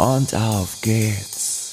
und 0.00 0.34
auf 0.34 0.80
geht's. 0.80 1.68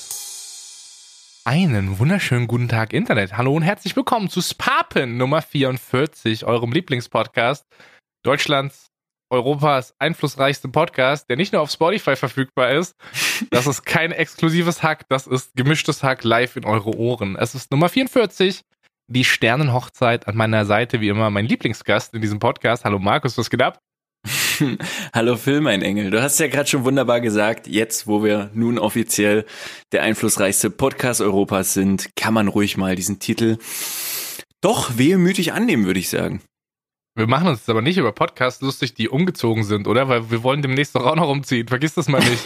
Einen 1.46 1.98
wunderschönen 1.98 2.48
guten 2.48 2.68
Tag 2.68 2.92
Internet. 2.92 3.38
Hallo 3.38 3.54
und 3.54 3.62
herzlich 3.62 3.96
willkommen 3.96 4.30
zu 4.30 4.42
Spapen 4.42 5.16
Nummer 5.16 5.42
44, 5.42 6.44
eurem 6.44 6.74
Lieblingspodcast. 6.74 7.66
Deutschlands, 8.24 8.88
Europas 9.30 9.94
einflussreichste 10.00 10.68
Podcast, 10.68 11.30
der 11.30 11.38
nicht 11.38 11.54
nur 11.54 11.62
auf 11.62 11.72
Spotify 11.72 12.18
verfügbar 12.18 12.72
ist. 12.72 12.96
Das 13.52 13.68
ist 13.68 13.84
kein 13.86 14.12
exklusives 14.12 14.82
Hack, 14.84 15.08
das 15.10 15.28
ist 15.28 15.56
gemischtes 15.56 16.04
Hack 16.04 16.24
live 16.24 16.56
in 16.58 16.66
eure 16.66 16.98
Ohren. 16.98 17.36
Es 17.38 17.54
ist 17.56 17.72
Nummer 17.72 17.88
44, 17.88 18.62
die 19.08 19.24
Sternenhochzeit 19.24 20.28
an 20.28 20.36
meiner 20.36 20.66
Seite, 20.66 21.00
wie 21.00 21.10
immer 21.10 21.30
mein 21.30 21.46
Lieblingsgast 21.46 22.14
in 22.16 22.22
diesem 22.22 22.40
Podcast. 22.40 22.84
Hallo 22.84 23.00
Markus, 23.00 23.38
was 23.38 23.50
geht 23.50 23.62
ab? 23.62 23.80
Hallo 25.14 25.36
Phil, 25.36 25.62
mein 25.62 25.82
Engel. 25.82 26.10
Du 26.12 26.22
hast 26.22 26.40
ja 26.40 26.48
gerade 26.48 26.68
schon 26.68 26.84
wunderbar 26.84 27.22
gesagt, 27.22 27.68
jetzt 27.68 28.08
wo 28.08 28.24
wir 28.24 28.50
nun 28.54 28.80
offiziell 28.80 29.46
der 29.92 30.04
einflussreichste 30.04 30.70
Podcast 30.70 31.22
Europas 31.22 31.74
sind, 31.74 32.16
kann 32.16 32.34
man 32.34 32.48
ruhig 32.48 32.78
mal 32.78 32.96
diesen 32.96 33.20
Titel 33.20 33.58
doch 34.62 34.98
wehmütig 34.98 35.54
annehmen, 35.54 35.86
würde 35.86 36.00
ich 36.00 36.10
sagen. 36.10 36.42
Wir 37.16 37.28
machen 37.28 37.48
uns 37.48 37.60
jetzt 37.60 37.70
aber 37.70 37.82
nicht 37.82 37.98
über 37.98 38.12
Podcasts 38.12 38.62
lustig, 38.62 38.94
die 38.94 39.10
umgezogen 39.10 39.64
sind, 39.64 39.88
oder? 39.88 40.08
Weil 40.08 40.30
wir 40.30 40.44
wollen 40.44 40.62
demnächst 40.62 40.96
doch 40.96 41.06
auch 41.06 41.16
noch 41.16 41.30
umziehen. 41.30 41.68
Vergiss 41.68 41.96
das 41.96 42.08
mal 42.08 42.22
nicht. 42.22 42.44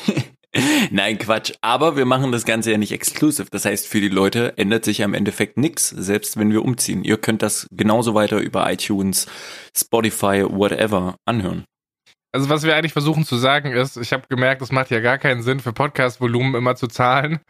Nein, 0.91 1.17
Quatsch. 1.17 1.53
Aber 1.61 1.97
wir 1.97 2.05
machen 2.05 2.31
das 2.31 2.45
Ganze 2.45 2.71
ja 2.71 2.77
nicht 2.77 2.91
exklusiv. 2.91 3.49
Das 3.49 3.65
heißt, 3.65 3.87
für 3.87 4.01
die 4.01 4.09
Leute 4.09 4.57
ändert 4.57 4.85
sich 4.85 4.99
ja 4.99 5.05
im 5.05 5.13
Endeffekt 5.13 5.57
nichts, 5.57 5.89
selbst 5.89 6.37
wenn 6.37 6.51
wir 6.51 6.63
umziehen. 6.63 7.03
Ihr 7.03 7.17
könnt 7.17 7.41
das 7.41 7.67
genauso 7.71 8.13
weiter 8.13 8.39
über 8.39 8.71
iTunes, 8.71 9.27
Spotify, 9.75 10.45
whatever 10.47 11.15
anhören. 11.25 11.65
Also 12.33 12.49
was 12.49 12.63
wir 12.63 12.75
eigentlich 12.75 12.93
versuchen 12.93 13.25
zu 13.25 13.35
sagen 13.35 13.71
ist, 13.71 13.97
ich 13.97 14.13
habe 14.13 14.27
gemerkt, 14.29 14.61
es 14.61 14.71
macht 14.71 14.89
ja 14.89 15.01
gar 15.01 15.17
keinen 15.17 15.43
Sinn 15.43 15.59
für 15.59 15.73
Podcast-Volumen 15.73 16.55
immer 16.55 16.75
zu 16.75 16.87
zahlen, 16.87 17.41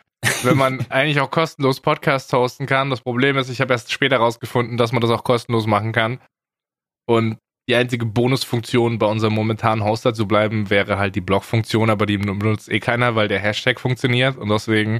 wenn 0.44 0.58
man 0.58 0.86
eigentlich 0.90 1.20
auch 1.20 1.30
kostenlos 1.30 1.82
Podcasts 1.82 2.34
hosten 2.34 2.66
kann. 2.66 2.90
Das 2.90 3.02
Problem 3.02 3.38
ist, 3.38 3.50
ich 3.50 3.62
habe 3.62 3.74
erst 3.74 3.92
später 3.92 4.18
rausgefunden, 4.18 4.78
dass 4.78 4.92
man 4.92 5.02
das 5.02 5.12
auch 5.12 5.24
kostenlos 5.24 5.68
machen 5.68 5.92
kann. 5.92 6.20
Und 7.08 7.38
die 7.70 7.76
einzige 7.76 8.08
Bonusfunktion 8.08 8.98
bei 8.98 9.06
unserem 9.06 9.36
momentanen 9.36 9.84
Hoster 9.84 10.16
zu 10.16 10.28
bleiben, 10.28 10.72
wäre 10.72 10.98
halt 10.98 11.16
die 11.16 11.22
Blog-Funktion, 11.22 11.92
aber 11.92 12.08
die 12.08 12.18
benutzt 12.18 12.72
eh 12.72 12.80
keiner, 12.80 13.16
weil 13.16 13.28
der 13.28 13.40
Hashtag 13.40 13.80
funktioniert. 13.80 14.36
Und 14.38 14.50
deswegen 14.50 15.00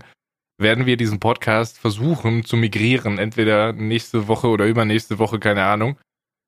werden 0.60 0.86
wir 0.86 0.96
diesen 0.96 1.20
Podcast 1.20 1.80
versuchen 1.80 2.46
zu 2.46 2.56
migrieren. 2.56 3.18
Entweder 3.18 3.74
nächste 3.74 4.28
Woche 4.28 4.48
oder 4.48 4.68
übernächste 4.68 5.18
Woche, 5.18 5.40
keine 5.40 5.66
Ahnung. 5.66 5.98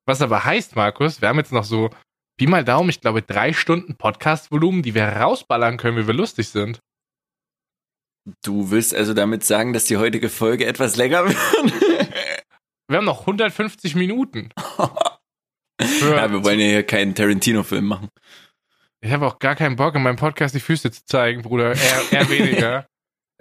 Was 0.06 0.22
aber 0.22 0.46
heißt, 0.46 0.76
Markus, 0.76 1.20
wir 1.22 1.30
haben 1.30 1.40
jetzt 1.40 1.52
noch 1.52 1.64
so 1.64 1.90
Pi 2.38 2.48
mal 2.48 2.64
Daumen, 2.64 2.90
ich 2.90 3.02
glaube, 3.02 3.22
drei 3.22 3.54
Stunden 3.54 3.96
Podcast-Volumen, 3.96 4.82
die 4.82 4.96
wir 4.96 5.06
rausballern 5.06 5.78
können, 5.78 5.98
wie 5.98 6.08
wir 6.08 6.14
lustig 6.14 6.50
sind. 6.50 6.80
Du 8.44 8.72
willst 8.72 8.96
also 8.96 9.14
damit 9.14 9.44
sagen, 9.44 9.74
dass 9.74 9.86
die 9.86 9.98
heutige 9.98 10.30
Folge 10.30 10.66
etwas 10.66 10.96
länger 10.96 11.26
wird? 11.28 12.10
wir 12.88 12.98
haben 12.98 13.06
noch 13.06 13.22
150 13.22 13.96
Minuten. 13.96 14.50
ja, 15.82 16.32
wir 16.32 16.44
wollen 16.44 16.60
ja 16.60 16.68
hier 16.68 16.84
keinen 16.84 17.14
Tarantino-Film 17.14 17.86
machen. 17.86 18.10
Ich 19.02 19.12
habe 19.12 19.28
auch 19.28 19.38
gar 19.40 19.56
keinen 19.56 19.76
Bock, 19.76 19.96
in 19.96 20.02
meinem 20.02 20.16
Podcast 20.16 20.56
die 20.56 20.62
Füße 20.62 20.90
zu 20.90 21.06
zeigen, 21.06 21.42
Bruder. 21.42 21.76
Eher, 21.76 22.12
eher 22.12 22.30
weniger. 22.30 22.88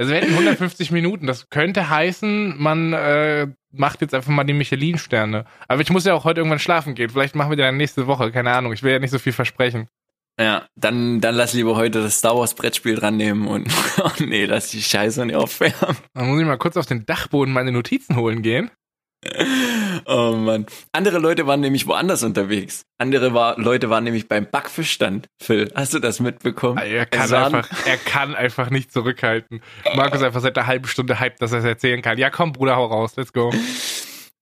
Also 0.02 0.14
wir 0.14 0.20
hätten 0.20 0.32
150 0.32 0.90
Minuten. 0.90 1.28
Das 1.28 1.48
könnte 1.48 1.88
heißen, 1.88 2.60
man 2.60 2.92
äh, 2.92 3.46
macht 3.70 4.00
jetzt 4.00 4.14
einfach 4.14 4.32
mal 4.32 4.42
die 4.42 4.52
Michelin-Sterne. 4.52 5.44
Aber 5.68 5.80
ich 5.80 5.90
muss 5.90 6.04
ja 6.04 6.14
auch 6.14 6.24
heute 6.24 6.40
irgendwann 6.40 6.58
schlafen 6.58 6.96
gehen. 6.96 7.08
Vielleicht 7.08 7.36
machen 7.36 7.50
wir 7.50 7.56
die 7.56 7.62
dann 7.62 7.76
nächste 7.76 8.08
Woche. 8.08 8.32
Keine 8.32 8.50
Ahnung. 8.50 8.72
Ich 8.72 8.82
will 8.82 8.90
ja 8.90 8.98
nicht 8.98 9.12
so 9.12 9.20
viel 9.20 9.32
versprechen. 9.32 9.86
Ja, 10.40 10.66
dann, 10.74 11.20
dann 11.20 11.36
lass 11.36 11.52
lieber 11.52 11.76
heute 11.76 12.02
das 12.02 12.18
Star 12.18 12.36
Wars 12.36 12.54
Brettspiel 12.54 12.96
dran 12.96 13.16
nehmen 13.16 13.46
und 13.46 13.68
oh 14.02 14.10
nee, 14.18 14.44
lass 14.46 14.70
die 14.70 14.82
Scheiße 14.82 15.24
nicht 15.24 15.36
aufwärmen. 15.36 15.96
Dann 16.14 16.26
muss 16.26 16.40
ich 16.40 16.46
mal 16.46 16.58
kurz 16.58 16.76
auf 16.76 16.86
den 16.86 17.06
Dachboden 17.06 17.54
meine 17.54 17.70
Notizen 17.70 18.16
holen 18.16 18.42
gehen. 18.42 18.72
Oh 20.06 20.33
Mann. 20.37 20.66
Andere 20.93 21.19
Leute 21.19 21.47
waren 21.47 21.60
nämlich 21.60 21.87
woanders 21.87 22.22
unterwegs. 22.22 22.84
Andere 22.99 23.34
war, 23.34 23.59
Leute 23.59 23.91
waren 23.91 24.05
nämlich 24.05 24.28
beim 24.28 24.47
Backfischstand. 24.50 25.28
Phil, 25.41 25.71
hast 25.75 25.94
du 25.94 25.99
das 25.99 26.21
mitbekommen? 26.21 26.78
Er 26.78 27.06
kann, 27.06 27.32
einfach, 27.32 27.69
er 27.87 27.97
kann 27.97 28.34
einfach 28.34 28.71
nicht 28.71 28.93
zurückhalten. 28.93 29.62
Markus 29.94 30.22
einfach 30.22 30.41
seit 30.41 30.59
einer 30.59 30.66
halben 30.66 30.87
Stunde 30.87 31.21
hype, 31.21 31.38
dass 31.38 31.53
er 31.53 31.61
es 31.61 31.65
erzählen 31.65 32.03
kann. 32.03 32.19
Ja, 32.19 32.31
komm, 32.31 32.53
Bruder, 32.53 32.77
hau 32.77 32.87
raus. 32.87 33.15
Let's 33.16 33.32
go. 33.32 33.53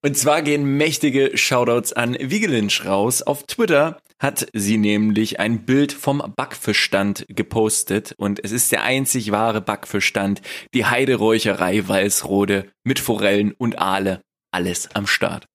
Und 0.02 0.16
zwar 0.16 0.40
gehen 0.40 0.78
mächtige 0.78 1.36
Shoutouts 1.36 1.92
an 1.92 2.16
Wiegelinsch 2.18 2.86
raus. 2.86 3.22
Auf 3.22 3.42
Twitter 3.42 3.98
hat 4.18 4.46
sie 4.54 4.78
nämlich 4.78 5.40
ein 5.40 5.64
Bild 5.66 5.92
vom 5.92 6.22
Backfischstand 6.36 7.26
gepostet 7.28 8.14
und 8.16 8.42
es 8.42 8.52
ist 8.52 8.72
der 8.72 8.82
einzig 8.82 9.30
wahre 9.30 9.60
Backfischstand, 9.60 10.40
die 10.74 10.86
Heideräucherei 10.86 11.86
Walsrode 11.88 12.66
mit 12.84 12.98
Forellen 12.98 13.52
und 13.52 13.78
Aale 13.78 14.22
alles 14.52 14.94
am 14.94 15.06
Start. 15.06 15.46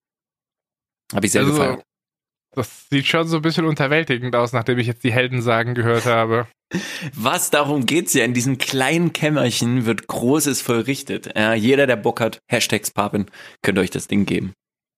Habe 1.14 1.26
ich 1.26 1.32
sehr 1.32 1.42
also, 1.42 1.54
gefallen. 1.54 1.82
Das 2.56 2.88
sieht 2.90 3.06
schon 3.06 3.28
so 3.28 3.38
ein 3.38 3.42
bisschen 3.42 3.66
unterwältigend 3.66 4.36
aus, 4.36 4.54
nachdem 4.54 4.80
ich 4.80 4.88
jetzt 4.88 5.04
die 5.04 5.12
Heldensagen 5.12 5.76
gehört 5.76 6.06
habe. 6.06 6.48
Was 7.14 7.52
darum 7.52 7.86
geht's 7.86 8.14
ja? 8.14 8.24
In 8.24 8.34
diesem 8.34 8.58
kleinen 8.58 9.14
Kämmerchen 9.14 9.86
wird 9.86 10.08
Großes 10.08 10.62
vollrichtet. 10.62 11.36
Ja, 11.36 11.54
jeder, 11.54 11.86
der 11.86 11.98
Bock 11.98 12.22
hat, 12.22 12.40
Hashtags 12.50 12.92
Papin, 12.92 13.26
könnt 13.62 13.78
euch 13.78 13.92
das 13.92 14.08
Ding 14.08 14.26
geben. 14.26 14.54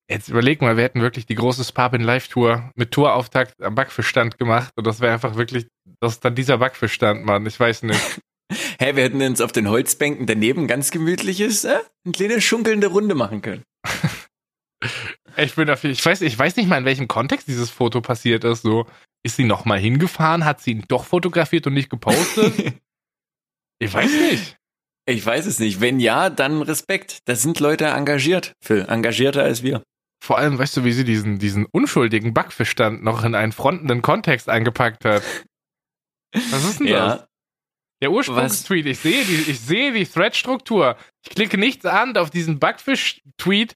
Jetzt 0.10 0.30
überleg 0.30 0.62
mal, 0.62 0.78
wir 0.78 0.86
hätten 0.86 1.02
wirklich 1.02 1.26
die 1.26 1.36
große 1.36 1.74
Papin 1.74 2.02
Live-Tour 2.02 2.72
mit 2.76 2.92
Tourauftakt 2.92 3.62
am 3.62 3.76
Backfischstand 3.76 4.38
gemacht 4.38 4.72
und 4.78 4.88
das 4.88 5.02
wäre 5.02 5.12
einfach 5.12 5.36
wirklich, 5.36 5.68
das 6.00 6.14
ist 6.14 6.26
dann 6.26 6.34
dieser 6.34 6.60
Backfischstand, 6.60 7.26
Mann. 7.26 7.46
Ich 7.46 7.60
weiß 7.60 7.84
nicht. 7.84 8.00
Hä, 8.50 8.58
hey, 8.80 8.96
wir 8.96 9.04
hätten 9.04 9.22
uns 9.22 9.42
auf 9.42 9.52
den 9.52 9.68
Holzbänken 9.68 10.26
daneben 10.26 10.68
ganz 10.68 10.92
gemütliches, 10.92 11.66
äh, 11.66 11.80
eine 12.06 12.14
kleine 12.14 12.40
schunkelnde 12.40 12.88
Runde 12.88 13.16
machen 13.16 13.42
können. 13.42 13.64
Ich 15.38 15.56
bin 15.56 15.68
dafür, 15.68 15.90
ich 15.90 16.06
weiß, 16.06 16.22
ich 16.22 16.38
weiß 16.38 16.56
nicht 16.56 16.68
mal, 16.68 16.78
in 16.78 16.86
welchem 16.86 17.08
Kontext 17.08 17.48
dieses 17.48 17.70
Foto 17.70 18.02
passiert 18.02 18.44
ist. 18.44 18.62
So, 18.62 18.88
ist 19.24 19.36
sie 19.36 19.46
nochmal 19.46 19.80
hingefahren? 19.80 20.46
Hat 20.46 20.62
sie 20.62 20.72
ihn 20.72 20.86
doch 20.88 21.06
fotografiert 21.06 21.68
und 21.68 21.74
nicht 21.74 21.90
gepostet? 21.90 22.54
ich 23.80 23.94
weiß 23.94 24.12
nicht. 24.12 24.58
Ich 25.10 25.26
weiß 25.26 25.46
es 25.46 25.60
nicht. 25.60 25.80
Wenn 25.80 26.00
ja, 26.00 26.30
dann 26.30 26.62
Respekt. 26.62 27.20
Da 27.26 27.36
sind 27.36 27.60
Leute 27.60 27.86
engagiert, 27.86 28.54
Phil. 28.62 28.86
Engagierter 28.88 29.44
als 29.44 29.64
wir. 29.64 29.82
Vor 30.24 30.38
allem, 30.38 30.58
weißt 30.58 30.76
du, 30.78 30.84
wie 30.84 30.92
sie 30.92 31.06
diesen, 31.06 31.40
diesen 31.40 31.66
unschuldigen 31.66 32.34
Backfischstand 32.34 33.04
noch 33.04 33.24
in 33.24 33.36
einen 33.36 33.52
frontenden 33.52 34.02
Kontext 34.02 34.50
eingepackt 34.50 35.06
hat. 35.06 35.24
Was 36.34 36.66
ist 36.66 36.80
denn 36.80 36.88
ja. 36.88 37.16
das? 37.18 37.27
Der 38.02 38.12
Ursprungstweet, 38.12 38.86
ich 38.86 39.00
sehe 39.00 39.24
die, 39.24 39.52
ich 39.52 39.60
sehe 39.60 39.92
die 39.92 40.06
Thread-Struktur. 40.06 40.98
Ich 41.24 41.34
klicke 41.34 41.58
nichts 41.58 41.86
an 41.86 42.16
auf 42.16 42.30
diesen 42.30 42.60
Backfisch-Tweet 42.60 43.76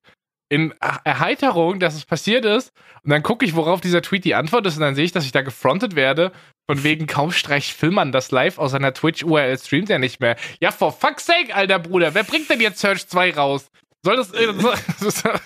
in 0.49 0.73
Erheiterung, 0.79 1.79
dass 1.79 1.95
es 1.95 2.05
passiert 2.05 2.45
ist. 2.45 2.71
Und 3.03 3.09
dann 3.09 3.23
gucke 3.23 3.45
ich, 3.45 3.55
worauf 3.55 3.81
dieser 3.81 4.01
Tweet 4.01 4.25
die 4.25 4.35
Antwort 4.35 4.65
ist. 4.67 4.75
Und 4.75 4.81
dann 4.81 4.95
sehe 4.95 5.05
ich, 5.05 5.11
dass 5.11 5.25
ich 5.25 5.31
da 5.31 5.41
gefrontet 5.41 5.95
werde. 5.95 6.31
Von 6.69 6.83
wegen, 6.83 7.07
kaum 7.07 7.31
streicht 7.31 7.71
Filmern 7.71 8.11
das 8.11 8.31
live 8.31 8.59
aus 8.59 8.71
seiner 8.71 8.93
Twitch-URL 8.93 9.57
streamt 9.57 9.89
er 9.89 9.97
nicht 9.97 10.19
mehr. 10.19 10.35
Ja, 10.59 10.71
for 10.71 10.91
fuck's 10.91 11.25
sake, 11.25 11.55
alter 11.55 11.79
Bruder. 11.79 12.13
Wer 12.13 12.23
bringt 12.23 12.49
denn 12.49 12.61
jetzt 12.61 12.79
Search 12.79 13.07
2 13.07 13.33
raus? 13.33 13.71
Soll 14.03 14.17
das. 14.17 14.31
Äh, 14.33 14.47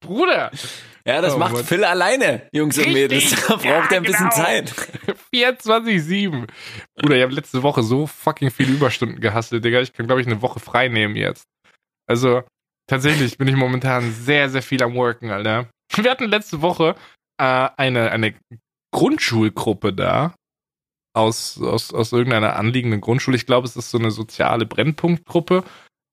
Bruder! 0.00 0.50
Ja, 1.04 1.20
das 1.20 1.34
oh, 1.34 1.38
macht 1.38 1.54
Mann. 1.54 1.64
Phil 1.64 1.84
alleine, 1.84 2.48
Jungs 2.52 2.78
und 2.78 2.92
Mädels. 2.92 3.30
Da 3.48 3.56
braucht 3.56 3.64
ja, 3.64 3.72
er 3.72 3.96
ein 3.96 4.02
bisschen 4.02 4.28
genau. 4.28 4.44
Zeit. 4.44 4.72
24-7. 5.34 6.48
Bruder, 6.94 7.16
ich 7.16 7.22
habe 7.22 7.34
letzte 7.34 7.62
Woche 7.62 7.82
so 7.82 8.06
fucking 8.06 8.50
viele 8.50 8.72
Überstunden 8.72 9.20
gehasselt, 9.20 9.64
Digga. 9.64 9.80
Ich 9.80 9.92
kann, 9.92 10.06
glaube 10.06 10.20
ich, 10.20 10.26
eine 10.26 10.42
Woche 10.42 10.60
frei 10.60 10.88
nehmen 10.88 11.16
jetzt. 11.16 11.44
Also, 12.06 12.42
tatsächlich 12.86 13.36
bin 13.36 13.48
ich 13.48 13.56
momentan 13.56 14.12
sehr, 14.12 14.48
sehr 14.48 14.62
viel 14.62 14.82
am 14.82 14.94
Worken, 14.94 15.30
Alter. 15.30 15.68
Wir 15.94 16.10
hatten 16.10 16.28
letzte 16.28 16.62
Woche 16.62 16.94
äh, 17.38 17.68
eine, 17.76 18.10
eine 18.12 18.34
Grundschulgruppe 18.92 19.92
da. 19.92 20.34
Aus, 21.14 21.60
aus, 21.60 21.92
aus 21.92 22.12
irgendeiner 22.12 22.56
anliegenden 22.56 23.02
Grundschule. 23.02 23.36
Ich 23.36 23.44
glaube, 23.44 23.66
es 23.66 23.76
ist 23.76 23.90
so 23.90 23.98
eine 23.98 24.10
soziale 24.10 24.64
Brennpunktgruppe. 24.64 25.62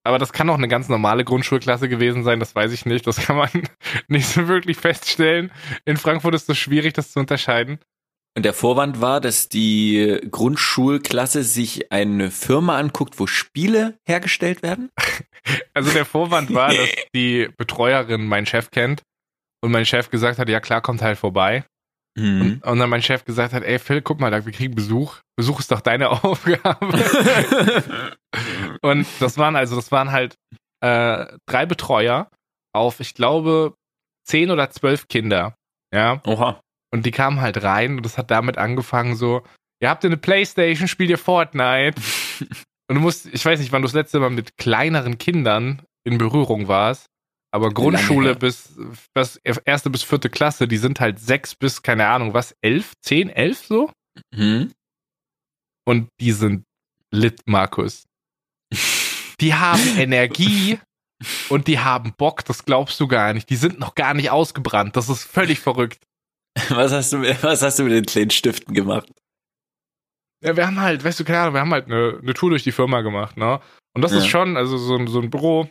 Aber 0.10 0.18
das 0.18 0.34
kann 0.34 0.50
auch 0.50 0.58
eine 0.58 0.68
ganz 0.68 0.90
normale 0.90 1.24
Grundschulklasse 1.24 1.88
gewesen 1.88 2.24
sein, 2.24 2.40
das 2.40 2.56
weiß 2.56 2.72
ich 2.72 2.84
nicht. 2.88 3.06
Das 3.06 3.18
kann 3.18 3.38
man 3.38 3.50
nicht 4.08 4.26
so 4.26 4.48
wirklich 4.48 4.76
feststellen. 4.76 5.52
In 5.86 5.98
Frankfurt 5.98 6.34
ist 6.34 6.50
es 6.50 6.58
schwierig, 6.58 6.96
das 6.96 7.12
zu 7.12 7.20
unterscheiden. 7.20 7.78
Und 8.36 8.44
der 8.44 8.54
Vorwand 8.54 9.02
war, 9.02 9.22
dass 9.22 9.50
die 9.50 10.20
Grundschulklasse 10.32 11.44
sich 11.44 11.92
eine 11.92 12.32
Firma 12.32 12.80
anguckt, 12.80 13.20
wo 13.20 13.28
Spiele 13.28 14.00
hergestellt 14.04 14.64
werden? 14.64 14.90
Also 15.74 15.92
der 15.92 16.06
Vorwand 16.06 16.54
war, 16.54 16.74
dass 16.74 16.90
die 17.16 17.48
Betreuerin 17.56 18.28
meinen 18.28 18.46
Chef 18.46 18.72
kennt 18.72 19.04
und 19.62 19.72
mein 19.72 19.86
Chef 19.86 20.10
gesagt 20.10 20.38
hat, 20.38 20.50
ja 20.50 20.60
klar, 20.60 20.82
kommt 20.82 21.02
halt 21.02 21.18
vorbei. 21.18 21.64
Mhm. 22.18 22.42
Und, 22.42 22.64
und 22.64 22.80
dann 22.80 22.90
mein 22.90 23.02
Chef 23.02 23.26
gesagt 23.26 23.54
hat, 23.54 23.64
ey 23.64 23.80
Phil, 23.80 24.02
guck 24.02 24.20
mal, 24.20 24.32
wir 24.46 24.52
kriegen 24.52 24.76
Besuch. 24.76 25.18
Besuch 25.36 25.60
ist 25.60 25.72
doch 25.72 25.82
deine 25.82 26.10
Aufgabe. 26.24 26.88
und 28.82 29.08
das 29.20 29.38
waren 29.38 29.56
also, 29.56 29.76
das 29.76 29.92
waren 29.92 30.12
halt 30.12 30.36
äh, 30.82 31.26
drei 31.46 31.66
Betreuer 31.66 32.30
auf, 32.74 33.00
ich 33.00 33.14
glaube, 33.14 33.76
zehn 34.26 34.52
oder 34.52 34.70
zwölf 34.70 35.08
Kinder. 35.08 35.56
Ja. 35.94 36.22
Oha. 36.26 36.62
Und 36.92 37.06
die 37.06 37.12
kamen 37.12 37.42
halt 37.42 37.64
rein 37.64 37.98
und 37.98 38.06
das 38.06 38.18
hat 38.18 38.32
damit 38.32 38.58
angefangen 38.58 39.16
so, 39.16 39.44
ihr 39.82 39.90
habt 39.90 40.04
eine 40.06 40.18
Playstation, 40.18 40.88
spielt 40.88 41.10
ihr 41.10 41.18
Fortnite. 41.18 42.00
und 42.90 42.96
du 42.96 43.02
musst, 43.02 43.28
ich 43.28 43.46
weiß 43.46 43.60
nicht, 43.60 43.72
wann 43.72 43.82
du 43.82 43.88
das 43.88 43.94
letzte 43.94 44.20
Mal 44.20 44.30
mit 44.30 44.58
kleineren 44.58 45.18
Kindern 45.18 45.82
in 46.04 46.18
Berührung 46.18 46.68
warst, 46.68 47.08
aber 47.52 47.72
Grundschule 47.74 48.36
bis, 48.36 48.78
bis 49.14 49.38
erste 49.66 49.90
bis 49.90 50.04
vierte 50.04 50.30
Klasse, 50.30 50.68
die 50.68 50.78
sind 50.78 51.00
halt 51.00 51.20
sechs 51.20 51.56
bis, 51.56 51.82
keine 51.82 52.08
Ahnung, 52.08 52.34
was, 52.34 52.56
elf, 52.62 52.94
zehn, 53.02 53.30
elf 53.30 53.66
so? 53.66 53.92
Mhm. 54.36 54.72
Und 55.88 56.10
die 56.20 56.32
sind 56.32 56.64
lit, 57.12 57.42
Markus. 57.46 58.04
Die 59.42 59.54
haben 59.54 59.98
Energie 59.98 60.78
und 61.48 61.68
die 61.70 61.80
haben 61.80 62.14
Bock, 62.18 62.44
das 62.44 62.66
glaubst 62.66 63.00
du 63.00 63.08
gar 63.08 63.34
nicht. 63.34 63.50
Die 63.50 63.56
sind 63.56 63.80
noch 63.80 63.96
gar 63.96 64.14
nicht 64.14 64.32
ausgebrannt. 64.32 64.98
Das 64.98 65.08
ist 65.08 65.24
völlig 65.24 65.62
verrückt. 65.62 66.04
Was 66.68 66.92
hast 66.92 67.14
du, 67.14 67.22
was 67.22 67.62
hast 67.62 67.80
du 67.80 67.84
mit 67.84 67.94
den 67.94 68.06
kleinen 68.06 68.32
Stiften 68.32 68.74
gemacht? 68.74 69.10
Ja, 70.44 70.58
wir 70.58 70.68
haben 70.68 70.82
halt, 70.82 71.06
weißt 71.06 71.20
du, 71.22 71.24
keine 71.24 71.40
Ahnung, 71.40 71.54
wir 71.54 71.62
haben 71.62 71.72
halt 71.72 71.86
eine, 71.86 72.20
eine 72.22 72.34
Tour 72.34 72.50
durch 72.50 72.64
die 72.64 72.74
Firma 72.74 73.00
gemacht, 73.00 73.38
ne? 73.38 73.62
Und 73.96 74.02
das 74.02 74.12
Ja. 74.12 74.18
ist 74.18 74.28
schon, 74.28 74.58
also 74.58 74.78
so, 74.78 75.08
so 75.08 75.22
ein 75.22 75.30
Büro, 75.30 75.70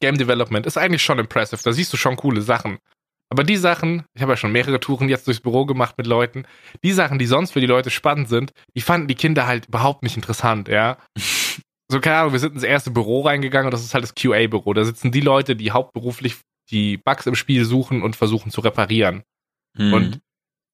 Game 0.00 0.18
Development, 0.18 0.66
ist 0.66 0.78
eigentlich 0.78 1.02
schon 1.02 1.18
impressive. 1.18 1.60
Da 1.62 1.72
siehst 1.72 1.92
du 1.92 1.96
schon 1.96 2.16
coole 2.16 2.42
Sachen. 2.42 2.78
Aber 3.30 3.44
die 3.44 3.56
Sachen, 3.56 4.04
ich 4.14 4.22
habe 4.22 4.32
ja 4.32 4.36
schon 4.36 4.52
mehrere 4.52 4.80
Touren 4.80 5.08
jetzt 5.08 5.26
durchs 5.26 5.40
Büro 5.40 5.66
gemacht 5.66 5.98
mit 5.98 6.06
Leuten, 6.06 6.46
die 6.82 6.92
Sachen, 6.92 7.18
die 7.18 7.26
sonst 7.26 7.52
für 7.52 7.60
die 7.60 7.66
Leute 7.66 7.90
spannend 7.90 8.28
sind, 8.28 8.52
die 8.74 8.80
fanden 8.80 9.06
die 9.06 9.14
Kinder 9.14 9.46
halt 9.46 9.66
überhaupt 9.66 10.02
nicht 10.02 10.16
interessant, 10.16 10.68
ja. 10.68 10.98
So, 11.90 12.00
keine 12.00 12.16
Ahnung, 12.18 12.32
wir 12.32 12.38
sind 12.38 12.52
ins 12.52 12.64
erste 12.64 12.90
Büro 12.90 13.22
reingegangen 13.22 13.68
und 13.68 13.72
das 13.72 13.82
ist 13.82 13.94
halt 13.94 14.04
das 14.04 14.14
QA-Büro. 14.14 14.74
Da 14.74 14.84
sitzen 14.84 15.10
die 15.10 15.22
Leute, 15.22 15.56
die 15.56 15.70
hauptberuflich 15.70 16.36
die 16.70 16.98
Bugs 16.98 17.24
im 17.24 17.34
Spiel 17.34 17.64
suchen 17.64 18.02
und 18.02 18.14
versuchen 18.14 18.50
zu 18.50 18.60
reparieren. 18.60 19.22
Mhm. 19.74 19.94
Und 19.94 20.20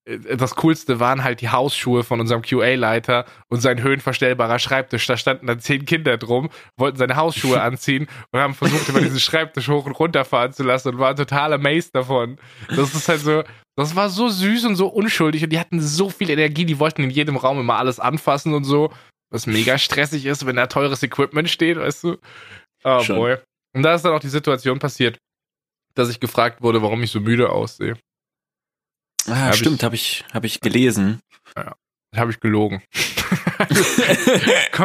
das 0.07 0.55
Coolste 0.57 1.01
waren 1.01 1.25
halt 1.25 1.41
die 1.41 1.49
Hausschuhe 1.49 2.05
von 2.05 2.21
unserem 2.21 2.43
QA-Leiter 2.43 3.25
und 3.49 3.61
sein 3.61 3.83
höhenverstellbarer 3.83 4.59
Schreibtisch. 4.59 5.07
Da 5.07 5.17
standen 5.17 5.47
dann 5.47 5.61
zehn 5.61 5.87
Kinder 5.87 6.19
drum, 6.19 6.51
wollten 6.77 6.99
seine 6.99 7.17
Hausschuhe 7.17 7.61
anziehen 7.63 8.07
und 8.31 8.41
haben 8.41 8.55
versucht, 8.55 8.89
über 8.89 9.01
diesen 9.01 9.21
Schreibtisch 9.21 9.69
hoch 9.69 9.87
und 9.87 9.93
runter 9.93 10.25
fahren 10.25 10.53
zu 10.53 10.63
lassen 10.63 10.89
und 10.89 10.99
waren 10.99 11.17
total 11.17 11.55
amazed 11.55 11.95
davon. 11.95 12.39
Das 12.69 12.95
ist 12.95 13.09
halt 13.09 13.21
so, 13.21 13.45
das 13.77 13.97
war 13.97 14.11
so 14.11 14.29
süß 14.29 14.67
und 14.67 14.77
so 14.77 14.89
unschuldig 14.89 15.43
und 15.43 15.51
die 15.51 15.59
hatten 15.59 15.81
so 15.81 16.11
viel 16.11 16.29
Energie, 16.29 16.67
die 16.67 16.79
wollten 16.79 17.03
in 17.03 17.11
jedem 17.11 17.37
Raum 17.37 17.59
immer 17.59 17.77
alles 17.77 17.99
anfassen 17.99 18.53
und 18.53 18.65
so, 18.65 18.93
was 19.31 19.47
mega 19.47 19.79
stressig 19.79 20.27
ist, 20.27 20.45
wenn 20.45 20.57
da 20.57 20.67
teures 20.67 21.03
Equipment 21.03 21.49
steht, 21.49 21.79
weißt 21.79 22.05
du? 22.05 22.19
Oh 22.85 23.01
Schon. 23.01 23.17
boy. 23.17 23.37
Und 23.75 23.83
da 23.83 23.95
ist 23.95 24.05
dann 24.05 24.13
auch 24.13 24.21
die 24.21 24.29
Situation 24.29 24.79
passiert, 24.79 25.19
dass 25.95 26.11
ich 26.11 26.21
gefragt 26.21 26.61
wurde, 26.61 26.83
warum 26.83 27.03
ich 27.03 27.11
so 27.11 27.21
müde 27.21 27.49
aussehe. 27.49 27.97
Ah, 29.29 29.47
hab 29.47 29.55
stimmt, 29.57 29.83
habe 29.83 29.95
ich, 29.95 30.25
hab 30.33 30.45
ich 30.45 30.61
gelesen. 30.61 31.21
habe 32.17 32.31
ich 32.31 32.41
gelogen. 32.41 32.83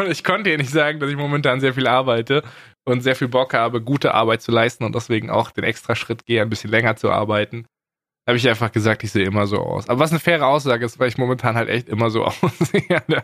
Ich 0.10 0.24
konnte 0.24 0.50
ihr 0.52 0.58
nicht 0.58 0.70
sagen, 0.72 1.00
dass 1.00 1.10
ich 1.10 1.16
momentan 1.16 1.60
sehr 1.60 1.74
viel 1.74 1.88
arbeite 1.88 2.44
und 2.86 3.02
sehr 3.02 3.16
viel 3.16 3.28
Bock 3.28 3.54
habe, 3.54 3.82
gute 3.82 4.14
Arbeit 4.14 4.42
zu 4.42 4.52
leisten 4.52 4.84
und 4.84 4.94
deswegen 4.96 5.30
auch 5.30 5.52
den 5.52 5.64
extra 5.64 5.96
Schritt 5.96 6.26
gehe, 6.26 6.42
ein 6.42 6.50
bisschen 6.50 6.70
länger 6.70 6.96
zu 6.96 7.10
arbeiten. 7.12 7.66
Habe 8.28 8.38
ich 8.38 8.48
einfach 8.48 8.72
gesagt, 8.72 9.04
ich 9.04 9.12
sehe 9.12 9.26
immer 9.26 9.48
so 9.48 9.58
aus. 9.58 9.90
Aber 9.90 10.00
was 10.00 10.12
eine 10.12 10.20
faire 10.20 10.46
Aussage 10.46 10.86
ist, 10.86 11.00
weil 11.00 11.08
ich 11.10 11.18
momentan 11.18 11.56
halt 11.56 11.70
echt 11.70 11.90
immer 11.90 12.10
so 12.12 12.24
aussehe. 12.26 13.02
ne? 13.08 13.24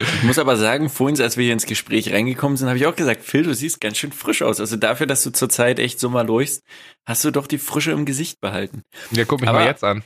Ich 0.00 0.22
muss 0.22 0.38
aber 0.38 0.56
sagen, 0.56 0.88
vorhin, 0.88 1.20
als 1.20 1.36
wir 1.36 1.44
hier 1.44 1.52
ins 1.52 1.66
Gespräch 1.66 2.12
reingekommen 2.12 2.56
sind, 2.56 2.68
habe 2.68 2.78
ich 2.78 2.86
auch 2.86 2.96
gesagt, 2.96 3.22
Phil, 3.22 3.42
du 3.42 3.54
siehst 3.54 3.80
ganz 3.80 3.96
schön 3.98 4.12
frisch 4.12 4.42
aus. 4.42 4.60
Also 4.60 4.76
dafür, 4.76 5.06
dass 5.06 5.22
du 5.22 5.30
zurzeit 5.30 5.78
echt 5.78 5.98
so 6.00 6.08
mal 6.08 6.26
läufst, 6.26 6.62
hast 7.06 7.24
du 7.24 7.30
doch 7.30 7.46
die 7.46 7.58
Frische 7.58 7.92
im 7.92 8.04
Gesicht 8.04 8.40
behalten. 8.40 8.82
Ja, 9.10 9.24
guck 9.24 9.40
mich 9.40 9.48
Aber- 9.48 9.60
mal 9.60 9.66
jetzt 9.66 9.84
an. 9.84 10.04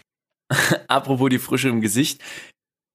Apropos 0.88 1.28
die 1.30 1.38
Frische 1.38 1.68
im 1.68 1.80
Gesicht. 1.80 2.22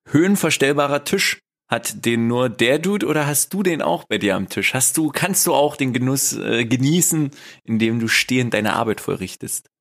Höhenverstellbarer 0.09 1.03
Tisch. 1.03 1.39
Hat 1.69 2.05
den 2.05 2.27
nur 2.27 2.49
der 2.49 2.77
Dude 2.77 3.07
oder 3.07 3.25
hast 3.25 3.53
du 3.53 3.63
den 3.63 3.81
auch 3.81 4.03
bei 4.03 4.17
dir 4.19 4.35
am 4.35 4.49
Tisch? 4.49 4.73
Hast 4.75 4.97
du, 4.97 5.09
kannst 5.09 5.47
du 5.47 5.55
auch 5.55 5.75
den 5.75 5.93
Genuss 5.93 6.33
äh, 6.33 6.65
genießen, 6.65 7.31
indem 7.63 7.99
du 7.99 8.07
stehend 8.07 8.53
deine 8.53 8.73
Arbeit 8.73 9.01
vollrichtest? 9.01 9.71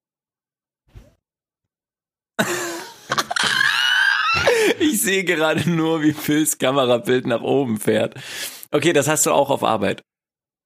ich 4.78 5.02
sehe 5.02 5.24
gerade 5.24 5.69
nur, 5.69 6.02
wie 6.02 6.12
Phils 6.12 6.56
Kamerabild 6.56 7.26
nach 7.26 7.42
oben 7.42 7.78
fährt. 7.78 8.14
Okay, 8.70 8.94
das 8.94 9.08
hast 9.08 9.26
du 9.26 9.32
auch 9.32 9.50
auf 9.50 9.62
Arbeit. 9.62 10.02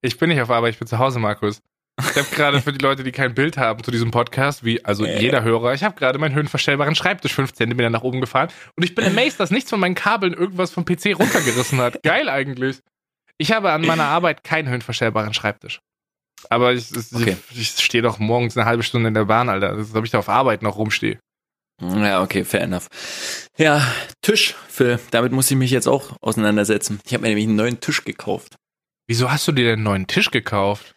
Ich 0.03 0.19
bin 0.19 0.29
nicht 0.29 0.41
auf 0.41 0.51
Arbeit, 0.51 0.75
ich 0.75 0.79
bin 0.79 0.87
zu 0.87 0.99
Hause, 0.99 1.19
Markus. 1.19 1.61
Ich 1.99 2.17
habe 2.17 2.29
gerade 2.35 2.61
für 2.61 2.73
die 2.73 2.79
Leute, 2.85 3.05
die 3.05 3.13
kein 3.13 3.35
Bild 3.35 3.57
haben 3.57 3.83
zu 3.83 3.91
diesem 3.91 4.11
Podcast, 4.11 4.65
wie 4.65 4.85
also 4.85 5.05
Äh. 5.07 5.19
jeder 5.21 5.43
Hörer, 5.43 5.73
ich 5.73 5.83
habe 5.83 5.99
gerade 5.99 6.19
meinen 6.19 6.35
höhenverstellbaren 6.35 6.95
Schreibtisch 6.95 7.33
5 7.33 7.53
cm 7.55 7.91
nach 7.91 8.03
oben 8.03 8.21
gefahren 8.21 8.49
und 8.77 8.85
ich 8.85 8.95
bin 8.95 9.05
amazed, 9.07 9.41
dass 9.41 9.51
nichts 9.51 9.71
von 9.71 9.81
meinen 9.81 9.95
Kabeln 9.95 10.35
irgendwas 10.35 10.71
vom 10.71 10.85
PC 10.85 11.19
runtergerissen 11.19 11.79
hat. 11.81 12.03
Geil 12.03 12.29
eigentlich. 12.29 12.81
Ich 13.39 13.53
habe 13.53 13.73
an 13.73 13.83
meiner 13.87 14.05
Arbeit 14.05 14.45
keinen 14.45 14.69
höhenverstellbaren 14.69 15.33
Schreibtisch. 15.35 15.81
Aber 16.51 16.75
ich, 16.75 16.91
ich, 16.95 17.13
Okay. 17.15 17.37
ich 17.55 17.69
stehe 17.71 18.03
doch 18.03 18.19
morgens 18.19 18.57
eine 18.57 18.67
halbe 18.67 18.83
Stunde 18.83 19.09
in 19.09 19.15
der 19.15 19.25
Bahn, 19.25 19.49
Alter. 19.49 19.75
Das 19.77 19.89
ist, 19.89 19.97
ob 19.97 20.05
ich 20.05 20.11
da 20.11 20.19
auf 20.19 20.29
Arbeit 20.29 20.63
noch 20.63 20.77
rumstehe. 20.77 21.19
Ja, 21.83 22.23
okay, 22.23 22.45
fair 22.45 22.63
enough. 22.63 22.89
Ja, 23.59 23.87
Tisch, 24.23 24.55
Phil, 24.69 24.99
damit 25.11 25.33
muss 25.33 25.51
ich 25.51 25.57
mich 25.57 25.71
jetzt 25.71 25.87
auch 25.89 26.17
auseinandersetzen. 26.23 27.01
Ich 27.05 27.13
habe 27.13 27.23
mir 27.23 27.29
nämlich 27.29 27.47
einen 27.47 27.57
neuen 27.57 27.81
Tisch 27.81 28.05
gekauft. 28.05 28.57
Wieso 29.09 29.31
hast 29.31 29.47
du 29.47 29.53
dir 29.53 29.65
denn 29.65 29.75
einen 29.75 29.83
neuen 29.85 30.07
Tisch 30.07 30.31
gekauft? 30.31 30.95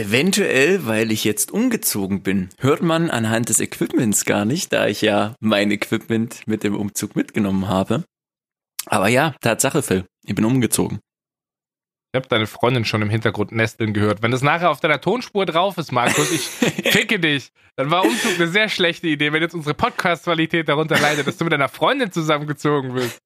Eventuell, 0.00 0.86
weil 0.86 1.12
ich 1.12 1.24
jetzt 1.24 1.50
umgezogen 1.50 2.22
bin, 2.22 2.48
hört 2.58 2.80
man 2.80 3.10
anhand 3.10 3.50
des 3.50 3.60
Equipments 3.60 4.24
gar 4.24 4.46
nicht, 4.46 4.72
da 4.72 4.86
ich 4.86 5.02
ja 5.02 5.34
mein 5.40 5.70
Equipment 5.70 6.46
mit 6.46 6.64
dem 6.64 6.74
Umzug 6.74 7.16
mitgenommen 7.16 7.68
habe. 7.68 8.04
Aber 8.86 9.08
ja, 9.08 9.34
Tatsache, 9.42 9.82
Phil, 9.82 10.06
ich 10.24 10.34
bin 10.34 10.46
umgezogen. 10.46 11.00
Ich 12.12 12.16
habe 12.16 12.28
deine 12.28 12.46
Freundin 12.46 12.86
schon 12.86 13.02
im 13.02 13.10
Hintergrund 13.10 13.52
nesteln 13.52 13.92
gehört. 13.92 14.22
Wenn 14.22 14.30
das 14.30 14.40
nachher 14.40 14.70
auf 14.70 14.80
deiner 14.80 15.02
Tonspur 15.02 15.44
drauf 15.44 15.76
ist, 15.76 15.92
Markus, 15.92 16.32
ich 16.32 16.40
ficke 16.92 17.20
dich. 17.20 17.52
Dann 17.76 17.90
war 17.90 18.02
Umzug 18.02 18.36
eine 18.36 18.48
sehr 18.48 18.70
schlechte 18.70 19.06
Idee, 19.06 19.34
wenn 19.34 19.42
jetzt 19.42 19.54
unsere 19.54 19.74
Podcast-Qualität 19.74 20.66
darunter 20.70 20.98
leidet, 20.98 21.26
dass 21.26 21.36
du 21.36 21.44
mit 21.44 21.52
deiner 21.52 21.68
Freundin 21.68 22.10
zusammengezogen 22.10 22.94
bist. 22.94 23.18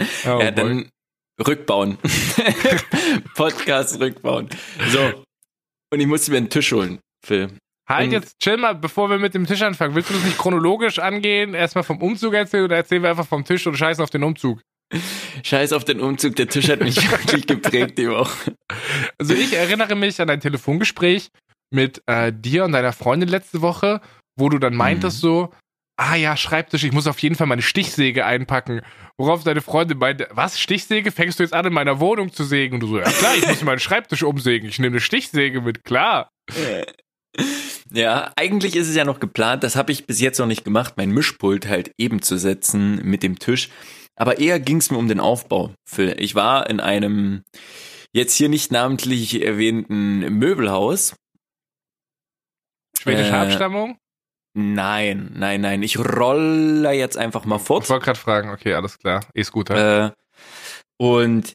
Oh, 0.00 0.40
ja, 0.40 0.50
boy. 0.50 0.54
dann 0.54 0.90
rückbauen. 1.46 1.98
Podcast 3.36 4.00
rückbauen. 4.00 4.48
So. 4.90 5.22
Und 5.92 6.00
ich 6.00 6.06
musste 6.06 6.30
mir 6.30 6.38
einen 6.38 6.50
Tisch 6.50 6.72
holen, 6.72 6.98
Phil. 7.24 7.48
halt 7.88 8.06
und- 8.06 8.12
jetzt, 8.12 8.38
chill 8.40 8.56
mal, 8.56 8.74
bevor 8.74 9.08
wir 9.10 9.18
mit 9.18 9.34
dem 9.34 9.46
Tisch 9.46 9.62
anfangen. 9.62 9.94
Willst 9.94 10.10
du 10.10 10.14
das 10.14 10.24
nicht 10.24 10.38
chronologisch 10.38 10.98
angehen? 10.98 11.54
Erstmal 11.54 11.84
vom 11.84 12.00
Umzug 12.02 12.34
erzählen 12.34 12.64
oder 12.64 12.76
erzählen 12.76 13.02
wir 13.02 13.10
einfach 13.10 13.26
vom 13.26 13.44
Tisch 13.44 13.66
und 13.66 13.76
scheißen 13.76 14.02
auf 14.02 14.10
den 14.10 14.22
Umzug? 14.24 14.60
Scheiß 15.42 15.72
auf 15.72 15.84
den 15.84 16.00
Umzug, 16.00 16.36
der 16.36 16.48
Tisch 16.48 16.68
hat 16.68 16.80
mich 16.80 16.96
wirklich 17.10 17.46
geprägt 17.46 17.98
die 17.98 18.08
Woche. 18.08 18.54
Also 19.18 19.34
ich 19.34 19.52
erinnere 19.52 19.94
mich 19.96 20.20
an 20.20 20.30
ein 20.30 20.40
Telefongespräch 20.40 21.28
mit 21.72 22.02
äh, 22.06 22.32
dir 22.32 22.64
und 22.64 22.72
deiner 22.72 22.92
Freundin 22.92 23.28
letzte 23.28 23.62
Woche, 23.62 24.00
wo 24.38 24.48
du 24.48 24.58
dann 24.58 24.74
meintest 24.76 25.20
so, 25.20 25.52
ah 25.96 26.14
ja, 26.14 26.36
Schreibtisch, 26.36 26.84
ich 26.84 26.92
muss 26.92 27.06
auf 27.06 27.18
jeden 27.20 27.34
Fall 27.34 27.46
meine 27.46 27.62
Stichsäge 27.62 28.24
einpacken. 28.26 28.82
Worauf 29.18 29.44
deine 29.44 29.62
Freundin 29.62 29.98
meinte, 29.98 30.28
was, 30.30 30.60
Stichsäge? 30.60 31.10
Fängst 31.10 31.38
du 31.38 31.42
jetzt 31.42 31.52
an, 31.54 31.64
in 31.66 31.72
meiner 31.72 32.00
Wohnung 32.00 32.32
zu 32.32 32.44
sägen? 32.44 32.74
Und 32.74 32.80
du 32.80 32.86
so, 32.88 32.98
ja 32.98 33.10
klar, 33.10 33.34
ich 33.36 33.46
muss 33.46 33.62
meinen 33.62 33.78
Schreibtisch 33.78 34.22
umsägen. 34.22 34.68
Ich 34.68 34.78
nehme 34.78 34.94
eine 34.94 35.00
Stichsäge 35.00 35.60
mit, 35.62 35.84
klar. 35.84 36.30
Ja, 37.92 38.32
eigentlich 38.36 38.76
ist 38.76 38.88
es 38.88 38.96
ja 38.96 39.04
noch 39.04 39.20
geplant, 39.20 39.62
das 39.62 39.76
habe 39.76 39.92
ich 39.92 40.06
bis 40.06 40.20
jetzt 40.20 40.38
noch 40.38 40.46
nicht 40.46 40.64
gemacht, 40.64 40.94
mein 40.96 41.10
Mischpult 41.10 41.68
halt 41.68 41.92
eben 41.98 42.20
zu 42.22 42.38
setzen 42.38 42.96
mit 43.04 43.22
dem 43.22 43.38
Tisch. 43.38 43.68
Aber 44.16 44.38
eher 44.38 44.58
ging 44.60 44.78
es 44.78 44.90
mir 44.90 44.96
um 44.98 45.08
den 45.08 45.20
Aufbau. 45.20 45.74
Phil. 45.88 46.16
Ich 46.18 46.34
war 46.34 46.68
in 46.68 46.80
einem 46.80 47.42
jetzt 48.12 48.34
hier 48.34 48.48
nicht 48.48 48.72
namentlich 48.72 49.42
erwähnten 49.42 50.20
Möbelhaus. 50.38 51.14
Schwedische 52.98 53.30
Äh, 53.30 53.34
Abstammung? 53.34 53.98
Nein, 54.58 55.32
nein, 55.34 55.60
nein. 55.60 55.82
Ich 55.82 55.98
rolle 55.98 56.92
jetzt 56.92 57.18
einfach 57.18 57.44
mal 57.44 57.56
Ich 57.56 57.62
fort. 57.62 57.88
wollte 57.90 58.04
gerade 58.06 58.18
fragen, 58.18 58.50
okay, 58.50 58.72
alles 58.74 58.98
klar. 58.98 59.20
E-Scooter. 59.34 60.06
Äh, 60.06 60.10
und 60.96 61.52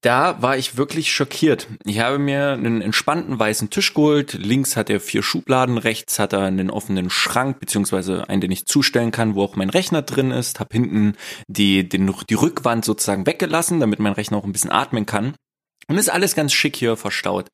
Da 0.00 0.40
war 0.42 0.56
ich 0.56 0.76
wirklich 0.76 1.12
schockiert. 1.12 1.66
Ich 1.84 1.98
habe 1.98 2.18
mir 2.18 2.52
einen 2.52 2.80
entspannten 2.82 3.38
weißen 3.38 3.68
Tisch 3.70 3.94
geholt. 3.94 4.34
Links 4.34 4.76
hat 4.76 4.90
er 4.90 5.00
vier 5.00 5.22
Schubladen, 5.22 5.76
rechts 5.76 6.18
hat 6.18 6.32
er 6.34 6.42
einen 6.42 6.70
offenen 6.70 7.10
Schrank, 7.10 7.58
beziehungsweise 7.58 8.28
einen, 8.28 8.40
den 8.40 8.52
ich 8.52 8.66
zustellen 8.66 9.10
kann, 9.10 9.34
wo 9.34 9.42
auch 9.42 9.56
mein 9.56 9.70
Rechner 9.70 10.02
drin 10.02 10.30
ist. 10.30 10.60
Hab 10.60 10.72
hinten 10.72 11.16
die, 11.48 11.88
den, 11.88 12.14
die 12.30 12.34
Rückwand 12.34 12.84
sozusagen 12.84 13.26
weggelassen, 13.26 13.80
damit 13.80 13.98
mein 13.98 14.12
Rechner 14.12 14.36
auch 14.36 14.44
ein 14.44 14.52
bisschen 14.52 14.70
atmen 14.72 15.04
kann. 15.06 15.34
Und 15.88 15.98
ist 15.98 16.10
alles 16.10 16.34
ganz 16.34 16.52
schick 16.52 16.76
hier 16.76 16.96
verstaut. 16.96 17.48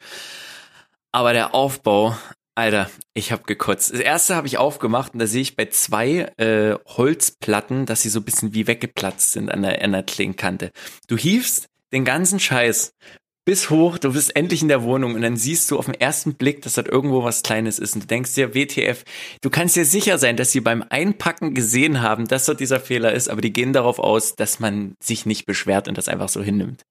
Aber 1.12 1.32
der 1.32 1.54
Aufbau, 1.54 2.16
Alter, 2.56 2.88
ich 3.14 3.32
hab 3.32 3.46
gekotzt. 3.46 3.92
Das 3.92 4.00
erste 4.00 4.36
habe 4.36 4.46
ich 4.46 4.58
aufgemacht 4.58 5.12
und 5.12 5.18
da 5.18 5.26
sehe 5.26 5.42
ich 5.42 5.56
bei 5.56 5.66
zwei 5.66 6.32
äh, 6.36 6.76
Holzplatten, 6.86 7.84
dass 7.84 8.02
sie 8.02 8.10
so 8.10 8.20
ein 8.20 8.24
bisschen 8.24 8.54
wie 8.54 8.68
weggeplatzt 8.68 9.32
sind 9.32 9.50
an 9.50 9.62
der, 9.62 9.82
an 9.82 9.92
der 9.92 10.04
Klingenkante. 10.04 10.70
Du 11.08 11.16
hiefst 11.16 11.66
den 11.92 12.04
ganzen 12.04 12.38
Scheiß 12.38 12.94
bis 13.44 13.70
hoch, 13.70 13.98
du 13.98 14.12
bist 14.12 14.36
endlich 14.36 14.62
in 14.62 14.68
der 14.68 14.84
Wohnung 14.84 15.14
und 15.14 15.22
dann 15.22 15.36
siehst 15.36 15.70
du 15.70 15.78
auf 15.78 15.86
den 15.86 15.94
ersten 15.94 16.34
Blick, 16.34 16.62
dass 16.62 16.74
das 16.74 16.86
irgendwo 16.86 17.24
was 17.24 17.42
Kleines 17.42 17.78
ist 17.78 17.94
und 17.94 18.04
du 18.04 18.06
denkst 18.06 18.34
dir, 18.34 18.54
WTF, 18.54 19.04
du 19.42 19.50
kannst 19.50 19.76
dir 19.76 19.84
sicher 19.84 20.18
sein, 20.18 20.36
dass 20.36 20.52
sie 20.52 20.60
beim 20.60 20.84
Einpacken 20.88 21.54
gesehen 21.54 22.00
haben, 22.00 22.26
dass 22.26 22.46
dort 22.46 22.60
dieser 22.60 22.80
Fehler 22.80 23.12
ist, 23.12 23.28
aber 23.28 23.42
die 23.42 23.52
gehen 23.52 23.72
darauf 23.72 23.98
aus, 23.98 24.34
dass 24.34 24.60
man 24.60 24.94
sich 25.02 25.26
nicht 25.26 25.44
beschwert 25.44 25.88
und 25.88 25.98
das 25.98 26.08
einfach 26.08 26.30
so 26.30 26.42
hinnimmt. 26.42 26.84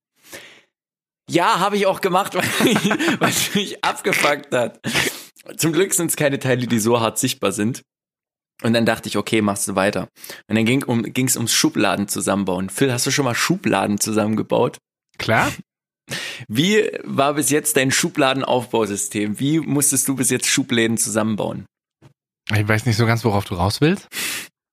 Ja, 1.29 1.59
habe 1.59 1.77
ich 1.77 1.87
auch 1.87 2.01
gemacht, 2.01 2.35
weil, 2.35 3.19
weil 3.19 3.29
es 3.29 3.55
mich 3.55 3.83
abgefuckt 3.83 4.53
hat. 4.53 4.79
Zum 5.57 5.73
Glück 5.73 5.93
sind 5.93 6.09
es 6.09 6.15
keine 6.15 6.39
Teile, 6.39 6.67
die 6.67 6.79
so 6.79 6.99
hart 6.99 7.19
sichtbar 7.19 7.51
sind. 7.51 7.81
Und 8.61 8.73
dann 8.73 8.85
dachte 8.85 9.09
ich, 9.09 9.17
okay, 9.17 9.41
machst 9.41 9.67
du 9.67 9.75
weiter. 9.75 10.07
Und 10.47 10.55
dann 10.55 10.65
ging 10.65 10.83
um, 10.83 11.03
ging's 11.03 11.35
ums 11.35 11.53
Schubladen 11.53 12.07
zusammenbauen. 12.07 12.69
Phil, 12.69 12.93
hast 12.93 13.05
du 13.05 13.11
schon 13.11 13.25
mal 13.25 13.35
Schubladen 13.35 13.99
zusammengebaut? 13.99 14.77
Klar. 15.17 15.51
Wie 16.47 16.89
war 17.03 17.33
bis 17.33 17.49
jetzt 17.49 17.77
dein 17.77 17.91
Schubladenaufbausystem? 17.91 19.39
Wie 19.39 19.59
musstest 19.59 20.07
du 20.07 20.15
bis 20.15 20.29
jetzt 20.29 20.47
Schubläden 20.47 20.97
zusammenbauen? 20.97 21.65
Ich 22.53 22.67
weiß 22.67 22.85
nicht 22.85 22.97
so 22.97 23.05
ganz, 23.05 23.23
worauf 23.23 23.45
du 23.45 23.55
raus 23.55 23.81
willst. 23.81 24.07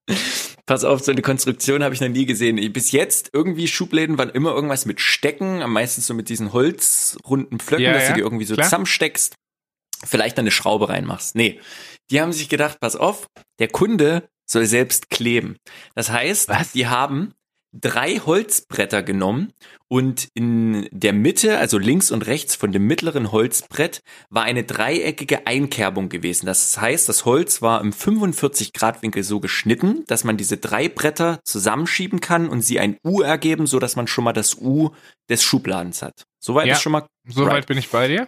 Pass 0.66 0.84
auf, 0.84 1.02
so 1.02 1.10
eine 1.10 1.22
Konstruktion 1.22 1.82
habe 1.82 1.94
ich 1.94 2.00
noch 2.00 2.08
nie 2.08 2.26
gesehen. 2.26 2.72
Bis 2.72 2.92
jetzt 2.92 3.30
irgendwie 3.32 3.66
Schubläden 3.66 4.18
waren 4.18 4.30
immer 4.30 4.52
irgendwas 4.52 4.86
mit 4.86 5.00
Stecken, 5.00 5.62
am 5.62 5.72
meisten 5.72 6.00
so 6.00 6.14
mit 6.14 6.28
diesen 6.28 6.52
holzrunden 6.52 7.58
Pflöcken, 7.58 7.86
Ja, 7.86 7.92
dass 7.92 8.04
ja, 8.04 8.08
du 8.10 8.14
die 8.14 8.20
irgendwie 8.20 8.44
so 8.44 8.54
klar. 8.54 8.66
zusammensteckst, 8.66 9.34
vielleicht 10.04 10.38
eine 10.38 10.50
Schraube 10.50 10.88
reinmachst. 10.88 11.34
Nee, 11.34 11.60
die 12.10 12.20
haben 12.20 12.32
sich 12.32 12.48
gedacht, 12.48 12.80
pass 12.80 12.96
auf, 12.96 13.26
der 13.58 13.68
Kunde 13.68 14.28
soll 14.46 14.66
selbst 14.66 15.10
kleben. 15.10 15.56
Das 15.94 16.10
heißt, 16.10 16.48
Was? 16.48 16.72
die 16.72 16.86
haben 16.88 17.32
drei 17.72 18.16
Holzbretter 18.18 19.04
genommen 19.04 19.52
und 19.86 20.26
in 20.34 20.88
der 20.90 21.12
Mitte, 21.12 21.58
also 21.58 21.78
links 21.78 22.10
und 22.10 22.26
rechts 22.26 22.56
von 22.56 22.72
dem 22.72 22.84
mittleren 22.88 23.30
Holzbrett, 23.30 24.00
war 24.28 24.42
eine 24.42 24.64
dreieckige 24.64 25.46
Einkerbung 25.46 26.08
gewesen. 26.08 26.46
Das 26.46 26.80
heißt, 26.80 27.08
das 27.08 27.24
Holz 27.26 27.62
war 27.62 27.80
im 27.80 27.92
45 27.92 28.72
Grad 28.72 29.02
Winkel 29.02 29.22
so 29.22 29.38
geschnitten, 29.38 30.04
dass 30.08 30.24
man 30.24 30.36
diese 30.36 30.56
drei 30.56 30.88
Bretter 30.88 31.38
zusammenschieben 31.44 32.18
kann 32.20 32.48
und 32.48 32.62
sie 32.62 32.80
ein 32.80 32.96
U 33.06 33.20
ergeben, 33.20 33.68
so 33.68 33.78
dass 33.78 33.94
man 33.94 34.08
schon 34.08 34.24
mal 34.24 34.32
das 34.32 34.56
U 34.56 34.90
des 35.28 35.44
Schubladens 35.44 36.02
hat. 36.02 36.24
Soweit 36.42 36.66
Ja. 36.66 36.74
ist 36.74 36.82
schon 36.82 36.90
mal 36.92 37.06
Soweit 37.28 37.52
Right. 37.52 37.66
bin 37.68 37.78
ich 37.78 37.90
bei 37.90 38.08
dir. 38.08 38.26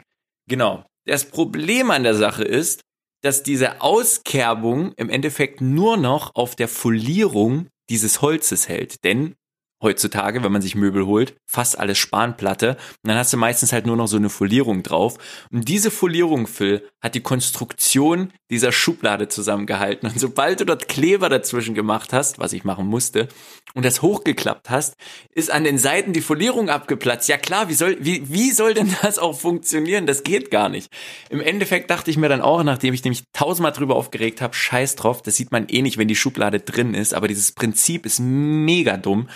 Genau. 0.48 0.84
Das 1.06 1.24
Problem 1.24 1.90
an 1.90 2.04
der 2.04 2.14
Sache 2.14 2.44
ist, 2.44 2.80
dass 3.22 3.42
diese 3.42 3.80
Auskerbung 3.80 4.92
im 4.96 5.08
Endeffekt 5.08 5.60
nur 5.60 5.96
noch 5.96 6.34
auf 6.34 6.56
der 6.56 6.68
Folierung 6.68 7.68
dieses 7.88 8.20
Holzes 8.22 8.68
hält. 8.68 9.04
Denn 9.04 9.34
heutzutage, 9.82 10.42
wenn 10.42 10.52
man 10.52 10.62
sich 10.62 10.74
Möbel 10.74 11.06
holt, 11.06 11.34
fast 11.46 11.78
alles 11.78 11.98
Spanplatte. 11.98 12.70
Und 13.02 13.08
dann 13.08 13.18
hast 13.18 13.32
du 13.32 13.36
meistens 13.36 13.72
halt 13.72 13.86
nur 13.86 13.96
noch 13.96 14.06
so 14.06 14.16
eine 14.16 14.30
Folierung 14.30 14.82
drauf. 14.82 15.18
Und 15.50 15.68
diese 15.68 15.90
Folierung, 15.90 16.46
Phil, 16.46 16.88
hat 17.00 17.14
die 17.14 17.20
Konstruktion 17.20 18.32
dieser 18.50 18.72
Schublade 18.72 19.28
zusammengehalten. 19.28 20.08
Und 20.08 20.18
sobald 20.18 20.60
du 20.60 20.64
dort 20.64 20.88
Kleber 20.88 21.28
dazwischen 21.28 21.74
gemacht 21.74 22.12
hast, 22.12 22.38
was 22.38 22.52
ich 22.52 22.64
machen 22.64 22.86
musste, 22.86 23.28
und 23.74 23.84
das 23.84 24.02
hochgeklappt 24.02 24.70
hast, 24.70 24.96
ist 25.34 25.50
an 25.50 25.64
den 25.64 25.78
Seiten 25.78 26.12
die 26.12 26.20
Folierung 26.20 26.68
abgeplatzt. 26.68 27.28
Ja 27.28 27.38
klar, 27.38 27.68
wie 27.68 27.74
soll, 27.74 27.96
wie, 28.00 28.30
wie 28.30 28.50
soll 28.50 28.74
denn 28.74 28.94
das 29.02 29.18
auch 29.18 29.38
funktionieren? 29.38 30.06
Das 30.06 30.22
geht 30.22 30.50
gar 30.50 30.68
nicht. 30.68 30.92
Im 31.30 31.40
Endeffekt 31.40 31.90
dachte 31.90 32.10
ich 32.10 32.16
mir 32.16 32.28
dann 32.28 32.42
auch, 32.42 32.62
nachdem 32.62 32.94
ich 32.94 33.02
nämlich 33.04 33.24
tausendmal 33.32 33.72
drüber 33.72 33.96
aufgeregt 33.96 34.40
habe, 34.40 34.54
scheiß 34.54 34.96
drauf, 34.96 35.22
das 35.22 35.36
sieht 35.36 35.52
man 35.52 35.68
eh 35.68 35.82
nicht, 35.82 35.98
wenn 35.98 36.08
die 36.08 36.16
Schublade 36.16 36.60
drin 36.60 36.94
ist, 36.94 37.14
aber 37.14 37.28
dieses 37.28 37.52
Prinzip 37.52 38.06
ist 38.06 38.20
mega 38.20 38.96
dumm. 38.96 39.28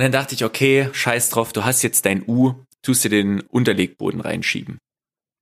Und 0.00 0.04
dann 0.04 0.12
dachte 0.12 0.34
ich, 0.34 0.46
okay, 0.46 0.88
scheiß 0.94 1.28
drauf, 1.28 1.52
du 1.52 1.62
hast 1.62 1.82
jetzt 1.82 2.06
dein 2.06 2.24
U, 2.26 2.54
tust 2.80 3.04
dir 3.04 3.10
den 3.10 3.42
Unterlegboden 3.42 4.22
reinschieben. 4.22 4.78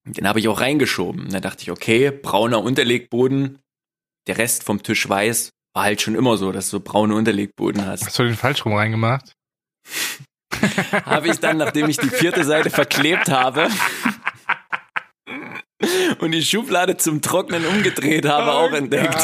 Und 0.04 0.16
Den 0.16 0.26
habe 0.26 0.40
ich 0.40 0.48
auch 0.48 0.60
reingeschoben. 0.60 1.26
Und 1.26 1.32
dann 1.32 1.42
dachte 1.42 1.62
ich, 1.62 1.70
okay, 1.70 2.10
brauner 2.10 2.60
Unterlegboden, 2.60 3.60
der 4.26 4.36
Rest 4.36 4.64
vom 4.64 4.82
Tisch 4.82 5.08
weiß, 5.08 5.50
war 5.76 5.84
halt 5.84 6.02
schon 6.02 6.16
immer 6.16 6.36
so, 6.36 6.50
dass 6.50 6.70
du 6.70 6.80
braune 6.80 7.14
Unterlegboden 7.14 7.86
hast. 7.86 8.04
Hast 8.04 8.18
du 8.18 8.24
den 8.24 8.34
falsch 8.34 8.64
rum 8.64 8.74
reingemacht? 8.74 9.32
habe 11.04 11.28
ich 11.28 11.38
dann, 11.38 11.58
nachdem 11.58 11.88
ich 11.88 11.98
die 11.98 12.10
vierte 12.10 12.42
Seite 12.42 12.70
verklebt 12.70 13.30
habe 13.30 13.68
und 16.20 16.32
die 16.32 16.42
Schublade 16.42 16.96
zum 16.96 17.22
Trocknen 17.22 17.64
umgedreht 17.66 18.26
habe, 18.26 18.50
auch 18.52 18.72
entdeckt. 18.72 19.14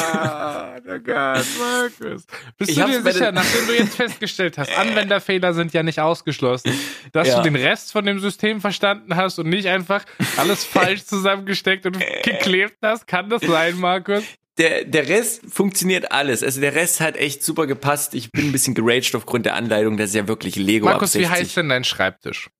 Oh 0.87 0.99
Gott, 0.99 1.45
Markus. 1.59 2.27
Bist 2.59 2.71
Ich 2.71 2.77
du 2.77 2.87
dir 2.87 3.03
sicher, 3.03 3.33
nachdem 3.33 3.67
du 3.67 3.73
jetzt 3.75 3.97
festgestellt 3.97 4.59
hast, 4.59 4.77
Anwenderfehler 4.79 5.55
sind 5.55 5.73
ja 5.73 5.83
nicht 5.83 5.99
ausgeschlossen, 6.01 6.73
dass 7.13 7.29
Ja. 7.29 7.39
du 7.39 7.43
den 7.43 7.57
Rest 7.57 7.91
von 7.93 8.05
dem 8.05 8.19
System 8.21 8.61
verstanden 8.61 9.17
hast 9.17 9.39
und 9.39 9.49
nicht 9.49 9.67
einfach 9.69 10.05
alles 10.37 10.65
falsch 10.65 11.05
zusammengesteckt 11.07 11.87
und 11.87 11.99
geklebt 12.23 12.77
hast? 12.83 13.07
Kann 13.07 13.31
das 13.31 13.43
sein, 13.43 13.77
Markus? 13.79 14.23
Der, 14.59 14.85
der 14.85 15.09
Rest 15.09 15.43
funktioniert 15.51 16.13
alles. 16.13 16.45
Also 16.45 16.61
der 16.61 16.75
Rest 16.77 17.01
hat 17.01 17.17
echt 17.17 17.43
super 17.43 17.67
gepasst. 17.67 18.15
Ich 18.15 18.31
bin 18.31 18.47
ein 18.47 18.53
bisschen 18.53 18.75
geraged 18.75 19.15
aufgrund 19.17 19.47
der 19.47 19.55
Anleitung. 19.57 19.97
Das 19.97 20.11
ist 20.11 20.15
ja 20.17 20.29
wirklich 20.29 20.55
Lego 20.55 20.87
Markus, 20.87 21.17
ab 21.17 21.21
wie 21.21 21.25
60. 21.25 21.41
heißt 21.41 21.57
denn 21.57 21.69
dein 21.71 21.83
Schreibtisch? 21.83 22.51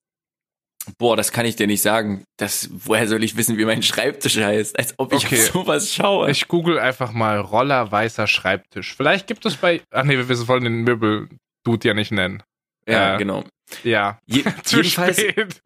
Boah, 0.97 1.15
das 1.17 1.31
kann 1.31 1.45
ich 1.45 1.55
dir 1.55 1.67
nicht 1.67 1.81
sagen. 1.81 2.23
Das, 2.37 2.69
woher 2.71 3.07
soll 3.07 3.23
ich 3.23 3.35
wissen, 3.37 3.57
wie 3.57 3.65
mein 3.65 3.83
Schreibtisch 3.83 4.37
heißt? 4.37 4.77
Als 4.77 4.93
ob 4.97 5.13
ich 5.13 5.25
Okay. 5.25 5.35
auf 5.39 5.51
sowas 5.51 5.93
schaue. 5.93 6.29
Ich 6.31 6.47
google 6.47 6.79
einfach 6.79 7.11
mal 7.11 7.39
Roller 7.39 7.91
weißer 7.91 8.27
Schreibtisch. 8.27 8.95
Vielleicht 8.95 9.27
gibt 9.27 9.45
es 9.45 9.55
bei. 9.57 9.81
Ach 9.91 10.03
nee, 10.03 10.17
wir 10.17 10.47
wollen 10.47 10.63
den 10.63 10.81
Möbel-Dude 10.83 11.87
ja 11.87 11.93
nicht 11.93 12.11
nennen. 12.11 12.43
ja, 12.87 13.15
äh, 13.15 13.17
genau. 13.17 13.43
Ja. 13.83 14.19
Je, 14.25 14.43
jedenfalls 14.67 15.19
spät. 15.21 15.61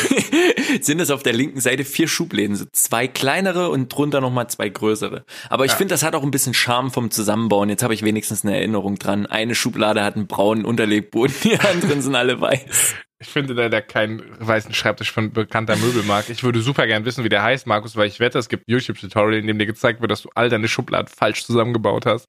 sind 0.80 1.00
es 1.00 1.10
auf 1.10 1.22
der 1.22 1.32
linken 1.32 1.60
Seite 1.60 1.84
vier 1.84 2.08
Schubläden, 2.08 2.56
so 2.56 2.64
zwei 2.72 3.06
kleinere 3.08 3.70
und 3.70 3.88
drunter 3.88 4.20
nochmal 4.20 4.48
zwei 4.48 4.68
größere. 4.68 5.24
Aber 5.48 5.64
ich 5.64 5.72
Ja. 5.72 5.76
finde, 5.76 5.94
das 5.94 6.02
hat 6.02 6.14
auch 6.14 6.22
ein 6.22 6.30
bisschen 6.30 6.54
Charme 6.54 6.90
vom 6.90 7.10
Zusammenbauen. 7.10 7.68
Jetzt 7.68 7.82
habe 7.82 7.94
ich 7.94 8.02
wenigstens 8.02 8.44
eine 8.44 8.56
Erinnerung 8.56 8.96
dran. 8.98 9.26
Eine 9.26 9.54
Schublade 9.54 10.02
hat 10.02 10.16
einen 10.16 10.26
braunen 10.26 10.64
Unterlegboden, 10.64 11.34
die 11.44 11.58
anderen 11.58 12.02
sind 12.02 12.14
alle 12.14 12.40
weiß. 12.40 12.94
Ich 13.22 13.28
finde 13.28 13.52
leider 13.52 13.82
keinen 13.82 14.22
weißen 14.38 14.72
Schreibtisch 14.72 15.12
von 15.12 15.30
bekannter 15.32 15.76
Möbelmarke. 15.76 16.32
Ich 16.32 16.42
würde 16.42 16.62
super 16.62 16.86
gern 16.86 17.04
wissen, 17.04 17.22
wie 17.22 17.28
der 17.28 17.42
heißt, 17.42 17.66
Markus, 17.66 17.94
weil 17.94 18.08
ich 18.08 18.18
wette, 18.18 18.38
es 18.38 18.48
gibt 18.48 18.62
ein 18.66 18.72
YouTube-Tutorial, 18.72 19.40
in 19.40 19.46
dem 19.46 19.58
dir 19.58 19.66
gezeigt 19.66 20.00
wird, 20.00 20.10
dass 20.10 20.22
du 20.22 20.30
all 20.34 20.48
deine 20.48 20.68
Schubladen 20.68 21.08
falsch 21.14 21.44
zusammengebaut 21.44 22.06
hast. 22.06 22.24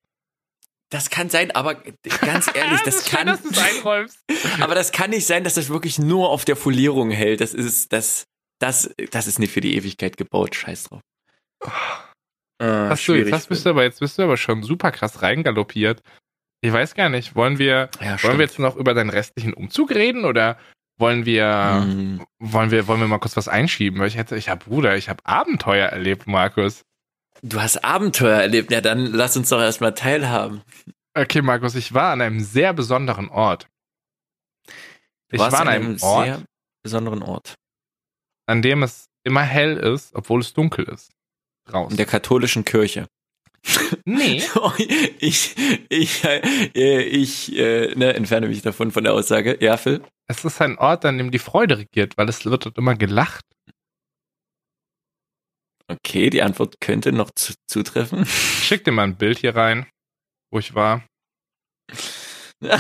Das 0.92 1.10
kann 1.10 1.30
sein, 1.30 1.52
aber 1.52 1.76
ganz 2.22 2.48
ehrlich, 2.54 2.82
das, 2.82 3.10
schön, 3.10 3.18
kann, 3.20 3.28
es 3.30 3.58
einräumst. 3.58 4.20
aber 4.60 4.76
das 4.76 4.92
kann 4.92 5.10
nicht 5.10 5.26
sein, 5.26 5.44
dass 5.44 5.56
das 5.56 5.70
wirklich 5.70 5.98
nur 5.98 6.30
auf 6.30 6.46
der 6.46 6.56
Folierung 6.56 7.10
hält. 7.12 7.42
Das 7.42 7.54
ist, 7.54 7.94
das, 7.94 8.26
das, 8.60 8.94
das 9.10 9.26
ist 9.26 9.40
nicht 9.40 9.54
für 9.54 9.62
die 9.62 9.76
Ewigkeit 9.76 10.18
gebaut. 10.18 10.54
Scheiß 10.56 10.84
drauf. 10.84 11.02
Ah, 12.60 12.90
Hast 12.90 13.08
du, 13.08 13.14
jetzt 13.14 13.50
bist 13.50 13.66
du 13.66 13.72
aber, 13.72 13.84
jetzt 13.84 14.00
bist 14.00 14.18
du 14.18 14.24
aber 14.24 14.38
schon 14.38 14.62
super 14.64 14.92
krass 14.92 15.22
reingaloppiert. 15.22 16.02
Ich 16.64 16.72
weiß 16.72 16.94
gar 16.94 17.10
nicht, 17.10 17.36
wollen 17.36 17.58
wir, 17.58 17.90
ja, 18.00 18.22
wollen 18.22 18.38
wir 18.38 18.46
jetzt 18.46 18.60
noch 18.60 18.76
über 18.76 18.94
deinen 18.94 19.10
restlichen 19.10 19.54
Umzug 19.54 19.92
reden 19.92 20.26
oder 20.26 20.60
wollen 21.00 21.26
wir, 21.26 21.82
Hm. 21.84 22.24
wollen 22.38 22.70
wir, 22.70 22.86
wollen 22.88 23.00
wir 23.00 23.08
mal 23.08 23.18
kurz 23.18 23.36
was 23.36 23.48
einschieben? 23.48 24.00
Weil 24.00 24.10
ich 24.10 24.18
hätte, 24.18 24.36
ich 24.36 24.50
habe 24.50 24.64
Bruder, 24.66 24.96
ich 24.96 25.10
habe 25.10 25.26
Abenteuer 25.26 25.88
erlebt, 25.88 26.28
Markus. 26.28 26.84
Du 27.42 27.60
hast 27.60 27.84
Abenteuer 27.84 28.40
erlebt. 28.40 28.72
Ja, 28.72 28.82
dann 28.82 29.06
lass 29.06 29.36
uns 29.36 29.50
doch 29.50 29.60
erstmal 29.60 29.94
teilhaben. 29.94 30.62
Okay, 31.14 31.42
Markus, 31.42 31.76
ich 31.76 31.94
war 31.94 32.14
an 32.14 32.22
einem 32.22 32.40
sehr 32.40 32.74
besonderen 32.74 33.30
Ort. 33.30 33.68
Ich 35.32 35.40
war 35.40 35.54
an 35.54 35.68
einem 35.68 35.98
Ort, 36.02 36.26
sehr 36.26 36.44
besonderen 36.84 37.24
Ort. 37.24 37.56
an 38.48 38.62
dem 38.62 38.84
es 38.84 39.08
immer 39.24 39.42
hell 39.42 39.78
ist, 39.78 40.14
obwohl 40.14 40.42
es 40.42 40.54
dunkel 40.54 40.86
ist. 40.86 41.12
In 41.68 41.72
Draußen. 41.74 41.98
der 41.98 42.06
katholischen 42.06 42.66
Kirche. 42.66 43.08
nee. 44.06 44.42
ich, 45.20 45.56
ich, 45.90 46.24
äh, 46.24 47.02
ich 47.04 47.56
äh, 47.56 47.94
ne, 47.96 48.14
entferne 48.14 48.48
mich 48.48 48.62
davon 48.62 48.92
von 48.92 49.04
der 49.04 49.14
Aussage. 49.14 49.58
Ja, 49.62 49.78
Phil? 49.78 50.02
Es 50.28 50.44
ist 50.46 50.62
ein 50.62 50.78
Ort, 50.78 51.06
an 51.06 51.18
dem 51.18 51.32
die 51.32 51.40
Freude 51.40 51.78
regiert, 51.78 52.18
weil 52.18 52.30
es 52.30 52.46
wird 52.46 52.66
dort 52.66 52.78
immer 52.78 52.96
gelacht. 52.96 53.46
Okay, 55.92 56.30
die 56.30 56.42
Antwort 56.42 56.80
könnte 56.80 57.12
noch 57.12 57.32
zu, 57.32 57.54
zutreffen. 57.68 58.24
Ich 58.24 58.64
schick 58.68 58.86
dir 58.86 58.92
mal 58.92 59.04
ein 59.04 59.18
Bild 59.18 59.40
hier 59.40 59.56
rein, 59.56 59.88
wo 60.50 60.60
ich 60.60 60.74
war. 60.74 61.04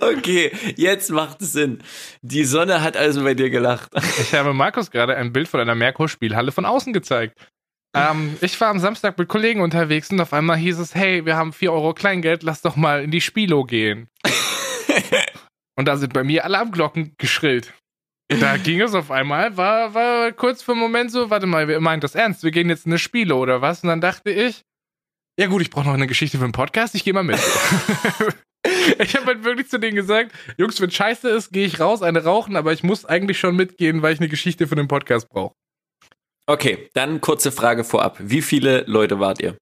okay, 0.00 0.52
jetzt 0.76 1.10
macht 1.10 1.42
es 1.42 1.52
Sinn. 1.52 1.82
Die 2.22 2.44
Sonne 2.44 2.80
hat 2.80 2.96
also 2.96 3.22
bei 3.24 3.34
dir 3.34 3.50
gelacht. 3.50 3.90
Ich 4.20 4.32
habe 4.32 4.54
Markus 4.54 4.90
gerade 4.90 5.16
ein 5.16 5.32
Bild 5.32 5.48
von 5.48 5.60
einer 5.60 5.74
Merkur-Spielhalle 5.74 6.52
von 6.52 6.64
außen 6.64 6.94
gezeigt. 6.94 7.38
Ähm, 7.94 8.38
ich 8.40 8.58
war 8.60 8.68
am 8.68 8.78
Samstag 8.78 9.18
mit 9.18 9.28
Kollegen 9.28 9.60
unterwegs 9.60 10.10
und 10.10 10.20
auf 10.20 10.32
einmal 10.32 10.56
hieß 10.56 10.78
es, 10.78 10.94
hey, 10.94 11.26
wir 11.26 11.36
haben 11.36 11.52
4 11.52 11.72
Euro 11.72 11.92
Kleingeld, 11.92 12.42
lass 12.42 12.62
doch 12.62 12.76
mal 12.76 13.02
in 13.02 13.10
die 13.10 13.20
Spilo 13.20 13.64
gehen. 13.64 14.08
und 15.76 15.86
da 15.86 15.96
sind 15.96 16.14
bei 16.14 16.24
mir 16.24 16.44
Alarmglocken 16.44 17.14
geschrillt. 17.18 17.74
Da 18.28 18.58
ging 18.58 18.82
es 18.82 18.94
auf 18.94 19.10
einmal, 19.10 19.56
war, 19.56 19.94
war 19.94 20.32
kurz 20.32 20.62
für 20.62 20.72
einen 20.72 20.80
Moment 20.82 21.10
so, 21.10 21.30
warte 21.30 21.46
mal, 21.46 21.66
wir 21.66 21.80
meinen 21.80 22.00
das 22.00 22.14
ernst, 22.14 22.42
wir 22.42 22.50
gehen 22.50 22.68
jetzt 22.68 22.84
in 22.84 22.92
eine 22.92 22.98
Spiele 22.98 23.34
oder 23.34 23.62
was? 23.62 23.82
Und 23.82 23.88
dann 23.88 24.02
dachte 24.02 24.30
ich, 24.30 24.64
ja 25.38 25.46
gut, 25.46 25.62
ich 25.62 25.70
brauche 25.70 25.86
noch 25.86 25.94
eine 25.94 26.06
Geschichte 26.06 26.36
für 26.36 26.44
einen 26.44 26.52
Podcast, 26.52 26.94
ich 26.94 27.04
gehe 27.04 27.14
mal 27.14 27.22
mit. 27.22 27.38
ich 28.98 29.16
habe 29.16 29.26
halt 29.26 29.44
wirklich 29.44 29.70
zu 29.70 29.78
denen 29.78 29.96
gesagt, 29.96 30.32
Jungs, 30.58 30.78
wenn 30.80 30.90
scheiße 30.90 31.30
ist, 31.30 31.52
gehe 31.52 31.64
ich 31.64 31.80
raus, 31.80 32.02
eine 32.02 32.22
rauchen, 32.22 32.56
aber 32.56 32.72
ich 32.74 32.82
muss 32.82 33.06
eigentlich 33.06 33.38
schon 33.38 33.56
mitgehen, 33.56 34.02
weil 34.02 34.12
ich 34.12 34.20
eine 34.20 34.28
Geschichte 34.28 34.66
für 34.66 34.76
den 34.76 34.88
Podcast 34.88 35.28
brauche. 35.30 35.54
Okay, 36.46 36.90
dann 36.92 37.22
kurze 37.22 37.50
Frage 37.50 37.82
vorab. 37.82 38.18
Wie 38.20 38.42
viele 38.42 38.84
Leute 38.86 39.18
wart 39.20 39.40
ihr? 39.40 39.56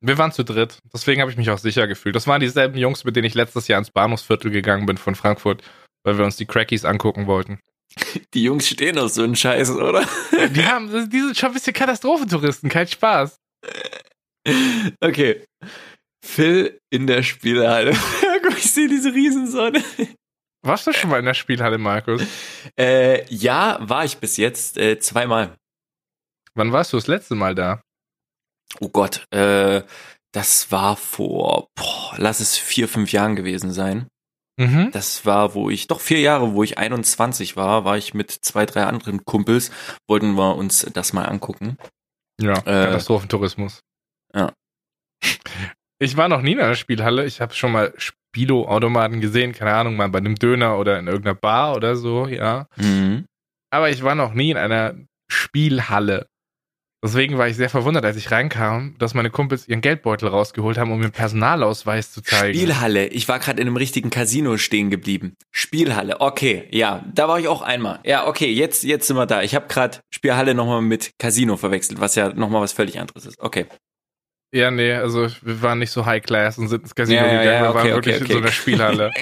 Wir 0.00 0.16
waren 0.16 0.32
zu 0.32 0.44
dritt, 0.44 0.78
deswegen 0.94 1.20
habe 1.20 1.30
ich 1.30 1.36
mich 1.36 1.50
auch 1.50 1.58
sicher 1.58 1.86
gefühlt. 1.86 2.14
Das 2.14 2.26
waren 2.26 2.40
dieselben 2.40 2.78
Jungs, 2.78 3.04
mit 3.04 3.16
denen 3.16 3.26
ich 3.26 3.34
letztes 3.34 3.68
Jahr 3.68 3.78
ins 3.78 3.90
Bahnhofsviertel 3.90 4.50
gegangen 4.50 4.86
bin 4.86 4.96
von 4.96 5.14
Frankfurt, 5.14 5.62
weil 6.04 6.18
wir 6.18 6.24
uns 6.24 6.36
die 6.36 6.46
Crackies 6.46 6.84
angucken 6.84 7.26
wollten. 7.26 7.58
Die 8.34 8.44
Jungs 8.44 8.68
stehen 8.68 8.98
auf 8.98 9.10
so 9.10 9.22
einen 9.22 9.36
Scheiß, 9.36 9.70
oder? 9.70 10.06
Die 10.54 10.64
haben, 10.64 11.10
die 11.10 11.20
sind 11.20 11.36
schon 11.36 11.50
ein 11.50 11.54
bisschen 11.54 11.72
Katastrophentouristen, 11.72 12.68
kein 12.68 12.88
Spaß. 12.88 13.38
Okay. 15.02 15.44
Phil 16.24 16.80
in 16.90 17.06
der 17.06 17.22
Spielhalle. 17.22 17.94
ich 18.56 18.72
sehe 18.72 18.88
diese 18.88 19.12
Riesensonne. 19.12 19.82
Warst 20.62 20.86
du 20.86 20.92
schon 20.92 21.10
mal 21.10 21.18
in 21.18 21.26
der 21.26 21.34
Spielhalle, 21.34 21.78
Markus? 21.78 22.22
Äh, 22.78 23.24
ja, 23.32 23.78
war 23.80 24.04
ich 24.04 24.16
bis 24.16 24.38
jetzt 24.38 24.78
äh, 24.78 24.98
zweimal. 24.98 25.56
Wann 26.54 26.72
warst 26.72 26.92
du 26.92 26.96
das 26.96 27.06
letzte 27.06 27.34
Mal 27.34 27.54
da? 27.54 27.82
Oh 28.80 28.88
Gott, 28.88 29.24
äh, 29.30 29.82
das 30.32 30.70
war 30.70 30.96
vor, 30.96 31.68
boah, 31.74 32.14
lass 32.18 32.40
es 32.40 32.56
vier, 32.56 32.88
fünf 32.88 33.12
Jahren 33.12 33.36
gewesen 33.36 33.72
sein. 33.72 34.08
Mhm. 34.60 34.90
Das 34.92 35.24
war, 35.24 35.54
wo 35.54 35.70
ich, 35.70 35.86
doch 35.86 36.00
vier 36.00 36.20
Jahre, 36.20 36.52
wo 36.52 36.62
ich 36.62 36.76
21 36.76 37.56
war, 37.56 37.86
war 37.86 37.96
ich 37.96 38.12
mit 38.12 38.30
zwei, 38.30 38.66
drei 38.66 38.84
anderen 38.84 39.24
Kumpels, 39.24 39.70
wollten 40.06 40.34
wir 40.34 40.56
uns 40.56 40.86
das 40.92 41.14
mal 41.14 41.24
angucken. 41.24 41.78
Ja, 42.38 42.52
äh, 42.58 42.86
Katastrophentourismus. 42.86 43.80
Ja. 44.34 44.52
Ich 46.02 46.16
war 46.16 46.30
noch 46.30 46.40
nie 46.40 46.52
in 46.52 46.60
einer 46.60 46.76
Spielhalle. 46.76 47.26
Ich 47.26 47.42
habe 47.42 47.52
schon 47.52 47.72
mal 47.72 47.92
Spilo-Automaten 47.98 49.20
gesehen, 49.20 49.52
keine 49.52 49.74
Ahnung, 49.74 49.96
mal 49.96 50.08
bei 50.08 50.16
einem 50.16 50.34
Döner 50.34 50.78
oder 50.78 50.98
in 50.98 51.08
irgendeiner 51.08 51.34
Bar 51.34 51.76
oder 51.76 51.94
so, 51.94 52.26
ja. 52.26 52.68
Mhm. 52.76 53.26
Aber 53.70 53.90
ich 53.90 54.02
war 54.02 54.14
noch 54.14 54.32
nie 54.32 54.50
in 54.50 54.56
einer 54.56 54.94
Spielhalle. 55.30 56.26
Deswegen 57.02 57.38
war 57.38 57.48
ich 57.48 57.56
sehr 57.56 57.70
verwundert, 57.70 58.04
als 58.04 58.16
ich 58.16 58.30
reinkam, 58.30 58.94
dass 58.98 59.14
meine 59.14 59.30
Kumpels 59.30 59.66
ihren 59.66 59.80
Geldbeutel 59.80 60.28
rausgeholt 60.28 60.76
haben, 60.76 60.92
um 60.92 61.00
mir 61.00 61.08
Personalausweis 61.08 62.12
zu 62.12 62.20
zeigen. 62.20 62.54
Spielhalle. 62.54 63.06
Ich 63.06 63.26
war 63.26 63.38
gerade 63.38 63.60
in 63.62 63.66
einem 63.66 63.78
richtigen 63.78 64.10
Casino 64.10 64.58
stehen 64.58 64.90
geblieben. 64.90 65.34
Spielhalle. 65.50 66.20
Okay, 66.20 66.68
ja, 66.70 67.02
da 67.14 67.26
war 67.26 67.40
ich 67.40 67.48
auch 67.48 67.62
einmal. 67.62 68.00
Ja, 68.04 68.26
okay, 68.26 68.52
jetzt 68.52 68.84
jetzt 68.84 69.06
sind 69.06 69.16
wir 69.16 69.24
da. 69.24 69.42
Ich 69.42 69.54
habe 69.54 69.66
gerade 69.68 69.98
Spielhalle 70.10 70.54
nochmal 70.54 70.82
mit 70.82 71.12
Casino 71.18 71.56
verwechselt, 71.56 72.00
was 72.00 72.16
ja 72.16 72.34
nochmal 72.34 72.60
was 72.60 72.74
völlig 72.74 73.00
anderes 73.00 73.24
ist. 73.24 73.40
Okay. 73.40 73.64
Ja, 74.52 74.70
nee, 74.70 74.92
also 74.92 75.28
wir 75.42 75.62
waren 75.62 75.78
nicht 75.78 75.92
so 75.92 76.04
High 76.04 76.22
Class 76.22 76.58
und 76.58 76.68
sind 76.68 76.82
ins 76.82 76.94
Casino 76.94 77.20
Ja, 77.20 77.26
ja, 77.26 77.38
gegangen, 77.40 77.54
ja, 77.54 77.62
wir 77.62 77.68
okay, 77.70 77.76
waren 77.78 77.86
okay, 77.86 77.94
wirklich 77.94 78.16
okay. 78.16 78.24
in 78.24 78.32
so 78.32 78.38
einer 78.38 78.52
Spielhalle. 78.52 79.10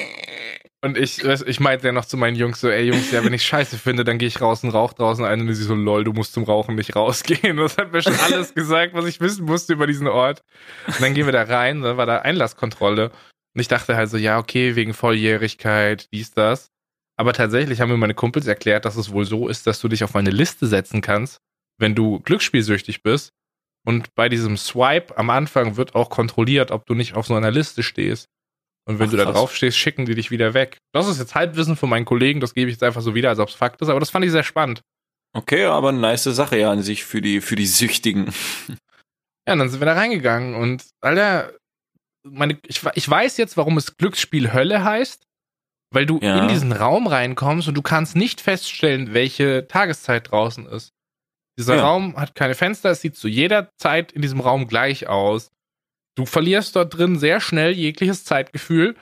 Und 0.80 0.96
ich, 0.96 1.24
ich 1.24 1.58
meinte 1.58 1.86
ja 1.86 1.92
noch 1.92 2.04
zu 2.04 2.16
meinen 2.16 2.36
Jungs 2.36 2.60
so, 2.60 2.68
ey 2.68 2.84
Jungs, 2.84 3.10
ja, 3.10 3.24
wenn 3.24 3.32
ich 3.32 3.42
Scheiße 3.42 3.76
finde, 3.76 4.04
dann 4.04 4.18
gehe 4.18 4.28
ich 4.28 4.40
raus 4.40 4.62
und 4.62 4.70
rauch 4.70 4.92
draußen 4.92 5.24
ein 5.24 5.40
und 5.40 5.52
sie 5.52 5.64
so, 5.64 5.74
lol, 5.74 6.04
du 6.04 6.12
musst 6.12 6.34
zum 6.34 6.44
Rauchen 6.44 6.76
nicht 6.76 6.94
rausgehen. 6.94 7.56
Das 7.56 7.76
hat 7.76 7.92
mir 7.92 8.00
schon 8.00 8.18
alles 8.24 8.54
gesagt, 8.54 8.94
was 8.94 9.06
ich 9.06 9.20
wissen 9.20 9.44
musste 9.44 9.72
über 9.72 9.88
diesen 9.88 10.06
Ort. 10.06 10.44
Und 10.86 11.00
dann 11.00 11.14
gehen 11.14 11.26
wir 11.26 11.32
da 11.32 11.42
rein, 11.42 11.82
dann 11.82 11.96
war 11.96 12.06
da 12.06 12.18
Einlasskontrolle. 12.18 13.10
Und 13.54 13.60
ich 13.60 13.66
dachte 13.66 13.96
halt 13.96 14.08
so, 14.08 14.16
ja, 14.16 14.38
okay, 14.38 14.76
wegen 14.76 14.94
Volljährigkeit, 14.94 16.12
dies, 16.12 16.30
das. 16.30 16.70
Aber 17.16 17.32
tatsächlich 17.32 17.80
haben 17.80 17.88
mir 17.88 17.96
meine 17.96 18.14
Kumpels 18.14 18.46
erklärt, 18.46 18.84
dass 18.84 18.94
es 18.94 19.10
wohl 19.10 19.24
so 19.24 19.48
ist, 19.48 19.66
dass 19.66 19.80
du 19.80 19.88
dich 19.88 20.04
auf 20.04 20.14
eine 20.14 20.30
Liste 20.30 20.68
setzen 20.68 21.00
kannst, 21.00 21.40
wenn 21.76 21.96
du 21.96 22.20
glücksspielsüchtig 22.20 23.02
bist. 23.02 23.32
Und 23.84 24.14
bei 24.14 24.28
diesem 24.28 24.56
Swipe 24.56 25.18
am 25.18 25.30
Anfang 25.30 25.76
wird 25.76 25.96
auch 25.96 26.10
kontrolliert, 26.10 26.70
ob 26.70 26.86
du 26.86 26.94
nicht 26.94 27.14
auf 27.14 27.26
so 27.26 27.34
einer 27.34 27.50
Liste 27.50 27.82
stehst. 27.82 28.28
Und 28.88 28.98
wenn 28.98 29.06
Ach, 29.08 29.10
du 29.10 29.16
da 29.18 29.24
krass. 29.24 29.34
drauf 29.34 29.54
stehst, 29.54 29.76
schicken 29.76 30.06
die 30.06 30.14
dich 30.14 30.30
wieder 30.30 30.54
weg. 30.54 30.78
Das 30.92 31.06
ist 31.08 31.18
jetzt 31.18 31.34
Halbwissen 31.34 31.76
von 31.76 31.90
meinen 31.90 32.06
Kollegen, 32.06 32.40
das 32.40 32.54
gebe 32.54 32.70
ich 32.70 32.74
jetzt 32.76 32.82
einfach 32.82 33.02
so 33.02 33.14
wieder, 33.14 33.28
als 33.28 33.38
ob 33.38 33.48
es 33.48 33.54
Fakt 33.54 33.80
ist, 33.82 33.88
aber 33.88 34.00
das 34.00 34.10
fand 34.10 34.24
ich 34.24 34.30
sehr 34.30 34.44
spannend. 34.44 34.80
Okay, 35.36 35.64
aber 35.66 35.90
eine 35.90 35.98
nice 35.98 36.24
Sache 36.24 36.56
ja 36.58 36.70
an 36.72 36.82
sich 36.82 37.04
für 37.04 37.20
die 37.20 37.40
für 37.42 37.54
die 37.56 37.66
Süchtigen. 37.66 38.32
Ja, 39.46 39.54
und 39.54 39.60
dann 39.60 39.70
sind 39.70 39.80
wir 39.80 39.86
da 39.86 39.94
reingegangen 39.94 40.54
und 40.54 40.84
Alter, 41.00 41.54
meine, 42.22 42.58
ich, 42.66 42.82
ich 42.94 43.08
weiß 43.08 43.38
jetzt, 43.38 43.56
warum 43.56 43.78
es 43.78 43.96
Glücksspiel 43.96 44.52
Hölle 44.52 44.84
heißt, 44.84 45.22
weil 45.90 46.04
du 46.04 46.18
Ja. 46.20 46.42
in 46.42 46.48
diesen 46.48 46.70
Raum 46.72 47.06
reinkommst 47.06 47.66
und 47.66 47.72
du 47.74 47.80
kannst 47.80 48.14
nicht 48.14 48.42
feststellen, 48.42 49.14
welche 49.14 49.66
Tageszeit 49.66 50.30
draußen 50.30 50.66
ist. 50.66 50.90
Dieser 51.58 51.76
Ja. 51.76 51.82
Raum 51.84 52.14
hat 52.18 52.34
keine 52.34 52.54
Fenster, 52.54 52.90
es 52.90 53.00
sieht 53.00 53.16
zu 53.16 53.26
jeder 53.26 53.70
Zeit 53.78 54.12
in 54.12 54.20
diesem 54.20 54.40
Raum 54.40 54.66
gleich 54.68 55.06
aus. 55.06 55.48
Du 56.18 56.26
verlierst 56.26 56.74
dort 56.74 56.98
drin 56.98 57.16
sehr 57.16 57.40
schnell 57.40 57.70
jegliches 57.70 58.24
Zeitgefühl 58.24 58.96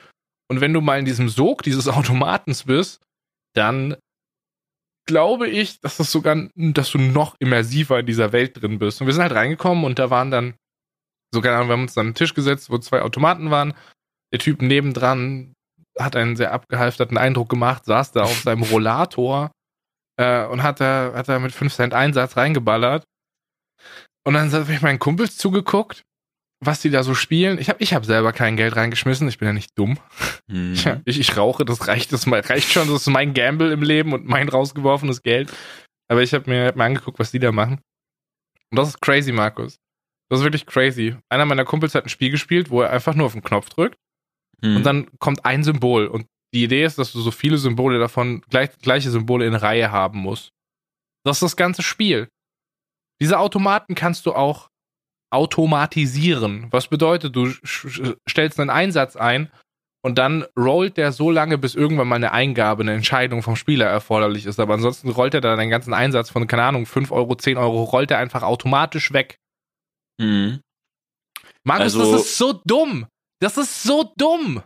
und 0.51 0.61
wenn 0.61 0.71
du 0.71 0.81
mal 0.81 0.99
in 0.99 1.05
diesem 1.05 1.29
Sog 1.29 1.63
dieses 1.63 1.87
Automatens 1.87 2.65
bist, 2.65 3.01
dann 3.55 3.97
glaube 5.07 5.47
ich, 5.47 5.79
dass 5.79 5.97
das 5.97 6.11
sogar, 6.11 6.47
dass 6.53 6.91
du 6.91 6.99
noch 6.99 7.35
immersiver 7.39 7.99
in 7.99 8.05
dieser 8.05 8.33
Welt 8.33 8.61
drin 8.61 8.77
bist. 8.77 9.01
Und 9.01 9.07
wir 9.07 9.15
sind 9.15 9.23
halt 9.23 9.33
reingekommen 9.33 9.83
und 9.83 9.97
da 9.97 10.11
waren 10.11 10.29
dann, 10.29 10.53
so 11.33 11.41
keine 11.41 11.55
Ahnung, 11.55 11.69
wir 11.69 11.73
haben 11.73 11.81
uns 11.81 11.95
dann 11.95 12.07
an 12.07 12.11
den 12.11 12.15
Tisch 12.15 12.35
gesetzt, 12.35 12.69
wo 12.69 12.77
zwei 12.77 13.01
Automaten 13.01 13.49
waren. 13.49 13.73
Der 14.31 14.39
Typ 14.39 14.61
nebendran 14.61 15.53
hat 15.97 16.15
einen 16.15 16.35
sehr 16.35 16.53
abgehalfterten 16.53 17.17
Eindruck 17.17 17.49
gemacht, 17.49 17.85
saß 17.85 18.11
da 18.11 18.23
auf 18.23 18.41
seinem 18.41 18.61
Rollator 18.71 19.51
äh, 20.17 20.45
und 20.45 20.61
hat 20.61 20.81
da, 20.81 21.13
hat 21.15 21.29
da 21.29 21.39
mit 21.39 21.51
5 21.51 21.73
Cent 21.73 21.93
Einsatz 21.95 22.37
reingeballert. 22.37 23.05
Und 24.23 24.35
dann 24.35 24.51
habe 24.51 24.71
ich 24.71 24.81
meinen 24.83 24.99
Kumpels 24.99 25.37
zugeguckt, 25.37 26.03
was 26.59 26.81
die 26.81 26.89
da 26.89 27.03
so 27.03 27.13
spielen. 27.13 27.59
Ich 27.59 27.69
habe 27.69 27.81
ich 27.83 27.93
hab 27.93 28.05
selber 28.05 28.33
kein 28.33 28.57
Geld 28.57 28.75
reingeschmissen, 28.75 29.27
ich 29.27 29.37
bin 29.37 29.47
ja 29.47 29.53
nicht 29.53 29.77
dumm. 29.77 29.99
Hm. 30.49 30.73
Ja, 30.75 31.01
ich, 31.05 31.19
ich 31.19 31.37
rauche, 31.37 31.65
das 31.65 31.87
reicht, 31.87 32.11
das 32.13 32.25
mal- 32.25 32.39
reicht 32.41 32.71
schon. 32.71 32.87
Das 32.87 33.01
ist 33.01 33.07
mein 33.09 33.33
Gamble 33.33 33.71
im 33.71 33.83
Leben 33.83 34.13
und 34.13 34.25
mein 34.25 34.49
rausgeworfenes 34.49 35.21
Geld. 35.23 35.51
Aber 36.09 36.23
ich 36.23 36.33
habe 36.33 36.49
mir, 36.49 36.67
hab 36.67 36.75
mir 36.75 36.83
angeguckt, 36.85 37.19
was 37.19 37.31
die 37.31 37.39
da 37.39 37.51
machen. 37.51 37.81
Und 38.71 38.77
das 38.79 38.89
ist 38.89 39.01
crazy, 39.01 39.31
Markus. 39.31 39.77
Das 40.29 40.39
ist 40.39 40.43
wirklich 40.45 40.65
crazy. 40.65 41.15
Einer 41.29 41.45
meiner 41.45 41.63
Kumpels 41.65 41.95
hat 41.95 42.05
ein 42.05 42.09
Spiel 42.09 42.31
gespielt, 42.31 42.69
wo 42.69 42.81
er 42.81 42.91
einfach 42.91 43.13
nur 43.15 43.25
auf 43.27 43.33
den 43.33 43.43
Knopf 43.43 43.69
drückt 43.69 43.97
Hm. 44.63 44.77
und 44.77 44.83
dann 44.83 45.07
kommt 45.19 45.45
ein 45.45 45.63
Symbol. 45.63 46.07
Und 46.07 46.25
die 46.53 46.63
Idee 46.63 46.83
ist, 46.85 46.97
dass 46.97 47.11
du 47.11 47.19
so 47.21 47.29
viele 47.29 47.57
Symbole 47.59 47.99
davon, 47.99 48.41
gleich, 48.49 48.71
gleiche 48.79 49.11
Symbole 49.11 49.45
in 49.45 49.53
Reihe 49.53 49.91
haben 49.91 50.19
musst. 50.19 50.49
Das 51.23 51.37
ist 51.37 51.43
das 51.43 51.55
ganze 51.57 51.83
Spiel. 51.83 52.29
Diese 53.21 53.37
Automaten 53.37 53.93
kannst 53.95 54.25
du 54.25 54.33
auch 54.33 54.69
automatisieren. 55.29 56.67
Was 56.71 56.87
bedeutet, 56.87 57.35
du 57.35 57.51
stellst 58.29 58.59
einen 58.59 58.69
Einsatz 58.69 59.15
ein 59.15 59.51
und 60.03 60.17
dann 60.17 60.45
rollt 60.57 60.97
der 60.97 61.11
so 61.11 61.31
lange, 61.31 61.57
bis 61.57 61.75
irgendwann 61.75 62.07
mal 62.07 62.15
eine 62.15 62.31
Eingabe, 62.31 62.83
eine 62.83 62.93
Entscheidung 62.93 63.43
vom 63.43 63.55
Spieler 63.55 63.87
erforderlich 63.87 64.45
ist. 64.45 64.59
Aber 64.59 64.75
ansonsten 64.75 65.09
rollt 65.09 65.33
er 65.33 65.41
dann 65.41 65.59
den 65.59 65.69
ganzen 65.69 65.93
Einsatz 65.93 66.29
von, 66.29 66.47
keine 66.47 66.63
Ahnung, 66.63 66.85
5 66.85 67.11
Euro, 67.11 67.35
10 67.35 67.57
Euro, 67.57 67.83
rollt 67.83 68.11
er 68.11 68.19
einfach 68.19 68.43
automatisch 68.43 69.11
weg. 69.11 69.37
Hm. 70.21 70.61
Markus, 71.63 71.95
Also- 71.95 72.11
das 72.13 72.21
ist 72.21 72.37
so 72.37 72.53
dumm. 72.65 73.07
Das 73.41 73.57
ist 73.57 73.83
so 73.83 74.11
dumm. 74.17 74.63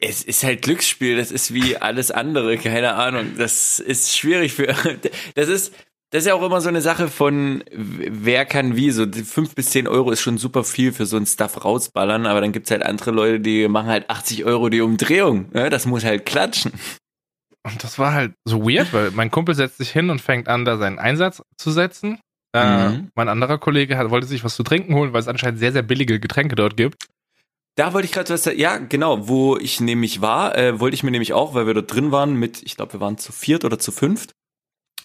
Es 0.00 0.24
ist 0.24 0.42
halt 0.44 0.62
Glücksspiel, 0.62 1.16
das 1.16 1.30
ist 1.30 1.52
wie 1.52 1.76
alles 1.76 2.10
andere, 2.10 2.56
keine 2.56 2.94
Ahnung. 2.94 3.34
Das 3.36 3.78
ist 3.80 4.16
schwierig 4.16 4.54
für. 4.54 4.66
Das 5.34 5.48
ist, 5.48 5.74
das 6.10 6.22
ist 6.22 6.26
ja 6.28 6.34
auch 6.34 6.42
immer 6.42 6.60
so 6.60 6.68
eine 6.68 6.80
Sache 6.80 7.08
von 7.08 7.64
wer 7.72 8.44
kann 8.46 8.76
wie. 8.76 8.90
So 8.90 9.06
fünf 9.10 9.54
bis 9.54 9.70
zehn 9.70 9.88
Euro 9.88 10.10
ist 10.10 10.20
schon 10.20 10.38
super 10.38 10.64
viel 10.64 10.92
für 10.92 11.06
so 11.06 11.16
ein 11.16 11.26
Stuff 11.26 11.64
rausballern, 11.64 12.26
aber 12.26 12.40
dann 12.40 12.52
gibt's 12.52 12.70
halt 12.70 12.82
andere 12.84 13.10
Leute, 13.10 13.40
die 13.40 13.68
machen 13.68 13.88
halt 13.88 14.08
80 14.08 14.44
Euro 14.44 14.68
die 14.68 14.80
Umdrehung. 14.80 15.50
Ne? 15.52 15.68
Das 15.70 15.86
muss 15.86 16.04
halt 16.04 16.24
klatschen. 16.26 16.72
Und 17.64 17.82
das 17.82 17.98
war 17.98 18.12
halt 18.12 18.34
so 18.44 18.62
weird, 18.64 18.92
weil 18.92 19.10
mein 19.10 19.30
Kumpel 19.32 19.54
setzt 19.56 19.78
sich 19.78 19.90
hin 19.90 20.08
und 20.10 20.20
fängt 20.20 20.46
an, 20.48 20.64
da 20.64 20.76
seinen 20.76 20.98
Einsatz 21.00 21.42
zu 21.58 21.70
setzen. 21.72 22.20
Äh, 22.54 22.88
Mhm. 22.90 23.10
mein 23.16 23.28
anderer 23.28 23.58
Kollege 23.58 23.98
hat, 23.98 24.08
wollte 24.10 24.28
sich 24.28 24.44
was 24.44 24.54
zu 24.54 24.62
trinken 24.62 24.94
holen, 24.94 25.12
weil 25.12 25.20
es 25.20 25.28
anscheinend 25.28 25.58
sehr, 25.58 25.72
sehr 25.72 25.82
billige 25.82 26.20
Getränke 26.20 26.54
dort 26.54 26.76
gibt. 26.76 27.06
Da 27.74 27.92
wollte 27.92 28.06
ich 28.06 28.12
gerade 28.12 28.32
was 28.32 28.44
sagen. 28.44 28.58
Ja, 28.58 28.78
genau, 28.78 29.28
wo 29.28 29.56
ich 29.58 29.80
nämlich 29.80 30.20
war, 30.22 30.56
äh, 30.56 30.78
wollte 30.80 30.94
ich 30.94 31.02
mir 31.02 31.10
nämlich 31.10 31.32
auch, 31.34 31.52
weil 31.54 31.66
wir 31.66 31.74
dort 31.74 31.92
drin 31.92 32.12
waren 32.12 32.34
mit, 32.36 32.62
ich 32.62 32.76
glaube, 32.76 32.94
wir 32.94 33.00
waren 33.00 33.18
zu 33.18 33.32
viert 33.32 33.64
oder 33.64 33.78
zu 33.80 33.90
fünft. 33.92 34.32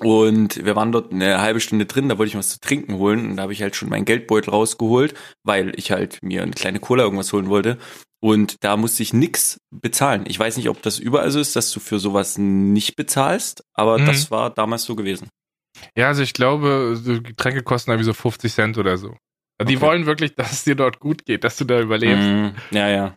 Und 0.08 0.64
wir 0.66 0.76
waren 0.76 0.92
dort 0.92 1.12
eine 1.12 1.42
halbe 1.42 1.60
Stunde 1.60 1.86
drin, 1.86 2.10
da 2.10 2.18
wollte 2.18 2.30
ich 2.32 2.38
was 2.38 2.50
zu 2.50 2.60
trinken 2.60 2.96
holen 2.96 3.30
und 3.30 3.38
da 3.38 3.44
habe 3.44 3.54
ich 3.54 3.62
halt 3.62 3.76
schon 3.76 3.90
meinen 3.90 4.06
Geldbeutel 4.06 4.50
rausgeholt, 4.52 5.14
weil 5.44 5.74
ich 5.78 5.92
halt 5.92 6.20
mir 6.24 6.42
eine 6.44 6.52
kleine 6.52 6.80
Cola 6.80 7.04
irgendwas 7.04 7.32
holen 7.34 7.50
wollte. 7.50 7.78
Und 8.24 8.64
da 8.64 8.78
musste 8.78 9.02
ich 9.04 9.14
nix 9.14 9.60
bezahlen. 9.72 10.26
Ich 10.28 10.38
weiß 10.38 10.58
nicht, 10.58 10.70
ob 10.70 10.82
das 10.82 11.00
überall 11.00 11.32
so 11.32 11.40
ist, 11.40 11.56
dass 11.56 11.72
du 11.72 11.80
für 11.80 11.98
sowas 12.00 12.38
nicht 12.38 12.96
bezahlst, 12.96 13.64
aber 13.74 13.98
Mhm. 14.00 14.06
das 14.06 14.30
war 14.32 14.50
damals 14.52 14.84
so 14.84 14.96
gewesen. 14.96 15.30
Ja, 15.98 16.08
also 16.08 16.22
ich 16.22 16.34
glaube, 16.34 17.00
Getränke 17.24 17.64
kosten 17.64 17.92
irgendwie 17.92 18.06
so 18.06 18.14
50 18.14 18.54
Cent 18.54 18.78
oder 18.78 18.98
so. 18.98 19.16
Die 19.62 19.78
Okay. 19.78 19.82
wollen 19.82 20.06
wirklich, 20.06 20.36
dass 20.36 20.52
es 20.52 20.64
dir 20.64 20.76
dort 20.76 21.00
gut 21.00 21.26
geht, 21.26 21.44
dass 21.44 21.58
du 21.58 21.66
da 21.66 21.80
überlebst. 21.80 22.28
Mhm. 22.28 22.54
Ja, 22.72 22.90
ja. 22.90 23.16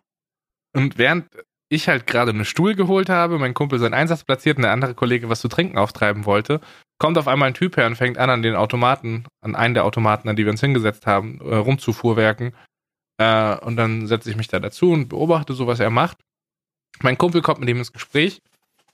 Und 0.75 0.97
während 0.99 1.27
ich 1.75 1.89
halt 1.89 2.07
gerade 2.07 2.31
einen 2.31 2.45
Stuhl 2.45 2.75
geholt 2.75 3.09
habe, 3.09 3.39
mein 3.39 3.55
Kumpel 3.55 3.79
seinen 3.79 3.95
Einsatz 3.95 4.25
platziert 4.25 4.57
und 4.57 4.63
der 4.63 4.73
andere 4.73 4.95
Kollege 4.95 5.29
was 5.29 5.41
zu 5.41 5.49
trinken 5.49 5.79
auftreiben 5.79 6.25
wollte, 6.25 6.61
kommt 6.99 7.19
auf 7.19 7.29
einmal 7.29 7.49
ein 7.49 7.55
Typ 7.55 7.77
her 7.77 7.87
und 7.87 7.97
fängt 7.97 8.19
an, 8.19 8.31
an 8.31 8.43
den 8.43 8.55
Automaten, 8.57 9.25
an 9.43 9.55
einen 9.57 9.75
der 9.75 9.85
Automaten, 9.85 10.29
an 10.29 10.37
die 10.37 10.45
wir 10.45 10.53
uns 10.53 10.61
hingesetzt 10.61 11.07
haben, 11.07 11.41
äh, 11.41 11.55
rumzufuhrwerken. 11.57 12.55
Äh, 13.19 13.57
und 13.59 13.77
dann 13.77 14.07
setze 14.07 14.31
ich 14.31 14.37
mich 14.37 14.49
da 14.49 14.59
dazu 14.61 14.91
und 14.91 15.09
beobachte 15.09 15.53
so, 15.55 15.67
was 15.67 15.81
er 15.81 15.91
macht. 15.91 16.19
Mein 17.03 17.19
Kumpel 17.19 17.43
kommt 17.43 17.61
mit 17.61 17.69
ihm 17.69 17.79
ins 17.79 17.93
Gespräch 17.93 18.41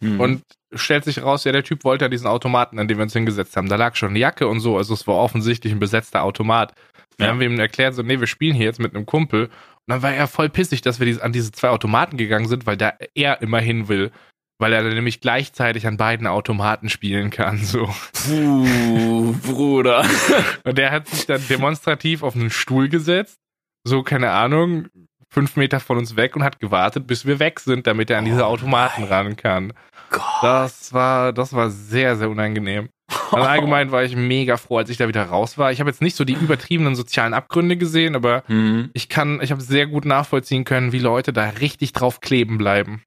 Mhm. 0.02 0.18
und 0.20 0.42
stellt 0.74 1.04
sich 1.04 1.22
raus, 1.22 1.44
ja, 1.44 1.52
der 1.52 1.62
Typ 1.62 1.84
wollte 1.84 2.06
an 2.06 2.10
diesen 2.10 2.26
Automaten, 2.26 2.78
an 2.78 2.88
den 2.88 2.96
wir 2.96 3.02
uns 3.02 3.12
hingesetzt 3.12 3.54
haben. 3.56 3.68
Da 3.68 3.76
lag 3.76 3.96
schon 3.96 4.08
eine 4.10 4.18
Jacke 4.18 4.48
und 4.48 4.60
so, 4.60 4.78
also 4.78 4.94
es 4.94 5.06
war 5.06 5.16
offensichtlich 5.16 5.74
ein 5.74 5.78
besetzter 5.78 6.22
Automat. 6.22 6.74
Dann 7.18 7.26
Ja. 7.26 7.32
haben 7.32 7.40
wir 7.40 7.46
ihm 7.46 7.60
erklärt, 7.60 7.94
so, 7.94 8.02
nee, 8.02 8.18
wir 8.18 8.26
spielen 8.26 8.54
hier 8.56 8.64
jetzt 8.64 8.80
mit 8.80 8.94
einem 8.94 9.04
Kumpel. 9.04 9.50
Dann 9.90 10.02
war 10.02 10.12
er 10.12 10.26
voll 10.26 10.48
pissig, 10.48 10.82
dass 10.82 11.00
wir 11.00 11.22
an 11.22 11.32
diese 11.32 11.52
zwei 11.52 11.68
Automaten 11.68 12.16
gegangen 12.16 12.48
sind, 12.48 12.66
weil 12.66 12.76
da 12.76 12.92
er 13.14 13.42
immer 13.42 13.60
hin 13.60 13.88
will. 13.88 14.10
Weil 14.58 14.74
er 14.74 14.82
dann 14.82 14.92
nämlich 14.92 15.20
gleichzeitig 15.20 15.86
an 15.86 15.96
beiden 15.96 16.26
Automaten 16.26 16.90
spielen 16.90 17.30
kann, 17.30 17.58
so. 17.62 17.88
Puh, 18.12 19.32
Bruder. 19.42 20.04
Und 20.64 20.76
der 20.76 20.90
hat 20.90 21.08
sich 21.08 21.26
dann 21.26 21.42
demonstrativ 21.48 22.22
auf 22.22 22.34
einen 22.34 22.50
Stuhl 22.50 22.88
gesetzt, 22.88 23.36
so, 23.84 24.02
keine 24.02 24.30
Ahnung, 24.30 24.88
fünf 25.30 25.56
Meter 25.56 25.80
von 25.80 25.96
uns 25.96 26.16
weg 26.16 26.36
und 26.36 26.42
hat 26.42 26.60
gewartet, 26.60 27.06
bis 27.06 27.24
wir 27.24 27.38
weg 27.38 27.60
sind, 27.60 27.86
damit 27.86 28.10
er 28.10 28.18
an 28.18 28.24
diese 28.24 28.42
Oh 28.42 28.48
Automaten 28.48 29.04
ran 29.04 29.36
kann. 29.36 29.72
Gott. 30.10 30.22
Das 30.42 30.92
war, 30.92 31.32
das 31.32 31.52
war 31.52 31.70
sehr, 31.70 32.16
sehr 32.16 32.28
unangenehm. 32.28 32.90
Also 33.32 33.46
allgemein 33.48 33.92
war 33.92 34.02
ich 34.04 34.16
mega 34.16 34.56
froh, 34.56 34.78
als 34.78 34.90
ich 34.90 34.96
da 34.96 35.06
wieder 35.08 35.24
raus 35.24 35.56
war. 35.58 35.70
Ich 35.72 35.80
habe 35.80 35.90
jetzt 35.90 36.02
nicht 36.02 36.16
so 36.16 36.24
die 36.24 36.32
übertriebenen 36.34 36.96
sozialen 36.96 37.34
Abgründe 37.34 37.76
gesehen, 37.76 38.16
aber 38.16 38.42
Mhm. 38.48 38.90
ich 38.92 39.08
kann, 39.08 39.40
ich 39.42 39.50
habe 39.52 39.60
sehr 39.60 39.86
gut 39.86 40.04
nachvollziehen 40.04 40.64
können, 40.64 40.92
wie 40.92 40.98
Leute 40.98 41.32
da 41.32 41.48
richtig 41.48 41.92
drauf 41.92 42.20
kleben 42.20 42.58
bleiben. 42.58 43.02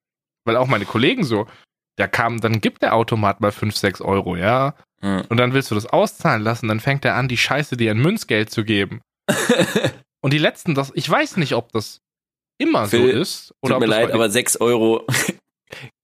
Weil 0.45 0.57
auch 0.57 0.67
meine 0.67 0.85
Kollegen 0.85 1.23
so, 1.23 1.47
da 1.97 2.07
kam, 2.07 2.39
dann 2.41 2.59
gibt 2.61 2.81
der 2.81 2.95
Automat 2.95 3.39
mal 3.41 3.51
5, 3.51 3.75
6 3.75 4.01
Euro, 4.01 4.35
ja. 4.35 4.75
Mhm. 5.01 5.23
Und 5.29 5.37
dann 5.37 5.53
willst 5.53 5.71
du 5.71 5.75
das 5.75 5.85
auszahlen 5.85 6.41
lassen, 6.41 6.67
dann 6.67 6.79
fängt 6.79 7.05
er 7.05 7.15
an, 7.15 7.27
die 7.27 7.37
Scheiße 7.37 7.77
dir 7.77 7.91
in 7.91 7.99
Münzgeld 8.01 8.49
zu 8.49 8.63
geben. 8.63 9.01
Und 10.21 10.31
die 10.31 10.37
letzten, 10.37 10.73
das, 10.73 10.91
ich 10.95 11.09
weiß 11.09 11.37
nicht, 11.37 11.53
ob 11.53 11.71
das 11.73 11.99
immer 12.57 12.87
so 12.87 12.97
Phil, 12.97 13.09
ist. 13.09 13.53
Oder 13.61 13.75
Tut 13.75 13.75
ob 13.75 13.79
mir 13.81 13.87
leid, 13.87 14.11
aber 14.11 14.29
6 14.29 14.57
Euro, 14.61 15.05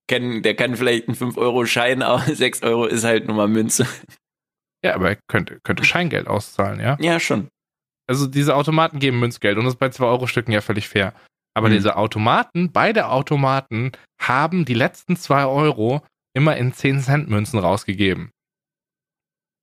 kann, 0.09 0.41
der 0.41 0.55
kann 0.55 0.75
vielleicht 0.75 1.07
einen 1.07 1.15
5-Euro-Schein, 1.15 2.01
aber 2.01 2.19
6 2.35 2.63
Euro 2.63 2.85
ist 2.85 3.05
halt 3.05 3.27
nur 3.27 3.37
mal 3.37 3.47
Münze. 3.47 3.87
Ja, 4.83 4.95
aber 4.95 5.09
er 5.11 5.17
könnte, 5.29 5.59
könnte 5.63 5.83
Scheingeld 5.85 6.27
auszahlen, 6.27 6.79
ja. 6.81 6.97
Ja, 6.99 7.19
schon. 7.19 7.47
Also 8.09 8.27
diese 8.27 8.55
Automaten 8.55 8.99
geben 8.99 9.19
Münzgeld 9.19 9.57
und 9.57 9.65
das 9.65 9.75
ist 9.75 9.79
bei 9.79 9.87
2-Euro-Stücken 9.87 10.51
ja 10.51 10.61
völlig 10.61 10.89
fair. 10.89 11.13
Aber 11.55 11.67
Hm. 11.67 11.75
diese 11.75 11.95
Automaten, 11.95 12.71
beide 12.71 13.07
Automaten 13.09 13.91
haben 14.21 14.65
die 14.65 14.73
letzten 14.73 15.15
2 15.15 15.45
Euro 15.45 16.01
immer 16.35 16.57
in 16.57 16.73
10-Cent-Münzen 16.73 17.59
rausgegeben. 17.59 18.31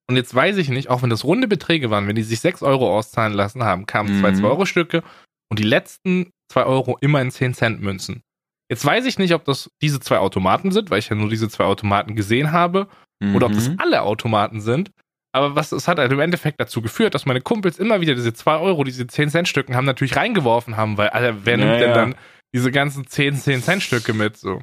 Und 0.09 0.16
jetzt 0.16 0.35
weiß 0.35 0.56
ich 0.59 0.68
nicht, 0.68 0.88
auch 0.88 1.02
wenn 1.02 1.11
das 1.11 1.24
runde 1.24 1.48
Beträge 1.48 1.90
waren, 1.90 2.06
wenn 2.06 2.14
die 2.16 2.22
sich 2.22 2.40
6 2.40 2.62
Euro 2.62 2.96
auszahlen 2.96 3.32
lassen 3.32 3.64
haben, 3.64 3.87
kamen 3.87 4.20
zwei 4.20 4.30
Mhm. 4.30 4.44
2-Euro-Stücke 4.44 5.02
und 5.50 5.59
die 5.59 5.64
letzten 5.64 6.30
2 6.52 6.64
Euro 6.64 6.96
immer 7.00 7.20
in 7.20 7.30
10-Cent-Münzen. 7.30 8.22
Jetzt 8.68 8.85
weiß 8.85 9.07
ich 9.07 9.18
nicht, 9.18 9.33
ob 9.35 9.44
das 9.44 9.70
diese 9.81 10.00
zwei 10.00 10.18
Automaten 10.18 10.72
sind, 10.72 10.90
weil 10.90 10.98
ich 10.98 11.09
ja 11.09 11.14
nur 11.16 11.29
diese 11.31 11.48
zwei 11.48 11.64
Automaten 11.64 12.16
gesehen 12.16 12.52
habe, 12.52 12.88
oder 13.35 13.46
ob 13.46 13.52
das 13.52 13.68
Mhm. 13.70 13.76
alle 13.79 14.02
Automaten 14.02 14.61
sind. 14.61 14.90
Aber 15.33 15.55
was 15.57 15.72
es 15.72 15.87
hat 15.88 15.98
halt 15.98 16.11
im 16.12 16.20
Endeffekt 16.20 16.61
dazu 16.61 16.83
geführt, 16.83 17.14
dass 17.14 17.26
meine 17.26 17.40
Kumpels 17.40 17.79
immer 17.79 18.00
wieder 18.00 18.14
diese 18.14 18.33
2 18.35 18.59
Euro, 18.59 18.85
diese 18.85 19.05
10-Cent-Stücken 19.05 19.74
haben 19.76 19.85
natürlich 19.85 20.16
reingeworfen 20.16 20.76
haben, 20.76 20.96
weil, 20.98 21.09
Alter, 21.11 21.44
wer 21.44 21.59
Ja, 21.59 21.64
nimmt 21.64 21.81
denn 21.81 21.88
ja. 21.90 21.94
dann 21.94 22.14
diese 22.55 22.70
ganzen 22.72 23.05
10-10-Cent-Stücke 23.07 24.12
mit? 24.14 24.37
So. 24.37 24.62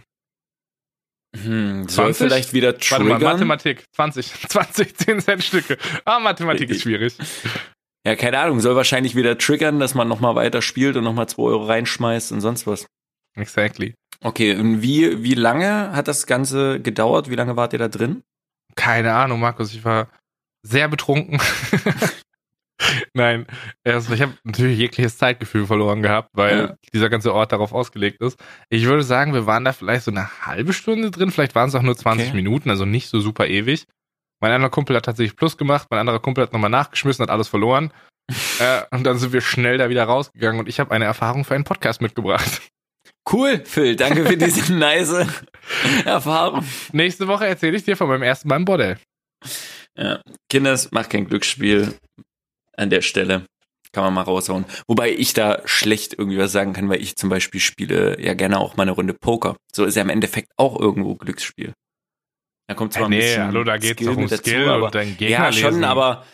Hm, 1.35 1.87
soll 1.89 2.13
20? 2.13 2.27
vielleicht 2.27 2.53
wieder 2.53 2.73
Warte 2.73 3.03
mal, 3.03 3.13
triggern? 3.15 3.33
Mathematik, 3.33 3.85
20, 3.95 4.33
20 4.49 4.93
10-Cent-Stücke. 4.95 5.77
Ah, 6.05 6.19
Mathematik 6.19 6.69
ist 6.69 6.81
schwierig. 6.81 7.15
Ja, 8.05 8.15
keine 8.15 8.37
Ahnung, 8.39 8.59
soll 8.59 8.75
wahrscheinlich 8.75 9.15
wieder 9.15 9.37
triggern, 9.37 9.79
dass 9.79 9.95
man 9.95 10.07
nochmal 10.07 10.35
weiter 10.35 10.61
spielt 10.61 10.95
und 10.97 11.03
nochmal 11.03 11.27
2 11.27 11.41
Euro 11.43 11.65
reinschmeißt 11.65 12.31
und 12.33 12.41
sonst 12.41 12.67
was. 12.67 12.85
Exactly. 13.35 13.93
Okay, 14.21 14.55
und 14.55 14.81
wie, 14.81 15.23
wie 15.23 15.33
lange 15.33 15.91
hat 15.93 16.07
das 16.07 16.25
Ganze 16.27 16.79
gedauert? 16.79 17.29
Wie 17.29 17.35
lange 17.35 17.55
wart 17.57 17.73
ihr 17.73 17.79
da 17.79 17.87
drin? 17.89 18.23
Keine 18.75 19.13
Ahnung, 19.13 19.39
Markus, 19.39 19.73
ich 19.73 19.83
war 19.83 20.07
sehr 20.63 20.87
betrunken. 20.87 21.39
Nein, 23.13 23.45
also 23.85 24.13
ich 24.13 24.21
habe 24.21 24.33
natürlich 24.43 24.77
jegliches 24.79 25.17
Zeitgefühl 25.17 25.65
verloren 25.67 26.01
gehabt, 26.01 26.29
weil 26.33 26.57
Ja. 26.57 26.75
dieser 26.93 27.09
ganze 27.09 27.33
Ort 27.33 27.51
darauf 27.51 27.71
ausgelegt 27.71 28.21
ist. 28.21 28.37
Ich 28.69 28.85
würde 28.85 29.03
sagen, 29.03 29.33
wir 29.33 29.45
waren 29.45 29.63
da 29.63 29.73
vielleicht 29.73 30.03
so 30.03 30.11
eine 30.11 30.45
halbe 30.45 30.73
Stunde 30.73 31.11
drin, 31.11 31.31
vielleicht 31.31 31.55
waren 31.55 31.69
es 31.69 31.75
auch 31.75 31.81
nur 31.81 31.95
20 31.95 32.27
Okay. 32.29 32.35
Minuten, 32.35 32.69
also 32.69 32.85
nicht 32.85 33.09
so 33.09 33.19
super 33.19 33.47
ewig. 33.47 33.85
Mein 34.41 34.51
anderer 34.51 34.71
Kumpel 34.71 34.95
hat 34.95 35.05
tatsächlich 35.05 35.37
Plus 35.37 35.57
gemacht, 35.57 35.87
mein 35.91 35.99
anderer 35.99 36.19
Kumpel 36.19 36.43
hat 36.43 36.51
nochmal 36.53 36.69
nachgeschmissen, 36.71 37.23
hat 37.23 37.29
alles 37.29 37.47
verloren. 37.47 37.93
äh, 38.59 38.81
und 38.91 39.03
dann 39.03 39.17
sind 39.17 39.33
wir 39.33 39.41
schnell 39.41 39.77
da 39.77 39.89
wieder 39.89 40.03
rausgegangen 40.05 40.59
und 40.59 40.67
ich 40.67 40.79
habe 40.79 40.91
eine 40.91 41.05
Erfahrung 41.05 41.45
für 41.45 41.55
einen 41.55 41.63
Podcast 41.65 42.01
mitgebracht. 42.01 42.61
Cool, 43.31 43.61
Phil, 43.65 43.95
danke 43.95 44.25
für 44.25 44.37
diese 44.37 44.73
nice 44.77 45.25
Erfahrung. 46.05 46.65
Nächste 46.91 47.27
Woche 47.27 47.47
erzähle 47.47 47.77
ich 47.77 47.83
dir 47.83 47.95
von 47.95 48.07
meinem 48.09 48.23
ersten 48.23 48.47
Mal 48.49 48.57
im 48.57 48.65
Bordell. 48.65 48.97
Ja. 49.97 50.21
Kinders, 50.49 50.91
macht 50.91 51.09
kein 51.11 51.27
Glücksspiel 51.27 51.93
an 52.75 52.89
der 52.89 53.01
Stelle. 53.01 53.45
Kann 53.91 54.03
man 54.05 54.13
mal 54.15 54.21
raushauen. 54.23 54.65
Wobei 54.87 55.11
ich 55.11 55.33
da 55.33 55.61
schlecht 55.65 56.13
irgendwie 56.17 56.39
was 56.39 56.51
sagen 56.51 56.73
kann, 56.73 56.89
weil 56.89 57.01
ich 57.01 57.15
zum 57.15 57.29
Beispiel 57.29 57.59
spiele 57.61 58.19
ja 58.19 58.33
gerne 58.33 58.59
auch 58.59 58.75
mal 58.75 58.83
eine 58.83 58.91
Runde 58.91 59.13
Poker. 59.13 59.55
So 59.73 59.85
ist 59.85 59.95
ja 59.95 60.01
im 60.01 60.09
Endeffekt 60.09 60.49
auch 60.57 60.79
irgendwo 60.79 61.13
Glücksspiel. 61.15 61.73
Da 62.67 62.73
kommt 62.73 62.93
zwar 62.93 63.03
Äh, 63.03 63.05
ein 63.05 63.09
nee, 63.11 63.19
bisschen 63.19 63.43
hallo, 63.47 63.63
da 63.63 63.77
geht's 63.77 64.03
doch 64.03 64.17
um 64.17 64.27
dazu, 64.27 64.37
Skill 64.37 64.67
aber 64.69 64.85
und 64.87 64.95
dein 64.95 65.15
Gegner 65.17 65.29
Ja, 65.29 65.51
schon, 65.51 65.69
lesen. 65.71 65.83
aber 65.83 66.25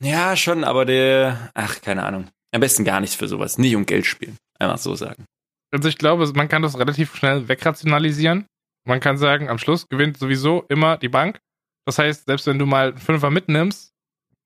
ja, 0.00 0.36
schon, 0.36 0.64
aber 0.64 0.86
der, 0.86 1.50
ach, 1.54 1.80
keine 1.82 2.02
Ahnung. 2.04 2.28
Am 2.50 2.60
besten 2.60 2.84
gar 2.84 3.00
nichts 3.00 3.14
für 3.16 3.28
sowas. 3.28 3.58
Nicht 3.58 3.76
um 3.76 3.84
Geld 3.84 4.06
spielen. 4.06 4.36
Einfach 4.58 4.78
so 4.78 4.94
sagen. 4.94 5.26
Also 5.72 5.88
ich 5.88 5.98
glaube, 5.98 6.30
man 6.34 6.48
kann 6.48 6.62
das 6.62 6.78
relativ 6.78 7.14
schnell 7.16 7.48
wegrationalisieren. 7.48 8.46
Man 8.84 9.00
kann 9.00 9.16
sagen, 9.16 9.48
am 9.48 9.58
Schluss 9.58 9.88
gewinnt 9.88 10.18
sowieso 10.18 10.64
immer 10.68 10.96
die 10.96 11.08
Bank. 11.08 11.40
Das 11.86 11.98
heißt, 11.98 12.26
selbst 12.26 12.46
wenn 12.46 12.58
du 12.58 12.66
mal 12.66 12.88
einen 12.88 12.98
Fünfer 12.98 13.30
mitnimmst, 13.30 13.92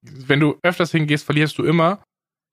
wenn 0.03 0.41
du 0.41 0.57
öfters 0.63 0.93
hingehst, 0.93 1.25
verlierst 1.25 1.59
du 1.59 1.65
immer. 1.65 2.03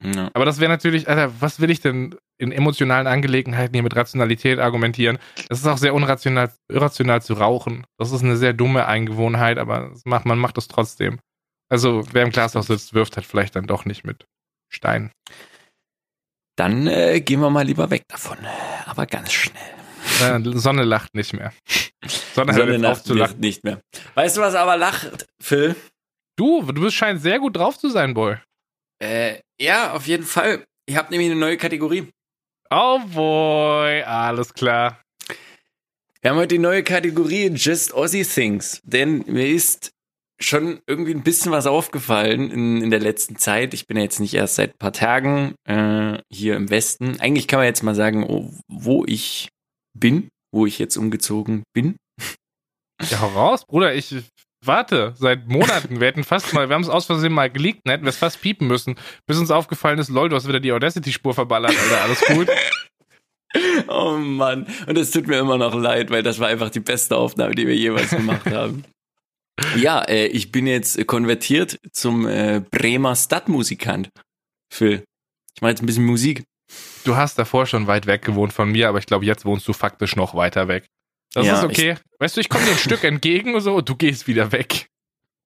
Ja. 0.03 0.29
Aber 0.33 0.45
das 0.45 0.59
wäre 0.59 0.71
natürlich, 0.71 1.07
Alter, 1.07 1.31
was 1.39 1.59
will 1.59 1.69
ich 1.69 1.79
denn 1.79 2.15
in 2.37 2.51
emotionalen 2.51 3.07
Angelegenheiten 3.07 3.73
hier 3.73 3.83
mit 3.83 3.95
Rationalität 3.95 4.59
argumentieren? 4.59 5.17
Es 5.49 5.59
ist 5.59 5.67
auch 5.67 5.77
sehr 5.77 5.93
unrational, 5.93 6.51
irrational 6.69 7.21
zu 7.21 7.33
rauchen. 7.33 7.85
Das 7.97 8.11
ist 8.11 8.23
eine 8.23 8.35
sehr 8.35 8.53
dumme 8.53 8.87
Eingewohnheit, 8.87 9.57
aber 9.57 9.93
macht, 10.03 10.25
man 10.25 10.39
macht 10.39 10.57
das 10.57 10.67
trotzdem. 10.67 11.19
Also, 11.69 12.03
wer 12.11 12.23
im 12.23 12.31
Glashaus 12.31 12.67
sitzt, 12.67 12.93
wirft 12.93 13.15
halt 13.15 13.25
vielleicht 13.25 13.55
dann 13.55 13.67
doch 13.67 13.85
nicht 13.85 14.03
mit 14.03 14.25
Stein. 14.69 15.11
Dann 16.55 16.87
äh, 16.87 17.21
gehen 17.21 17.39
wir 17.39 17.49
mal 17.49 17.65
lieber 17.65 17.89
weg 17.89 18.03
davon. 18.07 18.37
Aber 18.85 19.05
ganz 19.05 19.33
schnell. 19.33 19.61
Sonne 20.55 20.83
lacht 20.83 21.15
nicht 21.15 21.33
mehr. 21.33 21.53
Sonne, 22.35 22.53
hört 22.53 23.05
Sonne 23.05 23.19
lacht 23.19 23.39
nicht 23.39 23.63
mehr. 23.63 23.81
Weißt 24.15 24.37
du, 24.37 24.41
was 24.41 24.55
aber 24.55 24.77
lacht, 24.77 25.27
Phil? 25.41 25.75
Du, 26.35 26.61
du 26.61 26.81
bist 26.81 26.95
scheinst 26.95 27.23
sehr 27.23 27.39
gut 27.39 27.55
drauf 27.55 27.77
zu 27.77 27.89
sein, 27.89 28.13
Boy. 28.13 28.37
Äh, 28.99 29.39
ja, 29.59 29.93
auf 29.93 30.07
jeden 30.07 30.25
Fall. 30.25 30.65
Ich 30.85 30.97
habe 30.97 31.09
nämlich 31.11 31.31
eine 31.31 31.39
neue 31.39 31.57
Kategorie. 31.57 32.09
Oh 32.69 32.99
boy, 32.99 34.01
alles 34.03 34.53
klar. 34.53 34.99
Wir 36.21 36.31
haben 36.31 36.37
heute 36.37 36.55
die 36.55 36.59
neue 36.59 36.83
Kategorie 36.83 37.51
Just 37.53 37.93
Aussie 37.93 38.23
Things. 38.23 38.81
Denn 38.83 39.23
mir 39.27 39.47
ist 39.47 39.92
schon 40.45 40.79
irgendwie 40.87 41.13
ein 41.13 41.23
bisschen 41.23 41.51
was 41.51 41.67
aufgefallen 41.67 42.51
in, 42.51 42.81
in 42.81 42.89
der 42.89 42.99
letzten 42.99 43.37
Zeit. 43.37 43.73
Ich 43.73 43.87
bin 43.87 43.97
ja 43.97 44.03
jetzt 44.03 44.19
nicht 44.19 44.33
erst 44.33 44.55
seit 44.55 44.71
ein 44.71 44.79
paar 44.79 44.93
Tagen 44.93 45.55
äh, 45.67 46.19
hier 46.31 46.55
im 46.55 46.69
Westen. 46.69 47.19
Eigentlich 47.19 47.47
kann 47.47 47.59
man 47.59 47.67
jetzt 47.67 47.83
mal 47.83 47.95
sagen, 47.95 48.23
oh, 48.23 48.51
wo 48.67 49.05
ich 49.05 49.49
bin, 49.97 50.29
wo 50.53 50.65
ich 50.65 50.79
jetzt 50.79 50.97
umgezogen 50.97 51.63
bin. 51.73 51.95
Ja, 53.09 53.21
hau 53.21 53.27
raus, 53.27 53.65
Bruder. 53.65 53.93
Ich 53.95 54.15
warte 54.65 55.13
seit 55.17 55.47
Monaten. 55.47 55.99
Wir 55.99 56.07
hätten 56.07 56.23
fast 56.23 56.53
mal, 56.53 56.69
wir 56.69 56.75
haben 56.75 56.83
es 56.83 56.89
aus 56.89 57.05
Versehen 57.05 57.33
mal 57.33 57.49
geleakt, 57.49 57.81
dann 57.83 57.91
hätten 57.91 58.05
wir 58.05 58.09
es 58.09 58.17
fast 58.17 58.41
piepen 58.41 58.67
müssen, 58.67 58.95
bis 59.27 59.37
uns 59.37 59.51
aufgefallen 59.51 59.99
ist, 59.99 60.09
lol, 60.09 60.29
du 60.29 60.35
hast 60.35 60.47
wieder 60.47 60.59
die 60.59 60.71
Audacity-Spur 60.71 61.33
verballert, 61.33 61.77
Alter. 61.77 62.03
Alles 62.03 62.21
gut. 62.21 62.49
Oh 63.87 64.17
Mann. 64.17 64.65
Und 64.87 64.97
es 64.97 65.11
tut 65.11 65.27
mir 65.27 65.37
immer 65.37 65.59
noch 65.59 65.75
leid, 65.75 66.09
weil 66.09 66.23
das 66.23 66.39
war 66.39 66.47
einfach 66.47 66.71
die 66.71 66.79
beste 66.79 67.15
Aufnahme, 67.15 67.53
die 67.53 67.67
wir 67.67 67.75
jemals 67.75 68.09
gemacht 68.09 68.47
haben. 68.47 68.83
Ja, 69.75 70.01
äh, 70.03 70.27
ich 70.27 70.51
bin 70.51 70.67
jetzt 70.67 71.05
konvertiert 71.07 71.79
zum 71.91 72.27
äh, 72.27 72.61
Bremer 72.71 73.15
Stadtmusikant. 73.15 74.09
Phil, 74.71 75.03
ich 75.55 75.61
mache 75.61 75.71
jetzt 75.71 75.83
ein 75.83 75.85
bisschen 75.85 76.05
Musik. 76.05 76.43
Du 77.03 77.15
hast 77.15 77.37
davor 77.37 77.65
schon 77.65 77.87
weit 77.87 78.07
weg 78.07 78.23
gewohnt 78.23 78.53
von 78.53 78.71
mir, 78.71 78.89
aber 78.89 78.97
ich 78.97 79.05
glaube, 79.05 79.25
jetzt 79.25 79.45
wohnst 79.45 79.67
du 79.67 79.73
faktisch 79.73 80.15
noch 80.15 80.33
weiter 80.33 80.67
weg. 80.67 80.87
Das 81.33 81.45
Ja, 81.45 81.57
ist 81.59 81.63
okay. 81.65 81.95
weißt 82.19 82.35
du, 82.37 82.41
ich 82.41 82.49
komme 82.49 82.65
dir 82.65 82.71
ein 82.71 82.77
Stück 82.79 83.03
entgegen 83.03 83.53
und 83.55 83.61
so, 83.61 83.75
und 83.75 83.89
du 83.89 83.95
gehst 83.95 84.27
wieder 84.27 84.51
weg. 84.51 84.87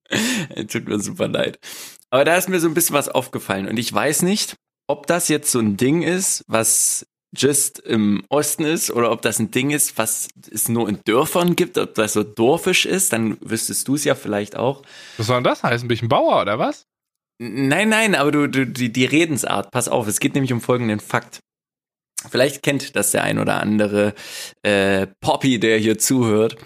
Tut 0.69 0.87
mir 0.87 0.99
super 0.99 1.27
leid. 1.27 1.59
Aber 2.09 2.23
da 2.23 2.35
ist 2.37 2.47
mir 2.47 2.59
so 2.59 2.67
ein 2.67 2.73
bisschen 2.73 2.95
was 2.95 3.09
aufgefallen 3.09 3.67
und 3.67 3.77
ich 3.77 3.91
weiß 3.91 4.21
nicht, 4.21 4.55
ob 4.87 5.07
das 5.07 5.27
jetzt 5.27 5.51
so 5.51 5.59
ein 5.59 5.75
Ding 5.75 6.01
ist, 6.01 6.45
was 6.47 7.05
just 7.35 7.79
im 7.79 8.23
Osten 8.29 8.63
ist 8.63 8.91
oder 8.91 9.11
ob 9.11 9.21
das 9.21 9.39
ein 9.39 9.51
Ding 9.51 9.71
ist, 9.71 9.97
was 9.97 10.29
es 10.51 10.69
nur 10.69 10.87
in 10.87 10.99
Dörfern 11.05 11.55
gibt, 11.55 11.77
ob 11.77 11.95
das 11.95 12.13
so 12.13 12.23
dorfisch 12.23 12.85
ist, 12.85 13.13
dann 13.13 13.37
wüsstest 13.41 13.87
du 13.87 13.95
es 13.95 14.03
ja 14.03 14.15
vielleicht 14.15 14.55
auch. 14.55 14.83
Was 15.17 15.27
soll 15.27 15.37
denn 15.37 15.43
das 15.43 15.63
heißen? 15.63 15.87
Bin 15.87 15.95
ich 15.95 16.03
ein 16.03 16.09
Bauer 16.09 16.41
oder 16.41 16.59
was? 16.59 16.85
Nein, 17.39 17.89
nein, 17.89 18.15
aber 18.15 18.31
du, 18.31 18.47
du 18.47 18.65
die, 18.65 18.91
die 18.91 19.05
Redensart, 19.05 19.71
pass 19.71 19.87
auf, 19.87 20.07
es 20.07 20.19
geht 20.19 20.33
nämlich 20.33 20.53
um 20.53 20.61
folgenden 20.61 20.99
Fakt. 20.99 21.39
Vielleicht 22.29 22.63
kennt 22.63 22.95
das 22.95 23.11
der 23.11 23.23
ein 23.23 23.37
oder 23.37 23.61
andere 23.61 24.15
äh, 24.63 25.05
Poppy, 25.21 25.59
der 25.59 25.77
hier 25.77 25.99
zuhört. 25.99 26.57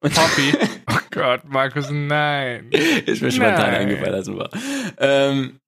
Poppy. 0.00 0.52
oh 0.90 0.98
Gott, 1.10 1.42
Markus, 1.46 1.90
nein. 1.90 2.70
Ist 2.70 3.22
mir 3.22 3.32
spontan 3.32 3.74
eingefallen, 3.74 4.12
das 4.12 4.28
war. 4.28 4.50
Ähm, 4.98 5.58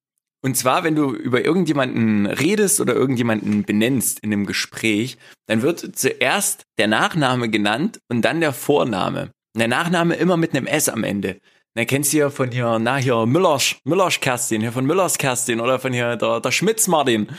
und 0.43 0.57
zwar, 0.57 0.83
wenn 0.83 0.95
du 0.95 1.11
über 1.13 1.45
irgendjemanden 1.45 2.25
redest 2.25 2.81
oder 2.81 2.95
irgendjemanden 2.95 3.63
benennst 3.63 4.19
in 4.21 4.33
einem 4.33 4.47
Gespräch, 4.47 5.17
dann 5.47 5.61
wird 5.61 5.95
zuerst 5.95 6.63
der 6.79 6.87
Nachname 6.87 7.49
genannt 7.49 7.99
und 8.09 8.23
dann 8.23 8.41
der 8.41 8.53
Vorname. 8.53 9.31
Und 9.53 9.59
der 9.59 9.67
Nachname 9.67 10.15
immer 10.15 10.37
mit 10.37 10.55
einem 10.55 10.65
S 10.65 10.89
am 10.89 11.03
Ende. 11.03 11.39
Dann 11.75 11.85
kennst 11.85 12.11
du 12.11 12.17
ja 12.17 12.29
von 12.29 12.51
hier, 12.51 12.79
na 12.79 12.97
hier, 12.97 13.25
Müllers, 13.25 13.75
Müllers 13.85 14.19
Kerstin, 14.19 14.61
hier 14.61 14.71
von 14.71 14.85
Müllers 14.85 15.17
Kerstin 15.17 15.61
oder 15.61 15.79
von 15.79 15.93
hier 15.93 16.15
der, 16.15 16.41
der 16.41 16.51
Schmitz 16.51 16.87
Martin. 16.87 17.29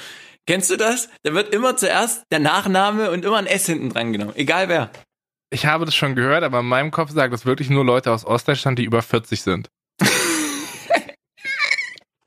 Kennst 0.46 0.70
du 0.70 0.76
das? 0.76 1.08
Da 1.22 1.34
wird 1.34 1.52
immer 1.52 1.76
zuerst 1.76 2.24
der 2.30 2.38
Nachname 2.38 3.10
und 3.10 3.24
immer 3.24 3.36
ein 3.36 3.46
S 3.46 3.66
hinten 3.66 3.90
dran 3.90 4.12
genommen. 4.12 4.32
Egal 4.36 4.68
wer. 4.68 4.90
Ich 5.50 5.66
habe 5.66 5.84
das 5.84 5.94
schon 5.94 6.14
gehört, 6.14 6.44
aber 6.44 6.60
in 6.60 6.66
meinem 6.66 6.90
Kopf 6.90 7.10
sagt 7.10 7.34
das 7.34 7.44
wirklich 7.46 7.68
nur 7.68 7.84
Leute 7.84 8.10
aus 8.10 8.24
Ostdeutschland, 8.24 8.78
die 8.78 8.84
über 8.84 9.02
40 9.02 9.42
sind. 9.42 9.68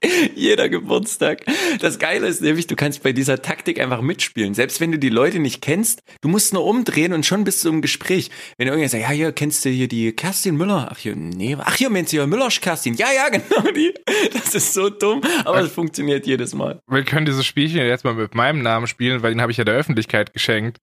Jeder 0.35 0.69
Geburtstag. 0.69 1.45
Das 1.79 1.99
Geile 1.99 2.27
ist 2.27 2.41
nämlich, 2.41 2.67
du 2.67 2.75
kannst 2.75 3.03
bei 3.03 3.13
dieser 3.13 3.41
Taktik 3.41 3.79
einfach 3.79 4.01
mitspielen. 4.01 4.53
Selbst 4.53 4.81
wenn 4.81 4.91
du 4.91 4.99
die 4.99 5.09
Leute 5.09 5.39
nicht 5.39 5.61
kennst, 5.61 6.01
du 6.21 6.29
musst 6.29 6.53
nur 6.53 6.65
umdrehen 6.65 7.13
und 7.13 7.25
schon 7.25 7.43
bist 7.43 7.63
du 7.63 7.69
im 7.69 7.81
Gespräch. 7.81 8.29
Wenn 8.57 8.67
irgendjemand 8.67 8.91
sagt, 8.91 9.03
ja, 9.03 9.09
hier 9.09 9.31
kennst 9.31 9.65
du 9.65 9.69
hier 9.69 9.87
die 9.87 10.11
Kerstin 10.13 10.57
Müller. 10.57 10.89
Ach 10.91 10.97
hier, 10.97 11.15
nee, 11.15 11.57
ach 11.59 11.75
hier 11.75 11.89
meinst 11.89 12.13
du 12.13 12.17
ja 12.17 12.27
Müllers 12.27 12.61
Kerstin. 12.61 12.95
Ja, 12.95 13.07
ja, 13.11 13.29
genau 13.31 13.71
die. 13.71 13.93
Das 14.33 14.55
ist 14.55 14.73
so 14.73 14.89
dumm, 14.89 15.21
aber 15.43 15.61
es 15.61 15.71
funktioniert 15.71 16.25
jedes 16.25 16.53
Mal. 16.53 16.79
Wir 16.87 17.03
können 17.03 17.25
dieses 17.25 17.45
Spielchen 17.45 17.79
jetzt 17.79 18.03
mal 18.03 18.13
mit 18.13 18.35
meinem 18.35 18.61
Namen 18.61 18.87
spielen, 18.87 19.21
weil 19.23 19.31
den 19.31 19.41
habe 19.41 19.51
ich 19.51 19.57
ja 19.57 19.63
der 19.63 19.75
Öffentlichkeit 19.75 20.33
geschenkt. 20.33 20.77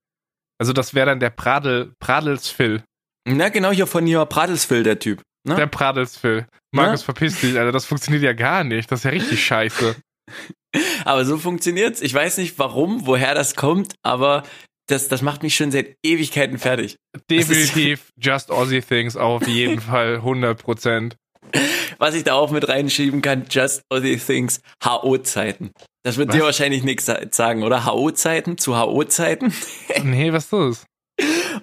Also 0.59 0.73
das 0.73 0.93
wäre 0.93 1.07
dann 1.07 1.19
der 1.19 1.29
Pradel, 1.29 1.93
Pradelsphil. 1.99 2.83
Na, 3.25 3.49
genau 3.49 3.71
hier 3.71 3.87
von 3.87 4.05
hier 4.05 4.25
Bratelsfil, 4.25 4.83
der 4.83 4.99
Typ. 4.99 5.21
Ne? 5.45 5.55
Der 5.55 5.67
Pradelsphil. 5.67 6.47
Markus, 6.71 7.03
verpiss 7.03 7.39
dich, 7.41 7.57
Alter, 7.57 7.71
das 7.71 7.85
funktioniert 7.85 8.23
ja 8.23 8.33
gar 8.33 8.63
nicht. 8.63 8.91
Das 8.91 9.01
ist 9.01 9.03
ja 9.03 9.11
richtig 9.11 9.43
scheiße. 9.43 9.95
Aber 11.05 11.25
so 11.25 11.37
funktioniert's. 11.37 12.01
Ich 12.01 12.13
weiß 12.13 12.37
nicht 12.37 12.57
warum, 12.57 13.05
woher 13.05 13.35
das 13.35 13.55
kommt, 13.55 13.93
aber 14.01 14.43
das, 14.87 15.07
das 15.07 15.21
macht 15.21 15.43
mich 15.43 15.55
schon 15.55 15.71
seit 15.71 15.95
Ewigkeiten 16.03 16.57
fertig. 16.57 16.97
Definitiv 17.29 18.09
Just 18.19 18.51
Aussie 18.51 18.81
Things 18.81 19.15
auf 19.15 19.47
jeden 19.47 19.79
Fall 19.81 20.21
100%. 20.23 21.13
Was 21.99 22.15
ich 22.15 22.23
da 22.23 22.33
auch 22.33 22.51
mit 22.51 22.67
reinschieben 22.67 23.21
kann, 23.21 23.45
Just 23.49 23.83
Other 23.91 24.17
Things, 24.17 24.61
HO-Zeiten. 24.83 25.71
Das 26.03 26.17
wird 26.17 26.29
Was? 26.29 26.35
dir 26.35 26.43
wahrscheinlich 26.43 26.83
nichts 26.83 27.05
sagen, 27.31 27.63
oder? 27.63 27.85
HO-Zeiten 27.85 28.57
zu 28.57 28.77
HO-Zeiten? 28.77 29.53
Nee, 30.03 30.33
was 30.33 30.45
ist 30.45 30.53
das? 30.53 30.85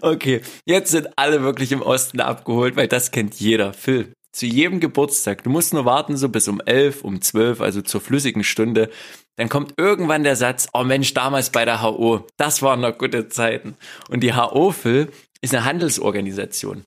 Okay, 0.01 0.41
jetzt 0.65 0.91
sind 0.91 1.09
alle 1.17 1.43
wirklich 1.43 1.73
im 1.73 1.83
Osten 1.83 2.21
abgeholt, 2.21 2.77
weil 2.77 2.89
das 2.89 3.11
kennt 3.11 3.35
jeder. 3.41 3.73
Phil, 3.73 4.13
zu 4.33 4.47
jedem 4.47 4.81
Geburtstag, 4.81 5.43
du 5.43 5.51
musst 5.51 5.75
nur 5.75 5.85
warten 5.85 6.17
so 6.17 6.29
bis 6.29 6.49
um 6.49 6.61
11, 6.61 7.03
um 7.03 7.21
12, 7.21 7.61
also 7.61 7.83
zur 7.83 8.01
flüssigen 8.01 8.45
Stunde, 8.45 8.91
dann 9.37 9.49
kommt 9.49 9.75
irgendwann 9.77 10.23
der 10.23 10.37
Satz, 10.37 10.69
oh 10.73 10.85
Mensch, 10.85 11.15
damals 11.15 11.51
bei 11.51 11.65
der 11.65 11.83
HO, 11.83 12.27
das 12.37 12.63
waren 12.63 12.81
noch 12.81 12.97
gute 12.97 13.29
Zeiten. 13.29 13.77
Und 14.09 14.21
die 14.21 14.35
HO, 14.35 14.71
Phil, 14.71 15.11
ist 15.41 15.55
eine 15.55 15.65
Handelsorganisation. 15.65 16.85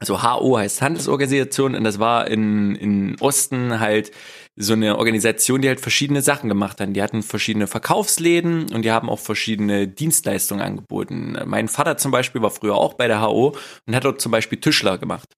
Also 0.00 0.22
HO 0.22 0.58
heißt 0.58 0.82
Handelsorganisation 0.82 1.76
und 1.76 1.84
das 1.84 2.00
war 2.00 2.26
in, 2.26 2.74
in 2.74 3.16
Osten 3.20 3.78
halt 3.78 4.10
so 4.56 4.74
eine 4.74 4.98
Organisation, 4.98 5.62
die 5.62 5.68
halt 5.68 5.80
verschiedene 5.80 6.20
Sachen 6.22 6.48
gemacht 6.48 6.80
hat. 6.80 6.94
Die 6.94 7.02
hatten 7.02 7.22
verschiedene 7.22 7.66
Verkaufsläden 7.66 8.72
und 8.72 8.82
die 8.82 8.90
haben 8.92 9.08
auch 9.08 9.18
verschiedene 9.18 9.88
Dienstleistungen 9.88 10.62
angeboten. 10.62 11.38
Mein 11.46 11.68
Vater 11.68 11.96
zum 11.96 12.10
Beispiel 12.12 12.42
war 12.42 12.50
früher 12.50 12.74
auch 12.76 12.94
bei 12.94 13.08
der 13.08 13.22
HO 13.22 13.56
und 13.86 13.94
hat 13.96 14.04
dort 14.04 14.20
zum 14.20 14.30
Beispiel 14.32 14.60
Tischler 14.60 14.98
gemacht. 14.98 15.28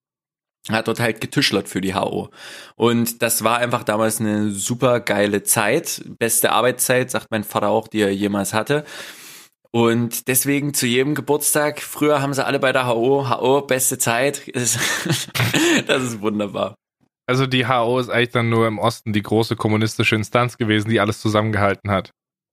Hat 0.70 0.88
dort 0.88 0.98
halt 0.98 1.20
getischlert 1.20 1.68
für 1.68 1.81
die 1.83 1.94
HO. 1.94 2.31
Und 2.74 3.20
das 3.22 3.44
war 3.44 3.59
einfach 3.59 3.85
damals 3.85 4.18
eine 4.18 4.50
super 4.50 4.98
geile 5.00 5.42
Zeit. 5.42 6.03
Beste 6.18 6.53
Arbeitszeit, 6.53 7.11
sagt 7.11 7.27
mein 7.31 7.44
Vater 7.44 7.68
auch, 7.68 7.87
die 7.87 8.00
er 8.00 8.14
jemals 8.14 8.55
hatte. 8.55 8.85
Und 9.70 10.27
deswegen 10.29 10.72
zu 10.72 10.87
jedem 10.87 11.14
Geburtstag, 11.14 11.83
früher 11.83 12.22
haben 12.22 12.33
sie 12.33 12.44
alle 12.46 12.61
bei 12.61 12.72
der 12.72 12.87
HO, 12.87 13.29
HO, 13.29 13.61
beste 13.62 13.98
Zeit. 13.98 14.42
Das 14.55 14.77
ist- 15.05 15.31
das 15.87 16.03
ist 16.03 16.20
wunderbar. 16.20 16.77
Also 17.26 17.46
die 17.46 17.66
HO 17.66 17.98
ist 17.98 18.10
eigentlich 18.10 18.30
dann 18.30 18.50
nur 18.50 18.66
im 18.66 18.78
Osten 18.78 19.12
die 19.12 19.22
große 19.22 19.56
kommunistische 19.56 20.14
Instanz 20.14 20.58
gewesen, 20.58 20.90
die 20.90 21.00
alles 21.00 21.20
zusammengehalten 21.20 21.90
hat. 21.90 22.10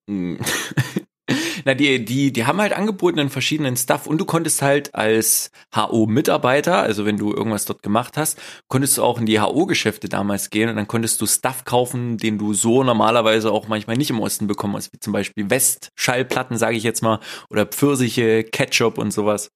Hm. 0.10 0.39
Na, 1.65 1.73
die, 1.73 2.03
die, 2.03 2.34
die 2.34 2.45
haben 2.45 2.60
halt 2.60 2.73
angeboten 2.73 3.19
in 3.19 3.29
verschiedenen 3.29 3.77
Stuff 3.77 4.07
und 4.07 4.17
du 4.19 4.25
konntest 4.25 4.62
halt 4.62 4.93
als 4.95 5.51
HO-Mitarbeiter, 5.75 6.81
also 6.81 7.05
wenn 7.05 7.17
du 7.17 7.34
irgendwas 7.34 7.65
dort 7.65 7.84
gemacht 7.84 8.17
hast, 8.17 8.39
konntest 8.67 8.97
du 8.97 9.03
auch 9.03 9.19
in 9.19 9.25
die 9.25 9.39
HO-Geschäfte 9.39 10.10
damals 10.10 10.49
gehen 10.49 10.69
und 10.69 10.75
dann 10.75 10.88
konntest 10.88 11.21
du 11.21 11.27
Stuff 11.27 11.63
kaufen, 11.65 12.17
den 12.17 12.38
du 12.38 12.53
so 12.53 12.84
normalerweise 12.84 13.51
auch 13.51 13.67
manchmal 13.67 13.97
nicht 13.97 14.10
im 14.10 14.19
Osten 14.19 14.47
bekommen 14.47 14.75
hast, 14.75 14.91
wie 14.93 14.99
zum 14.99 15.13
Beispiel 15.13 15.49
West-Schallplatten, 15.49 16.57
sage 16.57 16.77
ich 16.77 16.84
jetzt 16.84 17.01
mal, 17.03 17.19
oder 17.49 17.65
Pfirsiche, 17.65 18.43
Ketchup 18.43 18.97
und 18.97 19.12
sowas. 19.12 19.51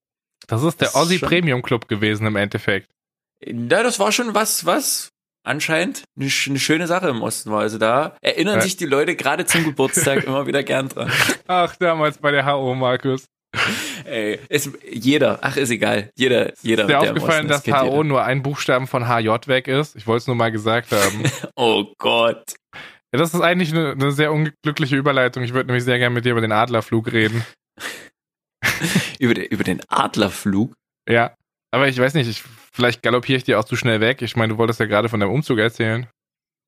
Das 0.46 0.62
ist 0.62 0.80
der 0.80 0.88
Das 0.88 0.94
Aussie 0.94 1.18
Premium 1.18 1.62
Club 1.62 1.88
gewesen 1.88 2.26
im 2.26 2.36
Endeffekt. 2.36 2.88
Ja, 3.44 3.82
das 3.82 3.98
war 3.98 4.12
schon 4.12 4.34
was, 4.34 4.64
was 4.66 5.10
anscheinend 5.44 6.02
eine, 6.18 6.28
eine 6.46 6.58
schöne 6.58 6.86
Sache 6.86 7.08
im 7.08 7.22
Osten 7.22 7.50
war. 7.50 7.60
Also 7.60 7.78
da 7.78 8.16
erinnern 8.20 8.56
Ja. 8.56 8.60
sich 8.62 8.76
die 8.76 8.86
Leute 8.86 9.14
gerade 9.16 9.46
zum 9.46 9.64
Geburtstag 9.64 10.24
immer 10.26 10.46
wieder 10.46 10.62
gern 10.62 10.88
dran. 10.88 11.10
Ach, 11.46 11.76
damals 11.76 12.18
bei 12.18 12.30
der 12.30 12.46
HO, 12.46 12.74
Markus. 12.74 13.24
Ey, 14.04 14.38
es, 14.48 14.70
jeder, 14.90 15.38
ach 15.42 15.56
ist 15.56 15.70
egal, 15.70 16.10
jeder, 16.16 16.52
jeder. 16.62 16.82
Ist 16.82 16.88
dir 16.90 17.00
aufgefallen, 17.00 17.48
dass 17.48 17.66
HO 17.66 17.84
jeder. 17.84 18.04
nur 18.04 18.22
ein 18.24 18.42
Buchstaben 18.42 18.86
von 18.86 19.06
HJ 19.08 19.28
weg 19.46 19.66
ist? 19.68 19.96
Ich 19.96 20.06
wollte 20.06 20.22
es 20.22 20.26
nur 20.26 20.36
mal 20.36 20.50
gesagt 20.52 20.92
haben. 20.92 21.22
Oh 21.58 21.86
Gott. 21.98 22.54
Ja, 23.14 23.18
das 23.18 23.32
ist 23.32 23.40
eigentlich 23.40 23.70
eine, 23.72 23.92
eine 23.92 24.12
sehr 24.12 24.30
unglückliche 24.32 24.96
Überleitung. 24.96 25.42
Ich 25.42 25.54
würde 25.54 25.68
nämlich 25.68 25.84
sehr 25.84 25.98
gerne 25.98 26.14
mit 26.14 26.26
dir 26.26 26.32
über 26.32 26.42
den 26.42 26.52
Adlerflug 26.52 27.10
reden. 27.12 27.44
Über, 29.18 29.32
den- 29.34 29.46
über 29.46 29.64
den 29.64 29.80
Adlerflug. 29.88 30.74
Ja. 31.08 31.34
Aber 31.72 31.88
ich 31.88 31.98
weiß 31.98 32.12
nicht, 32.14 32.28
ich, 32.28 32.42
vielleicht 32.76 33.02
galoppiere 33.02 33.38
ich 33.38 33.44
dir 33.44 33.58
auch 33.58 33.64
zu 33.64 33.74
schnell 33.74 34.00
weg. 34.00 34.22
Ich 34.22 34.36
meine, 34.36 34.52
du 34.52 34.58
wolltest 34.58 34.78
ja 34.78 34.86
gerade 34.86 35.08
von 35.08 35.18
deinem 35.18 35.32
Umzug 35.32 35.58
erzählen. 35.58 36.06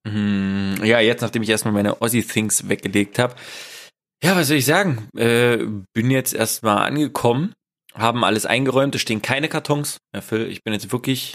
Hm, 0.09 0.81
ja, 0.83 1.01
jetzt 1.01 1.21
nachdem 1.21 1.43
ich 1.43 1.51
erstmal 1.51 1.75
meine 1.75 2.01
Aussie-Things 2.01 2.69
weggelegt 2.69 3.19
habe. 3.19 3.35
Ja, 4.25 4.35
was 4.35 4.49
soll 4.49 4.57
ich 4.57 4.65
sagen? 4.65 5.09
Äh, 5.17 5.59
bin 5.93 6.11
jetzt 6.11 6.35
erstmal 6.35 6.79
angekommen, 6.79 7.53
haben 7.95 8.25
alles 8.25 8.47
eingeräumt, 8.47 8.95
es 8.95 9.03
stehen 9.03 9.23
keine 9.23 9.49
Kartons. 9.49 9.99
Ja, 10.15 10.23
Phil, 10.23 10.47
ich 10.47 10.65
bin 10.65 10.73
jetzt 10.73 10.91
wirklich 10.91 11.35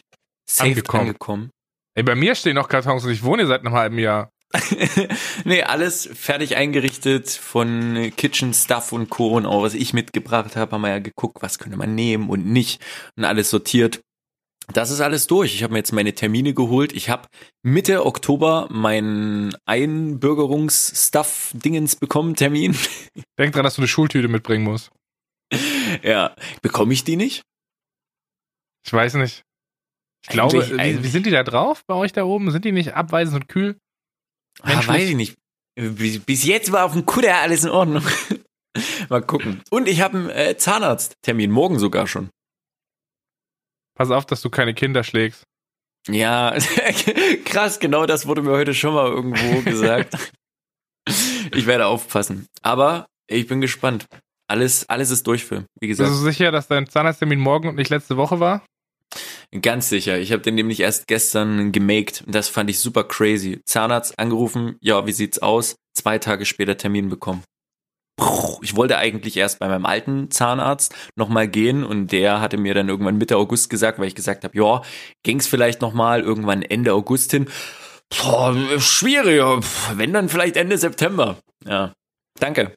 safe 0.50 0.70
Angekommen. 0.70 1.02
angekommen. 1.02 1.50
Ey, 1.96 2.04
bei 2.04 2.16
mir 2.16 2.34
stehen 2.34 2.56
noch 2.56 2.68
Kartons 2.68 3.06
und 3.06 3.12
ich 3.12 3.24
wohne 3.24 3.44
hier 3.44 3.48
seit 3.48 3.62
einem 3.62 3.76
halben 3.76 4.00
Jahr. 4.00 4.30
nee, 5.46 5.64
alles 5.64 6.10
fertig 6.14 6.58
eingerichtet 6.58 7.30
von 7.30 8.12
Kitchen 8.16 8.54
Stuff 8.54 8.92
und 8.92 9.10
Co. 9.10 9.30
und 9.36 9.46
auch 9.46 9.64
was 9.64 9.74
ich 9.74 9.94
mitgebracht 9.94 10.56
habe, 10.56 10.72
haben 10.72 10.82
wir 10.82 10.90
ja 10.90 11.00
geguckt, 11.00 11.42
was 11.42 11.58
könnte 11.58 11.78
man 11.78 11.96
nehmen 11.96 12.30
und 12.30 12.46
nicht 12.46 12.82
und 13.16 13.26
alles 13.26 13.50
sortiert. 13.50 14.02
Das 14.72 14.92
ist 14.92 15.02
alles 15.02 15.28
durch. 15.28 15.54
Ich 15.56 15.64
habe 15.64 15.74
mir 15.74 15.80
jetzt 15.80 15.92
meine 15.92 16.14
Termine 16.16 16.54
geholt. 16.54 16.94
Ich 16.94 17.10
habe 17.10 17.28
Mitte 17.64 18.06
Oktober 18.06 18.68
meinen 18.72 19.54
Einbürgerungs-Stuff-Dingens 19.66 21.98
bekommen, 21.98 22.36
Termin. 22.36 22.76
Denk 23.40 23.54
dran, 23.54 23.64
dass 23.64 23.76
du 23.76 23.82
eine 23.82 23.88
Schultüte 23.88 24.28
mitbringen 24.30 24.64
musst. 24.64 24.92
ja, 26.02 26.36
bekomme 26.62 26.94
ich 26.94 27.04
die 27.04 27.18
nicht? 27.18 27.44
Ich 28.86 28.94
weiß 28.94 29.16
nicht. 29.16 29.44
Ich 30.24 30.30
glaube, 30.30 30.64
Eigentlich- 30.78 31.04
wie, 31.04 31.10
sind 31.10 31.26
die 31.26 31.32
da 31.32 31.44
drauf 31.44 31.84
bei 31.86 31.96
euch 31.96 32.14
da 32.14 32.24
oben? 32.24 32.50
Sind 32.52 32.64
die 32.66 32.72
nicht 32.72 32.94
abweisend 32.94 33.36
und 33.36 33.50
kühl? 33.50 33.78
Ah, 34.62 34.68
Menschlich. 34.70 34.88
weiß 34.88 35.10
ich 35.10 35.16
nicht. 35.16 35.36
Bis, 35.76 36.20
bis 36.20 36.46
jetzt 36.46 36.72
war 36.72 36.86
auf 36.86 36.94
dem 36.94 37.06
Kutter 37.06 37.36
alles 37.36 37.64
in 37.64 37.70
Ordnung. 37.72 38.04
Mal 39.10 39.22
gucken. 39.22 39.62
Und 39.70 39.88
ich 39.88 40.02
habe 40.02 40.18
einen 40.18 40.30
äh, 40.30 40.58
Zahnarzttermin, 40.58 41.52
morgen 41.52 41.80
sogar 41.80 42.08
schon. 42.08 42.30
Pass 44.04 44.12
auf, 44.12 44.26
dass 44.26 44.42
du 44.42 44.50
keine 44.50 44.74
Kinder 44.74 45.02
schlägst. 45.06 45.44
Ja, 46.10 46.54
krass, 47.46 47.80
genau 47.80 48.06
das 48.06 48.28
wurde 48.28 48.42
mir 48.42 48.52
heute 48.52 48.74
schon 48.74 48.94
mal 48.94 49.10
irgendwo 49.10 49.62
gesagt. 49.70 50.18
ich 51.56 51.66
werde 51.66 51.86
aufpassen. 51.86 52.48
Aber 52.62 53.06
ich 53.28 53.48
bin 53.48 53.62
gespannt. 53.62 54.08
Alles, 54.50 54.90
alles 54.90 55.10
ist 55.10 55.26
durch 55.26 55.46
für, 55.46 55.64
wie 55.80 55.88
gesagt. 55.88 56.10
Bist 56.10 56.22
du 56.22 56.26
sicher, 56.26 56.52
dass 56.52 56.68
dein 56.68 56.86
Zahnarzttermin 56.86 57.40
morgen 57.40 57.70
und 57.70 57.76
nicht 57.76 57.90
letzte 57.90 58.18
Woche 58.18 58.42
war? 58.42 58.66
Ganz 59.62 59.88
sicher. 59.88 60.20
Ich 60.20 60.34
habe 60.34 60.42
den 60.42 60.56
nämlich 60.56 60.82
erst 60.82 61.08
gestern 61.08 61.72
gemaked. 61.72 62.26
Das 62.28 62.50
fand 62.50 62.70
ich 62.70 62.80
super 62.80 63.06
crazy. 63.06 63.62
Zahnarzt 63.64 64.20
angerufen. 64.20 64.76
Ja, 64.82 65.06
wie 65.08 65.14
sieht's 65.14 65.40
aus? 65.40 65.76
Zwei 65.94 66.20
Tage 66.20 66.46
später 66.46 66.76
Termin 66.76 67.08
bekommen. 67.08 67.42
Ich 68.62 68.76
wollte 68.76 68.98
eigentlich 68.98 69.38
erst 69.38 69.60
bei 69.60 69.68
meinem 69.68 69.86
alten 69.86 70.30
Zahnarzt 70.32 70.94
nochmal 71.16 71.48
gehen 71.48 71.84
und 71.84 72.12
der 72.12 72.42
hatte 72.42 72.58
mir 72.58 72.74
dann 72.74 72.90
irgendwann 72.90 73.18
Mitte 73.18 73.38
August 73.38 73.70
gesagt, 73.70 74.00
weil 74.00 74.08
ich 74.08 74.16
gesagt 74.16 74.44
habe, 74.44 74.58
ja, 74.58 74.82
ging's 75.24 75.48
vielleicht 75.48 75.82
nochmal 75.82 76.22
irgendwann 76.22 76.62
Ende 76.62 76.94
August 76.94 77.32
hin. 77.32 77.50
Boah, 78.10 78.56
schwieriger. 78.80 79.60
Wenn 79.96 80.14
dann 80.14 80.30
vielleicht 80.30 80.56
Ende 80.58 80.78
September. 80.78 81.38
Ja. 81.66 81.94
Danke. 82.40 82.74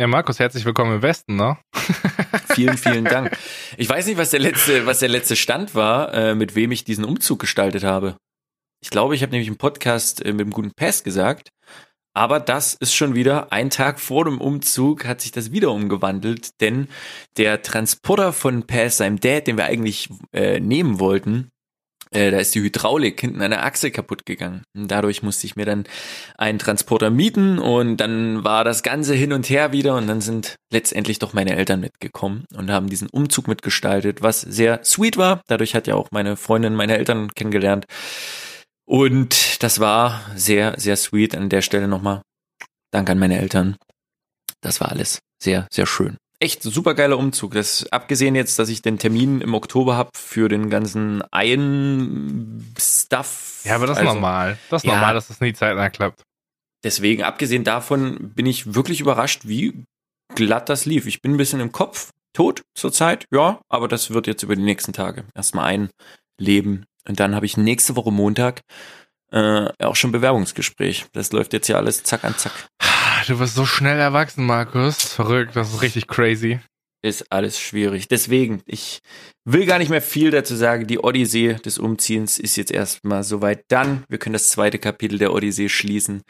Ja, 0.00 0.06
Markus, 0.06 0.38
herzlich 0.38 0.64
willkommen 0.64 0.96
im 0.96 1.02
Westen, 1.02 1.36
ne? 1.36 1.58
vielen, 2.54 2.76
vielen 2.76 3.04
Dank. 3.04 3.36
Ich 3.76 3.88
weiß 3.88 4.06
nicht, 4.06 4.18
was 4.18 4.30
der 4.30 4.40
letzte, 4.40 4.86
was 4.86 5.00
der 5.00 5.08
letzte 5.08 5.34
Stand 5.34 5.74
war, 5.74 6.14
äh, 6.14 6.34
mit 6.34 6.54
wem 6.54 6.70
ich 6.70 6.84
diesen 6.84 7.04
Umzug 7.04 7.40
gestaltet 7.40 7.82
habe. 7.82 8.16
Ich 8.80 8.90
glaube, 8.90 9.16
ich 9.16 9.22
habe 9.22 9.32
nämlich 9.32 9.48
im 9.48 9.56
Podcast 9.56 10.24
äh, 10.24 10.32
mit 10.32 10.46
dem 10.46 10.52
guten 10.52 10.72
Pass 10.76 11.02
gesagt, 11.02 11.50
aber 12.18 12.40
das 12.40 12.74
ist 12.74 12.96
schon 12.96 13.14
wieder 13.14 13.52
ein 13.52 13.70
Tag 13.70 14.00
vor 14.00 14.24
dem 14.24 14.40
Umzug 14.40 15.06
hat 15.06 15.20
sich 15.20 15.30
das 15.30 15.52
wieder 15.52 15.70
umgewandelt, 15.70 16.60
denn 16.60 16.88
der 17.36 17.62
Transporter 17.62 18.32
von 18.32 18.64
Pass, 18.64 18.96
seinem 18.96 19.20
Dad, 19.20 19.46
den 19.46 19.56
wir 19.56 19.66
eigentlich 19.66 20.08
äh, 20.32 20.58
nehmen 20.58 20.98
wollten, 20.98 21.50
äh, 22.10 22.32
da 22.32 22.38
ist 22.38 22.56
die 22.56 22.60
Hydraulik 22.60 23.20
hinten 23.20 23.40
an 23.40 23.52
der 23.52 23.64
Achse 23.64 23.92
kaputt 23.92 24.26
gegangen. 24.26 24.64
Und 24.76 24.90
dadurch 24.90 25.22
musste 25.22 25.46
ich 25.46 25.54
mir 25.54 25.64
dann 25.64 25.84
einen 26.36 26.58
Transporter 26.58 27.10
mieten 27.10 27.60
und 27.60 27.98
dann 27.98 28.42
war 28.42 28.64
das 28.64 28.82
Ganze 28.82 29.14
hin 29.14 29.32
und 29.32 29.48
her 29.48 29.70
wieder 29.70 29.94
und 29.96 30.08
dann 30.08 30.20
sind 30.20 30.56
letztendlich 30.72 31.20
doch 31.20 31.34
meine 31.34 31.54
Eltern 31.54 31.78
mitgekommen 31.78 32.46
und 32.56 32.72
haben 32.72 32.88
diesen 32.88 33.08
Umzug 33.10 33.46
mitgestaltet, 33.46 34.22
was 34.22 34.40
sehr 34.40 34.80
sweet 34.82 35.18
war. 35.18 35.40
Dadurch 35.46 35.76
hat 35.76 35.86
ja 35.86 35.94
auch 35.94 36.08
meine 36.10 36.36
Freundin 36.36 36.74
meine 36.74 36.98
Eltern 36.98 37.32
kennengelernt. 37.32 37.86
Und 38.88 39.62
das 39.62 39.80
war 39.80 40.22
sehr, 40.34 40.78
sehr 40.78 40.96
sweet. 40.96 41.36
An 41.36 41.48
der 41.48 41.62
Stelle 41.62 41.88
nochmal 41.88 42.22
Dank 42.90 43.10
an 43.10 43.18
meine 43.18 43.38
Eltern. 43.38 43.76
Das 44.62 44.80
war 44.80 44.90
alles 44.90 45.18
sehr, 45.42 45.66
sehr 45.70 45.86
schön 45.86 46.16
echt 46.40 46.62
super 46.62 46.94
geiler 46.94 47.18
Umzug. 47.18 47.54
Das 47.54 47.86
abgesehen 47.90 48.34
jetzt, 48.34 48.58
dass 48.58 48.68
ich 48.68 48.82
den 48.82 48.98
Termin 48.98 49.40
im 49.40 49.54
Oktober 49.54 49.96
habe 49.96 50.10
für 50.14 50.48
den 50.48 50.68
ganzen 50.70 51.22
Ein-Stuff. 51.30 52.82
Ja, 53.64 53.76
aber 53.76 53.86
das 53.86 53.98
ist 53.98 54.02
also, 54.02 54.14
normal. 54.14 54.58
Das 54.70 54.82
ist 54.82 54.88
ja, 54.88 54.94
normal, 54.94 55.14
dass 55.14 55.28
das 55.28 55.40
nie 55.40 55.52
zeitnah 55.52 55.90
klappt. 55.90 56.22
Deswegen, 56.84 57.22
abgesehen 57.24 57.64
davon, 57.64 58.32
bin 58.34 58.46
ich 58.46 58.74
wirklich 58.74 59.00
überrascht, 59.00 59.48
wie 59.48 59.84
glatt 60.34 60.68
das 60.68 60.84
lief. 60.84 61.06
Ich 61.06 61.22
bin 61.22 61.32
ein 61.34 61.38
bisschen 61.38 61.60
im 61.60 61.72
Kopf 61.72 62.12
tot 62.32 62.62
zurzeit, 62.74 63.26
ja, 63.32 63.60
aber 63.68 63.88
das 63.88 64.10
wird 64.10 64.28
jetzt 64.28 64.44
über 64.44 64.54
die 64.54 64.62
nächsten 64.62 64.92
Tage 64.92 65.24
erstmal 65.34 65.88
einleben. 66.38 66.84
Und 67.08 67.18
dann 67.20 67.34
habe 67.34 67.46
ich 67.46 67.56
nächste 67.56 67.96
Woche 67.96 68.12
Montag 68.12 68.60
äh, 69.30 69.68
auch 69.80 69.96
schon 69.96 70.12
Bewerbungsgespräch. 70.12 71.06
Das 71.12 71.32
läuft 71.32 71.52
jetzt 71.52 71.68
ja 71.68 71.76
alles 71.76 72.02
zack 72.04 72.24
an 72.24 72.36
zack. 72.36 72.52
Du 73.26 73.38
wirst 73.38 73.54
so 73.54 73.66
schnell 73.66 73.98
erwachsen, 73.98 74.46
Markus. 74.46 75.02
Verrückt, 75.02 75.56
das 75.56 75.74
ist 75.74 75.82
richtig 75.82 76.06
crazy. 76.06 76.60
Ist 77.02 77.30
alles 77.30 77.60
schwierig. 77.60 78.08
Deswegen, 78.08 78.62
ich 78.66 79.00
will 79.44 79.66
gar 79.66 79.78
nicht 79.78 79.90
mehr 79.90 80.02
viel 80.02 80.30
dazu 80.30 80.56
sagen. 80.56 80.86
Die 80.86 80.98
Odyssee 80.98 81.54
des 81.54 81.78
Umziehens 81.78 82.38
ist 82.38 82.56
jetzt 82.56 82.72
erstmal 82.72 83.22
soweit 83.22 83.64
dann. 83.68 84.04
Wir 84.08 84.18
können 84.18 84.32
das 84.32 84.48
zweite 84.48 84.78
Kapitel 84.78 85.18
der 85.18 85.32
Odyssee 85.32 85.68
schließen. 85.68 86.22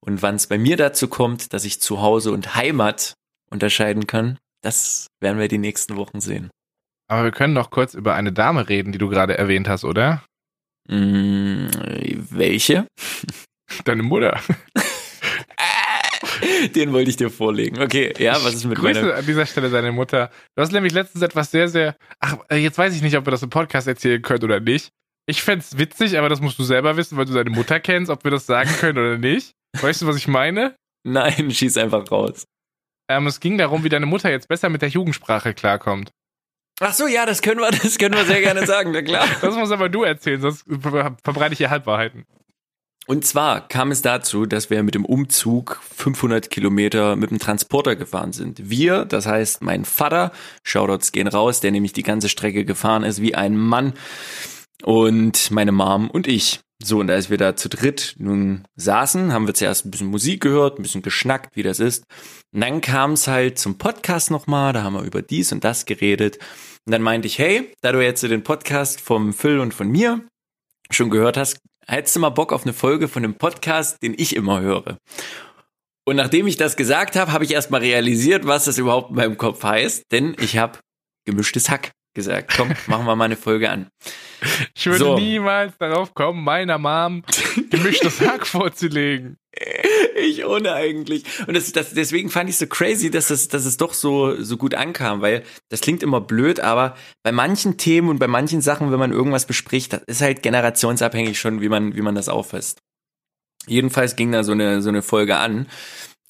Und 0.00 0.22
wann 0.22 0.36
es 0.36 0.46
bei 0.46 0.58
mir 0.58 0.76
dazu 0.76 1.08
kommt, 1.08 1.52
dass 1.52 1.64
ich 1.64 1.80
Zuhause 1.80 2.32
und 2.32 2.54
Heimat 2.54 3.14
unterscheiden 3.50 4.06
kann, 4.06 4.38
das 4.62 5.08
werden 5.20 5.38
wir 5.38 5.48
die 5.48 5.58
nächsten 5.58 5.96
Wochen 5.96 6.20
sehen. 6.20 6.50
Aber 7.12 7.24
wir 7.24 7.30
können 7.30 7.52
noch 7.52 7.68
kurz 7.68 7.92
über 7.92 8.14
eine 8.14 8.32
Dame 8.32 8.70
reden, 8.70 8.90
die 8.90 8.96
du 8.96 9.10
gerade 9.10 9.36
erwähnt 9.36 9.68
hast, 9.68 9.84
oder? 9.84 10.24
Mm, 10.88 11.66
welche? 12.30 12.86
Deine 13.84 14.02
Mutter. 14.02 14.40
Den 16.74 16.94
wollte 16.94 17.10
ich 17.10 17.18
dir 17.18 17.28
vorlegen. 17.28 17.82
Okay, 17.82 18.14
ja, 18.18 18.42
was 18.42 18.54
ist 18.54 18.64
mit 18.64 18.78
Grüße 18.78 19.02
meiner... 19.02 19.14
an 19.16 19.26
dieser 19.26 19.44
Stelle 19.44 19.68
deine 19.68 19.92
Mutter. 19.92 20.30
Du 20.56 20.62
hast 20.62 20.72
nämlich 20.72 20.94
letztens 20.94 21.22
etwas 21.22 21.50
sehr, 21.50 21.68
sehr... 21.68 21.96
Ach, 22.18 22.38
äh, 22.48 22.56
jetzt 22.56 22.78
weiß 22.78 22.96
ich 22.96 23.02
nicht, 23.02 23.18
ob 23.18 23.26
wir 23.26 23.30
das 23.30 23.42
im 23.42 23.50
Podcast 23.50 23.86
erzählen 23.86 24.22
können 24.22 24.44
oder 24.44 24.60
nicht. 24.60 24.88
Ich 25.26 25.42
fände 25.42 25.66
witzig, 25.72 26.16
aber 26.16 26.30
das 26.30 26.40
musst 26.40 26.58
du 26.58 26.62
selber 26.62 26.96
wissen, 26.96 27.18
weil 27.18 27.26
du 27.26 27.34
deine 27.34 27.50
Mutter 27.50 27.78
kennst, 27.78 28.10
ob 28.10 28.24
wir 28.24 28.30
das 28.30 28.46
sagen 28.46 28.70
können 28.80 28.96
oder 28.96 29.18
nicht. 29.18 29.52
Weißt 29.78 30.00
du, 30.00 30.06
was 30.06 30.16
ich 30.16 30.28
meine? 30.28 30.76
Nein, 31.06 31.50
schieß 31.50 31.76
einfach 31.76 32.10
raus. 32.10 32.46
Ähm, 33.10 33.26
es 33.26 33.38
ging 33.38 33.58
darum, 33.58 33.84
wie 33.84 33.90
deine 33.90 34.06
Mutter 34.06 34.30
jetzt 34.30 34.48
besser 34.48 34.70
mit 34.70 34.80
der 34.80 34.88
Jugendsprache 34.88 35.52
klarkommt. 35.52 36.10
Ach 36.84 36.92
so, 36.92 37.06
ja, 37.06 37.26
das 37.26 37.42
können 37.42 37.60
wir, 37.60 37.70
das 37.70 37.96
können 37.96 38.16
wir 38.16 38.24
sehr 38.24 38.40
gerne 38.40 38.66
sagen, 38.66 38.90
na 38.92 39.02
klar. 39.02 39.24
Das 39.40 39.54
muss 39.54 39.70
aber 39.70 39.88
du 39.88 40.02
erzählen, 40.02 40.40
sonst 40.40 40.64
verbreite 41.22 41.52
ich 41.52 41.58
hier 41.58 41.70
Halbwahrheiten. 41.70 42.24
Und 43.06 43.24
zwar 43.24 43.68
kam 43.68 43.92
es 43.92 44.02
dazu, 44.02 44.46
dass 44.46 44.68
wir 44.68 44.82
mit 44.82 44.96
dem 44.96 45.04
Umzug 45.04 45.80
500 45.96 46.50
Kilometer 46.50 47.14
mit 47.14 47.30
dem 47.30 47.38
Transporter 47.38 47.94
gefahren 47.94 48.32
sind. 48.32 48.68
Wir, 48.68 49.04
das 49.04 49.26
heißt 49.26 49.62
mein 49.62 49.84
Vater, 49.84 50.32
Shoutouts 50.64 51.12
gehen 51.12 51.28
raus, 51.28 51.60
der 51.60 51.70
nämlich 51.70 51.92
die 51.92 52.02
ganze 52.02 52.28
Strecke 52.28 52.64
gefahren 52.64 53.04
ist 53.04 53.22
wie 53.22 53.36
ein 53.36 53.56
Mann 53.56 53.92
und 54.82 55.52
meine 55.52 55.72
Mom 55.72 56.10
und 56.10 56.26
ich. 56.26 56.60
So, 56.84 56.98
und 56.98 57.10
als 57.10 57.30
wir 57.30 57.38
da 57.38 57.54
zu 57.54 57.68
dritt 57.68 58.16
nun 58.18 58.66
saßen, 58.74 59.32
haben 59.32 59.46
wir 59.46 59.54
zuerst 59.54 59.86
ein 59.86 59.92
bisschen 59.92 60.08
Musik 60.08 60.40
gehört, 60.40 60.78
ein 60.78 60.82
bisschen 60.82 61.02
geschnackt, 61.02 61.54
wie 61.54 61.62
das 61.62 61.78
ist. 61.78 62.06
Und 62.52 62.60
dann 62.60 62.80
kam 62.80 63.12
es 63.12 63.28
halt 63.28 63.58
zum 63.58 63.78
Podcast 63.78 64.32
nochmal, 64.32 64.72
da 64.72 64.82
haben 64.82 64.94
wir 64.94 65.02
über 65.02 65.22
dies 65.22 65.52
und 65.52 65.62
das 65.62 65.86
geredet. 65.86 66.38
Und 66.86 66.92
dann 66.92 67.02
meinte 67.02 67.28
ich, 67.28 67.38
hey, 67.38 67.72
da 67.80 67.92
du 67.92 68.02
jetzt 68.02 68.22
den 68.22 68.42
Podcast 68.42 69.00
vom 69.00 69.32
Phil 69.32 69.60
und 69.60 69.72
von 69.72 69.88
mir 69.88 70.26
schon 70.90 71.10
gehört 71.10 71.36
hast, 71.36 71.58
hättest 71.86 72.16
du 72.16 72.20
mal 72.20 72.30
Bock 72.30 72.52
auf 72.52 72.62
eine 72.62 72.72
Folge 72.72 73.08
von 73.08 73.22
dem 73.22 73.34
Podcast, 73.34 74.02
den 74.02 74.14
ich 74.16 74.34
immer 74.34 74.60
höre? 74.60 74.98
Und 76.04 76.16
nachdem 76.16 76.48
ich 76.48 76.56
das 76.56 76.76
gesagt 76.76 77.14
habe, 77.14 77.32
habe 77.32 77.44
ich 77.44 77.52
erstmal 77.52 77.80
realisiert, 77.80 78.46
was 78.46 78.64
das 78.64 78.78
überhaupt 78.78 79.10
in 79.10 79.16
meinem 79.16 79.38
Kopf 79.38 79.62
heißt, 79.62 80.04
denn 80.10 80.34
ich 80.40 80.58
habe 80.58 80.80
gemischtes 81.24 81.70
Hack 81.70 81.92
gesagt. 82.14 82.54
Komm, 82.56 82.68
machen 82.86 83.06
wir 83.06 83.16
mal 83.16 83.24
eine 83.24 83.36
Folge 83.36 83.70
an. 83.70 83.88
Ich 84.74 84.86
würde 84.86 84.98
so. 84.98 85.16
niemals 85.16 85.76
darauf 85.78 86.14
kommen, 86.14 86.42
meiner 86.42 86.78
Mom 86.78 87.22
gemischtes 87.70 88.20
Hack 88.26 88.46
vorzulegen. 88.46 89.38
Ich 90.16 90.44
ohne 90.44 90.72
eigentlich. 90.72 91.24
Und 91.46 91.54
das, 91.54 91.70
das, 91.72 91.92
deswegen 91.92 92.30
fand 92.30 92.48
ich 92.48 92.56
so 92.56 92.66
crazy, 92.66 93.10
dass, 93.10 93.28
das, 93.28 93.48
dass 93.48 93.66
es 93.66 93.76
doch 93.76 93.92
so, 93.92 94.40
so 94.42 94.56
gut 94.56 94.74
ankam, 94.74 95.20
weil 95.20 95.42
das 95.68 95.80
klingt 95.80 96.02
immer 96.02 96.20
blöd, 96.20 96.60
aber 96.60 96.96
bei 97.22 97.32
manchen 97.32 97.76
Themen 97.76 98.08
und 98.08 98.18
bei 98.18 98.28
manchen 98.28 98.62
Sachen, 98.62 98.90
wenn 98.90 98.98
man 98.98 99.12
irgendwas 99.12 99.46
bespricht, 99.46 99.92
das 99.92 100.02
ist 100.06 100.22
halt 100.22 100.42
generationsabhängig 100.42 101.38
schon, 101.38 101.60
wie 101.60 101.68
man, 101.68 101.94
wie 101.94 102.02
man 102.02 102.14
das 102.14 102.28
auffasst. 102.28 102.80
Jedenfalls 103.66 104.16
ging 104.16 104.32
da 104.32 104.42
so 104.42 104.52
eine, 104.52 104.82
so 104.82 104.88
eine 104.88 105.02
Folge 105.02 105.36
an. 105.36 105.68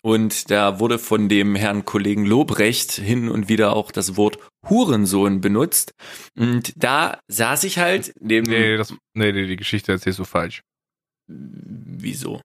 Und 0.04 0.50
da 0.50 0.80
wurde 0.80 0.98
von 0.98 1.28
dem 1.28 1.54
Herrn 1.54 1.84
Kollegen 1.84 2.26
Lobrecht 2.26 2.92
hin 2.92 3.28
und 3.28 3.48
wieder 3.48 3.76
auch 3.76 3.92
das 3.92 4.16
Wort 4.16 4.38
Hurensohn 4.68 5.40
benutzt. 5.40 5.94
Und 6.36 6.72
da 6.76 7.20
saß 7.28 7.62
ich 7.64 7.78
halt 7.78 8.12
neben. 8.20 8.50
Nee, 8.50 8.76
das, 8.76 8.94
nee, 9.14 9.32
die 9.32 9.56
Geschichte 9.56 9.92
erzählst 9.92 10.18
du 10.18 10.24
falsch. 10.24 10.62
Wieso? 11.28 12.40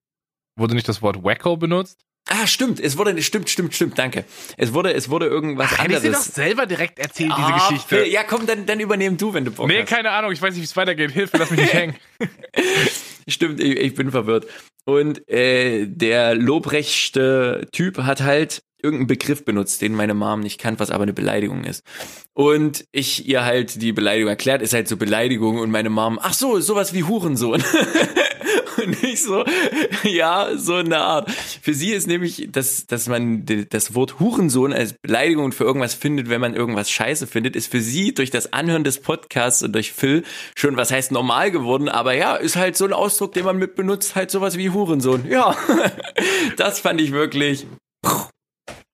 Wurde 0.55 0.75
nicht 0.75 0.87
das 0.87 1.01
Wort 1.01 1.23
Wacko 1.23 1.57
benutzt? 1.57 1.99
Ah, 2.29 2.45
stimmt, 2.45 2.79
es 2.79 2.97
wurde, 2.97 3.19
stimmt, 3.21 3.49
stimmt, 3.49 3.73
stimmt, 3.73 3.97
danke. 3.97 4.25
Es 4.57 4.73
wurde, 4.73 4.93
es 4.93 5.09
wurde 5.09 5.27
irgendwas 5.27 5.69
Ach, 5.73 5.79
anderes. 5.79 6.03
Hätte 6.03 6.07
ich 6.07 6.13
dir 6.13 6.25
doch 6.25 6.33
selber 6.33 6.65
direkt 6.65 6.99
erzählt, 6.99 7.31
diese 7.37 7.47
oh, 7.47 7.53
Geschichte. 7.53 7.87
Phil, 7.87 8.11
ja, 8.11 8.23
komm, 8.23 8.45
dann, 8.45 8.65
dann 8.65 8.79
übernehm 8.81 9.17
du, 9.17 9.33
wenn 9.33 9.45
du 9.45 9.51
Bock 9.51 9.67
nee, 9.67 9.81
hast. 9.81 9.89
Nee, 9.89 9.95
keine 9.95 10.11
Ahnung, 10.11 10.33
ich 10.33 10.41
weiß 10.41 10.53
nicht, 10.53 10.61
wie 10.61 10.65
es 10.65 10.75
weitergeht. 10.75 11.11
Hilfe, 11.11 11.37
lass 11.37 11.51
mich 11.51 11.59
nicht 11.61 11.73
hängen. 11.73 11.95
stimmt, 13.27 13.59
ich, 13.59 13.77
ich 13.77 13.95
bin 13.95 14.11
verwirrt. 14.11 14.47
Und 14.85 15.27
äh, 15.29 15.85
der 15.85 16.35
lobrechte 16.35 17.67
Typ 17.71 17.97
hat 17.99 18.21
halt 18.21 18.63
irgendeinen 18.81 19.07
Begriff 19.07 19.43
benutzt, 19.43 19.81
den 19.81 19.95
meine 19.95 20.13
Mom 20.13 20.41
nicht 20.41 20.59
kann, 20.59 20.79
was 20.79 20.91
aber 20.91 21.03
eine 21.03 21.13
Beleidigung 21.13 21.63
ist. 21.63 21.83
Und 22.33 22.85
ich 22.91 23.27
ihr 23.27 23.43
halt 23.43 23.81
die 23.81 23.91
Beleidigung 23.91 24.29
erklärt, 24.29 24.61
ist 24.61 24.73
halt 24.73 24.87
so 24.87 24.97
Beleidigung 24.97 25.57
und 25.59 25.71
meine 25.71 25.89
Mom, 25.89 26.19
ach 26.21 26.33
so, 26.33 26.59
sowas 26.59 26.93
wie 26.93 27.03
Hurensohn. 27.03 27.63
ich 29.17 29.23
so, 29.23 29.43
ja, 30.03 30.49
so 30.55 30.77
in 30.77 30.89
der 30.89 31.01
Art. 31.01 31.31
Für 31.31 31.73
sie 31.73 31.91
ist 31.91 32.07
nämlich, 32.07 32.47
dass, 32.51 32.85
dass 32.85 33.07
man 33.07 33.45
das 33.69 33.95
Wort 33.95 34.19
Hurensohn 34.19 34.73
als 34.73 34.93
Beleidigung 34.93 35.51
für 35.51 35.63
irgendwas 35.63 35.93
findet, 35.93 36.29
wenn 36.29 36.41
man 36.41 36.53
irgendwas 36.53 36.89
scheiße 36.89 37.27
findet, 37.27 37.55
ist 37.55 37.71
für 37.71 37.81
sie 37.81 38.13
durch 38.13 38.29
das 38.29 38.53
Anhören 38.53 38.83
des 38.83 39.01
Podcasts 39.01 39.63
und 39.63 39.73
durch 39.73 39.91
Phil 39.91 40.23
schon, 40.55 40.77
was 40.77 40.91
heißt 40.91 41.11
normal 41.11 41.51
geworden, 41.51 41.89
aber 41.89 42.13
ja, 42.13 42.35
ist 42.35 42.55
halt 42.55 42.77
so 42.77 42.85
ein 42.85 42.93
Ausdruck, 42.93 43.33
den 43.33 43.45
man 43.45 43.57
mit 43.57 43.75
benutzt, 43.75 44.15
halt 44.15 44.31
sowas 44.31 44.57
wie 44.57 44.69
Hurensohn. 44.69 45.29
Ja, 45.29 45.55
das 46.57 46.79
fand 46.79 47.01
ich 47.01 47.11
wirklich 47.11 47.65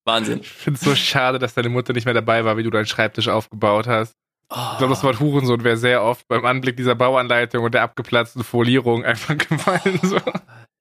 Wahnsinn. 0.06 0.40
Ich 0.42 0.50
finde 0.50 0.80
es 0.80 0.86
so 0.86 0.96
schade, 0.96 1.40
dass 1.40 1.54
deine 1.54 1.70
Mutter 1.70 1.94
nicht 1.94 2.06
mehr 2.06 2.14
dabei 2.14 2.44
war, 2.46 2.58
wie 2.58 2.64
du 2.64 2.70
deinen 2.70 2.86
Schreibtisch 2.86 3.28
aufgebaut 3.28 3.88
hast. 3.88 4.14
Ich 4.56 4.78
glaube, 4.78 4.94
das 4.94 5.04
Wort 5.04 5.20
Hurensohn 5.20 5.64
wäre 5.64 5.78
sehr 5.78 6.04
oft 6.04 6.28
beim 6.28 6.46
Anblick 6.46 6.78
dieser 6.78 6.96
Bauanleitung 6.96 7.64
und 7.64 7.74
der 7.74 7.82
abgeplatzten 7.82 8.44
Folierung 8.44 9.04
einfach 9.04 9.38
gefallen. 9.50 10.00
So. 10.04 10.20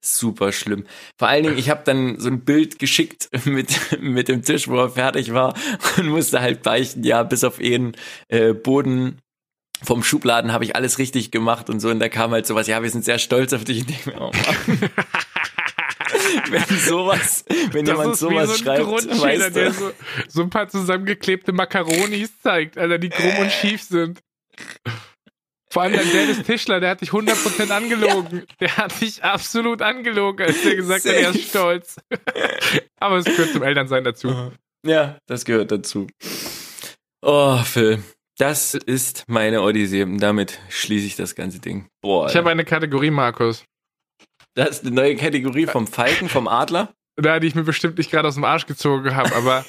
Super 0.04 0.52
schlimm. 0.52 0.84
Vor 1.18 1.28
allen 1.28 1.44
Dingen, 1.44 1.58
ich 1.58 1.70
habe 1.70 1.82
dann 1.84 2.18
so 2.18 2.28
ein 2.28 2.44
Bild 2.44 2.78
geschickt 2.78 3.30
mit, 3.44 4.00
mit 4.00 4.28
dem 4.28 4.42
Tisch, 4.42 4.68
wo 4.68 4.76
er 4.76 4.90
fertig 4.90 5.32
war 5.32 5.54
und 5.96 6.08
musste 6.08 6.40
halt 6.40 6.62
beichten, 6.62 7.04
ja, 7.04 7.22
bis 7.22 7.44
auf 7.44 7.60
einen 7.60 7.92
äh, 8.28 8.52
Boden 8.52 9.18
vom 9.82 10.02
Schubladen 10.02 10.52
habe 10.52 10.64
ich 10.64 10.76
alles 10.76 10.98
richtig 10.98 11.30
gemacht 11.30 11.68
und 11.68 11.80
so. 11.80 11.88
Und 11.88 11.98
da 11.98 12.08
kam 12.08 12.30
halt 12.32 12.46
sowas, 12.46 12.66
ja, 12.66 12.82
wir 12.82 12.90
sind 12.90 13.04
sehr 13.04 13.18
stolz 13.18 13.52
auf 13.52 13.64
dich. 13.64 13.82
Und 13.82 13.90
ich 13.90 14.06
mir, 14.06 14.20
oh. 14.20 14.30
wenn 16.50 16.78
sowas, 16.78 17.44
wenn 17.72 17.84
Das 17.84 17.98
jemand 17.98 18.16
sowas 18.16 18.46
so 18.48 18.70
ein 18.70 18.78
schreibt, 18.78 19.20
weißt 19.22 19.46
du, 19.46 19.50
der 19.50 19.72
so, 19.72 19.92
so 20.28 20.42
ein 20.42 20.50
paar 20.50 20.68
zusammengeklebte 20.68 21.52
Makaronis 21.52 22.30
zeigt, 22.40 22.78
Alter, 22.78 22.98
die 22.98 23.08
krumm 23.10 23.38
und 23.40 23.52
schief 23.52 23.82
sind. 23.82 24.20
Vor 25.70 25.82
allem 25.84 25.94
der 25.94 26.26
des 26.26 26.42
Tischler, 26.42 26.80
der 26.80 26.90
hat 26.90 27.00
dich 27.00 27.10
100% 27.10 27.70
angelogen. 27.70 28.44
Der 28.60 28.76
hat 28.76 29.00
dich 29.00 29.24
absolut 29.24 29.80
angelogen, 29.80 30.46
als 30.46 30.62
der 30.62 30.76
gesagt 30.76 31.06
hat, 31.06 31.12
er 31.12 31.30
ist 31.30 31.34
Safe. 31.34 31.48
stolz. 31.48 31.96
Aber 33.00 33.16
es 33.16 33.24
gehört 33.24 33.52
zum 33.52 33.62
Elternsein 33.62 34.04
dazu. 34.04 34.52
ja, 34.86 35.16
das 35.26 35.46
gehört 35.46 35.72
dazu. 35.72 36.08
Oh, 37.22 37.56
Phil. 37.64 38.02
Das 38.36 38.74
ist 38.74 39.24
meine 39.28 39.62
Odyssee. 39.62 40.02
Und 40.02 40.18
damit 40.18 40.58
schließe 40.68 41.06
ich 41.06 41.16
das 41.16 41.34
ganze 41.34 41.58
Ding. 41.58 41.86
Boah. 42.02 42.28
Ich 42.28 42.36
habe 42.36 42.50
eine 42.50 42.64
Kategorie, 42.64 43.10
Markus. 43.10 43.64
Das 44.54 44.70
ist 44.70 44.86
eine 44.86 44.94
neue 44.94 45.16
Kategorie 45.16 45.66
vom 45.66 45.86
Falken, 45.86 46.28
vom 46.28 46.48
Adler. 46.48 46.92
Da, 47.16 47.40
die 47.40 47.46
ich 47.48 47.54
mir 47.54 47.64
bestimmt 47.64 47.98
nicht 47.98 48.10
gerade 48.10 48.28
aus 48.28 48.34
dem 48.34 48.44
Arsch 48.44 48.66
gezogen 48.66 49.14
habe, 49.14 49.34
aber 49.34 49.64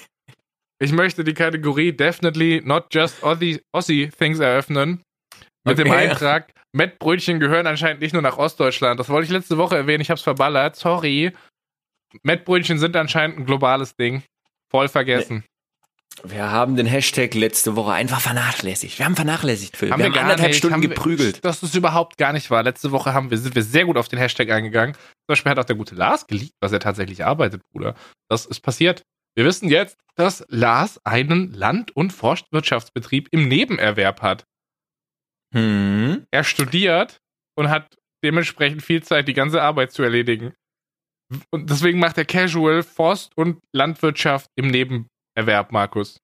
ich 0.80 0.92
möchte 0.92 1.24
die 1.24 1.34
Kategorie 1.34 1.92
Definitely 1.92 2.62
Not 2.64 2.94
Just 2.94 3.24
Aussie, 3.24 3.62
Aussie 3.74 4.10
Things 4.10 4.40
eröffnen. 4.40 5.02
Mit 5.66 5.78
dem 5.78 5.88
Okay. 5.88 6.10
Eintrag, 6.10 6.52
Mettbrötchen 6.74 7.40
gehören 7.40 7.68
anscheinend 7.68 8.02
nicht 8.02 8.14
nur 8.14 8.22
nach 8.22 8.38
Ostdeutschland. 8.38 9.00
Das 9.00 9.10
wollte 9.10 9.26
ich 9.26 9.32
letzte 9.32 9.58
Woche 9.58 9.78
erwähnen, 9.78 10.02
ich 10.02 10.10
hab's 10.10 10.22
verballert. 10.22 10.76
Sorry. 10.76 11.32
Mettbrötchen 12.24 12.80
sind 12.80 12.96
anscheinend 12.96 13.40
ein 13.40 13.46
globales 13.46 13.96
Ding. 13.96 14.24
Voll 14.70 14.88
vergessen. 14.90 15.44
Wir 16.24 16.52
haben 16.52 16.76
den 16.76 16.86
Hashtag 16.86 17.34
letzte 17.34 17.76
Woche 17.76 17.92
einfach 17.94 18.22
vernachlässigt. 18.22 18.98
Wir 19.00 19.06
haben 19.06 19.16
vernachlässigt, 19.16 19.76
Phil. 19.76 19.92
Haben 19.92 20.00
wir 20.00 20.06
wir 20.06 20.10
haben 20.10 20.14
gar 20.14 20.24
anderthalb 20.24 20.50
nicht. 20.52 20.58
Stunden 20.60 20.82
wir- 20.82 20.90
geprügelt. 20.90 21.44
Dass 21.44 21.64
es 21.64 21.74
überhaupt 21.76 22.18
gar 22.18 22.34
nicht 22.34 22.50
war. 22.52 22.64
Letzte 22.64 22.92
Woche 22.92 23.14
haben 23.14 23.30
wir, 23.32 23.38
sind 23.38 23.56
wir 23.56 23.64
sehr 23.64 23.86
gut 23.86 23.98
auf 23.98 24.08
den 24.08 24.20
Hashtag 24.20 24.50
eingegangen. 24.52 24.94
Zum 24.96 25.28
Beispiel 25.28 25.50
hat 25.52 25.60
auch 25.60 25.66
der 25.66 25.76
gute 25.76 25.96
Lars 25.96 26.28
geleakt, 26.28 26.54
was 26.62 26.72
er 26.72 26.80
tatsächlich 26.80 27.26
arbeitet, 27.26 27.62
Bruder. 27.74 27.96
Das 28.30 28.46
ist 28.46 28.62
passiert. 28.62 29.02
Wir 29.36 29.46
wissen 29.46 29.70
jetzt, 29.70 29.98
dass 30.16 30.46
Lars 30.50 31.00
einen 31.04 31.52
Land- 31.54 31.96
und 31.96 32.14
Forstwirtschaftsbetrieb 32.14 33.28
im 33.32 33.48
Nebenerwerb 33.48 34.22
hat. 34.22 34.44
Hm. 35.54 36.26
Er 36.32 36.44
studiert 36.44 37.18
und 37.58 37.70
hat 37.70 37.96
dementsprechend 38.24 38.84
viel 38.84 39.04
Zeit, 39.04 39.28
die 39.28 39.34
ganze 39.34 39.62
Arbeit 39.62 39.92
zu 39.92 40.04
erledigen. 40.04 40.54
Und 41.52 41.70
deswegen 41.70 42.00
macht 42.00 42.18
er 42.18 42.26
Casual 42.26 42.84
Forst- 42.84 43.36
und 43.36 43.60
Landwirtschaft 43.76 44.50
im 44.56 44.68
Nebenerwerb, 45.36 45.72
Markus. 45.72 46.20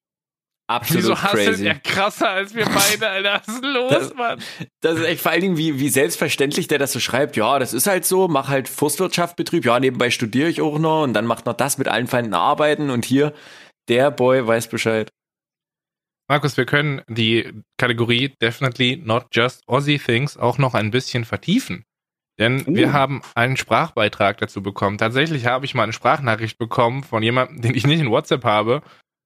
Absolut 0.69 1.03
Wieso 1.03 1.15
crazy. 1.15 1.65
er 1.65 1.79
krasser 1.79 2.29
als 2.29 2.53
wir 2.53 2.65
beide, 2.65 3.09
Alter? 3.09 3.41
Was 3.43 3.55
ist 3.55 3.63
los, 3.63 3.89
Das- 3.91 4.13
Mann? 4.13 4.39
Das 4.81 4.99
ist 4.99 5.05
echt 5.05 5.21
vor 5.21 5.31
allen 5.31 5.41
Dingen, 5.41 5.57
wie, 5.57 5.79
wie 5.79 5.89
selbstverständlich 5.89 6.67
der 6.67 6.77
das 6.77 6.91
so 6.91 6.99
schreibt. 6.99 7.35
Ja, 7.35 7.57
das 7.57 7.73
ist 7.73 7.87
halt 7.87 8.05
so, 8.05 8.27
mach 8.27 8.49
halt 8.49 8.69
Forstwirtschaftbetrieb. 8.69 9.65
Ja, 9.65 9.79
nebenbei 9.79 10.11
studiere 10.11 10.47
ich 10.47 10.61
auch 10.61 10.77
noch 10.77 11.03
und 11.03 11.13
dann 11.13 11.25
macht 11.25 11.47
noch 11.47 11.55
das 11.55 11.79
mit 11.79 11.87
allen 11.87 12.05
Feinden 12.05 12.35
arbeiten 12.35 12.91
und 12.91 13.03
hier, 13.03 13.33
der 13.87 14.11
Boy 14.11 14.45
weiß 14.45 14.67
Bescheid. 14.69 15.09
Markus, 16.29 16.55
wir 16.57 16.67
können 16.67 17.01
die 17.07 17.51
Kategorie 17.79 18.35
Definitely 18.39 18.97
Not 19.03 19.25
Just 19.31 19.63
Aussie 19.67 19.97
Things 19.97 20.37
auch 20.37 20.59
noch 20.59 20.75
ein 20.75 20.91
bisschen 20.91 21.25
vertiefen. 21.25 21.83
Denn 22.39 22.63
Uh. 22.65 22.75
wir 22.75 22.93
haben 22.93 23.21
einen 23.35 23.57
Sprachbeitrag 23.57 24.37
dazu 24.37 24.63
bekommen. 24.63 24.97
Tatsächlich 24.97 25.45
habe 25.45 25.65
ich 25.65 25.75
mal 25.75 25.83
eine 25.83 25.93
Sprachnachricht 25.93 26.57
bekommen 26.57 27.03
von 27.03 27.21
jemandem, 27.21 27.61
den 27.61 27.75
ich 27.75 27.85
nicht 27.85 27.99
in 27.99 28.09
WhatsApp 28.09 28.43
habe. 28.43 28.81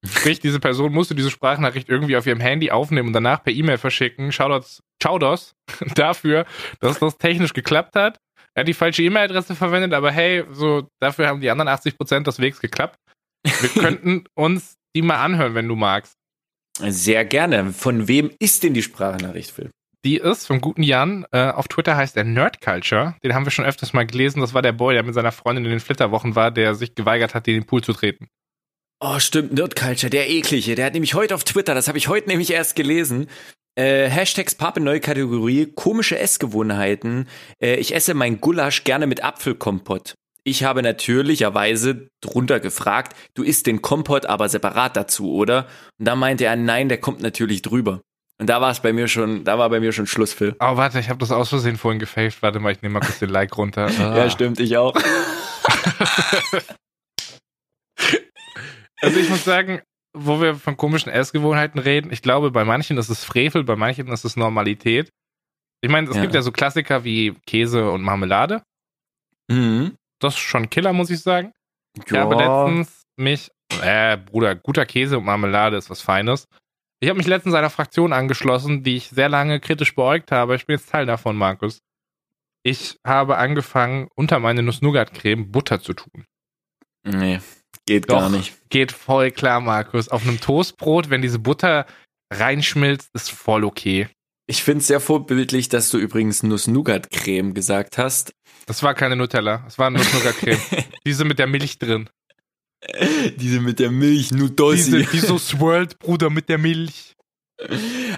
Sprich, 0.05 0.41
diese 0.41 0.59
Person 0.59 0.91
musste 0.91 1.16
diese 1.16 1.32
Sprachnachricht 1.32 1.88
irgendwie 1.88 2.18
auf 2.18 2.28
ihrem 2.28 2.41
Handy 2.41 2.72
aufnehmen 2.72 3.07
und 3.07 3.14
danach 3.14 3.41
per 3.41 3.53
E-Mail 3.53 3.78
verschicken. 3.78 4.34
Shoutouts, 4.34 4.82
Shoutouts 5.01 5.55
dafür, 5.95 6.45
dass 6.82 6.99
das 6.99 7.18
technisch 7.18 7.53
geklappt 7.53 7.95
hat. 7.95 8.18
Er 8.55 8.61
hat 8.61 8.68
die 8.68 8.74
falsche 8.74 9.01
E-Mail-Adresse 9.03 9.55
verwendet, 9.55 9.93
aber 9.93 10.11
hey, 10.11 10.43
so 10.51 10.88
dafür 10.99 11.28
haben 11.28 11.39
die 11.39 11.49
anderen 11.49 11.70
80% 11.70 12.24
des 12.24 12.39
Wegs 12.39 12.59
geklappt. 12.59 12.99
Wir 13.43 13.70
könnten 13.82 14.26
uns 14.36 14.76
die 14.95 15.01
mal 15.01 15.24
anhören, 15.24 15.55
wenn 15.55 15.68
du 15.68 15.76
magst. 15.76 16.14
Sehr 16.80 17.24
gerne. 17.26 17.72
Von 17.72 18.07
wem 18.07 18.32
ist 18.39 18.64
denn 18.64 18.74
die 18.74 18.84
Sprachnachricht, 18.84 19.51
Phil? 19.51 19.72
Die 20.05 20.17
ist 20.17 20.47
vom 20.47 20.59
guten 20.59 20.83
Jan. 20.83 21.25
Äh, 21.31 21.51
auf 21.51 21.69
Twitter 21.69 21.95
heißt 21.95 22.17
er 22.17 22.25
Nerd 22.25 22.59
Culture. 22.59 23.15
Den 23.23 23.33
haben 23.33 23.45
wir 23.45 23.51
schon 23.51 23.63
öfters 23.63 23.93
mal 23.93 24.05
gelesen. 24.05 24.41
Das 24.41 24.53
war 24.53 24.61
der 24.61 24.73
Boy, 24.73 24.93
der 24.95 25.03
mit 25.03 25.13
seiner 25.13 25.31
Freundin 25.31 25.63
in 25.63 25.71
den 25.71 25.79
Flitterwochen 25.79 26.35
war, 26.35 26.51
der 26.51 26.75
sich 26.75 26.93
geweigert 26.93 27.33
hat, 27.33 27.47
in 27.47 27.53
den 27.53 27.65
Pool 27.65 27.81
zu 27.81 27.93
treten. 27.93 28.27
Oh, 28.99 29.19
stimmt, 29.19 29.53
Nerd 29.53 29.75
Culture, 29.75 30.09
der 30.09 30.29
eklige. 30.29 30.75
Der 30.75 30.85
hat 30.85 30.93
nämlich 30.93 31.13
heute 31.13 31.35
auf 31.35 31.43
Twitter, 31.43 31.73
das 31.73 31.87
habe 31.87 31.97
ich 31.97 32.07
heute 32.07 32.29
nämlich 32.29 32.51
erst 32.51 32.75
gelesen. 32.75 33.27
Äh, 33.75 34.09
Hashtags 34.09 34.55
Pape 34.55 34.81
neue 34.81 34.99
Kategorie, 34.99 35.65
komische 35.65 36.19
Essgewohnheiten. 36.19 37.27
Äh, 37.61 37.75
ich 37.75 37.95
esse 37.95 38.13
mein 38.13 38.39
Gulasch 38.39 38.83
gerne 38.83 39.07
mit 39.07 39.23
Apfelkompott. 39.23 40.15
Ich 40.43 40.63
habe 40.63 40.83
natürlicherweise 40.83 42.09
drunter 42.21 42.59
gefragt, 42.59 43.15
du 43.33 43.43
isst 43.43 43.67
den 43.67 43.81
Kompott 43.81 44.25
aber 44.25 44.49
separat 44.49 44.97
dazu, 44.97 45.33
oder? 45.33 45.67
Und 45.97 46.07
da 46.07 46.15
meinte 46.15 46.45
er, 46.45 46.57
nein, 46.57 46.89
der 46.89 46.99
kommt 46.99 47.21
natürlich 47.21 47.61
drüber. 47.61 48.01
Und 48.43 48.47
da 48.47 48.59
war 48.59 48.71
es 48.71 48.81
bei 48.81 48.91
mir 48.91 49.07
schon, 49.07 49.45
da 49.45 49.57
war 49.57 49.69
bei 49.69 49.79
mir 49.79 49.93
schon 49.93 50.05
Schluss, 50.05 50.33
Phil. 50.33 50.53
Oh, 50.59 50.75
warte, 50.75 50.99
ich 50.99 51.07
habe 51.07 51.17
das 51.19 51.31
aus 51.31 51.47
Versehen 51.47 51.77
vorhin 51.77 51.97
gefaked. 51.97 52.41
Warte 52.41 52.59
mal, 52.59 52.73
ich 52.73 52.81
nehme 52.81 52.91
mal 52.91 52.99
kurz 52.99 53.19
den 53.19 53.29
Like 53.29 53.57
runter. 53.57 53.87
Ja, 53.97 54.29
stimmt, 54.29 54.59
ich 54.59 54.75
auch. 54.75 54.93
Also 59.01 59.17
ich 59.17 59.29
muss 59.29 59.45
sagen, 59.45 59.81
wo 60.13 60.41
wir 60.41 60.55
von 60.55 60.75
komischen 60.75 61.09
Essgewohnheiten 61.09 61.79
reden, 61.79 62.11
ich 62.11 62.21
glaube, 62.21 62.51
bei 62.51 62.65
manchen 62.65 62.97
ist 62.97 63.07
es 63.07 63.23
Frevel, 63.23 63.63
bei 63.63 63.77
manchen 63.77 64.09
ist 64.09 64.25
es 64.25 64.35
Normalität. 64.35 65.09
Ich 65.81 65.89
meine, 65.89 66.09
es 66.09 66.15
Ja. 66.17 66.21
gibt 66.21 66.35
ja 66.35 66.41
so 66.41 66.51
Klassiker 66.51 67.05
wie 67.05 67.33
Käse 67.47 67.89
und 67.91 68.01
Marmelade. 68.01 68.61
Mhm. 69.49 69.95
Das 70.19 70.33
ist 70.33 70.39
schon 70.41 70.69
Killer, 70.69 70.91
muss 70.91 71.09
ich 71.11 71.21
sagen. 71.21 71.53
Ich 71.95 72.11
habe 72.11 72.35
letztens 72.35 73.03
mich, 73.17 73.49
äh, 73.81 74.17
Bruder, 74.17 74.55
guter 74.55 74.85
Käse 74.85 75.17
und 75.17 75.23
Marmelade 75.23 75.77
ist 75.77 75.89
was 75.89 76.01
Feines. 76.01 76.45
Ich 77.03 77.09
habe 77.09 77.17
mich 77.17 77.27
letztens 77.27 77.53
einer 77.53 77.69
Fraktion 77.69 78.13
angeschlossen, 78.13 78.81
die 78.81 78.95
ich 78.95 79.09
sehr 79.09 79.27
lange 79.27 79.59
kritisch 79.59 79.93
beäugt 79.93 80.31
habe. 80.31 80.55
Ich 80.55 80.67
bin 80.67 80.77
jetzt 80.77 80.89
Teil 80.89 81.05
davon, 81.05 81.35
Markus. 81.35 81.81
Ich 82.63 82.97
habe 83.05 83.37
angefangen, 83.37 84.07
unter 84.15 84.39
meine 84.39 84.63
Nuss-Nougat-Creme 84.63 85.51
Butter 85.51 85.81
zu 85.81 85.91
tun. 85.95 86.23
Nee, 87.05 87.41
geht 87.85 88.09
Doch. 88.09 88.21
gar 88.21 88.29
nicht. 88.29 88.55
Geht 88.69 88.93
voll 88.93 89.31
klar, 89.31 89.59
Markus. 89.59 90.07
Auf 90.07 90.25
einem 90.25 90.39
Toastbrot, 90.39 91.09
wenn 91.09 91.21
diese 91.21 91.39
Butter 91.39 91.87
reinschmilzt, 92.31 93.09
ist 93.13 93.31
voll 93.31 93.65
okay. 93.65 94.07
Ich 94.47 94.63
finde 94.63 94.79
es 94.79 94.87
sehr 94.87 95.01
vorbildlich, 95.01 95.67
dass 95.67 95.89
du 95.89 95.97
übrigens 95.97 96.41
Nuss-Nougat-Creme 96.41 97.53
gesagt 97.53 97.97
hast. 97.97 98.33
Das 98.65 98.81
war 98.81 98.93
keine 98.93 99.17
Nutella, 99.17 99.65
es 99.67 99.77
war 99.77 99.89
Nuss-Nougat-Creme. 99.89 100.61
Diese 101.05 101.25
mit 101.25 101.37
der 101.37 101.47
Milch 101.47 101.79
drin. 101.79 102.09
Diese 103.38 103.59
mit 103.59 103.79
der 103.79 103.91
Milch, 103.91 104.29
Diese, 104.29 104.38
Nudossi. 104.39 105.07
die 105.11 105.19
so 105.19 105.38
swirlt, 105.38 105.99
Bruder, 105.99 106.29
mit 106.29 106.49
der 106.49 106.57
Milch. 106.57 107.15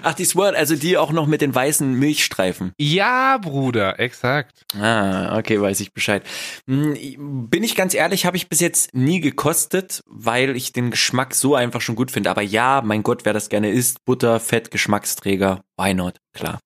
Ach, 0.02 0.14
die 0.14 0.24
Swirl, 0.24 0.56
also 0.56 0.74
die 0.74 0.96
auch 0.96 1.12
noch 1.12 1.26
mit 1.26 1.40
den 1.40 1.54
weißen 1.54 1.92
Milchstreifen. 1.94 2.72
Ja, 2.78 3.38
Bruder, 3.38 4.00
exakt. 4.00 4.62
Ah, 4.74 5.38
okay, 5.38 5.60
weiß 5.60 5.78
ich 5.80 5.92
Bescheid. 5.92 6.24
Hm, 6.66 7.48
Bin 7.48 7.62
ich 7.62 7.76
ganz 7.76 7.94
ehrlich, 7.94 8.26
habe 8.26 8.36
ich 8.38 8.48
bis 8.48 8.60
jetzt 8.60 8.94
nie 8.94 9.20
gekostet, 9.20 10.02
weil 10.06 10.56
ich 10.56 10.72
den 10.72 10.90
Geschmack 10.90 11.34
so 11.34 11.54
einfach 11.54 11.80
schon 11.80 11.94
gut 11.96 12.10
finde. 12.10 12.30
Aber 12.30 12.42
ja, 12.42 12.82
mein 12.84 13.02
Gott, 13.02 13.24
wer 13.24 13.34
das 13.34 13.48
gerne 13.48 13.70
isst, 13.70 14.04
Butter, 14.04 14.40
Fett, 14.40 14.70
Geschmacksträger, 14.70 15.62
why 15.76 15.94
not? 15.94 16.16
Klar. 16.32 16.58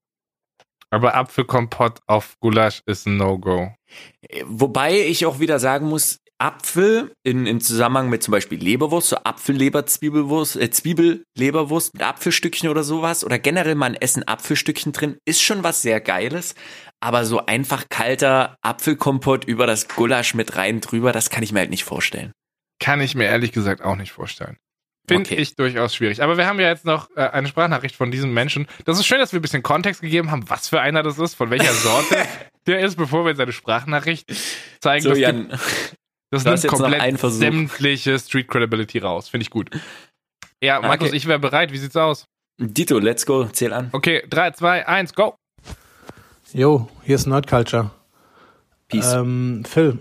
Aber 0.90 1.14
Apfelkompott 1.16 2.00
auf 2.06 2.36
Gulasch 2.40 2.82
ist 2.86 3.06
ein 3.06 3.16
No-Go. 3.16 3.72
Wobei 4.44 4.98
ich 5.00 5.26
auch 5.26 5.38
wieder 5.38 5.58
sagen 5.58 5.86
muss, 5.88 6.20
Apfel 6.40 7.12
in, 7.22 7.46
in 7.46 7.60
Zusammenhang 7.60 8.08
mit 8.08 8.22
zum 8.22 8.32
Beispiel 8.32 8.58
Leberwurst, 8.58 9.10
so 9.10 9.16
Apfelleber, 9.24 9.86
Zwiebelwurst, 9.86 10.56
äh, 10.56 10.70
Zwiebelleberwurst 10.70 11.94
mit 11.94 12.02
Apfelstückchen 12.02 12.68
oder 12.68 12.82
sowas 12.82 13.24
oder 13.24 13.38
generell 13.38 13.74
mal 13.74 13.86
ein 13.86 13.94
Essen 13.94 14.26
Apfelstückchen 14.26 14.92
drin, 14.92 15.18
ist 15.24 15.42
schon 15.42 15.62
was 15.62 15.82
sehr 15.82 16.00
Geiles. 16.00 16.54
Aber 17.00 17.24
so 17.24 17.44
einfach 17.46 17.88
kalter 17.88 18.56
Apfelkompott 18.62 19.44
über 19.44 19.66
das 19.66 19.88
Gulasch 19.88 20.34
mit 20.34 20.56
rein 20.56 20.80
drüber, 20.80 21.12
das 21.12 21.30
kann 21.30 21.42
ich 21.42 21.52
mir 21.52 21.60
halt 21.60 21.70
nicht 21.70 21.84
vorstellen. 21.84 22.32
Kann 22.78 23.00
ich 23.00 23.14
mir 23.14 23.24
ehrlich 23.24 23.52
gesagt 23.52 23.82
auch 23.82 23.96
nicht 23.96 24.12
vorstellen. 24.12 24.56
Finde 25.08 25.30
Okay. 25.30 25.40
ich 25.40 25.56
durchaus 25.56 25.94
schwierig. 25.94 26.22
Aber 26.22 26.36
wir 26.36 26.46
haben 26.46 26.60
ja 26.60 26.68
jetzt 26.68 26.84
noch 26.84 27.08
äh, 27.16 27.20
eine 27.20 27.48
Sprachnachricht 27.48 27.96
von 27.96 28.10
diesem 28.10 28.32
Menschen. 28.32 28.66
Das 28.84 28.98
ist 28.98 29.06
schön, 29.06 29.18
dass 29.18 29.32
wir 29.32 29.40
ein 29.40 29.42
bisschen 29.42 29.62
Kontext 29.62 30.00
gegeben 30.02 30.30
haben, 30.30 30.48
was 30.48 30.68
für 30.68 30.80
einer 30.80 31.02
das 31.02 31.18
ist, 31.18 31.34
von 31.34 31.50
welcher 31.50 31.72
Sorte 31.72 32.16
der 32.66 32.80
ist, 32.80 32.96
bevor 32.96 33.26
wir 33.26 33.34
seine 33.34 33.52
Sprachnachricht 33.52 34.30
zeigen. 34.80 35.02
So, 35.02 35.14
Jan, 35.14 35.52
das 36.30 36.46
hast 36.46 36.62
nimmt 36.64 36.74
komplett 36.74 37.18
sämtliche 37.20 38.18
Street 38.18 38.48
Credibility 38.48 38.98
raus. 38.98 39.28
Finde 39.28 39.42
ich 39.42 39.50
gut. 39.50 39.70
Ja, 40.62 40.80
Markus, 40.80 41.08
Okay. 41.08 41.16
ich 41.16 41.26
wäre 41.26 41.38
bereit. 41.38 41.72
Wie 41.72 41.78
sieht's 41.78 41.96
aus? 41.96 42.26
Dito, 42.58 42.98
let's 42.98 43.24
go, 43.24 43.46
zähl 43.46 43.72
an. 43.72 43.88
Okay, 43.92 44.22
3, 44.28 44.50
2, 44.52 44.86
1, 44.86 45.14
go. 45.14 45.34
Jo, 46.52 46.88
hier 47.04 47.14
ist 47.14 47.26
Nerd 47.26 47.46
Culture. 47.46 47.90
Peace. 48.88 49.12
Ähm, 49.14 49.62
Phil, 49.66 49.98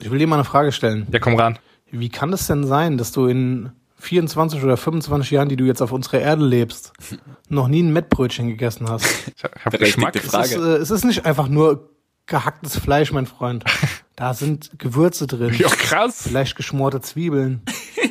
ich 0.00 0.10
will 0.10 0.18
dir 0.18 0.26
mal 0.26 0.36
eine 0.36 0.44
Frage 0.44 0.70
stellen. 0.72 1.06
Ja, 1.10 1.18
komm 1.18 1.34
ran. 1.34 1.58
Wie 1.90 2.08
kann 2.08 2.32
es 2.32 2.46
denn 2.46 2.64
sein, 2.66 2.98
dass 2.98 3.10
du 3.12 3.26
in 3.26 3.72
24 3.98 4.62
oder 4.62 4.76
25 4.76 5.30
Jahren, 5.30 5.48
die 5.48 5.56
du 5.56 5.64
jetzt 5.64 5.80
auf 5.82 5.92
unserer 5.92 6.20
Erde 6.20 6.44
lebst, 6.44 6.92
noch 7.48 7.68
nie 7.68 7.82
ein 7.82 7.92
Mettbrötchen 7.92 8.48
gegessen 8.48 8.88
hast? 8.88 9.06
Ich 9.36 9.42
hab 9.44 9.72
Berechtigte 9.72 10.20
Geschmack. 10.20 10.22
Frage. 10.22 10.44
Es 10.44 10.52
ist, 10.52 10.62
äh, 10.64 10.76
es 10.76 10.90
ist 10.90 11.04
nicht 11.04 11.26
einfach 11.26 11.48
nur 11.48 11.90
gehacktes 12.26 12.78
Fleisch, 12.78 13.10
mein 13.12 13.26
Freund. 13.26 13.64
Da 14.16 14.34
sind 14.34 14.70
Gewürze 14.78 15.26
drin. 15.26 15.54
Ja, 15.58 15.68
krass. 15.68 16.22
Vielleicht 16.28 16.56
geschmorte 16.56 17.00
Zwiebeln. 17.00 17.62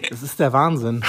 Das 0.09 0.23
ist 0.23 0.41
der 0.41 0.51
Wahnsinn. 0.51 1.01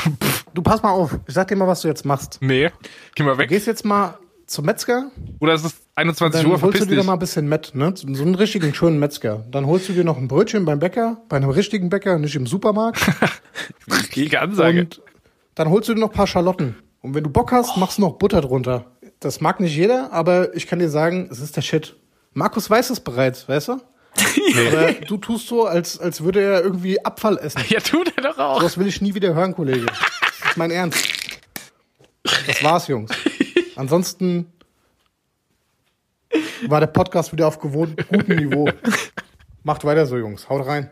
Du 0.55 0.62
pass 0.62 0.80
mal 0.80 0.90
auf. 0.90 1.18
Ich 1.26 1.34
sag 1.34 1.49
dir 1.49 1.57
mal, 1.57 1.66
was 1.66 1.80
du 1.80 1.88
jetzt 1.88 2.05
machst. 2.05 2.38
Nee, 2.40 2.70
geh 3.16 3.24
mal 3.24 3.32
Du 3.32 3.38
weg. 3.38 3.49
gehst 3.49 3.66
jetzt 3.66 3.84
mal 3.84 4.16
zum 4.47 4.64
Metzger, 4.64 5.11
Oder 5.40 5.55
es 5.55 5.64
ist 5.64 5.78
21 5.97 6.40
dann 6.43 6.47
Uhr, 6.49 6.53
holst 6.53 6.62
du 6.62 6.70
verpiss 6.70 6.86
dir 6.88 6.95
da 6.95 7.01
dich. 7.01 7.07
mal 7.09 7.14
ein 7.14 7.18
bisschen 7.18 7.49
Mett, 7.49 7.72
ne? 7.74 7.93
So 7.97 8.07
einen 8.22 8.36
richtigen 8.36 8.72
schönen 8.72 9.01
Metzger. 9.01 9.45
Dann 9.51 9.66
holst 9.66 9.88
du 9.88 9.93
dir 9.93 10.05
noch 10.05 10.18
ein 10.18 10.28
Brötchen 10.28 10.64
beim 10.64 10.78
Bäcker, 10.78 11.16
bei 11.28 11.36
einem 11.38 11.51
richtigen 11.51 11.88
Bäcker, 11.88 12.16
nicht 12.20 12.36
im 12.36 12.47
Supermarkt. 12.47 13.01
Die 14.14 14.36
Ansage. 14.38 14.82
Und 14.82 15.03
dann 15.57 15.68
holst 15.70 15.88
du 15.88 15.95
dir 15.95 16.01
noch 16.01 16.11
ein 16.11 16.14
paar 16.16 16.28
Schalotten. 16.28 16.76
Und 17.01 17.14
wenn 17.14 17.24
du 17.24 17.30
Bock 17.30 17.51
hast, 17.51 17.76
machst 17.76 17.99
du 17.99 18.03
noch 18.03 18.18
Butter 18.18 18.40
drunter. 18.40 18.86
Das 19.18 19.40
mag 19.40 19.59
nicht 19.59 19.74
jeder, 19.74 20.12
aber 20.12 20.55
ich 20.55 20.68
kann 20.68 20.78
dir 20.78 20.90
sagen, 20.90 21.28
es 21.30 21.40
ist 21.40 21.57
der 21.57 21.62
Shit. 21.62 21.97
Markus 22.34 22.70
weiß 22.70 22.90
es 22.90 23.01
bereits, 23.01 23.49
weißt 23.49 23.68
du? 23.68 23.80
Aber 24.16 24.92
du 24.92 25.16
tust 25.16 25.48
so, 25.48 25.66
als, 25.66 25.98
als 25.98 26.22
würde 26.22 26.42
er 26.42 26.62
irgendwie 26.62 27.04
Abfall 27.04 27.38
essen. 27.38 27.62
Ja, 27.68 27.80
tut 27.80 28.12
er 28.16 28.22
doch 28.22 28.38
auch. 28.38 28.62
Das 28.62 28.76
will 28.78 28.86
ich 28.86 29.00
nie 29.00 29.14
wieder 29.14 29.34
hören, 29.34 29.54
Kollege. 29.54 29.86
Das 29.86 30.50
ist 30.50 30.56
mein 30.56 30.70
Ernst. 30.70 31.08
Das 32.46 32.62
war's, 32.62 32.88
Jungs. 32.88 33.10
Ansonsten 33.76 34.52
war 36.66 36.80
der 36.80 36.86
Podcast 36.88 37.32
wieder 37.32 37.46
auf 37.48 37.58
gewohnt 37.58 38.08
gutem 38.08 38.36
Niveau. 38.36 38.68
Macht 39.62 39.84
weiter 39.84 40.06
so, 40.06 40.16
Jungs. 40.16 40.48
Haut 40.48 40.66
rein. 40.66 40.90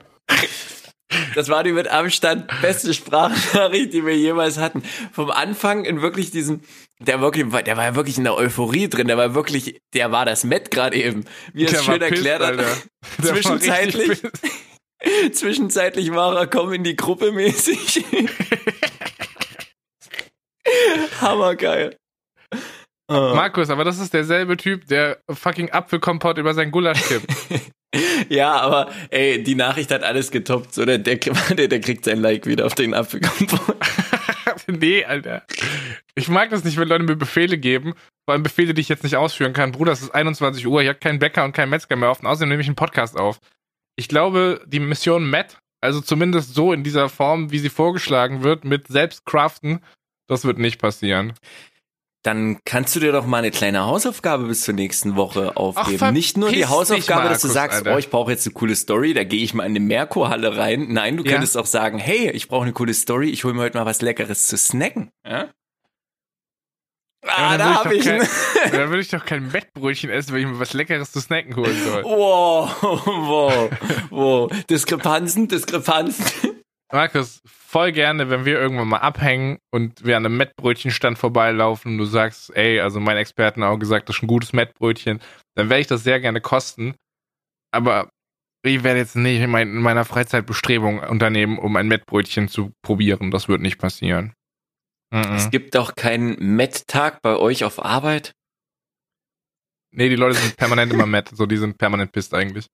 Das 1.34 1.48
war 1.48 1.64
die 1.64 1.72
mit 1.72 1.88
Abstand 1.88 2.50
beste 2.62 2.94
Sprachnachricht, 2.94 3.92
die 3.92 4.04
wir 4.04 4.16
jemals 4.16 4.58
hatten. 4.58 4.82
Vom 5.12 5.30
Anfang 5.30 5.84
in 5.84 6.02
wirklich 6.02 6.30
diesem, 6.30 6.60
der 6.98 7.20
wirklich, 7.20 7.46
der 7.64 7.76
war 7.76 7.84
ja 7.84 7.94
wirklich 7.94 8.18
in 8.18 8.24
der 8.24 8.36
Euphorie 8.36 8.88
drin, 8.88 9.06
der 9.06 9.16
war 9.16 9.34
wirklich, 9.34 9.80
der 9.94 10.12
war 10.12 10.24
das 10.24 10.44
Met 10.44 10.70
gerade 10.70 10.96
eben, 10.96 11.24
wie 11.52 11.64
er 11.64 11.72
es 11.72 11.84
schön 11.84 12.00
erklärt 12.00 12.42
hat. 12.42 12.88
Zwischenzeitlich, 13.22 14.22
zwischenzeitlich 15.32 16.12
war 16.12 16.36
er, 16.36 16.46
komm 16.46 16.72
in 16.72 16.84
die 16.84 16.96
Gruppe 16.96 17.32
mäßig. 17.32 18.04
Hammergeil. 21.20 21.96
Oh. 23.08 23.34
Markus, 23.34 23.70
aber 23.70 23.82
das 23.82 23.98
ist 23.98 24.14
derselbe 24.14 24.56
Typ, 24.56 24.86
der 24.86 25.20
fucking 25.28 25.72
Apfelkompott 25.72 26.38
über 26.38 26.54
sein 26.54 26.70
Gulasch 26.70 27.02
kippt. 27.08 27.26
Ja, 28.28 28.60
aber 28.60 28.92
ey, 29.10 29.42
die 29.42 29.56
Nachricht 29.56 29.90
hat 29.90 30.04
alles 30.04 30.30
getoppt, 30.30 30.72
so 30.74 30.84
der, 30.84 30.98
der, 30.98 31.16
der, 31.16 31.80
kriegt 31.80 32.04
sein 32.04 32.20
Like 32.20 32.46
wieder 32.46 32.66
auf 32.66 32.74
den 32.74 32.94
Apfelkompott. 32.94 33.76
nee, 34.68 35.04
Alter. 35.04 35.42
Ich 36.14 36.28
mag 36.28 36.50
das 36.50 36.62
nicht, 36.62 36.76
wenn 36.76 36.88
Leute 36.88 37.02
mir 37.02 37.16
Befehle 37.16 37.58
geben, 37.58 37.94
vor 38.24 38.34
allem 38.34 38.44
Befehle, 38.44 38.74
die 38.74 38.80
ich 38.80 38.88
jetzt 38.88 39.02
nicht 39.02 39.16
ausführen 39.16 39.52
kann. 39.52 39.72
Bruder, 39.72 39.92
es 39.92 40.02
ist 40.02 40.14
21 40.14 40.66
Uhr, 40.66 40.82
ich 40.82 40.88
habe 40.88 41.00
keinen 41.00 41.18
Bäcker 41.18 41.44
und 41.44 41.52
keinen 41.52 41.70
Metzger 41.70 41.96
mehr 41.96 42.10
auf 42.10 42.20
und 42.20 42.26
außerdem 42.26 42.50
nehme 42.50 42.62
ich 42.62 42.68
einen 42.68 42.76
Podcast 42.76 43.18
auf. 43.18 43.40
Ich 43.96 44.06
glaube, 44.06 44.62
die 44.66 44.80
Mission 44.80 45.28
Matt, 45.28 45.58
also 45.80 46.00
zumindest 46.00 46.54
so 46.54 46.72
in 46.72 46.84
dieser 46.84 47.08
Form, 47.08 47.50
wie 47.50 47.58
sie 47.58 47.70
vorgeschlagen 47.70 48.44
wird, 48.44 48.64
mit 48.64 48.86
Selbstcraften, 48.86 49.80
das 50.28 50.44
wird 50.44 50.58
nicht 50.58 50.80
passieren. 50.80 51.32
Dann 52.22 52.58
kannst 52.66 52.94
du 52.94 53.00
dir 53.00 53.12
doch 53.12 53.24
mal 53.24 53.38
eine 53.38 53.50
kleine 53.50 53.86
Hausaufgabe 53.86 54.44
bis 54.46 54.60
zur 54.62 54.74
nächsten 54.74 55.16
Woche 55.16 55.56
aufgeben. 55.56 55.96
verpiss 55.98 56.14
Nicht 56.14 56.36
nur 56.36 56.50
die 56.50 56.66
Hausaufgabe, 56.66 57.28
dass 57.30 57.40
du 57.40 57.46
Markus, 57.48 57.54
sagst, 57.54 57.78
Alter. 57.78 57.94
oh, 57.94 57.98
ich 57.98 58.10
brauche 58.10 58.30
jetzt 58.30 58.46
eine 58.46 58.52
coole 58.52 58.76
Story, 58.76 59.14
da 59.14 59.24
gehe 59.24 59.42
ich 59.42 59.54
mal 59.54 59.64
in 59.64 59.70
eine 59.72 59.80
Merkur-Halle 59.80 60.54
rein. 60.56 60.88
Nein, 60.90 61.16
du 61.16 61.24
Ja. 61.24 61.32
könntest 61.32 61.56
auch 61.56 61.64
sagen, 61.64 61.98
hey, 61.98 62.30
ich 62.32 62.48
brauche 62.48 62.64
eine 62.64 62.74
coole 62.74 62.92
Story, 62.92 63.30
ich 63.30 63.44
hole 63.44 63.54
mir 63.54 63.62
heute 63.62 63.78
mal 63.78 63.86
was 63.86 64.02
Leckeres 64.02 64.48
zu 64.48 64.58
snacken. 64.58 65.10
Ja? 65.26 65.48
Ah, 67.26 67.52
Ja, 67.52 67.58
da 67.58 67.74
hab 67.76 67.84
würde 67.86 67.96
ich 67.96 68.06
ich, 68.06 68.12
ihn. 68.12 68.18
doch 68.18 68.26
kein, 68.62 68.72
dann 68.72 68.88
würde 68.90 69.00
ich 69.02 69.08
doch 69.08 69.24
kein 69.24 69.48
Mettbrötchen 69.52 70.10
essen, 70.10 70.32
wenn 70.34 70.40
ich 70.42 70.46
mir 70.46 70.58
was 70.58 70.72
Leckeres 70.74 71.12
zu 71.12 71.20
snacken 71.20 71.56
holen 71.56 71.76
soll. 71.84 72.02
Wow, 72.04 72.82
wow, 73.06 73.70
wow. 74.10 74.52
Diskrepanzen, 74.68 75.48
Diskrepanzen. 75.48 76.24
Markus, 76.92 77.40
voll 77.70 77.92
gerne, 77.92 78.30
wenn 78.30 78.44
wir 78.44 78.58
irgendwann 78.58 78.88
mal 78.88 78.98
abhängen 78.98 79.58
und 79.70 80.04
wir 80.04 80.16
an 80.16 80.26
einem 80.26 80.36
Mettbrötchenstand 80.36 81.18
vorbeilaufen 81.18 81.92
und 81.92 81.98
du 81.98 82.04
sagst, 82.04 82.54
ey, 82.56 82.80
also 82.80 82.98
mein 82.98 83.16
Experten 83.16 83.62
auch 83.62 83.78
gesagt, 83.78 84.08
das 84.08 84.16
ist 84.16 84.22
ein 84.22 84.26
gutes 84.26 84.52
Mettbrötchen, 84.52 85.20
dann 85.54 85.70
werde 85.70 85.80
ich 85.80 85.86
das 85.86 86.02
sehr 86.02 86.18
gerne 86.18 86.40
kosten. 86.40 86.96
Aber 87.72 88.10
ich 88.64 88.82
werde 88.82 88.98
jetzt 88.98 89.14
nicht 89.14 89.40
in, 89.40 89.50
mein, 89.50 89.68
in 89.68 89.82
meiner 89.82 90.04
Freizeit 90.04 90.46
Bestrebungen 90.46 91.04
unternehmen, 91.04 91.58
um 91.58 91.76
ein 91.76 91.86
Mettbrötchen 91.86 92.48
zu 92.48 92.72
probieren. 92.82 93.30
Das 93.30 93.48
wird 93.48 93.60
nicht 93.60 93.78
passieren. 93.78 94.34
Mhm. 95.12 95.34
Es 95.36 95.50
gibt 95.50 95.76
doch 95.76 95.94
keinen 95.94 96.56
Met-Tag 96.56 97.22
bei 97.22 97.36
euch 97.36 97.62
auf 97.62 97.84
Arbeit. 97.84 98.32
Nee, 99.92 100.08
die 100.08 100.16
Leute 100.16 100.38
sind 100.38 100.56
permanent 100.56 100.92
immer 100.92 101.06
Mett, 101.06 101.30
so 101.32 101.46
die 101.46 101.56
sind 101.56 101.78
permanent 101.78 102.10
pisst 102.10 102.34
eigentlich. 102.34 102.66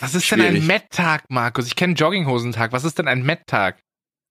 Was 0.00 0.14
ist 0.14 0.30
denn 0.30 0.40
Schwierig. 0.40 0.62
ein 0.62 0.66
Met-Tag, 0.66 1.24
Markus? 1.28 1.66
Ich 1.66 1.76
kenne 1.76 1.94
Jogginghosentag. 1.94 2.72
Was 2.72 2.84
ist 2.84 2.98
denn 2.98 3.08
ein 3.08 3.22
Met-Tag? 3.22 3.78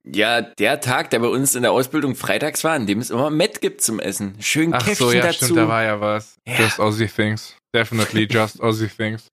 Ja, 0.06 0.42
der 0.42 0.80
Tag, 0.80 1.10
der 1.10 1.20
bei 1.20 1.28
uns 1.28 1.56
in 1.56 1.64
der 1.64 1.72
Ausbildung 1.74 2.16
freitags 2.16 2.64
war, 2.64 2.74
an 2.74 2.86
dem 2.86 3.00
es 3.00 3.10
immer 3.10 3.30
Met 3.30 3.60
gibt 3.60 3.82
zum 3.82 4.00
Essen. 4.00 4.36
Schön 4.40 4.74
Ach 4.74 4.80
Käffchen 4.80 5.08
so, 5.08 5.12
ja, 5.12 5.22
dazu. 5.22 5.46
stimmt, 5.46 5.58
da 5.58 5.68
war 5.68 5.84
ja 5.84 6.00
was. 6.00 6.38
Ja. 6.48 6.56
Just 6.60 6.80
Aussie 6.80 7.08
Things. 7.08 7.58
Definitely 7.76 8.24
just 8.30 8.62
Aussie 8.62 8.88
Things. 8.88 9.28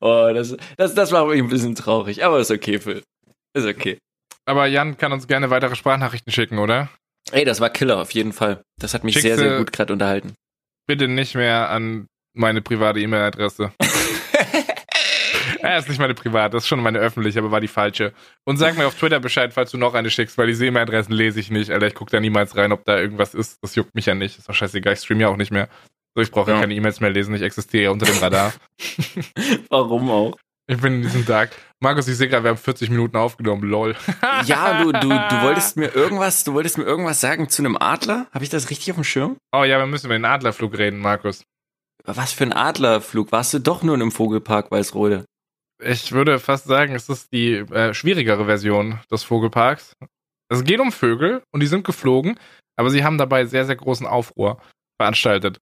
Oh, 0.00 0.30
das, 0.34 0.56
das, 0.76 0.94
das 0.94 1.12
war 1.12 1.26
wirklich 1.26 1.42
ein 1.42 1.48
bisschen 1.48 1.74
traurig, 1.74 2.22
aber 2.24 2.38
ist 2.40 2.50
okay, 2.50 2.78
Phil. 2.78 3.02
Ist 3.54 3.66
okay. 3.66 3.98
Aber 4.44 4.66
Jan 4.66 4.98
kann 4.98 5.12
uns 5.12 5.26
gerne 5.26 5.50
weitere 5.50 5.74
Sprachnachrichten 5.74 6.32
schicken, 6.32 6.58
oder? 6.58 6.90
Ey, 7.32 7.44
das 7.44 7.60
war 7.60 7.70
Killer, 7.70 7.98
auf 8.00 8.10
jeden 8.12 8.32
Fall. 8.32 8.62
Das 8.78 8.94
hat 8.94 9.02
mich 9.02 9.14
Schickst 9.14 9.26
sehr, 9.26 9.38
sehr 9.38 9.58
gut 9.58 9.72
gerade 9.72 9.92
unterhalten. 9.92 10.34
Bitte 10.86 11.08
nicht 11.08 11.34
mehr 11.34 11.70
an 11.70 12.06
meine 12.34 12.60
private 12.60 13.00
E-Mail-Adresse. 13.00 13.72
Ja, 15.62 15.76
ist 15.78 15.88
nicht 15.88 16.00
meine 16.00 16.14
private, 16.14 16.52
das 16.56 16.64
ist 16.64 16.68
schon 16.68 16.82
meine 16.82 16.98
öffentliche, 16.98 17.38
aber 17.38 17.50
war 17.50 17.60
die 17.60 17.68
falsche. 17.68 18.12
Und 18.44 18.56
sag 18.56 18.76
mir 18.76 18.86
auf 18.86 18.94
Twitter 18.94 19.20
Bescheid, 19.20 19.52
falls 19.52 19.70
du 19.70 19.78
noch 19.78 19.94
eine 19.94 20.10
schickst, 20.10 20.38
weil 20.38 20.46
diese 20.46 20.66
E-Mail-Adressen 20.66 21.12
lese 21.12 21.40
ich 21.40 21.50
nicht, 21.50 21.70
Alter. 21.70 21.86
Ich 21.86 21.94
gucke 21.94 22.10
da 22.10 22.20
niemals 22.20 22.56
rein, 22.56 22.72
ob 22.72 22.84
da 22.84 22.98
irgendwas 22.98 23.34
ist. 23.34 23.58
Das 23.62 23.74
juckt 23.74 23.94
mich 23.94 24.06
ja 24.06 24.14
nicht. 24.14 24.38
Ist 24.38 24.48
doch 24.48 24.54
scheißegal, 24.54 24.94
ich 24.94 25.00
streame 25.00 25.22
ja 25.22 25.28
auch 25.28 25.36
nicht 25.36 25.52
mehr. 25.52 25.68
So, 26.14 26.22
ich 26.22 26.30
brauche 26.30 26.50
ja. 26.50 26.56
Ja. 26.56 26.62
keine 26.62 26.74
E-Mails 26.74 27.00
mehr 27.00 27.10
lesen, 27.10 27.34
ich 27.34 27.42
existiere 27.42 27.84
ja 27.84 27.90
unter 27.90 28.06
dem 28.06 28.18
Radar. 28.18 28.52
Warum 29.68 30.10
auch? 30.10 30.36
Ich 30.66 30.80
bin 30.80 30.94
in 30.94 31.02
diesem 31.02 31.26
Tag. 31.26 31.50
Markus, 31.80 32.06
ich 32.06 32.16
sehe 32.16 32.28
gerade, 32.28 32.44
wir 32.44 32.50
haben 32.50 32.56
40 32.56 32.90
Minuten 32.90 33.16
aufgenommen, 33.16 33.62
lol. 33.64 33.96
Ja, 34.46 34.82
du, 34.82 34.92
du, 34.92 35.08
du 35.08 35.42
wolltest 35.42 35.76
mir 35.76 35.94
irgendwas, 35.94 36.44
du 36.44 36.54
wolltest 36.54 36.78
mir 36.78 36.84
irgendwas 36.84 37.20
sagen 37.20 37.48
zu 37.48 37.62
einem 37.62 37.76
Adler? 37.76 38.26
Habe 38.32 38.44
ich 38.44 38.50
das 38.50 38.70
richtig 38.70 38.90
auf 38.92 38.96
dem 38.96 39.04
Schirm? 39.04 39.36
Oh 39.52 39.64
ja, 39.64 39.78
wir 39.78 39.86
müssen 39.86 40.06
über 40.06 40.14
den 40.14 40.24
Adlerflug 40.24 40.78
reden, 40.78 41.00
Markus. 41.00 41.42
Was 42.04 42.32
für 42.32 42.44
ein 42.44 42.52
Adlerflug? 42.52 43.32
Warst 43.32 43.52
du 43.52 43.58
doch 43.58 43.82
nur 43.82 43.94
in 43.94 44.02
einem 44.02 44.12
Vogelpark 44.12 44.70
Weißrode? 44.70 45.24
Ich 45.82 46.12
würde 46.12 46.38
fast 46.38 46.66
sagen, 46.66 46.94
es 46.94 47.08
ist 47.08 47.32
die 47.32 47.54
äh, 47.54 47.94
schwierigere 47.94 48.44
Version 48.44 49.00
des 49.10 49.22
Vogelparks. 49.22 49.94
Es 50.48 50.64
geht 50.64 50.80
um 50.80 50.92
Vögel 50.92 51.42
und 51.52 51.60
die 51.60 51.66
sind 51.66 51.84
geflogen, 51.84 52.38
aber 52.76 52.90
sie 52.90 53.04
haben 53.04 53.18
dabei 53.18 53.44
sehr, 53.46 53.64
sehr 53.64 53.76
großen 53.76 54.06
Aufruhr 54.06 54.60
veranstaltet. 55.00 55.58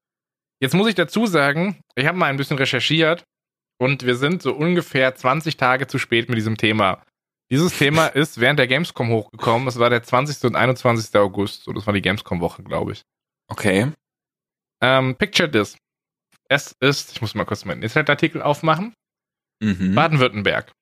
Jetzt 0.60 0.74
muss 0.74 0.88
ich 0.88 0.94
dazu 0.94 1.26
sagen, 1.26 1.80
ich 1.94 2.06
habe 2.06 2.18
mal 2.18 2.26
ein 2.26 2.36
bisschen 2.36 2.58
recherchiert 2.58 3.24
und 3.80 4.04
wir 4.04 4.16
sind 4.16 4.42
so 4.42 4.54
ungefähr 4.54 5.14
20 5.14 5.56
Tage 5.56 5.86
zu 5.86 5.98
spät 5.98 6.28
mit 6.28 6.38
diesem 6.38 6.56
Thema. 6.56 7.02
Dieses 7.50 7.78
Thema 7.78 8.06
ist 8.14 8.40
während 8.40 8.58
der 8.58 8.66
Gamescom 8.66 9.08
hochgekommen. 9.10 9.68
Es 9.68 9.78
war 9.78 9.90
der 9.90 10.02
20. 10.02 10.44
und 10.44 10.56
21. 10.56 11.14
August. 11.16 11.64
So, 11.64 11.72
das 11.72 11.86
war 11.86 11.94
die 11.94 12.02
Gamescom-Woche, 12.02 12.62
glaube 12.62 12.92
ich. 12.92 13.02
Okay. 13.48 13.92
Ähm, 14.82 15.16
picture 15.16 15.50
this. 15.50 15.76
Es 16.48 16.74
ist, 16.80 17.12
ich 17.12 17.20
muss 17.20 17.34
mal 17.34 17.44
kurz 17.44 17.64
meinen 17.64 17.82
Internetartikel 17.82 18.42
aufmachen. 18.42 18.94
Mhm. 19.60 19.94
Baden-Württemberg. 19.94 20.72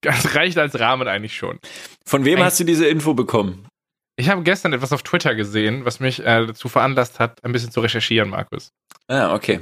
Das 0.00 0.34
reicht 0.34 0.58
als 0.58 0.78
Rahmen 0.78 1.08
eigentlich 1.08 1.36
schon. 1.36 1.58
Von 2.04 2.24
wem 2.24 2.38
Ein- 2.38 2.44
hast 2.44 2.60
du 2.60 2.64
diese 2.64 2.86
Info 2.88 3.14
bekommen? 3.14 3.68
Ich 4.16 4.28
habe 4.28 4.42
gestern 4.42 4.72
etwas 4.72 4.92
auf 4.92 5.02
Twitter 5.02 5.34
gesehen, 5.34 5.84
was 5.84 5.98
mich 6.00 6.20
äh, 6.20 6.46
dazu 6.46 6.68
veranlasst 6.68 7.18
hat, 7.18 7.42
ein 7.44 7.52
bisschen 7.52 7.70
zu 7.70 7.80
recherchieren, 7.80 8.30
Markus. 8.30 8.70
Ah, 9.08 9.34
okay. 9.34 9.60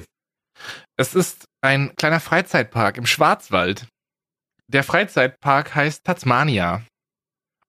Es 0.98 1.14
ist 1.14 1.44
ein 1.62 1.94
kleiner 1.96 2.20
Freizeitpark 2.20 2.98
im 2.98 3.06
Schwarzwald. 3.06 3.86
Der 4.66 4.82
Freizeitpark 4.82 5.74
heißt 5.74 6.04
Tasmania. 6.04 6.84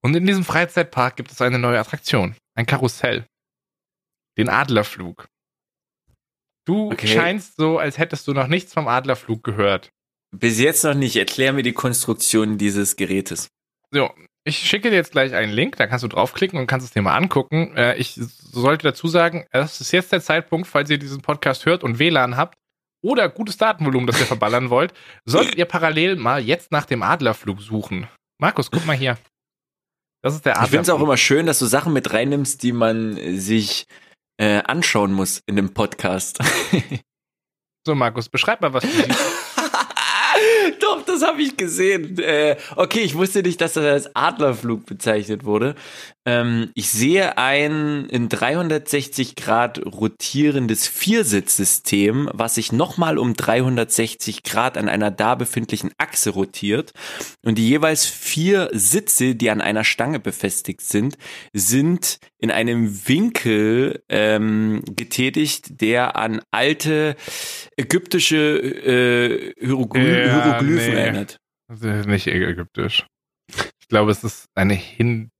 Und 0.02 0.16
in 0.16 0.26
diesem 0.26 0.44
Freizeitpark 0.44 1.16
gibt 1.16 1.32
es 1.32 1.42
eine 1.42 1.60
neue 1.60 1.80
Attraktion, 1.80 2.36
ein 2.56 2.66
Karussell. 2.66 3.26
Den 4.38 4.50
Adlerflug. 4.50 5.28
Du 6.72 6.92
Okay. 6.92 7.08
scheinst 7.08 7.58
so, 7.58 7.78
als 7.80 7.98
hättest 7.98 8.28
du 8.28 8.34
noch 8.34 8.48
nichts 8.48 8.74
vom 8.74 8.88
Adlerflug 8.88 9.44
gehört. 9.44 9.90
Bis 10.34 10.60
jetzt 10.60 10.84
noch 10.86 10.94
nicht. 10.94 11.18
Erklär 11.18 11.52
mir 11.52 11.64
die 11.64 11.74
Konstruktion 11.74 12.58
dieses 12.58 12.96
Gerätes. 12.96 13.50
So, 13.92 14.10
ich 14.46 14.58
schicke 14.58 14.90
dir 14.90 14.96
jetzt 14.96 15.12
gleich 15.12 15.34
einen 15.34 15.52
Link, 15.52 15.76
da 15.76 15.86
kannst 15.88 16.04
du 16.04 16.08
draufklicken 16.08 16.58
und 16.58 16.68
kannst 16.68 16.88
es 16.88 16.94
dir 16.94 17.02
mal 17.02 17.18
angucken. 17.18 17.76
Äh, 17.76 17.98
ich 17.98 18.14
sollte 18.16 18.84
dazu 18.88 19.08
sagen, 19.10 19.46
es 19.52 19.82
ist 19.82 19.92
jetzt 19.92 20.14
der 20.14 20.22
Zeitpunkt, 20.22 20.66
falls 20.68 20.90
ihr 20.90 20.98
diesen 20.98 21.22
Podcast 21.22 21.66
hört 21.66 21.84
und 21.84 22.00
WLAN 22.00 22.38
habt 22.38 22.58
oder 23.04 23.28
gutes 23.28 23.58
Datenvolumen, 23.58 24.08
das 24.08 24.20
ihr 24.22 24.26
verballern 24.26 24.70
wollt, 24.70 24.94
solltet 25.26 25.56
ihr 25.56 25.66
parallel 25.66 26.16
mal 26.16 26.42
jetzt 26.42 26.72
nach 26.72 26.86
dem 26.86 27.04
Adlerflug 27.04 27.62
suchen. 27.62 28.08
Markus, 28.40 28.72
guck 28.72 28.86
mal 28.86 28.96
hier. 28.96 29.18
Das 30.24 30.34
ist 30.36 30.46
der 30.46 30.54
Adlerflug. 30.54 30.68
Ich 30.68 30.72
finde 30.72 30.84
es 30.84 30.90
auch 30.90 31.04
immer 31.04 31.18
schön, 31.18 31.46
dass 31.46 31.60
du 31.60 31.66
Sachen 31.66 31.92
mit 31.92 32.14
reinnimmst, 32.14 32.64
die 32.64 32.72
man 32.72 33.18
sich 33.38 33.86
äh, 34.42 34.64
anschauen 34.66 35.14
muss 35.14 35.44
in 35.46 35.56
dem 35.56 35.72
Podcast. 35.72 36.40
so, 37.86 37.94
Markus, 37.94 38.28
beschreib 38.28 38.60
mal, 38.62 38.74
was 38.74 38.84
du 38.84 38.90
siehst. 38.90 39.10
Doch, 40.80 41.04
das 41.06 41.22
habe 41.22 41.44
ich 41.44 41.56
gesehen. 41.56 42.18
Äh, 42.18 42.58
okay, 42.76 43.02
ich 43.02 43.14
wusste 43.14 43.44
nicht, 43.44 43.62
dass 43.62 43.74
das 43.74 43.86
als 43.86 44.16
Adlerflug 44.16 44.88
bezeichnet 44.88 45.46
wurde. 45.46 45.76
Ähm, 46.26 46.70
ich 46.76 46.90
sehe 46.90 47.38
ein 47.38 48.06
in 48.06 48.30
360 48.30 49.36
Grad 49.36 49.84
rotierendes 49.84 50.88
Viersitzsystem, 50.88 52.30
was 52.34 52.56
sich 52.56 52.72
nochmal 52.72 53.18
um 53.18 53.34
360 53.34 54.44
Grad 54.44 54.78
an 54.78 54.88
einer 54.88 55.10
da 55.10 55.36
befindlichen 55.36 55.92
Achse 55.98 56.30
rotiert. 56.32 56.92
Und 57.44 57.58
die 57.58 57.68
jeweils 57.68 58.06
vier 58.06 58.70
Sitze, 58.72 59.36
die 59.36 59.50
an 59.50 59.62
einer 59.62 59.84
Stange 59.84 60.20
befestigt 60.20 60.82
sind, 60.82 61.18
sind 61.54 62.20
in 62.38 62.52
einem 62.52 63.08
Winkel 63.08 64.04
ähm, 64.10 64.84
getätigt, 64.96 65.82
der 65.82 66.16
an 66.18 66.42
alte 66.52 67.16
ägyptische 67.78 68.38
äh, 68.38 69.54
Hierogly 69.60 70.26
ja, 70.26 70.44
Hieroglyphen 70.44 70.94
nee. 70.94 71.00
erinnert. 71.00 71.38
Nicht 72.06 72.28
ägyptisch. 72.28 73.08
Ich 73.80 73.88
glaube, 73.88 74.12
es 74.12 74.24
ist 74.24 74.46
eine 74.56 74.74
Hin 74.74 75.32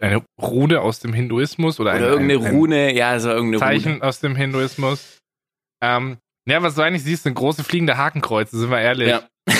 eine 0.00 0.22
Rune 0.40 0.80
aus 0.80 1.00
dem 1.00 1.12
Hinduismus 1.12 1.80
oder, 1.80 1.94
oder 1.94 1.98
ein, 1.98 2.28
irgendeine 2.28 2.40
ein, 2.40 2.46
ein 2.46 2.54
Rune, 2.54 2.94
ja, 2.94 3.18
so 3.18 3.30
irgendeine 3.30 3.58
Zeichen 3.58 3.92
Rune. 3.94 4.02
aus 4.02 4.20
dem 4.20 4.36
Hinduismus. 4.36 5.18
Ähm, 5.82 6.18
ja, 6.48 6.62
was 6.62 6.74
du 6.74 6.82
eigentlich 6.82 7.02
siehst, 7.02 7.24
sind 7.24 7.34
große 7.34 7.64
fliegende 7.64 7.96
Hakenkreuze, 7.96 8.58
sind 8.58 8.70
wir 8.70 8.80
ehrlich. 8.80 9.08
Ja. 9.08 9.22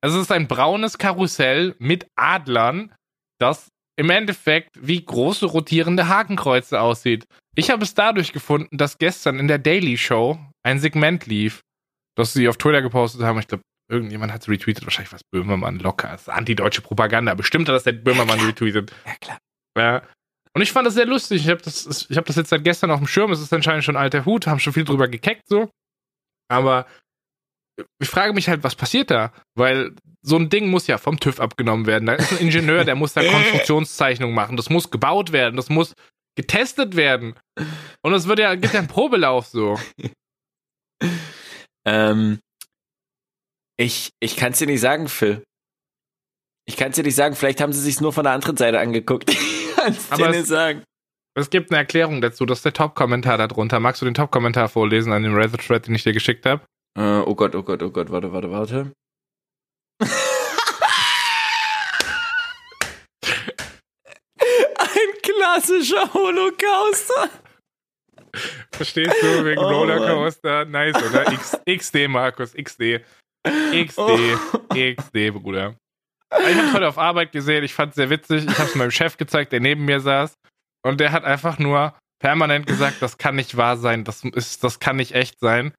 also 0.00 0.16
es 0.16 0.24
ist 0.24 0.32
ein 0.32 0.48
braunes 0.48 0.98
Karussell 0.98 1.74
mit 1.78 2.06
Adlern, 2.16 2.92
das 3.38 3.68
im 3.98 4.10
Endeffekt 4.10 4.70
wie 4.80 5.02
große 5.04 5.46
rotierende 5.46 6.08
Hakenkreuze 6.08 6.80
aussieht. 6.80 7.26
Ich 7.54 7.70
habe 7.70 7.84
es 7.84 7.94
dadurch 7.94 8.32
gefunden, 8.32 8.76
dass 8.76 8.98
gestern 8.98 9.38
in 9.38 9.48
der 9.48 9.58
Daily 9.58 9.96
Show 9.96 10.38
ein 10.62 10.78
Segment 10.78 11.26
lief, 11.26 11.62
das 12.16 12.32
sie 12.32 12.48
auf 12.48 12.58
Twitter 12.58 12.82
gepostet 12.82 13.22
haben. 13.22 13.38
Ich 13.38 13.48
glaube, 13.48 13.62
irgendjemand 13.90 14.32
hat 14.32 14.42
es 14.42 14.48
retweetet, 14.48 14.84
wahrscheinlich 14.84 15.12
was 15.12 15.22
Böhmermann 15.32 15.78
locker. 15.78 16.08
Das 16.08 16.22
ist 16.22 16.28
antideutsche 16.28 16.82
Propaganda. 16.82 17.34
Bestimmt 17.34 17.68
hat 17.68 17.74
das 17.74 17.84
der 17.84 17.92
Böhmermann 17.92 18.38
ja, 18.38 18.46
retweetet. 18.46 18.92
Ja, 19.06 19.14
klar. 19.20 19.38
Ja. 19.76 20.02
Und 20.54 20.62
ich 20.62 20.72
fand 20.72 20.86
das 20.86 20.94
sehr 20.94 21.06
lustig. 21.06 21.42
Ich 21.44 21.50
habe 21.50 21.60
das, 21.60 22.08
hab 22.10 22.24
das 22.24 22.36
jetzt 22.36 22.48
seit 22.48 22.64
gestern 22.64 22.90
auf 22.90 22.98
dem 22.98 23.06
Schirm. 23.06 23.30
Es 23.30 23.40
ist 23.40 23.52
anscheinend 23.52 23.84
schon 23.84 23.96
alter 23.96 24.24
Hut, 24.24 24.46
haben 24.46 24.58
schon 24.58 24.72
viel 24.72 24.84
drüber 24.84 25.06
gekeckt 25.06 25.42
so. 25.48 25.68
Aber 26.48 26.86
ich 27.98 28.08
frage 28.08 28.32
mich 28.32 28.48
halt, 28.48 28.64
was 28.64 28.74
passiert 28.74 29.10
da? 29.10 29.32
Weil 29.54 29.94
so 30.22 30.36
ein 30.36 30.48
Ding 30.48 30.70
muss 30.70 30.86
ja 30.86 30.96
vom 30.96 31.20
TÜV 31.20 31.40
abgenommen 31.40 31.86
werden. 31.86 32.06
Da 32.06 32.14
ist 32.14 32.32
ein 32.32 32.38
Ingenieur, 32.38 32.84
der 32.84 32.94
muss 32.94 33.12
da 33.12 33.22
Konstruktionszeichnung 33.30 34.32
machen. 34.32 34.56
Das 34.56 34.70
muss 34.70 34.90
gebaut 34.90 35.32
werden. 35.32 35.56
Das 35.56 35.68
muss 35.68 35.94
getestet 36.36 36.96
werden. 36.96 37.34
Und 38.02 38.14
es 38.14 38.26
wird 38.26 38.38
ja, 38.38 38.54
gibt 38.54 38.72
ja 38.72 38.80
einen 38.80 38.88
Probelauf 38.88 39.46
so. 39.46 39.78
Ähm, 41.88 42.40
ich 43.76 44.10
ich 44.18 44.36
kann 44.36 44.50
es 44.50 44.58
dir 44.58 44.66
nicht 44.66 44.80
sagen, 44.80 45.06
Phil. 45.06 45.44
Ich 46.66 46.76
kann 46.76 46.90
es 46.90 46.96
dir 46.96 47.04
nicht 47.04 47.14
sagen. 47.14 47.36
Vielleicht 47.36 47.60
haben 47.60 47.72
sie 47.72 47.80
sich 47.80 48.00
nur 48.00 48.12
von 48.12 48.24
der 48.24 48.32
anderen 48.32 48.56
Seite 48.56 48.80
angeguckt. 48.80 49.34
kannst 49.76 50.12
Aber 50.12 50.28
dir 50.28 50.38
nicht 50.38 50.46
sagen. 50.46 50.82
Es 51.38 51.50
gibt 51.50 51.70
eine 51.70 51.78
Erklärung 51.78 52.20
dazu, 52.22 52.46
das 52.46 52.60
ist 52.60 52.64
der 52.64 52.72
Top-Kommentar 52.72 53.36
darunter. 53.38 53.78
Magst 53.78 54.00
du 54.00 54.06
den 54.06 54.14
Top-Kommentar 54.14 54.68
vorlesen 54.68 55.12
an 55.12 55.22
dem 55.22 55.34
Reddit-Thread, 55.34 55.86
den 55.86 55.94
ich 55.94 56.02
dir 56.02 56.14
geschickt 56.14 56.46
habe? 56.46 56.62
Uh, 56.98 57.22
oh 57.26 57.34
Gott, 57.34 57.54
oh 57.54 57.62
Gott, 57.62 57.82
oh 57.82 57.90
Gott, 57.90 58.10
warte, 58.10 58.32
warte, 58.32 58.50
warte. 58.50 58.92
Ein 64.78 65.12
klassischer 65.22 66.12
Holocauster. 66.14 67.28
Verstehst 68.72 69.14
du, 69.20 69.44
wegen 69.44 69.58
oh, 69.58 69.68
Rollercoaster? 69.68 70.64
Nice, 70.64 70.96
oder? 70.96 71.30
X, 71.34 71.58
XD, 71.68 72.08
Markus, 72.08 72.54
XD. 72.54 73.02
XD, 73.44 73.98
oh. 73.98 74.18
XD, 74.72 75.32
Bruder. 75.34 75.76
Ich 76.30 76.56
hab's 76.56 76.74
heute 76.74 76.88
auf 76.88 76.98
Arbeit 76.98 77.32
gesehen, 77.32 77.64
ich 77.64 77.74
fand's 77.74 77.96
sehr 77.96 78.10
witzig. 78.10 78.46
Ich 78.46 78.58
hab's 78.58 78.74
meinem 78.74 78.90
Chef 78.90 79.16
gezeigt, 79.16 79.52
der 79.52 79.60
neben 79.60 79.84
mir 79.84 80.00
saß. 80.00 80.34
Und 80.82 81.00
der 81.00 81.12
hat 81.12 81.24
einfach 81.24 81.58
nur 81.58 81.94
permanent 82.18 82.66
gesagt, 82.66 82.96
das 83.00 83.18
kann 83.18 83.36
nicht 83.36 83.56
wahr 83.56 83.76
sein, 83.76 84.04
das, 84.04 84.24
ist, 84.24 84.64
das 84.64 84.78
kann 84.80 84.96
nicht 84.96 85.12
echt 85.12 85.38
sein. 85.40 85.72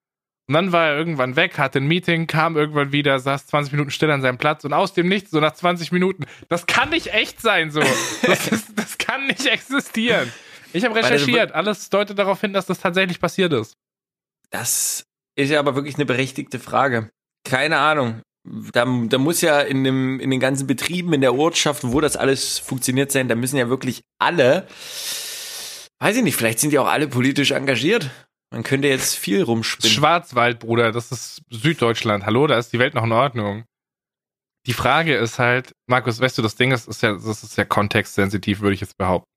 Und 0.47 0.53
dann 0.53 0.71
war 0.71 0.87
er 0.87 0.97
irgendwann 0.97 1.35
weg, 1.35 1.57
hatte 1.57 1.79
ein 1.79 1.87
Meeting, 1.87 2.25
kam 2.25 2.55
irgendwann 2.55 2.93
wieder, 2.93 3.19
saß 3.19 3.47
20 3.47 3.73
Minuten 3.73 3.91
still 3.91 4.11
an 4.11 4.21
seinem 4.21 4.37
Platz 4.37 4.63
und 4.63 4.71
aus 4.71 4.93
dem 4.93 5.09
Nichts, 5.09 5.31
so 5.31 5.39
nach 5.41 5.53
20 5.53 5.91
Minuten, 5.91 6.25
das 6.47 6.67
kann 6.67 6.89
nicht 6.89 7.13
echt 7.13 7.41
sein, 7.41 7.69
so. 7.69 7.81
Das, 8.21 8.47
ist, 8.51 8.77
das 8.77 8.97
kann 8.97 9.27
nicht 9.27 9.45
existieren. 9.45 10.31
Ich 10.71 10.85
habe 10.85 10.95
recherchiert, 10.95 11.51
alles 11.51 11.89
deutet 11.89 12.17
darauf 12.17 12.39
hin, 12.39 12.53
dass 12.53 12.65
das 12.65 12.79
tatsächlich 12.79 13.19
passiert 13.19 13.51
ist. 13.51 13.73
Das 14.49 15.03
ist 15.35 15.49
ja 15.49 15.59
aber 15.59 15.75
wirklich 15.75 15.95
eine 15.95 16.05
berechtigte 16.05 16.59
Frage. 16.59 17.09
Keine 17.43 17.79
Ahnung. 17.79 18.21
Da, 18.71 18.85
da 18.85 19.17
muss 19.17 19.41
ja 19.41 19.59
in, 19.61 19.83
dem, 19.83 20.19
in 20.19 20.29
den 20.31 20.39
ganzen 20.39 20.67
Betrieben 20.67 21.13
in 21.13 21.21
der 21.21 21.35
Ortschaft, 21.35 21.83
wo 21.83 22.01
das 22.01 22.15
alles 22.15 22.59
funktioniert 22.59 23.11
sein, 23.11 23.27
da 23.27 23.35
müssen 23.35 23.57
ja 23.57 23.69
wirklich 23.69 24.03
alle, 24.19 24.67
weiß 25.99 26.17
ich 26.17 26.23
nicht, 26.23 26.35
vielleicht 26.35 26.59
sind 26.59 26.73
ja 26.73 26.81
auch 26.81 26.87
alle 26.87 27.07
politisch 27.07 27.51
engagiert. 27.51 28.09
Man 28.51 28.63
könnte 28.63 28.87
jetzt 28.87 29.15
viel 29.15 29.43
rumspinnen. 29.43 29.93
Schwarzwald, 29.93 30.59
Bruder, 30.59 30.91
das 30.91 31.11
ist 31.11 31.41
Süddeutschland. 31.49 32.25
Hallo, 32.25 32.47
da 32.47 32.57
ist 32.57 32.71
die 32.71 32.79
Welt 32.79 32.93
noch 32.93 33.03
in 33.03 33.11
Ordnung. 33.11 33.65
Die 34.65 34.73
Frage 34.73 35.15
ist 35.15 35.39
halt, 35.39 35.73
Markus, 35.87 36.19
weißt 36.19 36.37
du, 36.37 36.41
das 36.41 36.55
Ding 36.55 36.71
ist, 36.71 36.87
ist 36.87 37.01
ja, 37.01 37.13
das 37.13 37.43
ist 37.43 37.57
ja 37.57 37.65
kontextsensitiv, 37.65 38.61
würde 38.61 38.75
ich 38.75 38.81
jetzt 38.81 38.97
behaupten. 38.97 39.29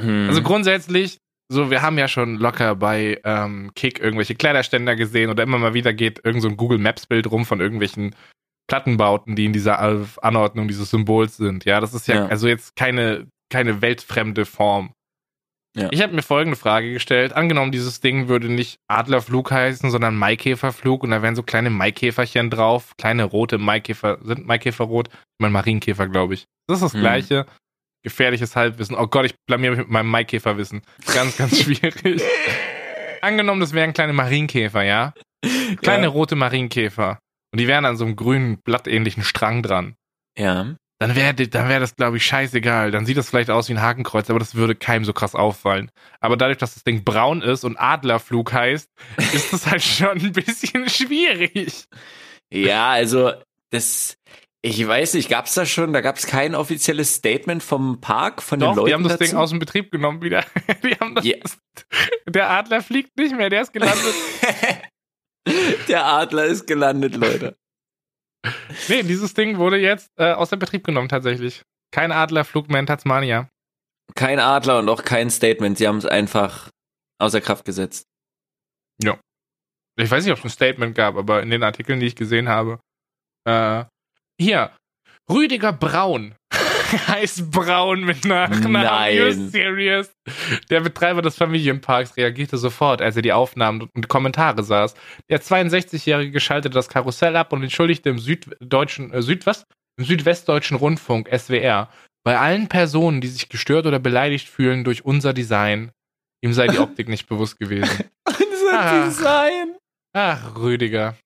Hm. 0.00 0.28
Also 0.28 0.42
grundsätzlich, 0.42 1.18
so, 1.48 1.70
wir 1.70 1.82
haben 1.82 1.98
ja 1.98 2.08
schon 2.08 2.36
locker 2.36 2.74
bei 2.74 3.20
ähm, 3.24 3.72
Kick 3.74 4.00
irgendwelche 4.00 4.34
Kleiderständer 4.34 4.96
gesehen 4.96 5.30
oder 5.30 5.42
immer 5.42 5.58
mal 5.58 5.74
wieder 5.74 5.92
geht 5.92 6.24
irgend 6.24 6.42
so 6.42 6.48
ein 6.48 6.56
Google 6.56 6.78
Maps 6.78 7.06
Bild 7.06 7.30
rum 7.30 7.44
von 7.44 7.60
irgendwelchen 7.60 8.14
Plattenbauten, 8.68 9.36
die 9.36 9.46
in 9.46 9.52
dieser 9.52 9.78
Anordnung 10.22 10.68
dieses 10.68 10.90
Symbols 10.90 11.36
sind. 11.36 11.64
Ja, 11.64 11.80
das 11.80 11.94
ist 11.94 12.08
ja, 12.08 12.14
ja. 12.16 12.26
also 12.26 12.48
jetzt 12.48 12.76
keine, 12.76 13.26
keine 13.50 13.82
weltfremde 13.82 14.44
Form. 14.44 14.92
Ja. 15.74 15.88
Ich 15.90 16.02
habe 16.02 16.14
mir 16.14 16.22
folgende 16.22 16.56
Frage 16.56 16.92
gestellt. 16.92 17.32
Angenommen, 17.32 17.72
dieses 17.72 18.00
Ding 18.00 18.28
würde 18.28 18.50
nicht 18.50 18.76
Adlerflug 18.88 19.50
heißen, 19.50 19.90
sondern 19.90 20.16
Maikäferflug 20.16 21.02
und 21.02 21.10
da 21.10 21.22
wären 21.22 21.34
so 21.34 21.42
kleine 21.42 21.70
Maikäferchen 21.70 22.50
drauf, 22.50 22.92
kleine 22.98 23.24
rote 23.24 23.56
Maikäfer, 23.56 24.18
sind 24.22 24.46
Maikäfer 24.46 24.84
rot? 24.84 25.08
Ich 25.08 25.40
meine 25.40 25.52
Marienkäfer, 25.52 26.08
glaube 26.08 26.34
ich. 26.34 26.44
Das 26.68 26.78
ist 26.78 26.82
das 26.82 26.92
hm. 26.92 27.00
gleiche 27.00 27.46
gefährliches 28.02 28.56
Halbwissen. 28.56 28.96
Oh 28.96 29.06
Gott, 29.06 29.26
ich 29.26 29.34
blamier 29.46 29.70
mich 29.70 29.80
mit 29.80 29.90
meinem 29.90 30.08
Maikäferwissen. 30.08 30.82
Ganz, 31.14 31.36
ganz 31.36 31.58
schwierig. 31.62 32.22
Angenommen, 33.20 33.60
das 33.60 33.72
wären 33.72 33.92
kleine 33.92 34.12
Marienkäfer, 34.12 34.82
ja? 34.82 35.14
Kleine 35.80 36.04
ja. 36.04 36.08
rote 36.08 36.34
Marienkäfer. 36.34 37.18
Und 37.52 37.60
die 37.60 37.68
wären 37.68 37.84
an 37.84 37.96
so 37.96 38.04
einem 38.04 38.16
grünen, 38.16 38.58
blattähnlichen 38.62 39.22
Strang 39.22 39.62
dran. 39.62 39.94
Ja. 40.36 40.74
Dann 40.98 41.16
wäre 41.16 41.34
dann 41.34 41.68
wär 41.68 41.80
das, 41.80 41.96
glaube 41.96 42.16
ich, 42.16 42.24
scheißegal. 42.24 42.92
Dann 42.92 43.06
sieht 43.06 43.16
das 43.16 43.28
vielleicht 43.28 43.50
aus 43.50 43.68
wie 43.68 43.74
ein 43.74 43.82
Hakenkreuz, 43.82 44.30
aber 44.30 44.38
das 44.38 44.54
würde 44.54 44.74
keinem 44.74 45.04
so 45.04 45.12
krass 45.12 45.34
auffallen. 45.34 45.90
Aber 46.20 46.36
dadurch, 46.36 46.58
dass 46.58 46.74
das 46.74 46.84
Ding 46.84 47.02
braun 47.02 47.42
ist 47.42 47.64
und 47.64 47.76
Adlerflug 47.76 48.52
heißt, 48.52 48.88
ist 49.34 49.52
das 49.52 49.66
halt 49.66 49.82
schon 49.82 50.10
ein 50.10 50.32
bisschen 50.32 50.88
schwierig. 50.88 51.86
Ja, 52.52 52.90
also 52.90 53.32
das, 53.70 54.16
ich 54.62 54.86
weiß 54.86 55.14
nicht, 55.14 55.28
gab's 55.28 55.54
da 55.54 55.66
schon, 55.66 55.92
da 55.92 56.02
gab's 56.02 56.26
kein 56.26 56.54
offizielles 56.54 57.16
Statement 57.16 57.64
vom 57.64 58.00
Park, 58.00 58.40
von 58.40 58.60
Doch, 58.60 58.68
den 58.68 58.76
Leuten 58.76 58.86
die 58.86 58.94
haben 58.94 59.02
das 59.02 59.18
dazu? 59.18 59.24
Ding 59.30 59.36
aus 59.36 59.50
dem 59.50 59.58
Betrieb 59.58 59.90
genommen 59.90 60.22
wieder. 60.22 60.44
Die 60.84 60.94
haben 60.94 61.16
das, 61.16 61.24
yeah. 61.24 61.38
Der 62.28 62.48
Adler 62.48 62.80
fliegt 62.80 63.16
nicht 63.16 63.36
mehr, 63.36 63.50
der 63.50 63.62
ist 63.62 63.72
gelandet. 63.72 64.14
der 65.88 66.06
Adler 66.06 66.44
ist 66.44 66.66
gelandet, 66.66 67.16
Leute. 67.16 67.56
Nee, 68.88 69.02
dieses 69.02 69.34
Ding 69.34 69.58
wurde 69.58 69.78
jetzt 69.78 70.10
äh, 70.16 70.32
aus 70.32 70.50
dem 70.50 70.58
Betrieb 70.58 70.84
genommen 70.84 71.08
tatsächlich. 71.08 71.62
Kein 71.92 72.10
Adlerflug 72.10 72.68
mehr 72.68 72.80
in 72.80 72.86
Tasmania. 72.86 73.48
Kein 74.14 74.38
Adler 74.38 74.78
und 74.78 74.88
auch 74.88 75.04
kein 75.04 75.30
Statement. 75.30 75.78
Sie 75.78 75.86
haben 75.86 75.98
es 75.98 76.06
einfach 76.06 76.70
außer 77.18 77.40
Kraft 77.40 77.64
gesetzt. 77.64 78.04
Ja. 79.02 79.18
Ich 79.96 80.10
weiß 80.10 80.24
nicht, 80.24 80.32
ob 80.32 80.38
es 80.38 80.44
ein 80.44 80.50
Statement 80.50 80.94
gab, 80.94 81.16
aber 81.16 81.42
in 81.42 81.50
den 81.50 81.62
Artikeln, 81.62 82.00
die 82.00 82.06
ich 82.06 82.16
gesehen 82.16 82.48
habe, 82.48 82.80
äh, 83.44 83.84
hier, 84.40 84.74
Rüdiger 85.30 85.72
Braun 85.72 86.34
heißt 87.08 87.50
Braun 87.50 88.04
mit 88.04 88.24
Nachnamen. 88.24 88.72
Nein. 88.82 89.16
You 89.16 89.48
serious? 89.48 90.10
Der 90.70 90.80
Betreiber 90.80 91.22
des 91.22 91.36
Familienparks 91.36 92.16
reagierte 92.16 92.58
sofort, 92.58 93.02
als 93.02 93.16
er 93.16 93.22
die 93.22 93.32
Aufnahmen 93.32 93.88
und 93.94 94.08
Kommentare 94.08 94.62
saß. 94.62 94.94
Der 95.30 95.40
62-Jährige 95.40 96.40
schaltete 96.40 96.74
das 96.74 96.88
Karussell 96.88 97.36
ab 97.36 97.52
und 97.52 97.62
entschuldigte 97.62 98.10
im 98.10 98.18
süddeutschen, 98.18 99.12
äh, 99.12 99.22
Südwest, 99.22 99.66
im 99.98 100.04
südwestdeutschen 100.04 100.76
Rundfunk, 100.76 101.28
SWR, 101.36 101.88
Bei 102.24 102.38
allen 102.38 102.68
Personen, 102.68 103.20
die 103.20 103.28
sich 103.28 103.48
gestört 103.48 103.86
oder 103.86 103.98
beleidigt 103.98 104.48
fühlen 104.48 104.84
durch 104.84 105.04
unser 105.04 105.32
Design, 105.32 105.90
ihm 106.40 106.52
sei 106.52 106.68
die 106.68 106.78
Optik 106.78 107.08
nicht 107.08 107.28
bewusst 107.28 107.58
gewesen. 107.58 108.04
Unser 108.26 108.72
Ah. 108.80 109.04
Design. 109.04 109.74
Ach, 110.14 110.56
Rüdiger. 110.56 111.16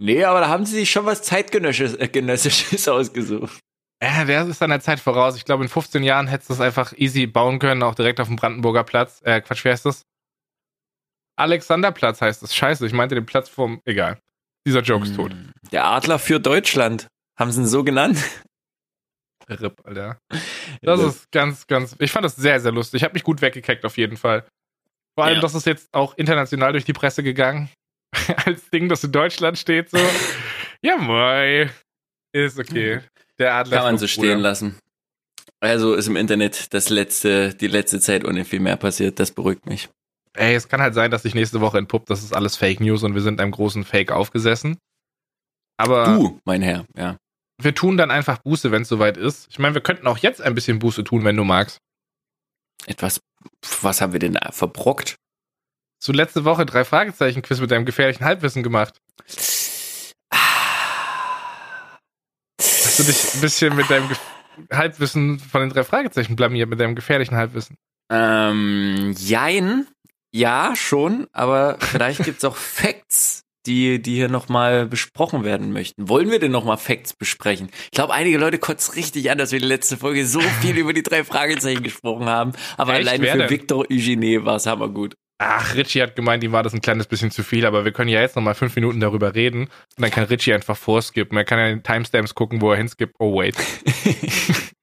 Nee, 0.00 0.24
aber 0.24 0.40
da 0.40 0.48
haben 0.48 0.66
sie 0.66 0.76
sich 0.76 0.90
schon 0.90 1.06
was 1.06 1.22
Zeitgenössisches 1.22 2.86
äh, 2.86 2.90
ausgesucht. 2.90 3.60
Äh, 4.04 4.26
wer 4.26 4.46
ist 4.46 4.62
an 4.62 4.68
der 4.70 4.80
Zeit 4.80 5.00
voraus? 5.00 5.36
Ich 5.36 5.44
glaube, 5.46 5.62
in 5.62 5.68
15 5.70 6.02
Jahren 6.02 6.26
hättest 6.26 6.50
du 6.50 6.54
das 6.54 6.60
einfach 6.60 6.92
easy 6.96 7.26
bauen 7.26 7.58
können, 7.58 7.82
auch 7.82 7.94
direkt 7.94 8.20
auf 8.20 8.28
dem 8.28 8.36
Brandenburger 8.36 8.84
Platz. 8.84 9.22
Äh, 9.24 9.40
Quatsch, 9.40 9.64
wie 9.64 9.70
heißt 9.70 9.86
das? 9.86 10.02
Alexanderplatz 11.36 12.20
heißt 12.20 12.42
das. 12.42 12.54
Scheiße, 12.54 12.86
ich 12.86 12.92
meinte 12.92 13.14
den 13.14 13.26
Platz 13.26 13.48
vom. 13.48 13.80
Egal. 13.84 14.18
Dieser 14.66 14.80
Joke 14.82 15.04
ist 15.06 15.16
tot. 15.16 15.32
Hm. 15.32 15.52
Der 15.72 15.84
Adler 15.86 16.18
für 16.18 16.38
Deutschland. 16.38 17.08
Haben 17.38 17.50
sie 17.50 17.62
ihn 17.62 17.66
so 17.66 17.82
genannt? 17.82 18.18
RIP, 19.48 19.80
Alter. 19.84 20.18
Das 20.82 21.00
ist 21.00 21.30
ganz, 21.32 21.66
ganz. 21.66 21.96
Ich 21.98 22.12
fand 22.12 22.24
das 22.26 22.36
sehr, 22.36 22.60
sehr 22.60 22.72
lustig. 22.72 22.98
Ich 23.00 23.04
habe 23.04 23.14
mich 23.14 23.22
gut 23.24 23.40
weggekeckt, 23.40 23.86
auf 23.86 23.96
jeden 23.96 24.18
Fall. 24.18 24.46
Vor 25.16 25.24
allem, 25.24 25.36
Ja. 25.36 25.40
das 25.40 25.54
ist 25.54 25.64
jetzt 25.66 25.88
auch 25.94 26.14
international 26.18 26.72
durch 26.72 26.84
die 26.84 26.92
Presse 26.92 27.22
gegangen. 27.22 27.70
Als 28.44 28.68
Ding, 28.68 28.90
das 28.90 29.02
in 29.02 29.12
Deutschland 29.12 29.58
steht, 29.58 29.88
so. 29.88 29.98
ja, 30.82 30.98
moi. 30.98 31.70
Ist 32.34 32.58
okay. 32.58 33.00
Der 33.38 33.54
Adler. 33.54 33.78
Kann 33.78 33.86
man 33.86 33.98
so 33.98 34.06
stehen 34.06 34.40
lassen. 34.40 34.78
Also 35.60 35.94
ist 35.94 36.08
im 36.08 36.16
Internet 36.16 36.74
das 36.74 36.90
letzte, 36.90 37.54
die 37.54 37.68
letzte 37.68 38.00
Zeit 38.00 38.24
ohne 38.24 38.44
viel 38.44 38.60
mehr 38.60 38.76
passiert. 38.76 39.18
Das 39.18 39.30
beruhigt 39.30 39.66
mich. 39.66 39.88
Ey, 40.34 40.54
es 40.54 40.68
kann 40.68 40.80
halt 40.80 40.94
sein, 40.94 41.10
dass 41.10 41.22
sich 41.22 41.34
nächste 41.34 41.60
Woche 41.60 41.78
entpuppt, 41.78 42.10
das 42.10 42.22
ist 42.24 42.34
alles 42.34 42.56
Fake 42.56 42.80
News 42.80 43.02
und 43.04 43.14
wir 43.14 43.22
sind 43.22 43.40
einem 43.40 43.52
großen 43.52 43.84
Fake 43.84 44.10
aufgesessen. 44.10 44.78
Aber 45.76 46.04
Du, 46.06 46.40
mein 46.44 46.60
Herr, 46.60 46.84
ja. 46.96 47.16
wir 47.60 47.74
tun 47.74 47.96
dann 47.96 48.10
einfach 48.10 48.38
Buße, 48.38 48.72
wenn 48.72 48.82
es 48.82 48.88
soweit 48.88 49.16
ist. 49.16 49.46
Ich 49.48 49.58
meine, 49.58 49.74
wir 49.74 49.80
könnten 49.80 50.06
auch 50.06 50.18
jetzt 50.18 50.42
ein 50.42 50.54
bisschen 50.54 50.80
Buße 50.80 51.04
tun, 51.04 51.24
wenn 51.24 51.36
du 51.36 51.44
magst. 51.44 51.78
Etwas, 52.86 53.20
was 53.80 54.00
haben 54.00 54.12
wir 54.12 54.20
denn 54.20 54.34
da 54.34 54.50
verbrockt? 54.52 55.16
So 56.02 56.12
letzte 56.12 56.44
Woche 56.44 56.66
drei 56.66 56.84
Fragezeichen-Quiz 56.84 57.60
mit 57.60 57.70
deinem 57.70 57.86
gefährlichen 57.86 58.24
Halbwissen 58.24 58.62
gemacht. 58.62 58.98
Hast 62.94 63.08
du 63.08 63.12
dich 63.12 63.34
ein 63.34 63.40
bisschen 63.40 63.74
mit 63.74 63.90
deinem 63.90 64.06
Ge 64.06 64.16
Halbwissen 64.72 65.40
von 65.40 65.62
den 65.62 65.70
drei 65.70 65.82
Fragezeichen 65.82 66.36
blamiert, 66.36 66.68
mit 66.68 66.78
deinem 66.78 66.94
gefährlichen 66.94 67.34
Halbwissen? 67.34 67.76
Ähm, 68.08 69.12
jein. 69.18 69.88
Ja, 70.32 70.76
schon, 70.76 71.26
aber 71.32 71.76
vielleicht 71.80 72.22
gibt's 72.22 72.44
auch 72.44 72.54
Facts, 72.56 73.42
die, 73.66 74.00
die 74.00 74.14
hier 74.14 74.28
nochmal 74.28 74.86
besprochen 74.86 75.42
werden 75.42 75.72
möchten. 75.72 76.08
Wollen 76.08 76.30
wir 76.30 76.38
denn 76.38 76.52
nochmal 76.52 76.76
Facts 76.76 77.14
besprechen? 77.14 77.68
Ich 77.86 77.90
glaube, 77.90 78.14
einige 78.14 78.38
Leute 78.38 78.58
kotzen 78.58 78.94
richtig 78.94 79.28
an, 79.28 79.38
dass 79.38 79.50
wir 79.50 79.58
die 79.58 79.66
letzte 79.66 79.96
Folge 79.96 80.24
so 80.24 80.40
viel 80.60 80.78
über 80.78 80.92
die 80.92 81.02
drei 81.02 81.24
Fragezeichen 81.24 81.82
gesprochen 81.82 82.26
haben. 82.26 82.52
Aber 82.76 82.94
Echt? 82.94 83.08
allein 83.08 83.22
für 83.22 83.38
denn? 83.38 83.50
Victor 83.50 83.86
Eugene 83.90 84.44
war 84.44 84.54
es 84.54 84.66
hammergut. 84.66 85.16
Ach, 85.38 85.74
Richie 85.74 86.00
hat 86.00 86.14
gemeint, 86.14 86.44
ihm 86.44 86.52
war 86.52 86.62
das 86.62 86.74
ein 86.74 86.80
kleines 86.80 87.06
bisschen 87.06 87.30
zu 87.30 87.42
viel, 87.42 87.66
aber 87.66 87.84
wir 87.84 87.92
können 87.92 88.08
ja 88.08 88.20
jetzt 88.20 88.36
nochmal 88.36 88.54
fünf 88.54 88.76
Minuten 88.76 89.00
darüber 89.00 89.34
reden 89.34 89.62
und 89.62 89.70
dann 89.98 90.10
kann 90.10 90.24
Richie 90.24 90.54
einfach 90.54 90.76
vorskippen. 90.76 91.36
Er 91.36 91.44
kann 91.44 91.58
ja 91.58 91.66
in 91.66 91.78
den 91.78 91.82
Timestamps 91.82 92.34
gucken, 92.34 92.60
wo 92.60 92.70
er 92.70 92.76
hinskippt. 92.76 93.16
Oh, 93.18 93.36
wait. 93.36 93.56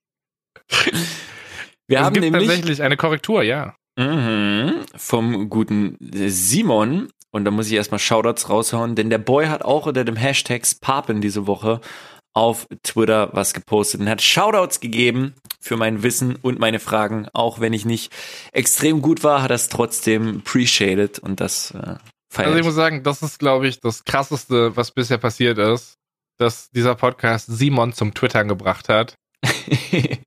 Wir 1.87 1.99
es 1.99 2.05
haben 2.05 2.13
gibt 2.13 2.23
nämlich 2.23 2.47
tatsächlich 2.47 2.81
eine 2.81 2.95
Korrektur, 2.95 3.43
ja. 3.43 3.75
Mhm, 3.97 4.85
vom 4.95 5.49
guten 5.49 5.97
Simon. 5.99 7.09
Und 7.31 7.45
da 7.45 7.51
muss 7.51 7.67
ich 7.67 7.73
erstmal 7.73 7.99
Shoutouts 7.99 8.49
raushauen, 8.49 8.95
denn 8.95 9.09
der 9.09 9.17
Boy 9.17 9.47
hat 9.47 9.63
auch 9.63 9.85
unter 9.85 10.03
dem 10.03 10.17
Hashtag 10.17 10.63
Papen 10.81 11.21
diese 11.21 11.47
Woche 11.47 11.79
auf 12.33 12.67
Twitter 12.83 13.29
was 13.33 13.53
gepostet 13.53 14.01
und 14.01 14.09
hat 14.09 14.21
Shoutouts 14.21 14.79
gegeben 14.79 15.33
für 15.59 15.77
mein 15.77 16.03
Wissen 16.03 16.35
und 16.41 16.59
meine 16.59 16.79
Fragen. 16.79 17.27
Auch 17.33 17.59
wenn 17.59 17.73
ich 17.73 17.85
nicht 17.85 18.11
extrem 18.51 19.01
gut 19.01 19.23
war, 19.23 19.41
hat 19.41 19.51
er 19.51 19.55
es 19.55 19.69
trotzdem 19.69 20.37
appreciated 20.39 21.19
und 21.19 21.39
das 21.39 21.71
äh, 21.71 21.95
feiert. 22.31 22.47
Also 22.47 22.59
ich 22.59 22.65
muss 22.65 22.75
sagen, 22.75 23.03
das 23.03 23.21
ist, 23.21 23.39
glaube 23.39 23.67
ich, 23.67 23.79
das 23.79 24.03
krasseste, 24.05 24.75
was 24.75 24.91
bisher 24.91 25.17
passiert 25.17 25.57
ist, 25.57 25.95
dass 26.37 26.69
dieser 26.71 26.95
Podcast 26.95 27.47
Simon 27.47 27.93
zum 27.93 28.13
Twittern 28.13 28.47
gebracht 28.47 28.89
hat. 28.89 29.15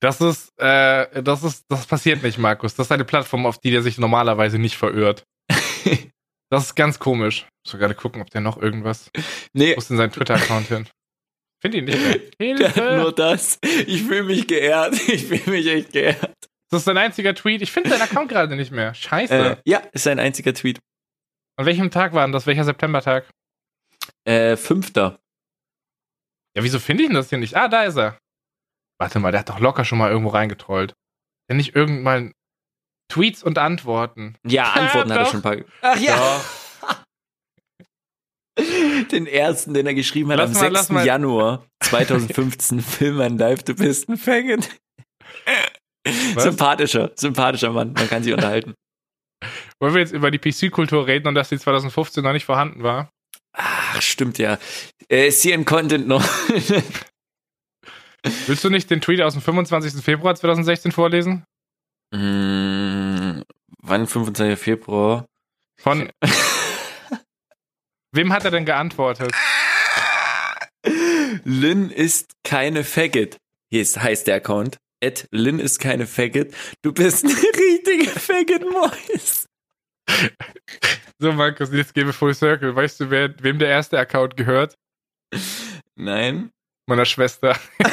Das 0.00 0.20
ist, 0.20 0.50
äh, 0.58 1.22
das 1.22 1.42
ist, 1.44 1.64
das 1.70 1.86
passiert 1.86 2.22
nicht, 2.22 2.36
Markus. 2.36 2.74
Das 2.74 2.88
ist 2.88 2.92
eine 2.92 3.06
Plattform, 3.06 3.46
auf 3.46 3.56
die 3.56 3.70
der 3.70 3.82
sich 3.82 3.96
normalerweise 3.96 4.58
nicht 4.58 4.76
verirrt. 4.76 5.24
Das 6.50 6.66
ist 6.66 6.74
ganz 6.76 6.98
komisch. 6.98 7.46
Ich 7.64 7.72
muss 7.72 7.80
gerade 7.80 7.94
gucken, 7.94 8.20
ob 8.20 8.28
der 8.30 8.42
noch 8.42 8.58
irgendwas. 8.58 9.10
nee, 9.54 9.74
Wo 9.74 9.78
ist 9.78 9.88
denn 9.88 9.96
sein 9.96 10.12
Twitter-Account 10.12 10.68
hin? 10.68 10.86
Finde 11.64 11.78
ihn 11.78 11.84
nicht 11.86 11.98
mehr. 12.38 12.68
hat 12.68 12.76
nur 12.76 12.86
Hilfe! 13.04 13.12
das. 13.16 13.58
Ich 13.62 14.02
fühle 14.02 14.24
mich 14.24 14.46
geehrt. 14.46 14.94
Ich 15.08 15.24
fühle 15.26 15.50
mich 15.56 15.66
echt 15.66 15.92
geehrt. 15.92 16.34
Das 16.70 16.80
ist 16.80 16.84
sein 16.84 16.98
einziger 16.98 17.34
Tweet. 17.34 17.62
Ich 17.62 17.72
finde 17.72 17.88
seinen 17.90 18.02
Account 18.02 18.28
gerade 18.28 18.54
nicht 18.56 18.70
mehr. 18.72 18.92
Scheiße. 18.94 19.34
Äh, 19.34 19.56
ja, 19.64 19.78
ist 19.92 20.04
sein 20.04 20.18
einziger 20.18 20.52
Tweet. 20.52 20.78
An 21.56 21.66
welchem 21.66 21.90
Tag 21.90 22.12
war 22.12 22.26
denn 22.26 22.32
das? 22.32 22.46
Welcher 22.46 22.64
Septembertag? 22.64 23.30
Äh, 24.26 24.56
fünfter. 24.56 25.20
Ja, 26.56 26.62
wieso 26.64 26.78
finde 26.80 27.04
ich 27.04 27.08
denn 27.08 27.14
das 27.16 27.28
hier 27.30 27.38
nicht? 27.38 27.56
Ah, 27.56 27.68
da 27.68 27.84
ist 27.84 27.96
er. 27.96 28.18
Warte 29.00 29.18
mal, 29.20 29.30
der 29.30 29.40
hat 29.40 29.48
doch 29.48 29.60
locker 29.60 29.84
schon 29.84 29.98
mal 29.98 30.10
irgendwo 30.10 30.30
reingetrollt. 30.30 30.94
Wenn 31.48 31.56
nicht 31.56 31.74
irgendwann 31.74 32.32
Tweets 33.10 33.42
und 33.42 33.58
Antworten. 33.58 34.36
Ja, 34.46 34.72
Antworten 34.72 35.12
hat 35.12 35.18
er 35.18 35.24
doch. 35.24 35.30
schon 35.30 35.40
ein 35.40 35.42
paar. 35.42 35.56
Ach 35.82 35.98
Den 39.10 39.26
ersten, 39.26 39.74
den 39.74 39.86
er 39.86 39.94
geschrieben 39.94 40.30
hat 40.30 40.38
Lass 40.38 40.54
am 40.56 40.62
mal, 40.62 40.72
lass 40.72 40.86
6. 40.86 40.92
mal. 40.92 41.06
Januar 41.06 41.66
2015, 41.82 42.80
Film 42.80 43.20
ein 43.20 43.38
Live, 43.38 43.62
du 43.64 43.74
bist 43.74 44.08
ein 44.08 44.16
Faggot. 44.16 44.68
Sympathischer, 46.36 47.12
sympathischer 47.16 47.70
Mann, 47.72 47.92
man 47.94 48.08
kann 48.08 48.22
sich 48.22 48.32
unterhalten. 48.34 48.74
Wollen 49.80 49.94
wir 49.94 50.00
jetzt 50.00 50.12
über 50.12 50.30
die 50.30 50.38
PC-Kultur 50.38 51.06
reden 51.06 51.28
und 51.28 51.34
dass 51.34 51.48
die 51.48 51.58
2015 51.58 52.22
noch 52.22 52.32
nicht 52.32 52.44
vorhanden 52.44 52.82
war? 52.82 53.10
Ach, 53.52 54.00
stimmt 54.00 54.38
ja. 54.38 54.58
Äh, 55.08 55.28
ist 55.28 55.42
hier 55.42 55.54
ein 55.54 55.64
Content 55.64 56.06
noch? 56.08 56.24
Willst 58.46 58.64
du 58.64 58.70
nicht 58.70 58.90
den 58.90 59.00
Tweet 59.00 59.20
aus 59.20 59.34
dem 59.34 59.42
25. 59.42 60.02
Februar 60.02 60.34
2016 60.34 60.92
vorlesen? 60.92 61.44
Hm, 62.14 63.42
wann 63.82 64.06
25. 64.06 64.58
Februar? 64.58 65.26
Von. 65.80 66.10
Wem 68.14 68.32
hat 68.32 68.44
er 68.44 68.52
denn 68.52 68.64
geantwortet? 68.64 69.32
Lynn 71.42 71.90
ist 71.90 72.30
keine 72.44 72.84
Faggot. 72.84 73.38
Hier 73.70 73.82
ist, 73.82 74.00
heißt 74.00 74.28
der 74.28 74.36
Account. 74.36 74.76
Ed 75.00 75.26
Lynn 75.32 75.58
ist 75.58 75.80
keine 75.80 76.06
Faggot. 76.06 76.54
Du 76.82 76.92
bist 76.92 77.24
eine 77.24 77.34
richtige 77.34 78.08
Faggot-Mäus. 78.08 79.46
So, 81.18 81.32
Markus, 81.32 81.72
jetzt 81.72 81.92
gebe 81.92 82.12
Full 82.12 82.34
Circle. 82.34 82.76
Weißt 82.76 83.00
du, 83.00 83.10
wer, 83.10 83.34
wem 83.42 83.58
der 83.58 83.68
erste 83.68 83.98
Account 83.98 84.36
gehört? 84.36 84.76
Nein. 85.96 86.50
Meiner 86.86 87.06
Schwester. 87.06 87.58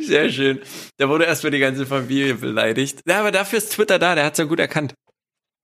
Sehr 0.00 0.30
schön. 0.30 0.60
Da 0.96 1.08
wurde 1.08 1.26
erstmal 1.26 1.52
die 1.52 1.60
ganze 1.60 1.86
Familie 1.86 2.34
beleidigt. 2.34 3.02
Ja, 3.06 3.20
aber 3.20 3.30
dafür 3.30 3.58
ist 3.58 3.70
Twitter 3.72 4.00
da, 4.00 4.16
der 4.16 4.24
hat's 4.24 4.38
ja 4.38 4.46
gut 4.46 4.58
erkannt. 4.58 4.94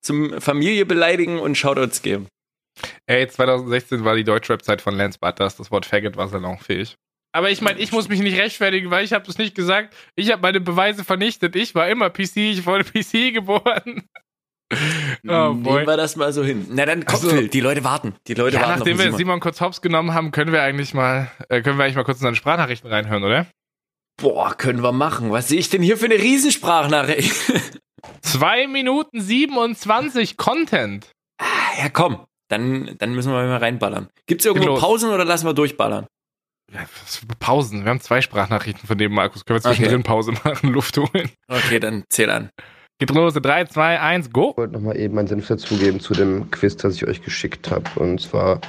Zum 0.03 0.41
Familie 0.41 0.85
beleidigen 0.87 1.39
und 1.39 1.57
Shoutouts 1.57 2.03
geben. 2.03 2.27
Ey, 3.07 3.29
2016 3.29 4.05
war 4.05 4.17
die 4.17 4.25
Deutschrap-Zeit 4.25 4.81
von 4.83 4.95
Lance 4.95 5.19
Butters. 5.21 5.57
Das 5.57 5.71
Wort 5.71 5.87
Faggot 5.87 6.17
war 6.17 6.29
salonfähig. 6.29 6.97
Aber 7.35 7.51
ich 7.51 7.63
meine, 7.63 7.79
ich 7.81 7.93
muss 7.93 8.09
mich 8.09 8.21
nicht 8.21 8.39
rechtfertigen, 8.39 8.91
weil 8.91 9.05
ich 9.05 9.13
habe 9.13 9.25
das 9.27 9.39
nicht 9.39 9.55
gesagt. 9.55 9.95
Ich 10.17 10.31
habe 10.31 10.43
meine 10.43 10.61
Beweise 10.61 11.05
vernichtet. 11.05 11.57
Ich 11.57 11.75
war 11.75 11.89
immer 11.89 12.11
PC. 12.11 12.37
Ich 12.37 12.67
wurde 12.67 12.85
PC 12.93 13.33
geboren. 13.35 14.03
Oh, 15.29 15.53
boy. 15.53 15.75
Nehmen 15.75 15.87
wir 15.87 15.97
das 15.99 16.17
mal 16.17 16.33
so 16.33 16.43
hin. 16.43 16.67
Na 16.71 16.87
dann, 16.87 17.05
Ach 17.07 17.17
so. 17.17 17.29
Kopfhörer, 17.29 17.47
die 17.47 17.61
Leute 17.61 17.85
warten. 17.85 18.15
Die 18.27 18.33
Leute 18.33 18.57
Ja, 18.57 18.63
warten 18.63 18.79
nachdem 18.79 18.97
wir 18.97 19.05
Simon. 19.05 19.19
Simon 19.19 19.41
kurz 19.41 19.61
hops 19.61 19.83
genommen 19.83 20.15
haben, 20.15 20.31
können 20.31 20.51
wir 20.51 20.63
eigentlich 20.63 20.95
mal, 20.95 21.31
äh, 21.51 21.61
können 21.61 21.77
wir 21.77 21.85
eigentlich 21.85 21.97
mal 21.97 22.05
kurz 22.05 22.21
in 22.21 22.23
seine 22.23 22.37
Sprachnachrichten 22.37 22.89
reinhören, 22.91 23.23
oder? 23.23 23.47
Boah, 24.17 24.55
können 24.57 24.83
wir 24.83 24.93
machen. 24.93 25.31
Was 25.31 25.49
sehe 25.49 25.59
ich 25.59 25.69
denn 25.69 25.83
hier 25.83 25.99
für 25.99 26.07
eine 26.07 26.15
Riesensprachnachricht? 26.15 27.35
Zwei 28.21 28.67
Minuten 28.67 29.21
27 29.21 30.37
Content. 30.37 31.11
ja, 31.79 31.89
komm. 31.91 32.25
Dann, 32.49 32.97
dann 32.99 33.15
müssen 33.15 33.33
wir 33.33 33.43
mal 33.47 33.57
reinballern. 33.57 34.09
Gibt's 34.27 34.45
irgendwo 34.45 34.69
los. 34.69 34.81
Pausen 34.81 35.11
oder 35.11 35.25
lassen 35.25 35.47
wir 35.47 35.55
durchballern? 35.55 36.07
Ja, 36.71 36.81
Pausen. 37.39 37.85
Wir 37.85 37.91
haben 37.91 38.01
zwei 38.01 38.21
Sprachnachrichten 38.21 38.87
von 38.87 38.99
dem 38.99 39.13
Markus. 39.13 39.45
Können 39.45 39.59
wir 39.59 39.63
zwischendrin 39.63 40.01
Okay. 40.01 40.09
Pause 40.09 40.33
machen, 40.33 40.69
Luft 40.73 40.97
holen. 40.99 41.31
Okay, 41.49 41.81
dann 41.81 42.05
zähl 42.11 42.31
an. 42.31 42.51
Geht 42.99 43.11
los. 43.11 43.35
3, 43.35 43.65
2, 43.65 44.01
1, 44.01 44.31
go. 44.33 44.51
Ich 44.51 44.57
wollte 44.59 44.75
nochmal 44.75 44.97
eben 44.97 45.15
meinen 45.15 45.27
Senf 45.27 45.49
dazugeben 45.49 45.99
zu 45.99 46.15
dem 46.15 46.51
Quiz, 46.51 46.77
das 46.77 46.95
ich 46.95 47.07
euch 47.07 47.23
geschickt 47.23 47.71
habe. 47.71 47.85
Und 47.97 48.21
zwar 48.21 48.61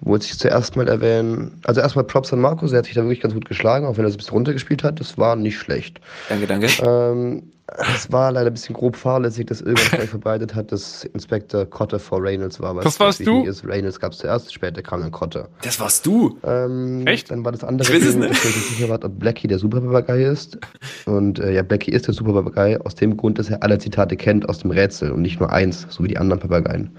wollte 0.00 0.26
ich 0.26 0.38
zuerst 0.38 0.76
mal 0.76 0.88
erwähnen. 0.88 1.60
Also 1.64 1.80
erstmal 1.80 2.04
Props 2.04 2.32
an 2.32 2.40
Markus, 2.40 2.70
der 2.70 2.78
hat 2.78 2.86
sich 2.86 2.94
da 2.94 3.02
wirklich 3.02 3.20
ganz 3.20 3.34
gut 3.34 3.44
geschlagen, 3.44 3.86
auch 3.86 3.96
wenn 3.96 4.04
er 4.04 4.08
es 4.08 4.14
ein 4.14 4.18
bisschen 4.18 4.32
runtergespielt 4.34 4.82
hat. 4.82 4.98
Das 5.00 5.18
war 5.18 5.36
nicht 5.36 5.58
schlecht. 5.58 6.00
Danke, 6.28 6.46
danke. 6.46 6.68
Ähm, 6.86 7.52
es 7.94 8.10
war 8.10 8.32
leider 8.32 8.48
ein 8.48 8.52
bisschen 8.52 8.74
grob 8.74 8.96
fahrlässig, 8.96 9.46
dass 9.46 9.60
irgendwas 9.60 9.90
gleich 9.92 10.10
verbreitet 10.10 10.54
hat, 10.54 10.72
dass 10.72 11.04
Inspector 11.04 11.64
Cotter 11.66 11.98
vor 11.98 12.22
Reynolds 12.22 12.60
war. 12.60 12.74
Das 12.82 12.98
warst 13.00 13.24
du? 13.26 13.44
Ist. 13.44 13.64
Reynolds 13.64 14.00
gab 14.00 14.12
es 14.12 14.18
zuerst, 14.18 14.52
später 14.52 14.82
kam 14.82 15.00
dann 15.00 15.12
Cotter. 15.12 15.48
Das 15.62 15.78
warst 15.80 16.04
du. 16.04 16.38
Ähm, 16.44 17.06
Echt? 17.06 17.30
Dann 17.30 17.44
war 17.44 17.52
das 17.52 17.64
andere, 17.64 17.88
Ich 17.88 17.94
weiß 17.94 18.08
es 18.08 18.16
nicht. 18.16 18.30
dass 18.30 18.44
ich 18.44 18.56
nicht 18.56 18.68
sicher 18.76 18.88
war, 18.88 19.02
ob 19.02 19.18
Blackie 19.18 19.48
der 19.48 19.58
Superpapagei 19.58 20.24
ist. 20.24 20.58
Und 21.06 21.38
äh, 21.38 21.52
ja, 21.52 21.62
Blackie 21.62 21.92
ist 21.92 22.06
der 22.06 22.14
Superpapagei 22.14 22.80
aus 22.80 22.94
dem 22.94 23.16
Grund, 23.16 23.38
dass 23.38 23.48
er 23.48 23.62
alle 23.62 23.78
Zitate 23.78 24.16
kennt 24.16 24.48
aus 24.48 24.58
dem 24.58 24.70
Rätsel 24.70 25.12
und 25.12 25.22
nicht 25.22 25.40
nur 25.40 25.52
eins, 25.52 25.86
so 25.88 26.02
wie 26.04 26.08
die 26.08 26.18
anderen 26.18 26.40
Papageien. 26.40 26.90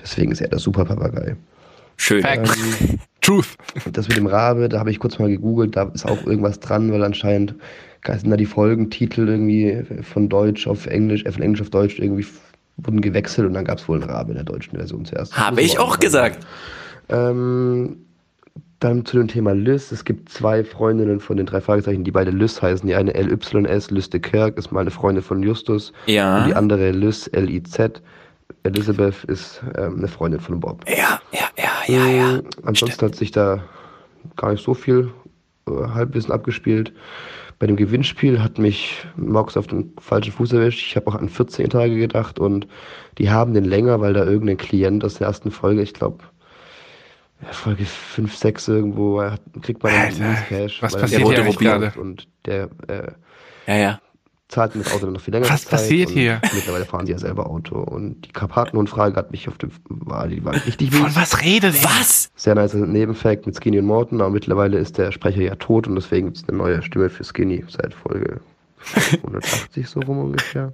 Deswegen 0.00 0.30
ist 0.32 0.40
er 0.40 0.48
der 0.48 0.60
Superpapagei. 0.60 1.36
Schön. 1.96 2.24
Ähm, 2.26 2.44
Truth. 3.20 3.58
das 3.92 4.08
mit 4.08 4.16
dem 4.16 4.26
Rabe, 4.26 4.70
da 4.70 4.78
habe 4.78 4.90
ich 4.90 4.98
kurz 4.98 5.18
mal 5.18 5.28
gegoogelt, 5.28 5.76
da 5.76 5.90
ist 5.92 6.06
auch 6.06 6.24
irgendwas 6.24 6.58
dran, 6.58 6.90
weil 6.90 7.04
anscheinend 7.04 7.54
sind 8.06 8.30
da 8.30 8.36
die 8.36 8.46
Folgentitel 8.46 9.28
irgendwie 9.28 9.84
von 10.02 10.28
Deutsch 10.28 10.66
auf 10.66 10.86
Englisch, 10.86 11.24
äh, 11.24 11.32
von 11.32 11.42
Englisch 11.42 11.60
auf 11.60 11.70
Deutsch 11.70 11.98
irgendwie 11.98 12.26
wurden 12.78 13.00
gewechselt 13.02 13.46
und 13.46 13.52
dann 13.54 13.64
gab 13.64 13.78
es 13.78 13.88
wohl 13.88 14.00
einen 14.00 14.10
Rabe 14.10 14.30
in 14.30 14.36
der 14.36 14.44
deutschen 14.44 14.76
Version 14.76 15.04
zuerst. 15.04 15.36
Habe 15.36 15.60
ich 15.60 15.78
auch 15.78 15.98
gesagt. 15.98 16.46
Ähm, 17.10 17.98
dann 18.78 19.04
zu 19.04 19.18
dem 19.18 19.28
Thema 19.28 19.52
Liz. 19.52 19.92
Es 19.92 20.04
gibt 20.06 20.30
zwei 20.30 20.64
Freundinnen 20.64 21.20
von 21.20 21.36
den 21.36 21.44
drei 21.44 21.60
Fragezeichen, 21.60 22.02
die 22.04 22.10
beide 22.10 22.30
Liz 22.30 22.62
heißen. 22.62 22.86
Die 22.88 22.94
eine 22.94 23.12
LYS, 23.12 23.90
Liz 23.90 24.08
de 24.08 24.20
Kirk, 24.20 24.56
ist 24.56 24.72
mal 24.72 24.80
eine 24.80 24.90
Freundin 24.90 25.22
von 25.22 25.42
Justus. 25.42 25.90
Und 25.90 25.96
die 26.08 26.12
Ja. 26.14 26.44
andere 26.56 26.90
Liz, 26.92 27.26
L-I-Z. 27.26 28.00
Elizabeth 28.62 29.24
ist 29.24 29.62
ähm, 29.76 29.98
eine 29.98 30.08
Freundin 30.08 30.40
von 30.40 30.60
Bob. 30.60 30.84
Ja, 30.88 31.20
ja, 31.32 31.40
ja, 31.58 31.94
ja, 31.94 32.06
ja. 32.08 32.36
Mm, 32.38 32.42
Ansonsten 32.64 33.04
hat 33.06 33.14
sich 33.14 33.30
da 33.30 33.62
gar 34.36 34.52
nicht 34.52 34.64
so 34.64 34.72
viel 34.74 35.10
äh, 35.68 35.72
Halbwissen 35.94 36.32
abgespielt. 36.32 36.92
Bei 37.60 37.66
dem 37.66 37.76
Gewinnspiel 37.76 38.42
hat 38.42 38.58
mich 38.58 39.06
Markus 39.16 39.58
auf 39.58 39.66
den 39.66 39.92
falschen 40.00 40.32
Fuß 40.32 40.54
erwischt. 40.54 40.86
Ich 40.86 40.96
habe 40.96 41.06
auch 41.08 41.14
an 41.14 41.28
14 41.28 41.68
Tage 41.68 41.94
gedacht 41.94 42.38
und 42.38 42.66
die 43.18 43.28
haben 43.28 43.52
den 43.52 43.64
länger, 43.64 44.00
weil 44.00 44.14
da 44.14 44.24
irgendein 44.24 44.56
Klient 44.56 45.04
aus 45.04 45.18
der 45.18 45.26
ersten 45.26 45.50
Folge, 45.50 45.82
ich 45.82 45.92
glaube, 45.92 46.24
Folge 47.50 47.84
5, 47.84 48.34
6 48.34 48.68
irgendwo, 48.68 49.20
hat, 49.22 49.42
kriegt 49.60 49.82
man 49.82 49.92
einen 49.92 50.36
Cash. 50.48 50.82
was 50.82 50.94
weil 50.94 51.00
er 51.00 51.02
passiert 51.02 51.28
hier 51.28 51.54
gerade? 51.54 51.92
Und 52.00 52.28
der 52.46 52.70
äh, 52.88 53.12
Ja, 53.66 53.76
ja. 53.76 54.00
Zahlt 54.50 54.74
mir 54.74 54.82
das 54.82 54.92
Auto 54.92 55.06
dann 55.06 55.14
noch 55.14 55.20
viel 55.20 55.32
länger. 55.32 55.48
Was 55.48 55.64
passiert 55.64 56.10
hier? 56.10 56.40
Mittlerweile 56.52 56.84
fahren 56.84 57.06
sie 57.06 57.12
ja 57.12 57.18
selber 57.18 57.48
Auto. 57.48 57.76
Und 57.76 58.26
die 58.26 58.32
Karpatenhundfrage 58.32 59.16
hat 59.16 59.30
mich 59.30 59.48
auf 59.48 59.58
dem, 59.58 59.70
war, 59.88 60.26
die 60.28 60.44
war 60.44 60.54
richtig 60.54 60.92
Von 60.92 61.14
was 61.14 61.40
redet? 61.40 61.82
Was? 61.84 62.30
Sehr 62.34 62.54
nice 62.54 62.74
Nebenfact 62.74 63.46
mit 63.46 63.56
Skinny 63.56 63.78
und 63.78 63.86
Morton, 63.86 64.20
aber 64.20 64.30
mittlerweile 64.30 64.78
ist 64.78 64.98
der 64.98 65.12
Sprecher 65.12 65.42
ja 65.42 65.54
tot 65.54 65.86
und 65.86 65.94
deswegen 65.94 66.26
gibt 66.26 66.38
es 66.38 66.48
eine 66.48 66.58
neue 66.58 66.82
Stimme 66.82 67.08
für 67.08 67.24
Skinny 67.24 67.64
seit 67.68 67.94
Folge 67.94 68.40
180 69.24 69.88
so 69.88 70.00
rum 70.00 70.18
ungefähr. 70.18 70.72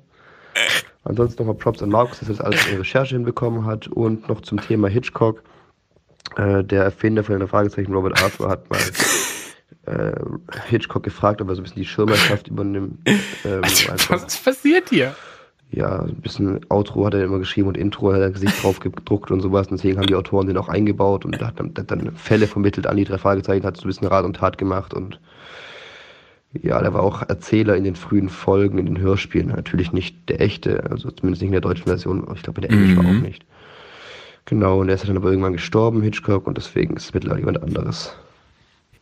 Ansonsten 1.05 1.43
nochmal 1.43 1.57
Props 1.57 1.83
an 1.83 1.91
Markus, 1.91 2.21
dass 2.21 2.29
er 2.29 2.37
das 2.37 2.45
alles 2.45 2.67
in 2.67 2.79
Recherche 2.79 3.15
hinbekommen 3.15 3.67
hat 3.67 3.89
und 3.89 4.29
noch 4.29 4.41
zum 4.41 4.61
Thema 4.61 4.89
Hitchcock. 4.89 5.43
Äh, 6.37 6.65
der 6.65 6.85
Erfinder 6.85 7.23
von 7.23 7.39
den 7.39 7.47
Fragezeichen 7.47 7.93
Robert 7.93 8.21
Arthur 8.23 8.49
hat 8.49 8.69
mal 8.71 8.81
Hitchcock 10.69 11.03
gefragt, 11.05 11.41
ob 11.41 11.49
er 11.49 11.55
so 11.55 11.61
ein 11.61 11.65
bisschen 11.65 11.83
die 11.83 11.87
Schirmherrschaft 11.89 12.49
übernimmt. 12.49 12.99
Ähm, 13.45 13.63
einfach- 13.65 14.11
Was 14.11 14.25
ist 14.25 14.45
passiert 14.45 14.89
hier? 14.91 15.15
ja, 15.71 16.01
ein 16.03 16.17
bisschen 16.17 16.61
Outro 16.69 17.07
hat 17.07 17.15
er 17.15 17.25
immer 17.25 17.39
geschrieben 17.39 17.69
und 17.69 17.77
Intro 17.77 18.13
hat 18.13 18.21
er 18.21 18.31
Gesicht 18.31 18.63
drauf 18.63 18.79
gedruckt 18.81 19.31
und 19.31 19.41
sowas. 19.41 19.67
Und 19.69 19.77
deswegen 19.79 19.99
haben 19.99 20.07
die 20.07 20.15
Autoren 20.15 20.47
den 20.47 20.57
auch 20.57 20.69
eingebaut 20.69 21.25
und 21.25 21.41
hat 21.41 21.59
dann, 21.61 21.73
hat 21.77 21.91
dann 21.91 22.13
Fälle 22.17 22.47
vermittelt 22.47 22.87
an 22.87 22.97
die 22.97 23.05
drei 23.05 23.19
Fragezeichen, 23.19 23.65
hat 23.67 23.77
so 23.77 23.85
ein 23.85 23.89
bisschen 23.89 24.07
Rat 24.09 24.25
und 24.25 24.37
Tat 24.37 24.59
gemacht 24.59 24.95
und 24.95 25.21
ja, 26.63 26.81
der 26.81 26.95
war 26.95 27.03
auch 27.03 27.23
Erzähler 27.29 27.77
in 27.77 27.85
den 27.85 27.97
frühen 27.97 28.29
Folgen, 28.31 28.79
in 28.79 28.87
den 28.87 28.99
Hörspielen. 28.99 29.49
Natürlich 29.49 29.93
nicht 29.93 30.29
der 30.29 30.41
echte, 30.41 30.85
also 30.91 31.11
zumindest 31.11 31.43
nicht 31.43 31.49
in 31.49 31.53
der 31.53 31.61
deutschen 31.61 31.85
Version, 31.87 32.23
aber 32.23 32.35
ich 32.35 32.43
glaube 32.43 32.61
in 32.63 32.69
der 32.69 32.71
englischen 32.71 33.03
Mhm. 33.03 33.07
auch 33.19 33.23
nicht. 33.23 33.45
Genau, 34.47 34.81
und 34.81 34.89
er 34.89 34.95
ist 34.95 35.07
dann 35.09 35.17
aber 35.17 35.29
irgendwann 35.31 35.53
gestorben, 35.53 36.01
Hitchcock, 36.03 36.47
und 36.47 36.57
deswegen 36.57 36.97
ist 36.97 37.05
es 37.07 37.15
mittlerweile 37.15 37.41
jemand 37.41 37.63
anderes. 37.63 38.17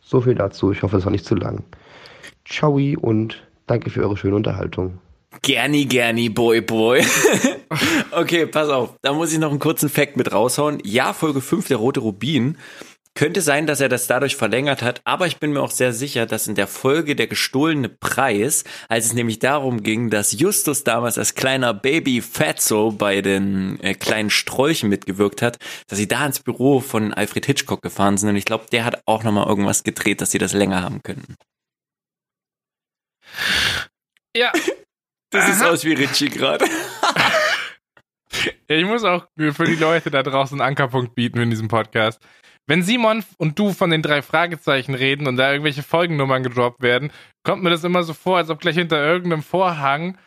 So 0.07 0.21
viel 0.21 0.35
dazu. 0.35 0.71
Ich 0.71 0.83
hoffe, 0.83 0.97
es 0.97 1.05
war 1.05 1.11
nicht 1.11 1.25
zu 1.25 1.33
lang. 1.33 1.63
Ciao 2.45 2.79
und 3.01 3.43
danke 3.65 3.89
für 3.89 4.03
eure 4.03 4.15
schöne 4.15 4.35
Unterhaltung. 4.35 4.99
Gerni, 5.41 5.85
gerni, 5.85 6.29
boy, 6.29 6.61
boy. 6.61 7.03
okay, 8.11 8.45
pass 8.45 8.69
auf. 8.69 8.93
Da 9.01 9.13
muss 9.13 9.33
ich 9.33 9.39
noch 9.39 9.49
einen 9.49 9.59
kurzen 9.59 9.89
Fact 9.89 10.15
mit 10.15 10.31
raushauen. 10.31 10.79
Ja, 10.83 11.11
Folge 11.13 11.41
5, 11.41 11.67
der 11.67 11.77
rote 11.77 12.01
Rubin. 12.01 12.57
Könnte 13.15 13.41
sein, 13.41 13.65
dass 13.65 13.79
er 13.79 13.89
das 13.89 14.07
dadurch 14.07 14.35
verlängert 14.35 14.81
hat, 14.81 15.01
aber 15.05 15.25
ich 15.25 15.37
bin 15.37 15.53
mir 15.53 15.61
auch 15.61 15.71
sehr 15.71 15.93
sicher, 15.93 16.25
dass 16.25 16.47
in 16.47 16.55
der 16.55 16.67
Folge 16.67 17.15
der 17.15 17.27
gestohlene 17.27 17.89
Preis, 17.89 18.65
als 18.89 19.05
es 19.05 19.13
nämlich 19.13 19.39
darum 19.39 19.83
ging, 19.83 20.09
dass 20.09 20.33
Justus 20.33 20.83
damals 20.83 21.17
als 21.17 21.33
kleiner 21.33 21.73
Baby 21.73 22.21
Fatso 22.21 22.91
bei 22.91 23.21
den 23.21 23.79
äh, 23.81 23.93
kleinen 23.93 24.29
Strolchen 24.29 24.89
mitgewirkt 24.89 25.41
hat, 25.41 25.57
dass 25.87 25.97
sie 25.97 26.07
da 26.07 26.25
ins 26.25 26.41
Büro 26.41 26.81
von 26.81 27.13
Alfred 27.13 27.45
Hitchcock 27.45 27.81
gefahren 27.81 28.17
sind 28.17 28.29
und 28.29 28.35
ich 28.35 28.45
glaube, 28.45 28.65
der 28.71 28.83
hat 28.83 29.01
auch 29.05 29.23
nochmal 29.23 29.47
irgendwas 29.47 29.83
gedreht, 29.83 30.19
dass 30.19 30.31
sie 30.31 30.39
das 30.39 30.53
länger 30.53 30.83
haben 30.83 31.01
könnten. 31.01 31.35
Ja, 34.35 34.51
Das 35.35 35.47
sieht 35.47 35.65
Aha. 35.65 35.71
aus 35.71 35.83
wie 35.83 35.93
Richie 35.93 36.29
gerade. 36.29 36.65
ich 38.67 38.85
muss 38.85 39.03
auch 39.03 39.27
für 39.35 39.65
die 39.65 39.75
Leute 39.75 40.09
da 40.09 40.23
draußen 40.23 40.59
einen 40.59 40.69
Ankerpunkt 40.69 41.13
bieten 41.13 41.39
in 41.39 41.49
diesem 41.49 41.67
Podcast. 41.67 42.21
Wenn 42.67 42.81
Simon 42.81 43.23
und 43.37 43.59
du 43.59 43.73
von 43.73 43.89
den 43.91 44.01
drei 44.01 44.21
Fragezeichen 44.21 44.95
reden 44.95 45.27
und 45.27 45.37
da 45.37 45.51
irgendwelche 45.51 45.83
Folgennummern 45.83 46.43
gedroppt 46.43 46.81
werden, 46.81 47.11
kommt 47.43 47.61
mir 47.63 47.69
das 47.69 47.83
immer 47.83 48.03
so 48.03 48.13
vor, 48.13 48.37
als 48.37 48.49
ob 48.49 48.59
gleich 48.59 48.75
hinter 48.75 48.97
irgendeinem 49.05 49.43
Vorhang 49.43 50.17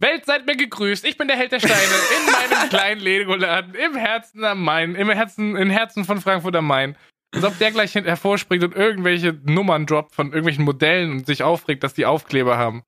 Welt 0.00 0.26
seid 0.26 0.44
mir 0.44 0.56
gegrüßt, 0.56 1.04
ich 1.04 1.16
bin 1.16 1.28
der 1.28 1.36
Held 1.36 1.52
der 1.52 1.60
Steine 1.60 1.74
in 1.76 2.32
meinem 2.32 2.68
kleinen 2.68 3.00
Lego-Laden 3.00 3.74
im 3.74 3.94
Herzen 3.94 4.44
am 4.44 4.62
Main, 4.62 4.96
im 4.96 5.08
Herzen, 5.08 5.56
im 5.56 5.70
Herzen 5.70 6.04
von 6.04 6.20
Frankfurt 6.20 6.56
am 6.56 6.66
Main. 6.66 6.96
Als 7.34 7.44
ob 7.44 7.56
der 7.58 7.70
gleich 7.70 7.94
hervorspringt 7.94 8.64
und 8.64 8.74
irgendwelche 8.74 9.38
Nummern 9.44 9.86
droppt 9.86 10.14
von 10.14 10.26
irgendwelchen 10.28 10.64
Modellen 10.64 11.10
und 11.12 11.26
sich 11.26 11.42
aufregt, 11.42 11.82
dass 11.84 11.94
die 11.94 12.06
Aufkleber 12.06 12.58
haben. 12.58 12.82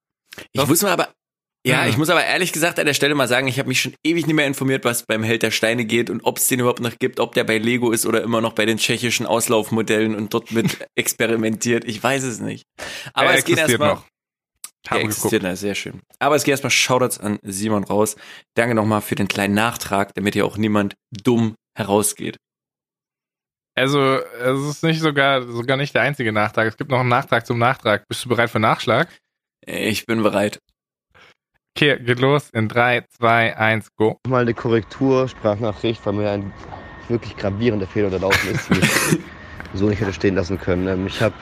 Ich 0.52 0.60
Das- 0.60 0.68
muss 0.68 0.82
mal 0.82 0.92
aber, 0.92 1.08
ja, 1.66 1.82
Mhm. 1.82 1.90
ich 1.90 1.96
muss 1.98 2.08
aber 2.10 2.24
ehrlich 2.24 2.52
gesagt 2.52 2.78
an 2.78 2.86
der 2.86 2.94
Stelle 2.94 3.14
mal 3.14 3.28
sagen, 3.28 3.48
ich 3.48 3.58
habe 3.58 3.68
mich 3.68 3.80
schon 3.80 3.94
ewig 4.04 4.26
nicht 4.26 4.36
mehr 4.36 4.46
informiert, 4.46 4.84
was 4.84 5.02
beim 5.04 5.22
Held 5.22 5.42
der 5.42 5.50
Steine 5.50 5.84
geht 5.84 6.08
und 6.10 6.22
ob 6.24 6.38
es 6.38 6.46
den 6.48 6.60
überhaupt 6.60 6.80
noch 6.80 6.98
gibt, 6.98 7.18
ob 7.20 7.34
der 7.34 7.44
bei 7.44 7.58
Lego 7.58 7.90
ist 7.92 8.06
oder 8.06 8.22
immer 8.22 8.40
noch 8.40 8.52
bei 8.54 8.64
den 8.66 8.78
tschechischen 8.78 9.26
Auslaufmodellen 9.26 10.14
und 10.14 10.32
dort 10.32 10.52
mit 10.52 10.78
experimentiert. 10.94 11.84
Ich 11.84 12.02
weiß 12.02 12.22
es 12.22 12.40
nicht. 12.40 12.64
Aber 13.12 13.30
Er 13.30 13.38
es 13.38 13.44
geht 13.44 13.58
erstmal. 13.58 13.94
noch. 13.94 14.06
Der 14.84 14.90
Habe 14.92 15.00
existiert, 15.02 15.30
geguckt. 15.42 15.42
na, 15.42 15.56
sehr 15.56 15.74
schön. 15.74 16.00
Aber 16.20 16.36
es 16.36 16.44
geht 16.44 16.52
erstmal 16.52 16.70
Shoutouts 16.70 17.18
an 17.18 17.40
Simon 17.42 17.82
raus. 17.82 18.14
Danke 18.54 18.74
nochmal 18.76 19.00
für 19.00 19.16
den 19.16 19.26
kleinen 19.26 19.54
Nachtrag, 19.54 20.14
damit 20.14 20.34
hier 20.34 20.46
auch 20.46 20.56
niemand 20.56 20.94
dumm 21.10 21.56
herausgeht. 21.76 22.36
Also, 23.74 24.00
es 24.20 24.60
ist 24.68 24.82
nicht 24.84 25.00
sogar, 25.00 25.42
sogar 25.42 25.76
nicht 25.76 25.94
der 25.94 26.02
einzige 26.02 26.32
Nachtrag. 26.32 26.68
Es 26.68 26.76
gibt 26.76 26.90
noch 26.90 27.00
einen 27.00 27.08
Nachtrag 27.10 27.46
zum 27.46 27.58
Nachtrag. 27.58 28.06
Bist 28.08 28.24
du 28.24 28.28
bereit 28.28 28.48
für 28.48 28.60
Nachschlag? 28.60 29.08
Ich 29.66 30.06
bin 30.06 30.22
bereit. 30.22 30.60
Okay, 31.76 31.98
geht 32.02 32.20
los 32.20 32.48
in 32.54 32.68
3, 32.70 33.02
2, 33.18 33.54
1, 33.58 33.96
go. 33.96 34.18
Mal 34.26 34.40
eine 34.40 34.54
Korrektur, 34.54 35.28
Sprachnachricht, 35.28 36.00
weil 36.06 36.14
mir 36.14 36.30
ein 36.30 36.50
wirklich 37.10 37.36
gravierender 37.36 37.86
Fehler 37.86 38.06
unterlaufen 38.06 38.50
ist, 38.50 38.70
den 38.70 38.78
ich 38.82 39.18
so 39.74 39.86
nicht 39.86 40.00
hätte 40.00 40.14
stehen 40.14 40.36
lassen 40.36 40.58
können. 40.58 40.88
Ähm, 40.88 41.06
Ich 41.06 41.20
habe 41.20 41.34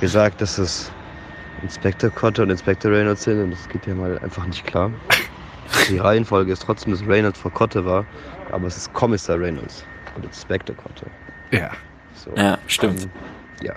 gesagt, 0.00 0.40
dass 0.40 0.58
es 0.58 0.92
Inspector 1.62 2.08
Cotter 2.10 2.44
und 2.44 2.50
Inspector 2.50 2.88
Reynolds 2.92 3.24
sind 3.24 3.42
und 3.42 3.50
das 3.50 3.68
geht 3.68 3.84
ja 3.88 3.96
mal 3.96 4.16
einfach 4.20 4.46
nicht 4.46 4.64
klar. 4.64 4.92
Die 5.88 5.98
Reihenfolge 5.98 6.52
ist 6.52 6.62
trotzdem, 6.62 6.92
dass 6.92 7.04
Reynolds 7.04 7.40
vor 7.40 7.52
Cotter 7.52 7.84
war, 7.84 8.06
aber 8.52 8.68
es 8.68 8.76
ist 8.76 8.92
Kommissar 8.92 9.40
Reynolds 9.40 9.84
und 10.14 10.24
Inspector 10.24 10.76
Cotter. 10.76 11.08
Ja. 11.50 11.72
So. 12.14 12.30
Ja, 12.36 12.58
stimmt. 12.68 13.02
Ähm, 13.02 13.10
ja, 13.60 13.74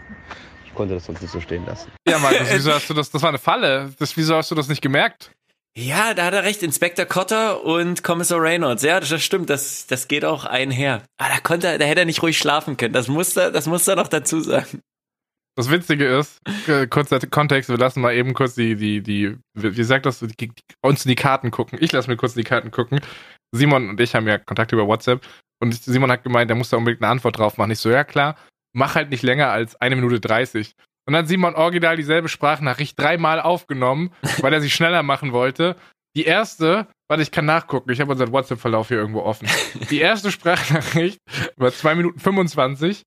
ich 0.64 0.76
konnte 0.76 0.94
das 0.94 1.06
sonst 1.06 1.24
nicht 1.24 1.32
so 1.32 1.42
stehen 1.42 1.66
lassen. 1.66 1.92
Ja, 2.08 2.20
Markus, 2.20 2.54
wieso 2.54 2.72
hast 2.72 2.88
du 2.88 2.94
das? 2.94 3.10
Das 3.10 3.20
war 3.24 3.30
eine 3.30 3.40
Falle. 3.40 3.90
Das, 3.98 4.16
wieso 4.16 4.36
hast 4.36 4.52
du 4.52 4.54
das 4.54 4.68
nicht 4.68 4.84
gemerkt? 4.84 5.32
Ja, 5.78 6.16
da 6.16 6.26
hat 6.26 6.34
er 6.34 6.44
recht. 6.44 6.64
Inspector 6.64 7.06
Cotter 7.06 7.64
und 7.64 8.04
Kommissar 8.04 8.42
Reynolds. 8.42 8.82
Ja, 8.82 9.00
das 9.00 9.24
stimmt. 9.24 9.52
Das, 9.52 9.86
das 9.86 10.08
geht 10.08 10.26
auch 10.26 10.44
einher. 10.44 11.04
Aber 11.18 11.30
da 11.30 11.40
konnte 11.40 11.78
da 11.78 11.86
hätte 11.86 12.00
er 12.00 12.06
nicht 12.08 12.24
ruhig 12.24 12.36
schlafen 12.36 12.78
können. 12.78 12.94
Das 12.94 13.08
muss 13.08 13.38
er, 13.38 13.52
das 13.52 13.68
muss 13.68 13.88
er 13.88 13.96
noch 13.96 14.08
dazu 14.08 14.40
sagen. 14.42 14.82
Das 15.56 15.70
Witzige 15.70 16.06
ist, 16.06 16.40
äh, 16.68 16.88
kurzer 16.88 17.20
Kontext, 17.20 17.70
wir 17.70 17.78
lassen 17.78 18.02
mal 18.02 18.16
eben 18.16 18.34
kurz 18.34 18.56
die, 18.56 18.76
die, 18.76 19.02
die, 19.02 19.38
wie 19.54 19.84
sagt 19.84 20.08
das, 20.08 20.20
die, 20.20 20.52
uns 20.82 21.04
die 21.04 21.16
Karten 21.16 21.52
gucken. 21.52 21.78
Ich 21.82 21.92
lasse 21.92 22.10
mir 22.10 22.18
kurz 22.18 22.34
die 22.34 22.44
Karten 22.44 22.72
gucken. 22.72 23.00
Simon 23.52 23.90
und 23.90 24.00
ich 24.00 24.16
haben 24.16 24.28
ja 24.28 24.40
Kontakt 24.40 24.72
über 24.72 24.88
WhatsApp 24.88 25.26
und 25.60 25.74
Simon 25.74 26.12
hat 26.12 26.24
gemeint, 26.24 26.50
er 26.52 26.56
muss 26.56 26.70
da 26.70 26.78
unbedingt 26.78 27.04
eine 27.04 27.12
Antwort 27.12 27.38
drauf 27.38 27.58
machen. 27.58 27.72
Ich 27.72 27.80
so, 27.80 27.90
ja 27.90 28.04
klar, 28.04 28.36
mach 28.74 28.96
halt 28.96 29.10
nicht 29.10 29.24
länger 29.24 29.50
als 29.50 29.76
eine 29.82 29.96
Minute 29.96 30.20
30. 30.20 30.74
Und 31.08 31.14
dann 31.14 31.26
Simon 31.26 31.56
original 31.56 31.96
dieselbe 31.96 32.30
Sprachnachricht 32.30 33.00
dreimal 33.00 33.40
aufgenommen, 33.42 34.12
weil 34.42 34.54
er 34.54 34.62
sie 34.62 34.70
schneller 34.70 35.02
machen 35.04 35.32
wollte. 35.32 35.76
Die 36.16 36.26
erste 36.26 36.88
Warte, 37.10 37.24
ich 37.24 37.32
kann 37.32 37.46
nachgucken. 37.46 37.90
Ich 37.92 38.02
habe 38.02 38.12
unseren 38.12 38.34
WhatsApp-Verlauf 38.34 38.90
hier 38.90 38.98
irgendwo 38.98 39.22
offen. 39.22 39.48
Die 39.90 40.00
erste 40.00 40.32
Sprachnachricht 40.32 41.20
war 41.56 41.72
2 41.72 41.96
Minuten 41.96 42.20
25. 42.20 43.04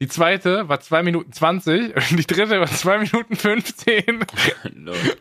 Die 0.00 0.06
zweite 0.06 0.68
war 0.68 0.78
2 0.78 1.02
Minuten 1.02 1.32
20 1.32 1.96
und 1.96 2.16
die 2.18 2.26
dritte 2.26 2.60
war 2.60 2.68
2 2.68 2.98
Minuten 2.98 3.34
15. 3.34 4.24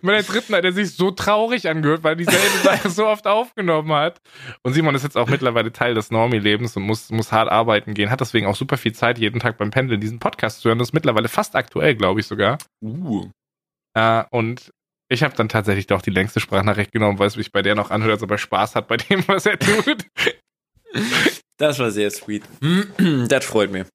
Bei 0.03 0.11
der 0.11 0.23
dritten 0.23 0.53
hat 0.53 0.65
er 0.65 0.71
sich 0.71 0.95
so 0.95 1.09
traurig 1.09 1.67
angehört, 1.67 2.03
weil 2.03 2.15
dieselbe 2.15 2.57
Sache 2.63 2.89
so 2.91 3.07
oft 3.07 3.25
aufgenommen 3.25 3.91
hat. 3.93 4.21
Und 4.61 4.73
Simon 4.73 4.93
ist 4.93 5.01
jetzt 5.01 5.17
auch 5.17 5.29
mittlerweile 5.29 5.71
Teil 5.71 5.95
des 5.95 6.11
Normie-Lebens 6.11 6.77
und 6.77 6.83
muss, 6.83 7.09
muss 7.09 7.31
hart 7.31 7.49
arbeiten 7.49 7.95
gehen, 7.95 8.11
hat 8.11 8.21
deswegen 8.21 8.45
auch 8.45 8.55
super 8.55 8.77
viel 8.77 8.93
Zeit, 8.93 9.17
jeden 9.17 9.39
Tag 9.39 9.57
beim 9.57 9.71
Pendeln 9.71 9.99
diesen 9.99 10.19
Podcast 10.19 10.61
zu 10.61 10.69
hören. 10.69 10.77
Das 10.77 10.89
ist 10.89 10.93
mittlerweile 10.93 11.27
fast 11.27 11.55
aktuell, 11.55 11.95
glaube 11.95 12.19
ich 12.19 12.27
sogar. 12.27 12.59
Uh. 12.79 13.31
Äh, 13.95 14.25
und 14.29 14.71
ich 15.09 15.23
habe 15.23 15.35
dann 15.35 15.49
tatsächlich 15.49 15.87
doch 15.87 16.03
die 16.03 16.11
längste 16.11 16.39
Sprachnachricht 16.39 16.91
genommen, 16.91 17.17
weil 17.17 17.27
es 17.27 17.37
mich 17.37 17.51
bei 17.51 17.63
der 17.63 17.73
noch 17.73 17.89
anhört, 17.89 18.11
als 18.11 18.23
ob 18.23 18.29
er 18.29 18.37
Spaß 18.37 18.75
hat 18.75 18.87
bei 18.87 18.97
dem, 18.97 19.27
was 19.27 19.47
er 19.47 19.57
tut. 19.57 20.05
Das 21.57 21.79
war 21.79 21.89
sehr 21.89 22.11
sweet. 22.11 22.43
Das 23.27 23.43
freut 23.43 23.71
mich. 23.71 23.87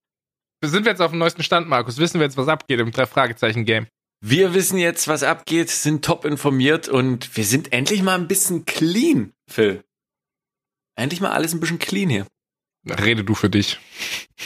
Sind 0.64 0.84
wir 0.84 0.92
jetzt 0.92 1.02
auf 1.02 1.10
dem 1.10 1.18
neuesten 1.18 1.42
Stand, 1.42 1.68
Markus? 1.68 1.98
Wissen 1.98 2.20
wir 2.20 2.24
jetzt, 2.24 2.36
was 2.36 2.46
abgeht 2.46 2.78
im 2.78 2.92
Drei-Fragezeichen-Game? 2.92 3.88
Wir 4.24 4.54
wissen 4.54 4.78
jetzt, 4.78 5.08
was 5.08 5.24
abgeht, 5.24 5.68
sind 5.70 6.04
top 6.04 6.24
informiert 6.24 6.88
und 6.88 7.36
wir 7.36 7.44
sind 7.44 7.72
endlich 7.72 8.04
mal 8.04 8.14
ein 8.14 8.28
bisschen 8.28 8.64
clean, 8.64 9.32
Phil. 9.50 9.82
Endlich 10.94 11.20
mal 11.20 11.32
alles 11.32 11.52
ein 11.52 11.58
bisschen 11.58 11.80
clean 11.80 12.08
hier. 12.08 12.26
Rede 12.88 13.24
du 13.24 13.34
für 13.34 13.50
dich. 13.50 13.80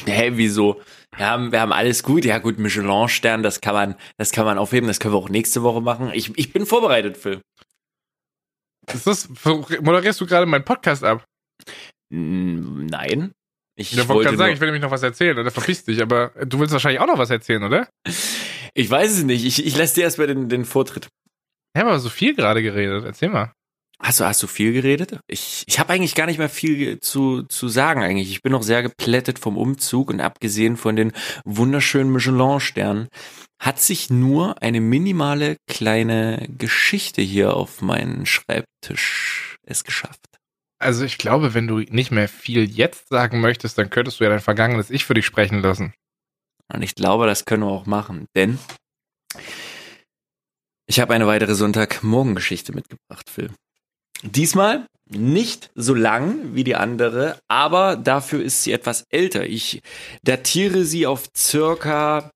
Hä, 0.07 0.33
wieso? 0.35 0.81
Wir 1.15 1.27
haben, 1.27 1.53
wir 1.53 1.61
haben 1.61 1.73
alles 1.73 2.03
gut. 2.03 2.25
Ja, 2.25 2.39
gut, 2.39 2.59
Michelin-Stern, 2.59 3.43
das 3.43 3.61
kann 3.61 3.75
man, 3.75 3.95
das 4.17 4.33
kann 4.33 4.47
man 4.47 4.57
aufheben. 4.57 4.87
Das 4.87 5.01
können 5.01 5.13
wir 5.13 5.19
auch 5.19 5.29
nächste 5.29 5.63
Woche 5.63 5.83
machen. 5.83 6.11
Ich, 6.15 6.37
ich 6.39 6.53
bin 6.53 6.65
vorbereitet, 6.65 7.19
Phil. 7.19 7.43
Ist 8.91 9.07
das, 9.07 9.29
moderierst 9.83 10.21
du 10.21 10.27
gerade 10.27 10.47
meinen 10.47 10.65
Podcast 10.65 11.05
ab? 11.05 11.25
Nein. 12.09 13.33
Ich 13.77 13.93
Ich 13.93 14.09
wollte 14.09 14.25
gerade 14.25 14.39
sagen, 14.39 14.55
ich 14.55 14.61
will 14.61 14.69
nämlich 14.69 14.83
noch 14.83 14.91
was 14.91 15.03
erzählen, 15.03 15.39
oder 15.39 15.51
verpiss 15.51 15.85
dich, 15.85 16.01
aber 16.01 16.33
du 16.47 16.59
willst 16.59 16.73
wahrscheinlich 16.73 17.01
auch 17.01 17.07
noch 17.07 17.19
was 17.19 17.31
erzählen, 17.31 17.63
oder? 17.63 17.89
ich 18.75 18.91
weiß 18.91 19.13
es 19.13 19.23
nicht. 19.23 19.45
Ich, 19.45 19.65
ich 19.65 19.77
lasse 19.77 19.97
dir 19.97 20.03
erstmal 20.03 20.27
den, 20.27 20.49
den 20.49 20.65
Vortritt. 20.65 21.09
Ich 21.75 21.81
habe 21.81 21.91
aber 21.91 22.01
so 22.01 22.09
viel 22.09 22.35
gerade 22.35 22.63
geredet. 22.63 23.05
Erzähl 23.05 23.29
mal. 23.29 23.53
Hast 23.99 24.21
du, 24.21 24.25
hast 24.25 24.43
du 24.43 24.47
viel 24.47 24.73
geredet? 24.73 25.21
Ich, 25.27 25.65
ich 25.67 25.79
habe 25.79 25.93
eigentlich 25.93 26.15
gar 26.15 26.27
nicht 26.27 26.39
mehr 26.39 26.51
viel 26.51 27.01
zu, 27.01 27.43
zu 27.45 27.69
sagen 27.69 28.03
eigentlich. 28.03 28.31
Ich 28.31 28.43
bin 28.43 28.53
noch 28.53 28.63
sehr 28.63 28.83
geplättet 28.83 29.39
vom 29.39 29.57
Umzug 29.57 30.11
und 30.11 30.21
abgesehen 30.21 30.77
von 30.77 30.97
den 30.97 31.13
wunderschönen 31.45 32.13
Michelin-Sternen 32.13 33.09
hat 33.59 33.81
sich 33.81 34.11
nur 34.11 34.63
eine 34.63 34.83
minimale 34.83 35.57
kleine 35.67 36.47
Geschichte 36.59 37.23
hier 37.23 37.55
auf 37.55 37.81
meinen 37.81 38.27
Schreibtisch 38.27 39.57
es 39.63 39.85
geschafft. 39.85 40.21
Also 40.79 41.05
ich 41.05 41.19
glaube, 41.19 41.55
wenn 41.55 41.67
du 41.67 41.79
nicht 41.79 42.11
mehr 42.11 42.29
viel 42.29 42.71
jetzt 42.71 43.09
sagen 43.09 43.41
möchtest, 43.41 43.79
dann 43.79 43.91
könntest 43.91 44.21
du 44.21 44.25
ja 44.25 44.31
dein 44.31 44.41
vergangenes 44.41 44.91
Ich 44.91 45.05
für 45.05 45.15
dich 45.15 45.25
sprechen 45.25 45.61
lassen. 45.61 45.95
Und 46.73 46.83
ich 46.83 46.95
glaube, 46.95 47.27
das 47.27 47.45
können 47.45 47.63
wir 47.63 47.71
auch 47.71 47.87
machen, 47.87 48.27
denn 48.35 48.59
ich 50.87 51.01
habe 51.01 51.15
eine 51.15 51.27
weitere 51.27 51.55
Sonntagmorgengeschichte 51.55 52.73
mitgebracht, 52.73 53.29
Phil. 53.31 53.51
Diesmal 54.23 54.87
nicht 55.09 55.71
so 55.75 55.95
lang 55.95 56.55
wie 56.55 56.65
die 56.65 56.75
andere, 56.75 57.39
aber 57.49 57.97
dafür 57.97 58.43
ist 58.43 58.63
sie 58.63 58.73
etwas 58.73 59.05
älter. 59.11 59.47
Ich 59.47 59.83
datiere 60.23 60.85
sie 60.85 61.07
auf 61.07 61.29
circa, 61.37 62.31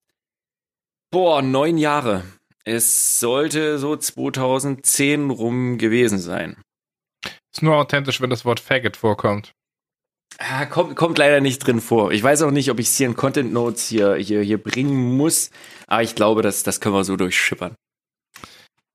boah, 1.10 1.42
neun 1.42 1.78
Jahre. 1.78 2.24
Es 2.64 3.18
sollte 3.18 3.78
so 3.78 3.96
2010 3.96 5.30
rum 5.30 5.78
gewesen 5.78 6.18
sein. 6.18 6.56
Ist 7.52 7.62
nur 7.62 7.76
authentisch, 7.76 8.20
wenn 8.20 8.30
das 8.30 8.44
Wort 8.44 8.60
Faggot 8.60 8.96
vorkommt. 8.96 9.52
Ah, 10.38 10.64
kommt, 10.66 10.96
kommt 10.96 11.18
leider 11.18 11.40
nicht 11.40 11.58
drin 11.58 11.80
vor. 11.80 12.12
Ich 12.12 12.22
weiß 12.22 12.42
auch 12.42 12.50
nicht, 12.50 12.70
ob 12.70 12.78
ich 12.78 12.86
es 12.86 12.96
hier 12.96 13.06
in 13.06 13.16
Content 13.16 13.52
Notes 13.52 13.88
hier, 13.88 14.14
hier, 14.14 14.42
hier 14.42 14.62
bringen 14.62 15.16
muss, 15.16 15.50
aber 15.86 16.02
ich 16.02 16.14
glaube, 16.14 16.42
das, 16.42 16.62
das 16.62 16.80
können 16.80 16.94
wir 16.94 17.04
so 17.04 17.16
durchschippern. 17.16 17.74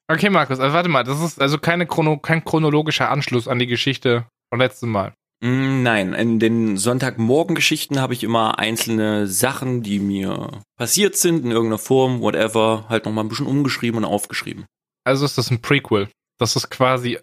Okay, 0.07 0.29
Markus, 0.29 0.59
also 0.59 0.73
warte 0.73 0.89
mal, 0.89 1.03
das 1.03 1.21
ist 1.21 1.41
also 1.41 1.57
keine 1.57 1.87
Chrono, 1.87 2.17
kein 2.17 2.45
chronologischer 2.45 3.09
Anschluss 3.09 3.47
an 3.47 3.59
die 3.59 3.67
Geschichte 3.67 4.27
vom 4.49 4.59
letzten 4.59 4.89
Mal. 4.89 5.13
Mm, 5.43 5.83
Nein, 5.83 6.13
in 6.13 6.39
den 6.39 6.77
Sonntagmorgen-Geschichten 6.77 7.99
habe 7.99 8.13
ich 8.13 8.23
immer 8.23 8.57
einzelne 8.59 9.27
Sachen, 9.27 9.83
die 9.83 9.99
mir 9.99 10.61
passiert 10.77 11.17
sind, 11.17 11.43
in 11.43 11.51
irgendeiner 11.51 11.79
Form, 11.79 12.21
whatever, 12.21 12.85
halt 12.87 13.05
nochmal 13.05 13.25
ein 13.25 13.29
bisschen 13.29 13.47
umgeschrieben 13.47 13.97
und 13.97 14.05
aufgeschrieben. 14.05 14.65
Also 15.03 15.25
ist 15.25 15.37
das 15.37 15.51
ein 15.51 15.61
Prequel. 15.61 16.09
Das 16.39 16.55
ist 16.55 16.69
quasi 16.69 17.19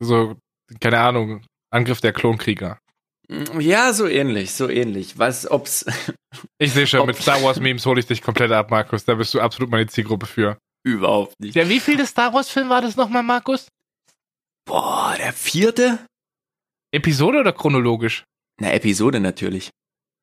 so, 0.00 0.36
keine 0.80 0.98
Ahnung, 1.00 1.44
Angriff 1.70 2.00
der 2.00 2.12
Klonkrieger. 2.12 2.78
Ja, 3.58 3.92
so 3.92 4.06
ähnlich, 4.06 4.52
so 4.52 4.68
ähnlich. 4.68 5.18
Was, 5.18 5.50
ob's 5.50 5.84
Ich 6.58 6.72
sehe 6.72 6.86
schon, 6.86 7.06
mit 7.06 7.16
Star 7.16 7.42
Wars 7.42 7.58
Memes 7.58 7.84
hole 7.86 7.98
ich 7.98 8.06
dich 8.06 8.22
komplett 8.22 8.52
ab, 8.52 8.70
Markus. 8.70 9.04
Da 9.04 9.14
bist 9.14 9.34
du 9.34 9.40
absolut 9.40 9.70
meine 9.70 9.86
Zielgruppe 9.88 10.26
für. 10.26 10.58
überhaupt 10.84 11.34
nicht. 11.40 11.56
Der 11.56 11.68
wievielte 11.68 12.06
Star 12.06 12.32
Wars 12.32 12.48
Film 12.48 12.68
war 12.68 12.80
das 12.82 12.96
nochmal, 12.96 13.22
Markus? 13.24 13.66
Boah, 14.68 15.14
der 15.18 15.32
vierte? 15.32 15.98
Episode 16.92 17.40
oder 17.40 17.52
chronologisch? 17.52 18.24
Na, 18.60 18.72
Episode 18.72 19.20
natürlich. 19.20 19.70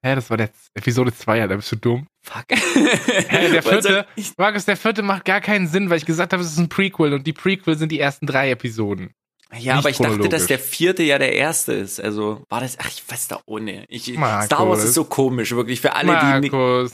Hä, 0.06 0.16
das 0.16 0.30
war 0.30 0.38
der 0.38 0.54
Z- 0.54 0.68
Episode 0.76 1.14
2, 1.14 1.38
ja, 1.38 1.48
da 1.48 1.56
bist 1.56 1.72
du 1.72 1.76
dumm. 1.78 2.08
Fuck. 2.26 2.46
Hä, 2.50 3.52
der 3.52 3.64
vierte, 3.64 4.06
Markus, 4.38 4.66
der 4.66 4.76
vierte 4.76 5.02
macht 5.02 5.24
gar 5.26 5.40
keinen 5.40 5.68
Sinn, 5.68 5.90
weil 5.90 5.98
ich 5.98 6.06
gesagt 6.06 6.34
habe, 6.34 6.44
es 6.44 6.52
ist 6.52 6.58
ein 6.58 6.68
Prequel 6.70 7.14
und 7.14 7.26
die 7.28 7.32
Prequel 7.34 7.78
sind 7.78 7.92
die 7.92 8.00
ersten 8.00 8.26
drei 8.28 8.50
Episoden. 8.52 9.12
Ja, 9.60 9.76
Nicht 9.76 9.86
aber 9.86 9.90
ich 9.90 9.98
dachte, 9.98 10.30
dass 10.30 10.48
der 10.48 10.60
vierte 10.60 11.04
ja 11.04 11.20
der 11.20 11.34
erste 11.34 11.74
ist. 11.74 12.00
Also 12.00 12.44
war 12.50 12.62
das. 12.62 12.78
Ach, 12.80 12.88
ich 12.88 13.04
weiß 13.08 13.28
da 13.28 13.40
ohne. 13.46 13.86
Ich, 13.88 14.12
Markus. 14.18 14.46
Star 14.46 14.68
Wars 14.68 14.84
ist 14.84 14.96
so 14.96 15.04
komisch, 15.06 15.52
wirklich 15.52 15.80
für 15.80 15.94
alle, 15.94 16.20
die 16.20 16.40
nicht. 16.42 16.52
Markus. 16.54 16.94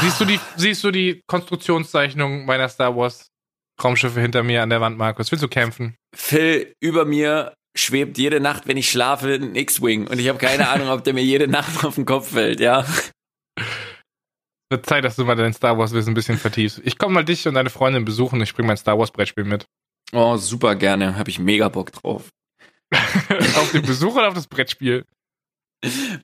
Siehst 0.00 0.20
du 0.20 0.24
die, 0.24 0.40
siehst 0.56 0.82
du 0.82 0.90
die 0.90 1.22
Konstruktionszeichnung 1.26 2.44
meiner 2.46 2.68
Star 2.68 2.96
Wars 2.96 3.28
Raumschiffe 3.82 4.20
hinter 4.20 4.42
mir 4.42 4.62
an 4.62 4.70
der 4.70 4.80
Wand, 4.80 4.98
Markus? 4.98 5.30
Willst 5.30 5.42
du 5.42 5.48
kämpfen? 5.48 5.96
Phil, 6.14 6.74
über 6.80 7.04
mir 7.04 7.54
schwebt 7.76 8.18
jede 8.18 8.40
Nacht, 8.40 8.66
wenn 8.66 8.76
ich 8.76 8.90
schlafe, 8.90 9.34
ein 9.34 9.54
X-Wing. 9.54 10.08
Und 10.08 10.18
ich 10.18 10.28
habe 10.28 10.38
keine 10.38 10.68
Ahnung, 10.70 10.88
ob 10.88 11.04
der 11.04 11.14
mir 11.14 11.22
jede 11.22 11.48
Nacht 11.48 11.84
auf 11.84 11.94
den 11.94 12.06
Kopf 12.06 12.32
fällt, 12.32 12.60
ja. 12.60 12.84
Wird 14.70 14.84
Zeit, 14.84 15.04
dass 15.04 15.16
du 15.16 15.24
mal 15.24 15.36
dein 15.36 15.54
Star 15.54 15.78
Wars 15.78 15.92
Wissen 15.92 16.10
ein 16.10 16.14
bisschen 16.14 16.38
vertiefst. 16.38 16.80
Ich 16.84 16.98
komme 16.98 17.14
mal 17.14 17.24
dich 17.24 17.46
und 17.46 17.54
deine 17.54 17.70
Freundin 17.70 18.04
besuchen. 18.04 18.40
Ich 18.42 18.54
bringe 18.54 18.68
mein 18.68 18.76
Star 18.76 18.98
Wars 18.98 19.10
Brettspiel 19.10 19.44
mit. 19.44 19.66
Oh, 20.12 20.36
super 20.36 20.74
gerne. 20.74 21.16
Habe 21.16 21.30
ich 21.30 21.38
mega 21.38 21.68
Bock 21.68 21.92
drauf. 21.92 22.28
auf 22.92 23.70
den 23.72 23.82
Besuch 23.82 24.14
oder 24.14 24.28
auf 24.28 24.34
das 24.34 24.46
Brettspiel? 24.46 25.04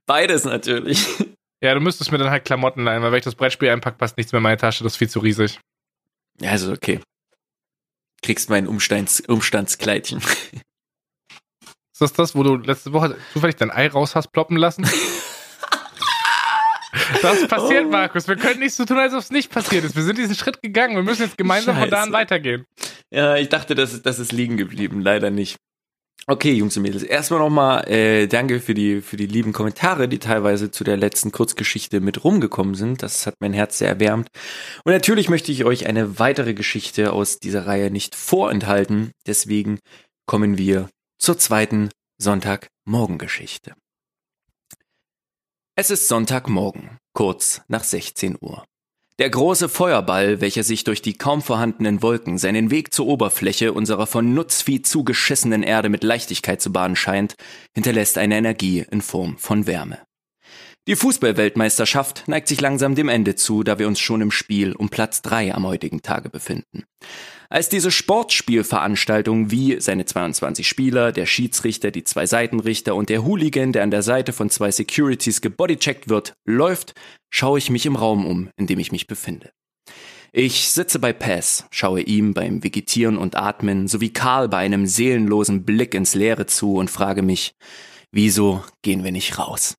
Beides 0.07 0.45
natürlich. 0.45 1.07
Ja, 1.63 1.75
du 1.75 1.81
müsstest 1.81 2.11
mir 2.11 2.19
dann 2.19 2.31
halt 2.31 2.45
Klamotten 2.45 2.85
leihen, 2.85 3.03
weil 3.03 3.13
wenn 3.13 3.19
ich 3.19 3.25
das 3.25 3.35
Brettspiel 3.35 3.69
einpack, 3.71 3.99
passt 3.99 4.17
nichts 4.17 4.33
mehr 4.33 4.39
in 4.39 4.43
meine 4.45 4.57
Tasche. 4.57 4.83
Das 4.85 4.95
ist 4.95 4.97
viel 4.97 5.09
zu 5.11 5.21
riesig. 5.21 5.61
Ja, 6.41 6.51
also 6.51 6.73
okay. 6.73 7.01
Kriegst 8.23 8.49
mein 8.51 8.67
Umstands 8.67 9.21
Umstandskleidchen. 9.21 10.19
Ist 10.19 12.01
das 12.01 12.13
das, 12.15 12.35
wo 12.35 12.43
du 12.43 12.57
letzte 12.57 12.93
Woche 12.93 13.17
zufällig 13.33 13.57
dein 13.57 13.71
Ei 13.71 13.87
raus 13.89 14.15
hast 14.15 14.33
ploppen 14.33 14.57
lassen? 14.57 14.89
Das 17.23 17.47
passiert, 17.49 17.87
Oh. 17.87 17.91
Markus. 17.91 18.29
Wir 18.29 18.37
können 18.37 18.61
nicht 18.61 18.75
so 18.75 18.85
tun, 18.85 18.99
als 18.99 19.13
ob 19.13 19.19
es 19.21 19.31
nicht 19.31 19.51
passiert 19.51 19.85
ist. 19.85 19.97
Wir 19.97 20.03
sind 20.05 20.17
diesen 20.17 20.35
Schritt 20.37 20.63
gegangen. 20.63 20.95
Wir 20.95 21.03
müssen 21.03 21.23
jetzt 21.23 21.37
gemeinsam 21.37 21.77
von 21.77 21.91
da 21.91 21.99
an 21.99 22.03
Scheiße. 22.05 22.13
weitergehen. 22.13 22.67
Ja, 23.15 23.37
ich 23.37 23.49
dachte, 23.49 23.77
das, 23.77 24.03
das 24.03 24.19
ist 24.19 24.33
liegen 24.33 24.57
geblieben. 24.57 25.01
Leider 25.01 25.31
nicht. 25.31 25.57
Okay, 26.27 26.53
Jungs 26.53 26.77
und 26.77 26.83
Mädels. 26.83 27.05
Erstmal 27.05 27.39
nochmal 27.39 27.89
äh, 27.89 28.27
danke 28.27 28.59
für 28.59 28.75
die, 28.75 29.03
für 29.03 29.17
die 29.17 29.27
lieben 29.27 29.53
Kommentare, 29.53 30.09
die 30.09 30.19
teilweise 30.19 30.73
zu 30.73 30.83
der 30.83 30.97
letzten 30.97 31.31
Kurzgeschichte 31.31 32.01
mit 32.01 32.25
rumgekommen 32.25 32.75
sind. 32.75 33.05
Das 33.05 33.27
hat 33.27 33.35
mein 33.39 33.53
Herz 33.53 33.79
sehr 33.79 33.89
erwärmt. 33.89 34.29
Und 34.85 34.93
natürlich 34.93 35.29
möchte 35.29 35.53
ich 35.53 35.65
euch 35.65 35.87
eine 35.87 36.19
weitere 36.19 36.55
Geschichte 36.55 37.13
aus 37.13 37.39
dieser 37.39 37.67
Reihe 37.67 37.93
nicht 37.93 38.17
vorenthalten. 38.17 39.13
Deswegen 39.29 39.79
kommen 40.27 40.59
wir 40.59 40.89
zur 41.19 41.39
zweiten 41.39 41.91
Sonntagmorgengeschichte. 42.19 43.75
Es 45.77 45.91
ist 45.91 46.09
Sonntagmorgen, 46.09 46.99
kurz 47.13 47.63
nach 47.69 47.85
16 47.85 48.39
Uhr. 48.41 48.65
Der 49.21 49.31
große 49.31 49.69
Feuerball, 49.69 50.41
welcher 50.41 50.65
sich 50.65 50.83
durch 50.83 51.01
die 51.01 51.13
kaum 51.13 51.41
vorhandenen 51.41 52.03
Wolken 52.03 52.37
seinen 52.37 52.73
Weg 52.73 52.93
zur 52.93 53.07
Oberfläche 53.07 53.73
unserer 53.73 54.09
von 54.09 54.35
Nutzvieh 54.35 54.83
zugeschissenen 54.83 55.63
Erde 55.63 55.89
mit 55.89 56.03
Leichtigkeit 56.03 56.61
zu 56.61 56.73
bahnen 56.73 56.97
scheint, 56.97 57.37
hinterlässt 57.75 58.19
eine 58.19 58.37
Energie 58.37 58.85
in 58.91 59.03
Form 59.03 59.39
von 59.39 59.69
Wärme. 59.69 60.01
Die 60.89 60.97
Fußballweltmeisterschaft 60.97 62.27
neigt 62.27 62.49
sich 62.49 62.61
langsam 62.61 62.97
dem 62.97 63.09
Ende 63.09 63.37
zu, 63.37 63.63
da 63.63 63.79
wir 63.79 63.87
uns 63.87 64.01
schon 64.01 64.21
im 64.21 64.33
Spiel 64.33 64.73
um 64.73 64.89
Platz 64.89 65.23
drei 65.23 65.55
am 65.55 65.65
heutigen 65.65 66.03
Tage 66.03 66.29
befinden. 66.29 66.83
Als 67.49 67.69
diese 67.69 67.91
Sportspielveranstaltung 67.91 69.51
wie 69.51 69.81
seine 69.81 70.05
22 70.05 70.67
Spieler, 70.67 71.13
der 71.13 71.27
Schiedsrichter, 71.27 71.91
die 71.91 72.05
zwei 72.05 72.27
Seitenrichter 72.27 72.95
und 72.95 73.09
der 73.09 73.25
Hooligan, 73.25 73.73
der 73.73 73.83
an 73.83 73.91
der 73.91 74.03
Seite 74.03 74.33
von 74.33 74.51
zwei 74.51 74.71
Securities 74.71 75.41
gebodycheckt 75.41 76.09
wird, 76.09 76.35
läuft, 76.45 76.95
schaue 77.31 77.59
ich 77.59 77.71
mich 77.71 77.87
im 77.87 77.97
Raum 77.97 78.27
um, 78.27 78.51
in 78.57 78.67
dem 78.67 78.79
ich 78.79 78.93
mich 78.93 79.07
befinde. 79.07 79.51
Ich 80.33 80.71
sitze 80.71 80.99
bei 80.99 81.13
Pass, 81.13 81.67
schaue 81.71 82.01
ihm 82.01 82.35
beim 82.35 82.65
Vegetieren 82.65 83.19
und 83.19 83.37
Atmen 83.37 83.87
sowie 83.87 84.13
Karl 84.13 84.49
bei 84.49 84.59
einem 84.59 84.87
seelenlosen 84.87 85.65
Blick 85.65 85.95
ins 85.95 86.15
Leere 86.17 86.47
zu 86.47 86.75
und 86.75 86.91
frage 86.91 87.23
mich, 87.23 87.55
wieso 88.11 88.65
gehen 88.83 89.05
wir 89.05 89.13
nicht 89.13 89.39
raus? 89.39 89.77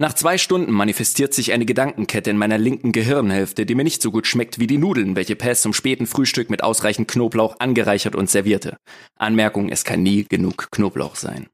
Nach 0.00 0.14
zwei 0.14 0.38
Stunden 0.38 0.72
manifestiert 0.72 1.34
sich 1.34 1.52
eine 1.52 1.66
Gedankenkette 1.66 2.30
in 2.30 2.38
meiner 2.38 2.56
linken 2.56 2.90
Gehirnhälfte, 2.90 3.66
die 3.66 3.74
mir 3.74 3.84
nicht 3.84 4.00
so 4.00 4.10
gut 4.10 4.26
schmeckt 4.26 4.58
wie 4.58 4.66
die 4.66 4.78
Nudeln, 4.78 5.14
welche 5.14 5.36
Pass 5.36 5.60
zum 5.60 5.74
späten 5.74 6.06
Frühstück 6.06 6.48
mit 6.48 6.64
ausreichend 6.64 7.06
Knoblauch 7.06 7.56
angereichert 7.58 8.16
und 8.16 8.30
servierte. 8.30 8.78
Anmerkung, 9.16 9.68
es 9.68 9.84
kann 9.84 10.02
nie 10.02 10.24
genug 10.24 10.68
Knoblauch 10.70 11.16
sein. 11.16 11.50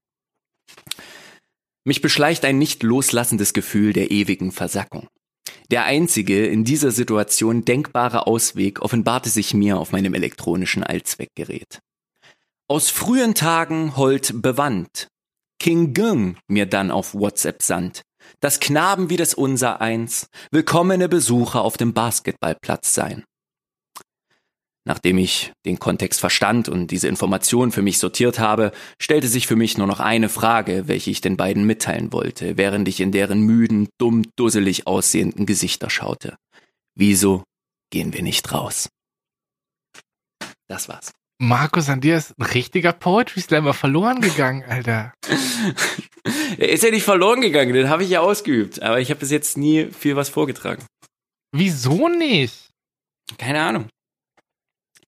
Mich 1.82 2.00
beschleicht 2.02 2.44
ein 2.44 2.56
nicht 2.56 2.84
loslassendes 2.84 3.52
Gefühl 3.52 3.92
der 3.92 4.12
ewigen 4.12 4.52
Versackung. 4.52 5.08
Der 5.72 5.84
einzige 5.84 6.46
in 6.46 6.62
dieser 6.62 6.92
Situation 6.92 7.64
denkbare 7.64 8.28
Ausweg 8.28 8.80
offenbarte 8.80 9.28
sich 9.28 9.54
mir 9.54 9.76
auf 9.76 9.90
meinem 9.90 10.14
elektronischen 10.14 10.84
Allzweckgerät. 10.84 11.80
Aus 12.68 12.90
frühen 12.90 13.34
Tagen 13.34 13.96
hold 13.96 14.40
bewandt. 14.40 15.08
King 15.58 15.94
Gung 15.94 16.36
mir 16.46 16.66
dann 16.66 16.92
auf 16.92 17.12
WhatsApp 17.12 17.60
sandt. 17.60 18.05
Das 18.40 18.60
Knaben 18.60 19.10
wie 19.10 19.16
das 19.16 19.34
Unsereins, 19.34 20.28
willkommene 20.50 21.08
Besucher 21.08 21.62
auf 21.62 21.76
dem 21.76 21.92
Basketballplatz 21.94 22.94
sein. 22.94 23.24
Nachdem 24.86 25.18
ich 25.18 25.52
den 25.64 25.80
Kontext 25.80 26.20
verstand 26.20 26.68
und 26.68 26.92
diese 26.92 27.08
Information 27.08 27.72
für 27.72 27.82
mich 27.82 27.98
sortiert 27.98 28.38
habe, 28.38 28.70
stellte 29.00 29.26
sich 29.26 29.48
für 29.48 29.56
mich 29.56 29.76
nur 29.76 29.88
noch 29.88 29.98
eine 29.98 30.28
Frage, 30.28 30.86
welche 30.86 31.10
ich 31.10 31.20
den 31.20 31.36
beiden 31.36 31.64
mitteilen 31.64 32.12
wollte, 32.12 32.56
während 32.56 32.86
ich 32.86 33.00
in 33.00 33.10
deren 33.10 33.40
müden, 33.40 33.88
dumm, 33.98 34.22
dusselig 34.36 34.86
aussehenden 34.86 35.44
Gesichter 35.44 35.90
schaute. 35.90 36.36
Wieso 36.94 37.42
gehen 37.90 38.12
wir 38.12 38.22
nicht 38.22 38.52
raus? 38.52 38.88
Das 40.68 40.88
war's. 40.88 41.12
Markus, 41.38 41.88
an 41.90 42.00
dir 42.00 42.16
ist 42.16 42.38
ein 42.38 42.42
richtiger 42.44 42.92
Poetry 42.92 43.40
Slammer 43.40 43.74
verloren 43.74 44.20
gegangen, 44.20 44.64
Alter. 44.64 45.12
er 46.58 46.68
ist 46.70 46.82
ja 46.82 46.90
nicht 46.90 47.02
verloren 47.04 47.42
gegangen, 47.42 47.74
den 47.74 47.90
habe 47.90 48.04
ich 48.04 48.10
ja 48.10 48.20
ausgeübt, 48.20 48.80
aber 48.82 49.00
ich 49.00 49.10
habe 49.10 49.20
bis 49.20 49.30
jetzt 49.30 49.58
nie 49.58 49.86
viel 49.90 50.16
was 50.16 50.28
vorgetragen. 50.30 50.82
Wieso 51.52 52.08
nicht? 52.08 52.70
Keine 53.38 53.60
Ahnung. 53.62 53.88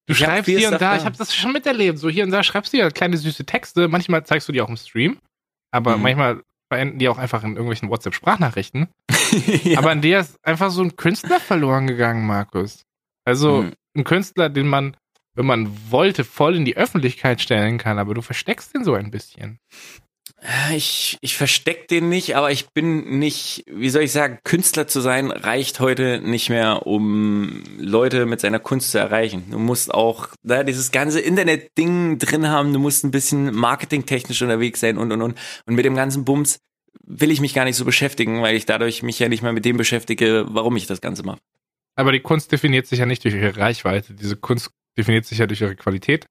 Du 0.06 0.12
Ich 0.12 0.18
schreibst 0.18 0.48
hier 0.50 0.70
und 0.70 0.80
da. 0.80 0.96
ich 0.96 1.04
habe 1.04 1.16
das 1.16 1.34
schon 1.34 1.52
miterlebt. 1.52 1.98
So 1.98 2.08
hier 2.08 2.24
und 2.24 2.30
da 2.30 2.42
schreibst 2.42 2.72
du 2.72 2.78
ja 2.78 2.90
kleine 2.90 3.16
süße 3.16 3.44
Texte. 3.44 3.88
Manchmal 3.88 4.24
zeigst 4.24 4.48
du 4.48 4.52
die 4.52 4.60
auch 4.60 4.68
im 4.68 4.76
Stream, 4.76 5.18
aber 5.70 5.96
Mhm. 5.96 6.02
manchmal 6.02 6.42
verenden 6.70 6.98
die 6.98 7.08
auch 7.08 7.18
einfach 7.18 7.42
in 7.44 7.50
irgendwelchen 7.52 7.88
WhatsApp-Sprachnachrichten. 7.90 8.88
ja. 9.64 9.78
Aber 9.78 9.90
an 9.90 10.02
dir 10.02 10.20
ist 10.20 10.36
einfach 10.44 10.70
so 10.70 10.82
ein 10.82 10.96
Künstler 10.96 11.40
verloren 11.40 11.86
gegangen, 11.86 12.26
Markus. 12.26 12.82
Also 13.26 13.62
Mhm. 13.62 13.72
ein 13.96 14.04
Künstler, 14.04 14.48
den 14.50 14.66
man, 14.68 14.96
wenn 15.38 15.46
man 15.46 15.70
wollte, 15.88 16.24
voll 16.24 16.56
in 16.56 16.64
die 16.64 16.76
Öffentlichkeit 16.76 17.40
stellen 17.40 17.78
kann, 17.78 18.00
aber 18.00 18.12
du 18.12 18.22
versteckst 18.22 18.74
den 18.74 18.82
so 18.82 18.94
ein 18.94 19.12
bisschen. 19.12 19.60
Ich, 20.74 21.16
ich 21.20 21.36
versteck 21.36 21.86
den 21.86 22.08
nicht, 22.08 22.34
aber 22.34 22.50
ich 22.50 22.70
bin 22.70 23.20
nicht, 23.20 23.64
wie 23.70 23.88
soll 23.88 24.02
ich 24.02 24.10
sagen, 24.10 24.40
Künstler 24.42 24.88
zu 24.88 25.00
sein 25.00 25.30
reicht 25.30 25.78
heute 25.78 26.20
nicht 26.20 26.50
mehr, 26.50 26.88
um 26.88 27.62
Leute 27.78 28.26
mit 28.26 28.40
seiner 28.40 28.58
Kunst 28.58 28.90
zu 28.90 28.98
erreichen. 28.98 29.44
Du 29.52 29.60
musst 29.60 29.94
auch 29.94 30.28
da 30.42 30.64
dieses 30.64 30.90
ganze 30.90 31.20
Internet-Ding 31.20 32.18
drin 32.18 32.48
haben, 32.48 32.72
du 32.72 32.80
musst 32.80 33.04
ein 33.04 33.12
bisschen 33.12 33.54
marketingtechnisch 33.54 34.42
unterwegs 34.42 34.80
sein 34.80 34.98
und 34.98 35.12
und 35.12 35.22
und. 35.22 35.38
Und 35.66 35.74
mit 35.76 35.84
dem 35.84 35.94
ganzen 35.94 36.24
Bums 36.24 36.58
will 37.04 37.30
ich 37.30 37.40
mich 37.40 37.54
gar 37.54 37.64
nicht 37.64 37.76
so 37.76 37.84
beschäftigen, 37.84 38.42
weil 38.42 38.56
ich 38.56 38.66
dadurch 38.66 39.04
mich 39.04 39.20
ja 39.20 39.28
nicht 39.28 39.44
mehr 39.44 39.52
mit 39.52 39.64
dem 39.64 39.76
beschäftige, 39.76 40.46
warum 40.48 40.74
ich 40.74 40.88
das 40.88 41.00
Ganze 41.00 41.22
mache. 41.22 41.38
Aber 41.94 42.12
die 42.12 42.20
Kunst 42.20 42.52
definiert 42.52 42.86
sich 42.86 43.00
ja 43.00 43.06
nicht 43.06 43.24
durch 43.24 43.34
ihre 43.34 43.56
Reichweite. 43.56 44.14
Diese 44.14 44.36
Kunst 44.36 44.70
definiert 44.98 45.24
sich 45.24 45.38
ja 45.38 45.46
durch 45.46 45.60
ihre 45.60 45.76
Qualität. 45.76 46.26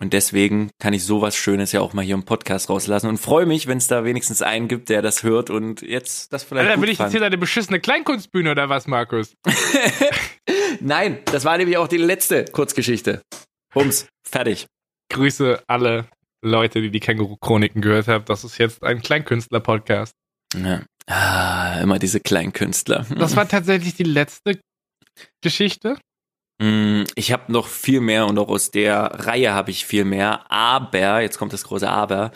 Und 0.00 0.12
deswegen 0.12 0.70
kann 0.78 0.92
ich 0.92 1.04
sowas 1.04 1.34
Schönes 1.34 1.72
ja 1.72 1.80
auch 1.80 1.92
mal 1.92 2.04
hier 2.04 2.14
im 2.14 2.24
Podcast 2.24 2.70
rauslassen 2.70 3.08
und 3.08 3.18
freue 3.18 3.46
mich, 3.46 3.66
wenn 3.66 3.78
es 3.78 3.88
da 3.88 4.04
wenigstens 4.04 4.42
einen 4.42 4.68
gibt, 4.68 4.90
der 4.90 5.02
das 5.02 5.24
hört 5.24 5.50
und 5.50 5.82
jetzt 5.82 6.32
das 6.32 6.44
vielleicht. 6.44 6.68
Alter, 6.68 6.76
gut 6.76 6.86
will 6.86 6.92
ich 6.92 7.00
jetzt 7.00 7.10
hier 7.10 7.20
deine 7.20 7.36
beschissene 7.36 7.80
Kleinkunstbühne 7.80 8.52
oder 8.52 8.68
was, 8.68 8.86
Markus? 8.86 9.34
Nein, 10.80 11.18
das 11.24 11.44
war 11.44 11.58
nämlich 11.58 11.78
auch 11.78 11.88
die 11.88 11.96
letzte 11.96 12.44
Kurzgeschichte. 12.44 13.22
Bums, 13.74 14.06
fertig. 14.22 14.66
Grüße 15.10 15.64
alle 15.66 16.06
Leute, 16.42 16.80
die 16.80 16.90
die 16.90 17.00
Känguru-Chroniken 17.00 17.82
gehört 17.82 18.06
haben. 18.06 18.24
Das 18.26 18.44
ist 18.44 18.58
jetzt 18.58 18.84
ein 18.84 19.02
Kleinkünstler-Podcast. 19.02 20.12
Ja. 20.54 20.82
Ah, 21.06 21.80
immer 21.80 21.98
diese 21.98 22.20
Kleinkünstler. 22.20 23.06
Das 23.18 23.34
war 23.34 23.48
tatsächlich 23.48 23.94
die 23.94 24.04
letzte 24.04 24.60
Geschichte. 25.42 25.98
Mm, 26.60 27.04
Ich 27.14 27.32
habe 27.32 27.52
noch 27.52 27.68
viel 27.68 28.00
mehr 28.00 28.26
und 28.26 28.38
auch 28.38 28.48
aus 28.48 28.70
der 28.70 29.04
Reihe 29.26 29.52
habe 29.52 29.70
ich 29.70 29.86
viel 29.86 30.04
mehr. 30.04 30.50
Aber, 30.50 31.20
jetzt 31.20 31.38
kommt 31.38 31.52
das 31.52 31.64
große 31.64 31.88
Aber. 31.88 32.32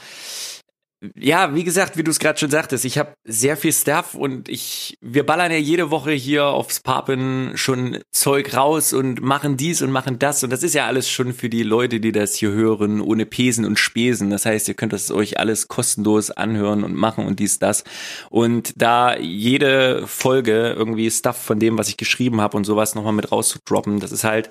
Ja, 1.17 1.53
wie 1.53 1.65
gesagt, 1.65 1.97
wie 1.97 2.05
du 2.05 2.13
es 2.13 2.21
gerade 2.21 2.39
schon 2.39 2.51
sagtest, 2.51 2.85
ich 2.85 2.97
habe 2.97 3.15
sehr 3.25 3.57
viel 3.57 3.73
Stuff 3.73 4.15
und 4.15 4.49
ich, 4.49 4.97
wir 5.01 5.27
ballern 5.27 5.51
ja 5.51 5.59
jede 5.59 5.91
Woche 5.91 6.13
hier 6.13 6.47
aufs 6.47 6.79
Papen 6.79 7.57
schon 7.57 7.99
Zeug 8.13 8.55
raus 8.55 8.93
und 8.93 9.21
machen 9.21 9.57
dies 9.57 9.83
und 9.83 9.91
machen 9.91 10.21
das 10.21 10.45
und 10.45 10.51
das 10.51 10.63
ist 10.63 10.77
ja 10.77 10.87
alles 10.87 11.11
schon 11.11 11.33
für 11.33 11.49
die 11.49 11.65
Leute, 11.65 11.99
die 11.99 12.13
das 12.13 12.37
hier 12.37 12.53
hören, 12.53 13.01
ohne 13.01 13.27
Pesen 13.27 13.65
und 13.65 13.81
Spesen. 13.81 14.31
Das 14.31 14.47
heißt, 14.47 14.69
ihr 14.69 14.75
könnt 14.75 14.93
das 14.93 15.11
euch 15.11 15.41
alles 15.41 15.67
kostenlos 15.67 16.31
anhören 16.31 16.85
und 16.85 16.95
machen 16.95 17.27
und 17.27 17.41
dies, 17.41 17.59
das. 17.59 17.83
Und 18.31 18.73
da 18.77 19.17
jede 19.17 20.07
Folge 20.07 20.73
irgendwie 20.79 21.11
Stuff 21.11 21.37
von 21.37 21.59
dem, 21.59 21.79
was 21.79 21.89
ich 21.89 21.97
geschrieben 21.97 22.41
habe 22.41 22.57
und 22.57 22.63
sowas 22.63 22.95
nochmal 22.95 23.13
mit 23.13 23.33
rauszudroppen, 23.33 23.99
das 23.99 24.13
ist 24.13 24.23
halt 24.23 24.51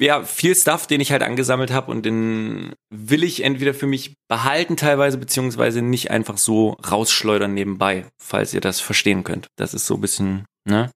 ja, 0.00 0.24
viel 0.24 0.54
Stuff, 0.56 0.86
den 0.86 1.00
ich 1.00 1.12
halt 1.12 1.22
angesammelt 1.22 1.70
habe 1.70 1.90
und 1.90 2.04
den 2.04 2.72
will 2.90 3.22
ich 3.22 3.44
entweder 3.44 3.74
für 3.74 3.86
mich 3.86 4.14
behalten 4.28 4.76
teilweise, 4.76 5.18
beziehungsweise 5.18 5.82
nicht 5.82 6.10
einfach 6.10 6.38
so 6.38 6.70
rausschleudern 6.90 7.52
nebenbei, 7.54 8.06
falls 8.18 8.54
ihr 8.54 8.60
das 8.60 8.80
verstehen 8.80 9.22
könnt. 9.24 9.48
Das 9.56 9.74
ist 9.74 9.86
so 9.86 9.94
ein 9.94 10.00
bisschen, 10.00 10.46
ne? 10.66 10.90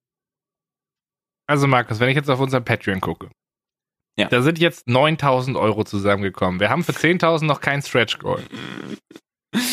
Also 1.46 1.66
Markus, 1.66 2.00
wenn 2.00 2.08
ich 2.08 2.16
jetzt 2.16 2.30
auf 2.30 2.40
unser 2.40 2.60
Patreon 2.62 3.00
gucke, 3.02 3.30
Ja. 4.18 4.28
da 4.28 4.40
sind 4.40 4.58
jetzt 4.58 4.88
9000 4.88 5.56
Euro 5.58 5.84
zusammengekommen. 5.84 6.58
Wir 6.58 6.70
haben 6.70 6.82
für 6.84 6.92
10.000 6.92 7.44
noch 7.44 7.60
kein 7.60 7.82
Stretch 7.82 8.18
Goal. 8.18 8.42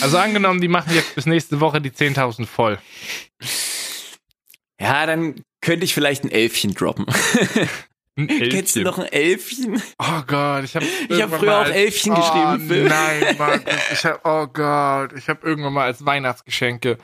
Also 0.02 0.18
angenommen, 0.18 0.60
die 0.62 0.68
machen 0.68 0.94
jetzt 0.94 1.16
bis 1.16 1.26
nächste 1.26 1.60
Woche 1.62 1.80
die 1.82 1.92
10.000 1.92 2.46
voll. 2.46 2.78
Ja, 4.80 5.06
dann 5.06 5.42
könnte 5.62 5.86
ich 5.86 5.94
vielleicht 5.94 6.24
ein 6.24 6.32
Elfchen 6.32 6.74
droppen. 6.74 7.06
Ein 8.18 8.28
Kennst 8.28 8.76
du 8.76 8.80
Elfchen. 8.80 8.84
noch 8.84 9.00
ein 9.00 9.06
Elfchen? 9.12 9.82
Oh 10.00 10.22
Gott, 10.28 10.64
ich 10.66 10.76
habe 10.76 10.86
Ich 11.10 11.22
hab 11.22 11.34
früher 11.34 11.62
auch 11.62 11.66
Elfchen 11.66 12.12
oh, 12.12 12.16
geschrieben, 12.16 12.68
Phil. 12.68 12.84
Nein, 12.90 13.36
Markus, 13.38 13.74
ich 13.94 14.06
hab, 14.06 14.26
oh 14.26 14.48
Gott, 14.48 15.14
ich 15.18 15.30
habe 15.30 15.48
irgendwann 15.48 15.74
mal 15.74 15.86
als 15.86 16.06
Weihnachtsgeschenke. 16.06 16.98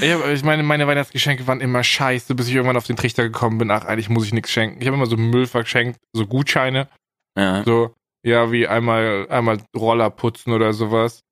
Ich, 0.00 0.12
hab, 0.12 0.26
ich 0.28 0.44
meine, 0.44 0.62
meine 0.62 0.86
Weihnachtsgeschenke 0.86 1.46
waren 1.46 1.60
immer 1.60 1.82
scheiße, 1.82 2.34
bis 2.34 2.48
ich 2.48 2.54
irgendwann 2.54 2.76
auf 2.76 2.86
den 2.86 2.96
Trichter 2.96 3.22
gekommen 3.24 3.58
bin. 3.58 3.70
Ach, 3.70 3.84
eigentlich 3.86 4.08
muss 4.10 4.26
ich 4.26 4.32
nichts 4.32 4.50
schenken. 4.50 4.80
Ich 4.80 4.86
habe 4.86 4.96
immer 4.96 5.06
so 5.06 5.16
Müll 5.16 5.46
verschenkt, 5.46 5.98
so 6.12 6.26
Gutscheine, 6.26 6.88
Ja. 7.36 7.64
so 7.64 7.94
ja 8.22 8.52
wie 8.52 8.68
einmal 8.68 9.26
einmal 9.30 9.62
Roller 9.74 10.10
putzen 10.10 10.52
oder 10.52 10.72
sowas. 10.74 11.22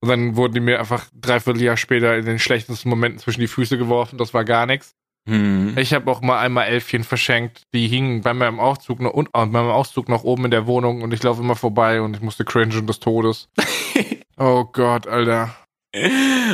Und 0.00 0.08
dann 0.08 0.36
wurden 0.36 0.54
die 0.54 0.60
mir 0.60 0.78
einfach 0.78 1.06
dreiviertel 1.12 1.60
Jahr 1.62 1.76
später 1.76 2.16
in 2.16 2.24
den 2.24 2.38
schlechtesten 2.38 2.88
Momenten 2.88 3.18
zwischen 3.18 3.40
die 3.40 3.48
Füße 3.48 3.76
geworfen. 3.76 4.16
Das 4.16 4.32
war 4.32 4.44
gar 4.44 4.64
nichts. 4.66 4.94
Hm. 5.28 5.76
Ich 5.76 5.92
habe 5.92 6.10
auch 6.10 6.22
mal 6.22 6.38
einmal 6.38 6.68
Elfchen 6.68 7.04
verschenkt. 7.04 7.62
Die 7.74 7.86
hingen 7.86 8.22
bei 8.22 8.32
meinem 8.32 8.58
Aufzug 8.58 9.00
noch, 9.00 9.12
und, 9.12 9.30
bei 9.30 9.44
meinem 9.44 9.68
Auszug 9.68 10.08
noch 10.08 10.24
oben 10.24 10.46
in 10.46 10.50
der 10.50 10.66
Wohnung 10.66 11.02
und 11.02 11.12
ich 11.12 11.22
laufe 11.22 11.42
immer 11.42 11.54
vorbei 11.54 12.00
und 12.00 12.16
ich 12.16 12.22
musste 12.22 12.46
cringen 12.46 12.86
des 12.86 12.98
Todes. 12.98 13.50
oh 14.38 14.64
Gott, 14.64 15.06
Alter. 15.06 15.54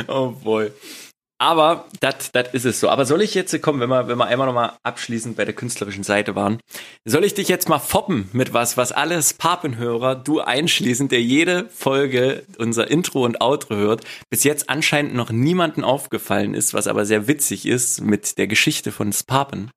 oh 0.09 0.31
boy. 0.43 0.71
Aber 1.37 1.85
das 1.99 2.31
ist 2.53 2.65
es 2.65 2.79
so. 2.79 2.89
Aber 2.89 3.05
soll 3.05 3.21
ich 3.21 3.33
jetzt, 3.33 3.61
komm, 3.61 3.81
wenn 3.81 3.89
wir, 3.89 4.07
wenn 4.07 4.17
wir 4.17 4.25
einmal 4.25 4.47
nochmal 4.47 4.73
abschließend 4.83 5.35
bei 5.35 5.43
der 5.43 5.53
künstlerischen 5.53 6.03
Seite 6.03 6.33
waren, 6.35 6.59
soll 7.03 7.25
ich 7.25 7.33
dich 7.33 7.49
jetzt 7.49 7.67
mal 7.67 7.79
foppen 7.79 8.29
mit 8.31 8.53
was, 8.53 8.77
was 8.77 8.93
alles 8.93 9.33
Papenhörer, 9.33 10.15
du 10.15 10.39
einschließend, 10.39 11.11
der 11.11 11.21
jede 11.21 11.67
Folge 11.69 12.43
unser 12.57 12.89
Intro 12.89 13.25
und 13.25 13.41
Outro 13.41 13.75
hört, 13.75 14.05
bis 14.29 14.45
jetzt 14.45 14.69
anscheinend 14.69 15.13
noch 15.13 15.29
niemanden 15.29 15.83
aufgefallen 15.83 16.53
ist, 16.53 16.73
was 16.73 16.87
aber 16.87 17.05
sehr 17.05 17.27
witzig 17.27 17.65
ist 17.65 18.01
mit 18.01 18.37
der 18.37 18.47
Geschichte 18.47 18.93
von 18.93 19.11
Spapen. 19.11 19.71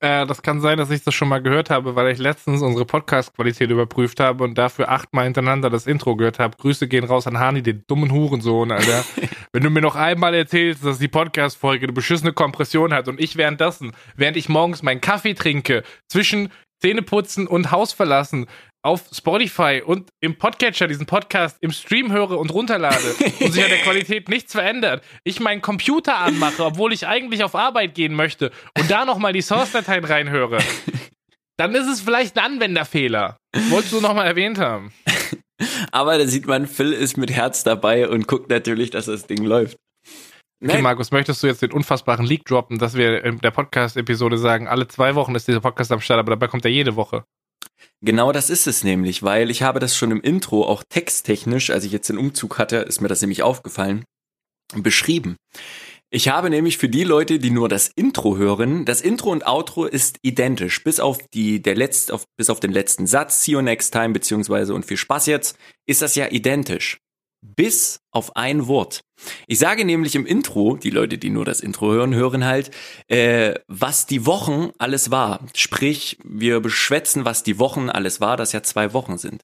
Äh, 0.00 0.26
das 0.26 0.42
kann 0.42 0.60
sein, 0.60 0.78
dass 0.78 0.90
ich 0.90 1.02
das 1.04 1.14
schon 1.14 1.28
mal 1.28 1.40
gehört 1.40 1.70
habe, 1.70 1.96
weil 1.96 2.12
ich 2.12 2.18
letztens 2.18 2.62
unsere 2.62 2.84
Podcast-Qualität 2.84 3.70
überprüft 3.70 4.20
habe 4.20 4.44
und 4.44 4.56
dafür 4.56 4.90
achtmal 4.90 5.24
hintereinander 5.24 5.70
das 5.70 5.86
Intro 5.86 6.16
gehört 6.16 6.38
habe. 6.38 6.56
Grüße 6.56 6.86
gehen 6.86 7.04
raus 7.04 7.26
an 7.26 7.38
Hani, 7.38 7.62
den 7.62 7.84
dummen 7.86 8.12
Hurensohn, 8.12 8.70
Alter. 8.72 9.04
Wenn 9.52 9.62
du 9.62 9.70
mir 9.70 9.80
noch 9.80 9.96
einmal 9.96 10.34
erzählst, 10.34 10.84
dass 10.84 10.98
die 10.98 11.08
Podcast-Folge 11.08 11.86
eine 11.86 11.92
beschissene 11.92 12.32
Kompression 12.32 12.92
hat 12.92 13.08
und 13.08 13.20
ich 13.20 13.36
währenddessen, 13.36 13.92
während 14.16 14.36
ich 14.36 14.48
morgens 14.48 14.82
meinen 14.82 15.00
Kaffee 15.00 15.34
trinke, 15.34 15.82
zwischen 16.08 16.50
Zähne 16.80 17.00
putzen 17.00 17.46
und 17.46 17.70
Haus 17.70 17.94
verlassen 17.94 18.46
auf 18.86 19.02
Spotify 19.12 19.82
und 19.84 20.08
im 20.20 20.38
Podcatcher 20.38 20.86
diesen 20.86 21.06
Podcast 21.06 21.56
im 21.60 21.72
Stream 21.72 22.12
höre 22.12 22.38
und 22.38 22.52
runterlade 22.52 23.16
und 23.40 23.52
sich 23.52 23.62
an 23.62 23.68
der 23.68 23.78
Qualität 23.82 24.28
nichts 24.28 24.52
verändert, 24.52 25.02
ich 25.24 25.40
meinen 25.40 25.60
Computer 25.60 26.18
anmache, 26.18 26.64
obwohl 26.64 26.92
ich 26.92 27.06
eigentlich 27.06 27.42
auf 27.42 27.56
Arbeit 27.56 27.94
gehen 27.94 28.14
möchte 28.14 28.52
und 28.78 28.88
da 28.88 29.04
nochmal 29.04 29.32
die 29.32 29.42
Source-Dateien 29.42 30.04
reinhöre, 30.04 30.58
dann 31.56 31.74
ist 31.74 31.88
es 31.88 32.00
vielleicht 32.00 32.38
ein 32.38 32.44
Anwenderfehler. 32.44 33.38
Wolltest 33.70 33.92
du 33.92 34.00
nochmal 34.00 34.26
erwähnt 34.26 34.58
haben. 34.58 34.92
Aber 35.90 36.16
da 36.16 36.26
sieht 36.26 36.46
man, 36.46 36.68
Phil 36.68 36.92
ist 36.92 37.16
mit 37.16 37.32
Herz 37.32 37.64
dabei 37.64 38.08
und 38.08 38.28
guckt 38.28 38.50
natürlich, 38.50 38.90
dass 38.90 39.06
das 39.06 39.26
Ding 39.26 39.42
läuft. 39.42 39.76
Okay, 40.62 40.74
Nein. 40.74 40.82
Markus, 40.82 41.10
möchtest 41.10 41.42
du 41.42 41.48
jetzt 41.48 41.60
den 41.60 41.72
unfassbaren 41.72 42.24
Leak 42.24 42.44
droppen, 42.44 42.78
dass 42.78 42.94
wir 42.94 43.24
in 43.24 43.38
der 43.38 43.50
Podcast-Episode 43.50 44.38
sagen, 44.38 44.68
alle 44.68 44.86
zwei 44.86 45.16
Wochen 45.16 45.34
ist 45.34 45.48
dieser 45.48 45.60
Podcast 45.60 45.90
am 45.90 46.00
Start, 46.00 46.20
aber 46.20 46.30
dabei 46.30 46.46
kommt 46.46 46.64
er 46.64 46.70
jede 46.70 46.94
Woche? 46.94 47.24
Genau 48.02 48.32
das 48.32 48.50
ist 48.50 48.66
es 48.66 48.84
nämlich, 48.84 49.22
weil 49.22 49.50
ich 49.50 49.62
habe 49.62 49.80
das 49.80 49.96
schon 49.96 50.10
im 50.10 50.20
Intro 50.20 50.66
auch 50.66 50.82
texttechnisch, 50.88 51.70
als 51.70 51.84
ich 51.84 51.92
jetzt 51.92 52.08
den 52.08 52.18
Umzug 52.18 52.58
hatte, 52.58 52.76
ist 52.76 53.00
mir 53.00 53.08
das 53.08 53.20
nämlich 53.20 53.42
aufgefallen, 53.42 54.04
beschrieben. 54.74 55.36
Ich 56.10 56.28
habe 56.28 56.50
nämlich 56.50 56.78
für 56.78 56.88
die 56.88 57.02
Leute, 57.02 57.40
die 57.40 57.50
nur 57.50 57.68
das 57.68 57.88
Intro 57.88 58.36
hören, 58.36 58.84
das 58.84 59.00
Intro 59.00 59.32
und 59.32 59.44
Outro 59.44 59.86
ist 59.86 60.18
identisch, 60.22 60.84
bis 60.84 61.00
auf 61.00 61.18
die 61.34 61.60
der 61.60 61.74
letzt, 61.74 62.12
auf, 62.12 62.24
bis 62.36 62.48
auf 62.48 62.60
den 62.60 62.70
letzten 62.70 63.08
Satz, 63.08 63.42
see 63.42 63.52
you 63.52 63.60
next 63.60 63.92
time 63.92 64.10
beziehungsweise 64.10 64.72
und 64.72 64.86
viel 64.86 64.96
Spaß 64.96 65.26
jetzt, 65.26 65.58
ist 65.86 66.02
das 66.02 66.14
ja 66.14 66.28
identisch, 66.30 66.98
bis 67.42 67.98
auf 68.12 68.36
ein 68.36 68.68
Wort. 68.68 69.00
Ich 69.46 69.58
sage 69.58 69.84
nämlich 69.84 70.14
im 70.14 70.26
Intro, 70.26 70.76
die 70.76 70.90
Leute, 70.90 71.18
die 71.18 71.30
nur 71.30 71.44
das 71.44 71.60
Intro 71.60 71.92
hören, 71.92 72.14
hören 72.14 72.44
halt, 72.44 72.70
äh, 73.08 73.54
was 73.66 74.06
die 74.06 74.26
Wochen 74.26 74.70
alles 74.78 75.10
war. 75.10 75.40
Sprich, 75.54 76.18
wir 76.24 76.60
beschwätzen, 76.60 77.24
was 77.24 77.42
die 77.42 77.58
Wochen 77.58 77.88
alles 77.88 78.20
war, 78.20 78.36
das 78.36 78.52
ja 78.52 78.62
zwei 78.62 78.92
Wochen 78.92 79.18
sind. 79.18 79.42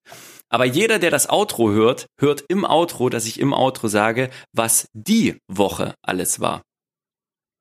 Aber 0.48 0.64
jeder, 0.64 0.98
der 0.98 1.10
das 1.10 1.30
Outro 1.30 1.70
hört, 1.70 2.06
hört 2.18 2.44
im 2.48 2.64
Outro, 2.64 3.08
dass 3.08 3.26
ich 3.26 3.40
im 3.40 3.52
Outro 3.52 3.88
sage, 3.88 4.30
was 4.52 4.88
die 4.92 5.38
Woche 5.48 5.94
alles 6.02 6.40
war. 6.40 6.62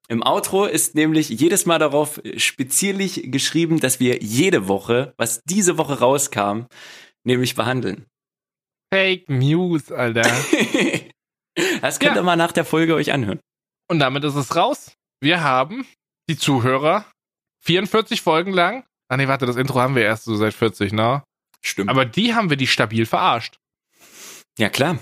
Im 0.10 0.24
Outro 0.24 0.66
ist 0.66 0.94
nämlich 0.94 1.30
jedes 1.30 1.66
Mal 1.66 1.80
darauf 1.80 2.22
speziell 2.36 2.98
geschrieben, 3.32 3.80
dass 3.80 4.02
wir 4.02 4.22
jede 4.22 4.68
Woche, 4.68 5.14
was 5.16 5.42
diese 5.46 5.78
Woche 5.78 6.00
rauskam, 6.00 6.66
nämlich 7.24 7.56
behandeln. 7.56 8.08
Fake 8.94 9.30
News, 9.30 9.90
Alter. 9.90 10.30
Das 11.82 12.00
könnt 12.00 12.16
Ja. 12.16 12.22
ihr 12.22 12.24
mal 12.24 12.36
nach 12.36 12.52
der 12.52 12.66
Folge 12.66 12.96
euch 12.96 13.12
anhören. 13.12 13.40
Und 13.90 14.00
damit 14.00 14.24
ist 14.24 14.36
es 14.36 14.56
raus. 14.56 14.94
Wir 15.20 15.44
haben 15.44 15.86
die 16.30 16.38
Zuhörer 16.38 17.06
44 17.64 18.22
Folgen 18.22 18.54
lang. 18.54 18.84
Ah 19.10 19.18
nee, 19.18 19.28
warte, 19.28 19.46
das 19.46 19.58
Intro 19.58 19.80
haben 19.82 19.96
wir 19.96 20.04
erst 20.04 20.24
so 20.24 20.36
seit 20.36 20.54
40, 20.54 20.94
ne? 20.94 21.24
Stimmt. 21.62 21.90
Aber 21.90 22.06
die 22.06 22.34
haben 22.34 22.50
wir 22.50 22.58
die 22.58 22.68
stabil 22.68 23.06
verarscht. 23.06 23.58
ja 24.58 24.70
klar. 24.70 24.98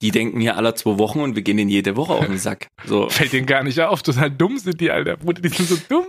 Die 0.00 0.12
denken 0.12 0.40
hier 0.40 0.56
alle 0.56 0.74
zwei 0.74 0.96
Wochen 0.98 1.20
und 1.20 1.34
wir 1.34 1.42
gehen 1.42 1.58
in 1.58 1.68
jede 1.68 1.96
Woche 1.96 2.12
auf 2.12 2.26
den 2.26 2.38
Sack. 2.38 2.68
So, 2.84 3.08
Fällt 3.10 3.32
denen 3.32 3.46
gar 3.46 3.64
nicht 3.64 3.80
auf. 3.80 4.00
Total 4.02 4.30
dumm 4.30 4.56
sind 4.58 4.80
die, 4.80 4.92
Alter. 4.92 5.16
Bruder, 5.16 5.42
die 5.42 5.48
sind 5.48 5.68
so 5.68 5.76
dumm. 5.88 6.06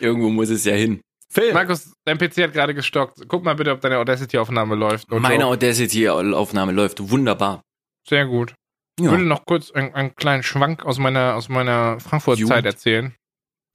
irgendwo 0.00 0.30
muss 0.30 0.48
es 0.50 0.64
ja 0.64 0.74
hin. 0.74 1.00
Phil, 1.32 1.52
Markus, 1.54 1.92
dein 2.04 2.18
PC 2.18 2.38
hat 2.42 2.52
gerade 2.52 2.74
gestockt. 2.74 3.20
Guck 3.28 3.44
mal 3.44 3.54
bitte, 3.54 3.70
ob 3.70 3.80
deine 3.80 3.98
Audacity-Aufnahme 3.98 4.74
läuft. 4.74 5.08
Meine. 5.12 5.46
Audacity-Aufnahme 5.46 6.72
läuft 6.72 7.08
wunderbar. 7.08 7.62
Sehr 8.08 8.26
gut. 8.26 8.52
Ich 9.00 9.06
Ja. 9.06 9.10
würde 9.12 9.24
noch 9.24 9.44
kurz 9.46 9.70
einen, 9.70 9.94
einen 9.94 10.14
kleinen 10.14 10.42
Schwank 10.42 10.84
aus 10.84 10.98
meiner, 10.98 11.34
aus 11.34 11.48
meiner 11.48 11.98
Frankfurt-Zeit 12.00 12.64
erzählen, 12.66 13.14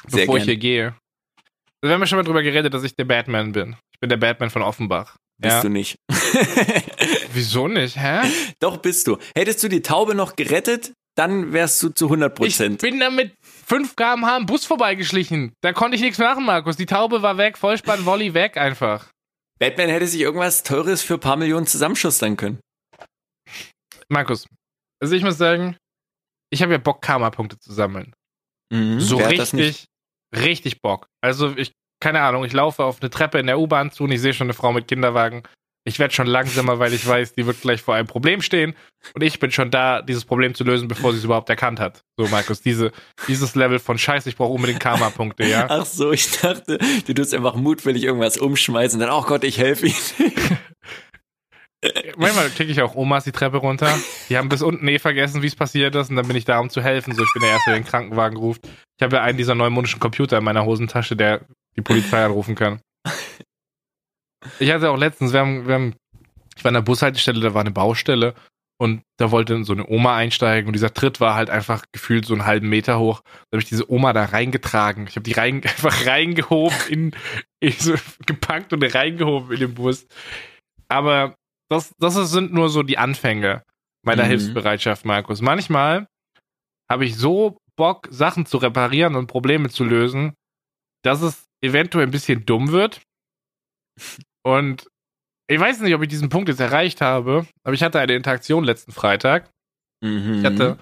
Sehr 0.07 0.21
bevor 0.21 0.37
ich 0.37 0.43
gern. 0.45 0.49
hier 0.51 0.57
gehe. 0.57 0.95
Wir 1.83 1.91
haben 1.93 2.01
ja 2.01 2.07
schon 2.07 2.17
mal 2.17 2.23
drüber 2.23 2.43
geredet, 2.43 2.73
dass 2.73 2.83
ich 2.83 2.95
der 2.95 3.05
Batman 3.05 3.51
bin. 3.51 3.75
Ich 3.93 3.99
bin 3.99 4.09
der 4.09 4.17
Batman 4.17 4.49
von 4.49 4.61
Offenbach. 4.61 5.15
Bist 5.41 5.55
ja. 5.55 5.61
du 5.61 5.69
nicht. 5.69 5.95
Wieso 7.33 7.67
nicht, 7.67 7.97
hä? 7.97 8.21
Doch 8.59 8.77
bist 8.77 9.07
du. 9.07 9.17
Hättest 9.35 9.63
du 9.63 9.67
die 9.67 9.81
Taube 9.81 10.15
noch 10.15 10.35
gerettet, 10.35 10.93
dann 11.17 11.53
wärst 11.53 11.81
du 11.83 11.89
zu 11.89 12.07
100% 12.07 12.27
Ich 12.29 12.33
Prozent. 12.35 12.81
bin 12.81 12.99
da 12.99 13.09
mit 13.09 13.33
5 13.41 13.95
km/h 13.95 14.35
am 14.35 14.45
Bus 14.45 14.65
vorbeigeschlichen. 14.65 15.53
Da 15.61 15.73
konnte 15.73 15.95
ich 15.95 16.01
nichts 16.01 16.17
machen, 16.19 16.45
Markus. 16.45 16.77
Die 16.77 16.85
Taube 16.85 17.21
war 17.21 17.37
weg, 17.37 17.57
Vollspann, 17.57 18.05
Volley 18.05 18.33
weg 18.33 18.57
einfach. 18.57 19.07
Batman 19.59 19.89
hätte 19.89 20.07
sich 20.07 20.21
irgendwas 20.21 20.63
Teures 20.63 21.01
für 21.01 21.15
ein 21.15 21.19
paar 21.19 21.37
Millionen 21.37 21.65
zusammenschustern 21.67 22.35
können. 22.37 22.59
Markus, 24.09 24.47
also 25.05 25.15
ich 25.15 25.23
muss 25.23 25.37
sagen, 25.37 25.77
ich 26.49 26.63
habe 26.63 26.71
ja 26.71 26.79
Bock, 26.79 26.99
Karma-Punkte 27.03 27.59
zu 27.59 27.71
sammeln. 27.71 28.15
Mhm. 28.73 28.99
So 28.99 29.17
richtig, 29.17 29.85
richtig 30.35 30.81
Bock. 30.81 31.05
Also 31.21 31.55
ich, 31.55 31.73
keine 32.01 32.21
Ahnung, 32.21 32.43
ich 32.43 32.53
laufe 32.53 32.83
auf 32.83 33.01
eine 33.01 33.11
Treppe 33.11 33.37
in 33.37 33.45
der 33.45 33.59
U-Bahn 33.59 33.91
zu 33.91 34.05
und 34.05 34.11
ich 34.11 34.19
sehe 34.19 34.33
schon 34.33 34.47
eine 34.47 34.55
Frau 34.55 34.73
mit 34.73 34.87
Kinderwagen. 34.87 35.43
Ich 35.87 35.99
werde 35.99 36.11
schon 36.11 36.25
langsamer, 36.25 36.79
weil 36.79 36.91
ich 36.93 37.05
weiß, 37.05 37.33
die 37.33 37.45
wird 37.45 37.61
gleich 37.61 37.83
vor 37.83 37.93
einem 37.93 38.07
Problem 38.07 38.41
stehen. 38.41 38.75
Und 39.13 39.21
ich 39.21 39.37
bin 39.37 39.51
schon 39.51 39.69
da, 39.69 40.01
dieses 40.01 40.25
Problem 40.25 40.55
zu 40.55 40.63
lösen, 40.63 40.87
bevor 40.87 41.11
sie 41.11 41.19
es 41.19 41.23
überhaupt 41.23 41.47
erkannt 41.51 41.79
hat. 41.79 42.01
So, 42.17 42.27
Markus, 42.29 42.61
diese, 42.61 42.91
dieses 43.27 43.53
Level 43.53 43.77
von 43.77 43.99
Scheiße, 43.99 44.27
ich 44.27 44.35
brauche 44.35 44.53
unbedingt 44.53 44.79
Karma-Punkte, 44.79 45.45
ja. 45.45 45.67
Ach 45.69 45.85
so, 45.85 46.11
ich 46.11 46.31
dachte, 46.39 46.79
du 47.05 47.13
tust 47.13 47.35
einfach 47.35 47.53
mutwillig 47.53 48.03
irgendwas 48.03 48.39
umschmeißen 48.39 48.99
und 48.99 49.07
dann, 49.07 49.15
oh 49.15 49.21
Gott, 49.21 49.43
ich 49.43 49.59
helfe 49.59 49.85
ihnen. 49.85 49.95
Manchmal 52.17 52.49
klicke 52.49 52.71
ich 52.71 52.81
auch 52.81 52.95
Omas 52.95 53.23
die 53.23 53.31
Treppe 53.31 53.57
runter. 53.57 53.93
Die 54.29 54.37
haben 54.37 54.49
bis 54.49 54.61
unten 54.61 54.87
eh 54.87 54.99
vergessen, 54.99 55.41
wie 55.41 55.47
es 55.47 55.55
passiert 55.55 55.95
ist. 55.95 56.09
Und 56.09 56.15
dann 56.15 56.27
bin 56.27 56.35
ich 56.35 56.45
da, 56.45 56.59
um 56.59 56.69
zu 56.69 56.81
helfen. 56.81 57.13
So, 57.13 57.23
ich 57.23 57.33
bin 57.33 57.41
der 57.41 57.51
Erste, 57.51 57.71
der 57.71 57.79
den 57.79 57.85
Krankenwagen 57.85 58.37
ruft. 58.37 58.67
Ich 58.97 59.03
habe 59.03 59.17
ja 59.17 59.23
einen 59.23 59.37
dieser 59.37 59.55
neumodischen 59.55 59.99
Computer 59.99 60.37
in 60.37 60.43
meiner 60.43 60.65
Hosentasche, 60.65 61.15
der 61.15 61.41
die 61.75 61.81
Polizei 61.81 62.23
anrufen 62.23 62.55
kann. 62.55 62.79
Ich 64.59 64.71
hatte 64.71 64.89
auch 64.89 64.97
letztens, 64.97 65.33
wir 65.33 65.39
haben, 65.39 65.67
wir 65.67 65.73
haben, 65.73 65.95
ich 66.55 66.63
war 66.63 66.69
an 66.69 66.75
der 66.75 66.81
Bushaltestelle, 66.81 67.39
da 67.39 67.53
war 67.53 67.61
eine 67.61 67.71
Baustelle. 67.71 68.35
Und 68.77 69.03
da 69.17 69.31
wollte 69.31 69.63
so 69.63 69.71
eine 69.71 69.87
Oma 69.87 70.17
einsteigen 70.17 70.67
und 70.67 70.73
dieser 70.73 70.93
Tritt 70.93 71.21
war 71.21 71.35
halt 71.35 71.49
einfach 71.49 71.85
gefühlt 71.93 72.25
so 72.25 72.33
einen 72.33 72.45
halben 72.45 72.67
Meter 72.67 72.99
hoch. 72.99 73.21
Da 73.23 73.55
habe 73.55 73.61
ich 73.61 73.69
diese 73.69 73.89
Oma 73.89 74.11
da 74.11 74.25
reingetragen. 74.25 75.07
Ich 75.07 75.15
habe 75.15 75.23
die 75.23 75.31
rein, 75.31 75.55
einfach 75.63 76.05
reingehoben, 76.05 76.77
in, 76.89 77.11
in 77.61 77.71
so 77.71 77.95
gepackt 78.25 78.73
und 78.73 78.83
reingehoben 78.83 79.53
in 79.53 79.59
den 79.61 79.73
Bus. 79.75 80.05
Aber 80.89 81.35
das, 81.69 81.93
das 81.99 82.13
sind 82.31 82.53
nur 82.53 82.69
so 82.69 82.83
die 82.83 82.97
Anfänge 82.97 83.63
meiner 84.03 84.23
Mhm. 84.25 84.27
Hilfsbereitschaft, 84.29 85.05
Markus. 85.05 85.41
Manchmal 85.41 86.07
habe 86.89 87.05
ich 87.05 87.15
so 87.17 87.57
Bock, 87.75 88.07
Sachen 88.11 88.45
zu 88.45 88.57
reparieren 88.57 89.15
und 89.15 89.27
Probleme 89.27 89.69
zu 89.69 89.83
lösen, 89.83 90.33
dass 91.03 91.21
es 91.21 91.45
eventuell 91.61 92.05
ein 92.07 92.11
bisschen 92.11 92.45
dumm 92.45 92.71
wird. 92.71 93.01
Und 94.43 94.87
ich 95.47 95.59
weiß 95.59 95.81
nicht, 95.81 95.93
ob 95.93 96.01
ich 96.01 96.07
diesen 96.07 96.29
Punkt 96.29 96.49
jetzt 96.49 96.59
erreicht 96.59 97.01
habe, 97.01 97.47
aber 97.63 97.73
ich 97.73 97.83
hatte 97.83 97.99
eine 97.99 98.13
Interaktion 98.15 98.63
letzten 98.63 98.91
Freitag. 98.91 99.49
Mhm. 100.03 100.39
Ich 100.39 100.45
hatte, 100.45 100.77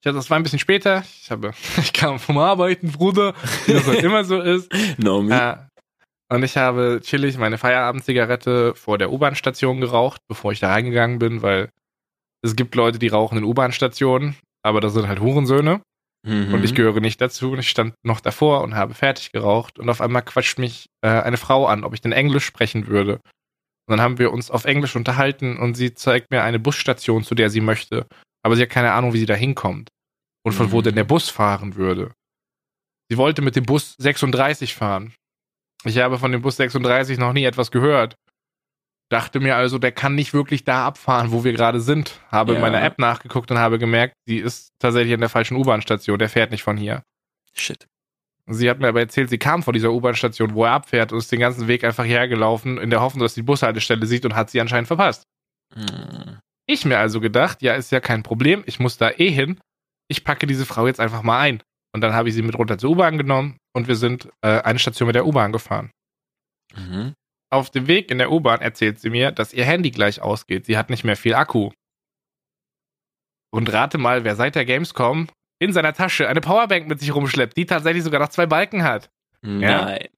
ich 0.00 0.06
hatte, 0.06 0.16
das 0.16 0.30
war 0.30 0.38
ein 0.38 0.42
bisschen 0.42 0.58
später. 0.58 1.04
Ich 1.22 1.30
habe, 1.30 1.52
ich 1.78 1.92
kam 1.92 2.18
vom 2.18 2.38
Arbeiten, 2.38 2.92
Bruder, 2.92 3.34
wie 3.66 3.72
das 3.72 3.86
halt 3.86 4.02
immer 4.02 4.24
so 4.24 4.40
ist. 4.40 4.72
No, 4.98 5.22
me. 5.22 5.34
Äh, 5.34 5.67
und 6.30 6.42
ich 6.42 6.56
habe 6.56 7.00
chillig 7.02 7.38
meine 7.38 7.58
Feierabendzigarette 7.58 8.74
vor 8.74 8.98
der 8.98 9.10
U-Bahn-Station 9.12 9.80
geraucht, 9.80 10.20
bevor 10.28 10.52
ich 10.52 10.60
da 10.60 10.68
reingegangen 10.70 11.18
bin, 11.18 11.42
weil 11.42 11.70
es 12.42 12.54
gibt 12.56 12.74
Leute, 12.74 12.98
die 12.98 13.08
rauchen 13.08 13.38
in 13.38 13.44
U-Bahn-Stationen, 13.44 14.36
aber 14.62 14.80
das 14.80 14.94
sind 14.94 15.08
halt 15.08 15.20
Hurensöhne 15.20 15.80
Mhm. 16.26 16.52
und 16.52 16.64
ich 16.64 16.74
gehöre 16.74 17.00
nicht 17.00 17.20
dazu. 17.20 17.52
Und 17.52 17.60
ich 17.60 17.68
stand 17.70 17.94
noch 18.02 18.18
davor 18.20 18.62
und 18.62 18.74
habe 18.74 18.92
fertig 18.92 19.30
geraucht 19.30 19.78
und 19.78 19.88
auf 19.88 20.00
einmal 20.00 20.22
quatscht 20.22 20.58
mich 20.58 20.86
äh, 21.00 21.08
eine 21.08 21.36
Frau 21.36 21.66
an, 21.66 21.84
ob 21.84 21.94
ich 21.94 22.00
denn 22.00 22.10
Englisch 22.12 22.44
sprechen 22.44 22.88
würde. 22.88 23.14
Und 23.86 23.92
dann 23.96 24.00
haben 24.00 24.18
wir 24.18 24.32
uns 24.32 24.50
auf 24.50 24.64
Englisch 24.64 24.96
unterhalten 24.96 25.56
und 25.56 25.74
sie 25.76 25.94
zeigt 25.94 26.30
mir 26.32 26.42
eine 26.42 26.58
Busstation, 26.58 27.22
zu 27.22 27.36
der 27.36 27.50
sie 27.50 27.60
möchte. 27.60 28.06
Aber 28.42 28.56
sie 28.56 28.62
hat 28.62 28.70
keine 28.70 28.92
Ahnung, 28.92 29.12
wie 29.14 29.18
sie 29.20 29.26
da 29.26 29.34
hinkommt 29.34 29.90
und 30.44 30.52
von 30.52 30.72
wo 30.72 30.78
Mhm. 30.78 30.82
denn 30.82 30.94
der 30.96 31.04
Bus 31.04 31.30
fahren 31.30 31.76
würde. 31.76 32.10
Sie 33.08 33.16
wollte 33.16 33.40
mit 33.40 33.54
dem 33.56 33.64
Bus 33.64 33.94
36 33.98 34.74
fahren. 34.74 35.14
Ich 35.84 35.98
habe 35.98 36.18
von 36.18 36.32
dem 36.32 36.42
Bus 36.42 36.56
36 36.56 37.18
noch 37.18 37.32
nie 37.32 37.44
etwas 37.44 37.70
gehört. 37.70 38.16
Dachte 39.10 39.40
mir 39.40 39.56
also, 39.56 39.78
der 39.78 39.92
kann 39.92 40.14
nicht 40.14 40.34
wirklich 40.34 40.64
da 40.64 40.86
abfahren, 40.86 41.32
wo 41.32 41.42
wir 41.44 41.52
gerade 41.52 41.80
sind. 41.80 42.20
Habe 42.30 42.52
in 42.52 42.56
Ja. 42.58 42.62
meiner 42.62 42.82
App 42.82 42.98
nachgeguckt 42.98 43.50
und 43.50 43.58
habe 43.58 43.78
gemerkt, 43.78 44.14
sie 44.26 44.36
ist 44.38 44.68
tatsächlich 44.78 45.14
an 45.14 45.20
der 45.20 45.30
falschen 45.30 45.56
U-Bahn-Station. 45.56 46.18
Der 46.18 46.28
fährt 46.28 46.50
nicht 46.50 46.62
von 46.62 46.76
hier. 46.76 47.02
Shit. 47.54 47.86
Sie 48.50 48.68
hat 48.68 48.80
mir 48.80 48.88
aber 48.88 49.00
erzählt, 49.00 49.30
sie 49.30 49.38
kam 49.38 49.62
von 49.62 49.72
dieser 49.72 49.92
U-Bahn-Station, 49.92 50.54
wo 50.54 50.64
er 50.64 50.72
abfährt 50.72 51.12
und 51.12 51.18
ist 51.18 51.32
den 51.32 51.40
ganzen 51.40 51.68
Weg 51.68 51.84
einfach 51.84 52.04
hierher 52.04 52.28
gelaufen, 52.28 52.78
in 52.78 52.90
der 52.90 53.00
Hoffnung, 53.00 53.22
dass 53.22 53.34
sie 53.34 53.40
die 53.42 53.46
Bushaltestelle 53.46 54.04
sieht 54.06 54.24
und 54.24 54.34
hat 54.34 54.50
sie 54.50 54.60
anscheinend 54.60 54.88
verpasst. 54.88 55.22
Mhm. 55.74 56.38
Ich 56.66 56.84
mir 56.84 56.98
also 56.98 57.20
gedacht, 57.20 57.62
ja, 57.62 57.74
ist 57.74 57.92
ja 57.92 58.00
kein 58.00 58.22
Problem, 58.22 58.62
ich 58.66 58.78
muss 58.78 58.98
da 58.98 59.10
eh 59.10 59.30
hin. 59.30 59.58
Ich 60.08 60.22
packe 60.24 60.46
diese 60.46 60.66
Frau 60.66 60.86
jetzt 60.86 61.00
einfach 61.00 61.22
mal 61.22 61.38
ein. 61.40 61.62
Und 61.94 62.02
dann 62.02 62.12
habe 62.12 62.28
ich 62.28 62.34
sie 62.34 62.42
mit 62.42 62.58
runter 62.58 62.76
zur 62.76 62.90
U-Bahn 62.90 63.16
genommen 63.16 63.56
und 63.78 63.88
wir 63.88 63.96
sind 63.96 64.28
äh, 64.42 64.60
eine 64.60 64.78
Station 64.78 65.06
mit 65.06 65.14
der 65.14 65.24
U-Bahn 65.24 65.52
gefahren. 65.52 65.90
Mhm. 66.74 67.14
Auf 67.50 67.70
dem 67.70 67.86
Weg 67.86 68.10
in 68.10 68.18
der 68.18 68.30
U-Bahn 68.30 68.60
erzählt 68.60 69.00
sie 69.00 69.08
mir, 69.08 69.30
dass 69.30 69.54
ihr 69.54 69.64
Handy 69.64 69.90
gleich 69.90 70.20
ausgeht. 70.20 70.66
Sie 70.66 70.76
hat 70.76 70.90
nicht 70.90 71.04
mehr 71.04 71.16
viel 71.16 71.34
Akku. 71.34 71.70
Und 73.50 73.72
rate 73.72 73.96
mal, 73.96 74.24
wer 74.24 74.36
seit 74.36 74.56
der 74.56 74.66
Gamescom 74.66 75.28
in 75.60 75.72
seiner 75.72 75.94
Tasche 75.94 76.28
eine 76.28 76.40
Powerbank 76.40 76.88
mit 76.88 77.00
sich 77.00 77.14
rumschleppt, 77.14 77.56
die 77.56 77.66
tatsächlich 77.66 78.02
sogar 78.02 78.20
noch 78.20 78.28
zwei 78.28 78.46
Balken 78.46 78.82
hat. 78.82 79.08
Ja. 79.42 79.84
Nein. 79.86 80.08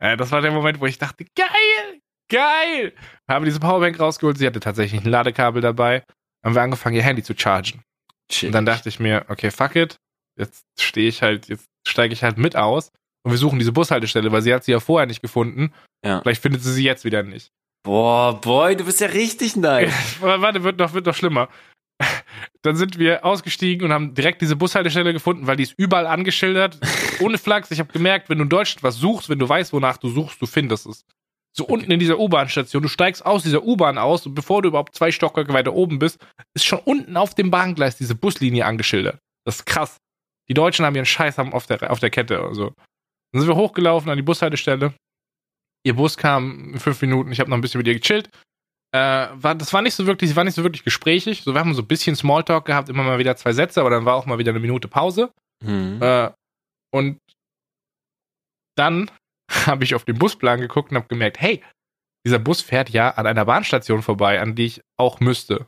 Äh, 0.00 0.16
das 0.16 0.32
war 0.32 0.42
der 0.42 0.50
Moment, 0.50 0.80
wo 0.80 0.86
ich 0.86 0.98
dachte, 0.98 1.24
geil, 1.36 2.00
geil. 2.28 2.92
Habe 3.28 3.46
diese 3.46 3.60
Powerbank 3.60 3.98
rausgeholt, 3.98 4.36
sie 4.36 4.46
hatte 4.46 4.60
tatsächlich 4.60 5.00
ein 5.00 5.10
Ladekabel 5.10 5.62
dabei. 5.62 6.02
Haben 6.44 6.54
wir 6.54 6.62
angefangen, 6.62 6.96
ihr 6.96 7.02
Handy 7.02 7.22
zu 7.22 7.34
chargen. 7.34 7.82
Shit. 8.30 8.48
Und 8.48 8.52
dann 8.52 8.66
dachte 8.66 8.88
ich 8.88 8.98
mir, 8.98 9.24
okay, 9.28 9.50
fuck 9.50 9.76
it. 9.76 9.96
Jetzt 10.36 10.64
stehe 10.78 11.08
ich 11.08 11.22
halt, 11.22 11.48
jetzt 11.48 11.66
steige 11.86 12.12
ich 12.12 12.24
halt 12.24 12.36
mit 12.36 12.56
aus 12.56 12.90
und 13.24 13.30
wir 13.30 13.38
suchen 13.38 13.58
diese 13.58 13.72
Bushaltestelle, 13.72 14.30
weil 14.30 14.42
sie 14.42 14.52
hat 14.54 14.64
sie 14.64 14.72
ja 14.72 14.80
vorher 14.80 15.06
nicht 15.06 15.22
gefunden. 15.22 15.72
Ja. 16.04 16.20
Vielleicht 16.20 16.42
findet 16.42 16.62
sie 16.62 16.72
sie 16.72 16.84
jetzt 16.84 17.04
wieder 17.04 17.22
nicht. 17.22 17.50
Boah, 17.82 18.40
boy, 18.40 18.76
du 18.76 18.84
bist 18.84 19.00
ja 19.00 19.08
richtig 19.08 19.56
nice. 19.56 19.92
Warte, 20.20 20.62
wird 20.62 20.78
noch, 20.78 20.92
wird 20.92 21.06
noch 21.06 21.14
schlimmer. 21.14 21.48
Dann 22.62 22.76
sind 22.76 22.98
wir 22.98 23.24
ausgestiegen 23.24 23.86
und 23.86 23.92
haben 23.92 24.14
direkt 24.14 24.42
diese 24.42 24.56
Bushaltestelle 24.56 25.12
gefunden, 25.12 25.46
weil 25.46 25.56
die 25.56 25.64
ist 25.64 25.74
überall 25.76 26.06
angeschildert. 26.06 26.78
Ohne 27.20 27.38
Flachs. 27.38 27.70
Ich 27.70 27.78
habe 27.78 27.92
gemerkt, 27.92 28.28
wenn 28.28 28.38
du 28.38 28.44
in 28.44 28.50
Deutschland 28.50 28.82
was 28.82 28.96
suchst, 28.96 29.28
wenn 29.28 29.38
du 29.38 29.48
weißt, 29.48 29.72
wonach 29.72 29.96
du 29.96 30.08
suchst, 30.08 30.40
du 30.40 30.46
findest 30.46 30.86
es. 30.86 31.04
So 31.56 31.64
unten 31.66 31.90
in 31.90 32.00
dieser 32.00 32.18
U-Bahn-Station. 32.18 32.82
Du 32.82 32.88
steigst 32.88 33.24
aus 33.24 33.44
dieser 33.44 33.62
U-Bahn 33.62 33.96
aus 33.96 34.26
und 34.26 34.34
bevor 34.34 34.62
du 34.62 34.68
überhaupt 34.68 34.96
zwei 34.96 35.12
Stockwerke 35.12 35.52
weiter 35.52 35.72
oben 35.72 35.98
bist, 35.98 36.18
ist 36.54 36.64
schon 36.64 36.80
unten 36.80 37.16
auf 37.16 37.34
dem 37.34 37.50
Bahngleis 37.50 37.96
diese 37.96 38.16
Buslinie 38.16 38.66
angeschildert. 38.66 39.18
Das 39.44 39.56
ist 39.56 39.66
krass. 39.66 39.98
Die 40.48 40.54
Deutschen 40.54 40.84
haben 40.84 40.96
ihren 40.96 41.06
Scheiß 41.06 41.38
haben 41.38 41.52
auf 41.52 41.66
der, 41.66 41.90
auf 41.90 42.00
der 42.00 42.10
Kette. 42.10 42.40
Also. 42.40 42.72
Dann 43.34 43.40
sind 43.40 43.50
wir 43.50 43.56
hochgelaufen 43.56 44.08
an 44.10 44.16
die 44.16 44.22
Bushaltestelle. 44.22 44.94
Ihr 45.84 45.94
Bus 45.94 46.16
kam 46.16 46.72
in 46.74 46.78
fünf 46.78 47.02
Minuten. 47.02 47.32
Ich 47.32 47.40
habe 47.40 47.50
noch 47.50 47.58
ein 47.58 47.60
bisschen 47.60 47.78
mit 47.78 47.88
ihr 47.88 47.98
gechillt. 47.98 48.30
Äh, 48.94 49.26
war, 49.32 49.56
das 49.56 49.72
war 49.72 49.82
nicht 49.82 49.94
so 49.94 50.06
wirklich, 50.06 50.30
sie 50.30 50.36
war 50.36 50.44
nicht 50.44 50.54
so 50.54 50.62
wirklich 50.62 50.84
gesprächig. 50.84 51.42
So, 51.42 51.52
wir 51.52 51.58
haben 51.58 51.74
so 51.74 51.82
ein 51.82 51.88
bisschen 51.88 52.14
Smalltalk 52.14 52.64
gehabt, 52.64 52.88
immer 52.88 53.02
mal 53.02 53.18
wieder 53.18 53.34
zwei 53.34 53.52
Sätze, 53.52 53.80
aber 53.80 53.90
dann 53.90 54.04
war 54.04 54.14
auch 54.14 54.26
mal 54.26 54.38
wieder 54.38 54.50
eine 54.50 54.60
Minute 54.60 54.86
Pause. 54.86 55.32
Hm. 55.64 56.00
Äh, 56.00 56.30
und 56.94 57.18
dann 58.76 59.10
habe 59.66 59.82
ich 59.82 59.96
auf 59.96 60.04
den 60.04 60.16
Busplan 60.16 60.60
geguckt 60.60 60.92
und 60.92 60.96
habe 60.96 61.08
gemerkt, 61.08 61.40
hey, 61.40 61.60
dieser 62.24 62.38
Bus 62.38 62.62
fährt 62.62 62.88
ja 62.90 63.10
an 63.10 63.26
einer 63.26 63.44
Bahnstation 63.44 64.02
vorbei, 64.02 64.40
an 64.40 64.54
die 64.54 64.66
ich 64.66 64.80
auch 64.96 65.18
müsste. 65.18 65.66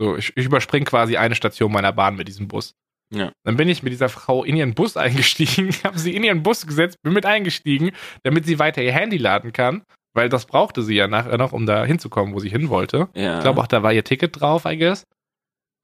So, 0.00 0.16
ich, 0.16 0.32
ich 0.36 0.46
überspringe 0.46 0.84
quasi 0.84 1.16
eine 1.16 1.34
Station 1.34 1.72
meiner 1.72 1.92
Bahn 1.92 2.14
mit 2.14 2.28
diesem 2.28 2.46
Bus. 2.46 2.72
Ja. 3.12 3.32
Dann 3.44 3.56
bin 3.56 3.68
ich 3.68 3.82
mit 3.82 3.92
dieser 3.92 4.08
Frau 4.08 4.44
in 4.44 4.56
ihren 4.56 4.74
Bus 4.74 4.96
eingestiegen, 4.96 5.70
habe 5.84 5.98
sie 5.98 6.14
in 6.14 6.22
ihren 6.24 6.42
Bus 6.42 6.66
gesetzt, 6.66 6.96
bin 7.02 7.12
mit 7.12 7.26
eingestiegen, 7.26 7.90
damit 8.22 8.46
sie 8.46 8.58
weiter 8.58 8.82
ihr 8.82 8.92
Handy 8.92 9.16
laden 9.16 9.52
kann, 9.52 9.82
weil 10.14 10.28
das 10.28 10.46
brauchte 10.46 10.82
sie 10.82 10.94
ja 10.94 11.08
nachher 11.08 11.36
noch, 11.38 11.52
um 11.52 11.66
da 11.66 11.84
hinzukommen, 11.84 12.34
wo 12.34 12.38
sie 12.38 12.50
hin 12.50 12.68
wollte. 12.68 13.08
Ja. 13.14 13.38
Ich 13.38 13.42
glaube 13.42 13.60
auch, 13.60 13.66
da 13.66 13.82
war 13.82 13.92
ihr 13.92 14.04
Ticket 14.04 14.40
drauf, 14.40 14.64
I 14.64 14.76
guess. 14.78 15.04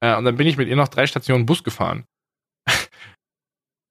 Äh, 0.01 0.15
und 0.15 0.25
dann 0.25 0.37
bin 0.37 0.47
ich 0.47 0.57
mit 0.57 0.67
ihr 0.69 0.75
noch 0.75 0.87
drei 0.87 1.05
Stationen 1.07 1.45
Bus 1.45 1.63
gefahren. 1.63 2.05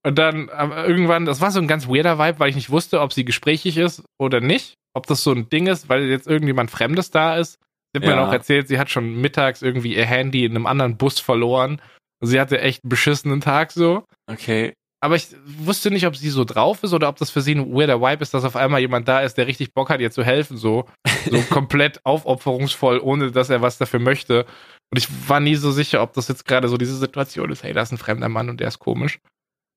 und 0.06 0.16
dann 0.18 0.48
äh, 0.48 0.86
irgendwann, 0.86 1.24
das 1.24 1.40
war 1.40 1.50
so 1.50 1.60
ein 1.60 1.68
ganz 1.68 1.88
weirder 1.88 2.18
Vibe, 2.18 2.38
weil 2.38 2.50
ich 2.50 2.56
nicht 2.56 2.70
wusste, 2.70 3.00
ob 3.00 3.12
sie 3.12 3.24
gesprächig 3.24 3.76
ist 3.76 4.02
oder 4.18 4.40
nicht. 4.40 4.74
Ob 4.94 5.06
das 5.06 5.22
so 5.22 5.32
ein 5.32 5.48
Ding 5.50 5.66
ist, 5.66 5.88
weil 5.90 6.04
jetzt 6.04 6.26
irgendjemand 6.26 6.70
Fremdes 6.70 7.10
da 7.10 7.36
ist. 7.36 7.58
Sie 7.92 7.98
hat 7.98 8.02
mir 8.04 8.10
Ja. 8.10 8.16
dann 8.16 8.28
auch 8.28 8.32
erzählt, 8.32 8.68
sie 8.68 8.78
hat 8.78 8.88
schon 8.88 9.20
mittags 9.20 9.60
irgendwie 9.60 9.94
ihr 9.94 10.06
Handy 10.06 10.44
in 10.44 10.52
einem 10.52 10.66
anderen 10.66 10.96
Bus 10.96 11.20
verloren. 11.20 11.82
Sie 12.20 12.40
hatte 12.40 12.60
echt 12.60 12.84
einen 12.84 12.90
beschissenen 12.90 13.40
Tag 13.40 13.72
so. 13.72 14.04
Okay. 14.30 14.72
Aber 15.00 15.16
ich 15.16 15.28
wusste 15.44 15.90
nicht, 15.90 16.06
ob 16.06 16.16
sie 16.16 16.30
so 16.30 16.44
drauf 16.44 16.82
ist 16.82 16.94
oder 16.94 17.08
ob 17.08 17.16
das 17.16 17.30
für 17.30 17.42
sie 17.42 17.54
ein 17.54 17.72
weirder 17.72 18.00
Vibe 18.00 18.22
ist, 18.22 18.32
dass 18.32 18.44
auf 18.44 18.56
einmal 18.56 18.80
jemand 18.80 19.06
da 19.06 19.20
ist, 19.20 19.34
der 19.34 19.46
richtig 19.46 19.74
Bock 19.74 19.90
hat, 19.90 20.00
ihr 20.00 20.10
zu 20.10 20.24
helfen, 20.24 20.56
so. 20.56 20.86
So 21.30 21.40
komplett 21.50 22.04
aufopferungsvoll, 22.04 22.98
ohne 22.98 23.30
dass 23.30 23.50
er 23.50 23.60
was 23.60 23.78
dafür 23.78 24.00
möchte. 24.00 24.46
Und 24.90 24.98
ich 24.98 25.08
war 25.28 25.40
nie 25.40 25.56
so 25.56 25.70
sicher, 25.70 26.02
ob 26.02 26.14
das 26.14 26.28
jetzt 26.28 26.46
gerade 26.46 26.68
so 26.68 26.78
diese 26.78 26.96
Situation 26.96 27.50
ist, 27.50 27.62
hey, 27.62 27.72
da 27.72 27.82
ist 27.82 27.92
ein 27.92 27.98
fremder 27.98 28.28
Mann 28.28 28.48
und 28.48 28.60
der 28.60 28.68
ist 28.68 28.78
komisch. 28.78 29.18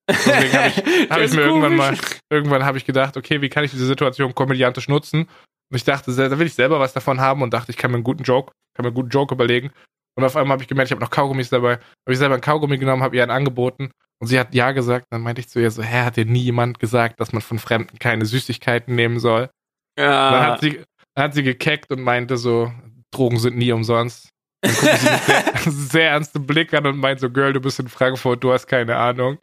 Deswegen 0.09 0.53
habe 0.53 0.67
ich, 0.67 1.09
hab 1.09 1.21
ich 1.21 1.33
mir 1.35 1.41
irgendwann 1.41 1.75
mal, 1.75 1.95
komisch. 1.95 2.19
irgendwann 2.31 2.63
habe 2.63 2.77
ich 2.77 2.85
gedacht, 2.85 3.17
okay, 3.17 3.41
wie 3.41 3.49
kann 3.49 3.63
ich 3.63 3.71
diese 3.71 3.85
Situation 3.85 4.33
komödiantisch 4.33 4.87
nutzen? 4.87 5.27
Und 5.71 5.75
ich 5.75 5.83
dachte, 5.83 6.15
da 6.15 6.39
will 6.39 6.47
ich 6.47 6.55
selber 6.55 6.79
was 6.79 6.93
davon 6.93 7.19
haben 7.19 7.41
und 7.41 7.53
dachte, 7.53 7.71
ich 7.71 7.77
kann 7.77 7.91
mir 7.91 7.97
einen 7.97 8.03
guten 8.03 8.23
Joke, 8.23 8.51
kann 8.73 8.83
mir 8.83 8.89
einen 8.89 8.95
guten 8.95 9.09
Joke 9.09 9.33
überlegen. 9.33 9.71
Und 10.19 10.25
auf 10.25 10.35
einmal 10.35 10.53
habe 10.55 10.63
ich 10.63 10.67
gemerkt, 10.67 10.89
ich 10.89 10.91
habe 10.91 11.01
noch 11.01 11.09
Kaugummis 11.11 11.49
dabei. 11.49 11.73
Habe 11.73 11.81
ich 12.11 12.17
selber 12.17 12.35
einen 12.35 12.41
Kaugummi 12.41 12.77
genommen, 12.77 13.03
habe 13.03 13.15
ihr 13.15 13.23
einen 13.23 13.31
angeboten 13.31 13.91
und 14.21 14.27
sie 14.27 14.39
hat 14.39 14.53
ja 14.53 14.71
gesagt. 14.71 15.05
Dann 15.11 15.21
meinte 15.21 15.39
ich 15.41 15.49
zu 15.49 15.59
ihr 15.59 15.71
so, 15.71 15.81
hä, 15.81 16.03
hat 16.03 16.17
dir 16.17 16.25
nie 16.25 16.41
jemand 16.43 16.79
gesagt, 16.79 17.19
dass 17.19 17.31
man 17.33 17.41
von 17.41 17.57
Fremden 17.59 17.97
keine 17.99 18.25
Süßigkeiten 18.25 18.93
nehmen 18.95 19.19
soll? 19.19 19.49
Dann 19.95 20.05
Ja. 20.05 20.45
hat 20.45 20.59
sie, 20.61 20.81
dann 21.15 21.23
hat 21.25 21.33
sie 21.33 21.43
gekeckt 21.43 21.91
und 21.91 22.01
meinte 22.01 22.37
so, 22.37 22.71
Drogen 23.11 23.39
sind 23.39 23.57
nie 23.57 23.71
umsonst. 23.71 24.29
Dann 24.61 24.73
guckte 24.73 24.97
sie 24.97 25.09
mit 25.09 25.23
sehr, 25.23 25.53
sehr 25.71 26.09
ernstem 26.11 26.45
Blick 26.45 26.73
an 26.73 26.85
und 26.85 26.97
meinte 26.97 27.21
so, 27.21 27.29
Girl, 27.29 27.53
du 27.53 27.61
bist 27.61 27.79
in 27.79 27.87
Frankfurt, 27.87 28.43
du 28.43 28.51
hast 28.51 28.67
keine 28.67 28.97
Ahnung. 28.97 29.37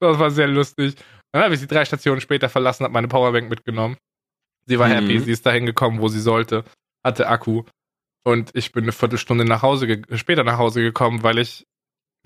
Das 0.00 0.18
war 0.18 0.30
sehr 0.30 0.48
lustig. 0.48 0.96
Dann 1.32 1.42
habe 1.42 1.54
ich 1.54 1.60
sie 1.60 1.66
drei 1.66 1.84
Stationen 1.84 2.20
später 2.20 2.48
verlassen, 2.48 2.84
habe 2.84 2.92
meine 2.92 3.08
Powerbank 3.08 3.48
mitgenommen. 3.48 3.96
Sie 4.66 4.78
war 4.78 4.88
Mhm. 4.88 4.92
happy, 4.92 5.18
sie 5.20 5.30
ist 5.32 5.44
dahin 5.46 5.66
gekommen, 5.66 6.00
wo 6.00 6.08
sie 6.08 6.20
sollte, 6.20 6.64
hatte 7.04 7.28
Akku. 7.28 7.64
Und 8.26 8.50
ich 8.54 8.72
bin 8.72 8.84
eine 8.84 8.92
Viertelstunde 8.92 9.44
nach 9.44 9.62
Hause 9.62 10.02
später 10.14 10.44
nach 10.44 10.58
Hause 10.58 10.80
gekommen, 10.82 11.22
weil 11.22 11.38
ich 11.38 11.64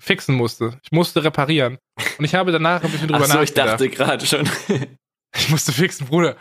fixen 0.01 0.35
musste. 0.35 0.79
Ich 0.83 0.91
musste 0.91 1.23
reparieren. 1.23 1.77
Und 2.17 2.25
ich 2.25 2.35
habe 2.35 2.51
danach 2.51 2.83
ein 2.83 2.91
bisschen 2.91 3.07
drüber 3.09 3.25
Ach 3.25 3.33
so, 3.33 3.41
ich 3.41 3.49
nachgedacht. 3.49 3.81
dachte 3.81 3.89
gerade 3.89 4.25
schon. 4.25 4.49
Ich 5.35 5.49
musste 5.49 5.71
fixen, 5.71 6.07
Bruder. 6.07 6.35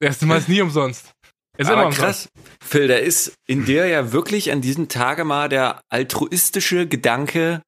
Der 0.00 0.10
erste 0.10 0.24
Mal 0.24 0.38
ist 0.38 0.48
nie 0.48 0.60
umsonst. 0.60 1.10
Ist 1.56 1.68
Aber 1.68 1.90
krass, 1.90 2.28
Phil, 2.62 2.86
da 2.86 2.94
ist 2.94 3.34
in 3.48 3.64
dir 3.64 3.88
ja 3.88 4.12
wirklich 4.12 4.52
an 4.52 4.60
diesem 4.60 4.88
Tage 4.88 5.24
mal 5.24 5.48
der 5.48 5.80
altruistische 5.90 6.86
Gedanke 6.86 7.60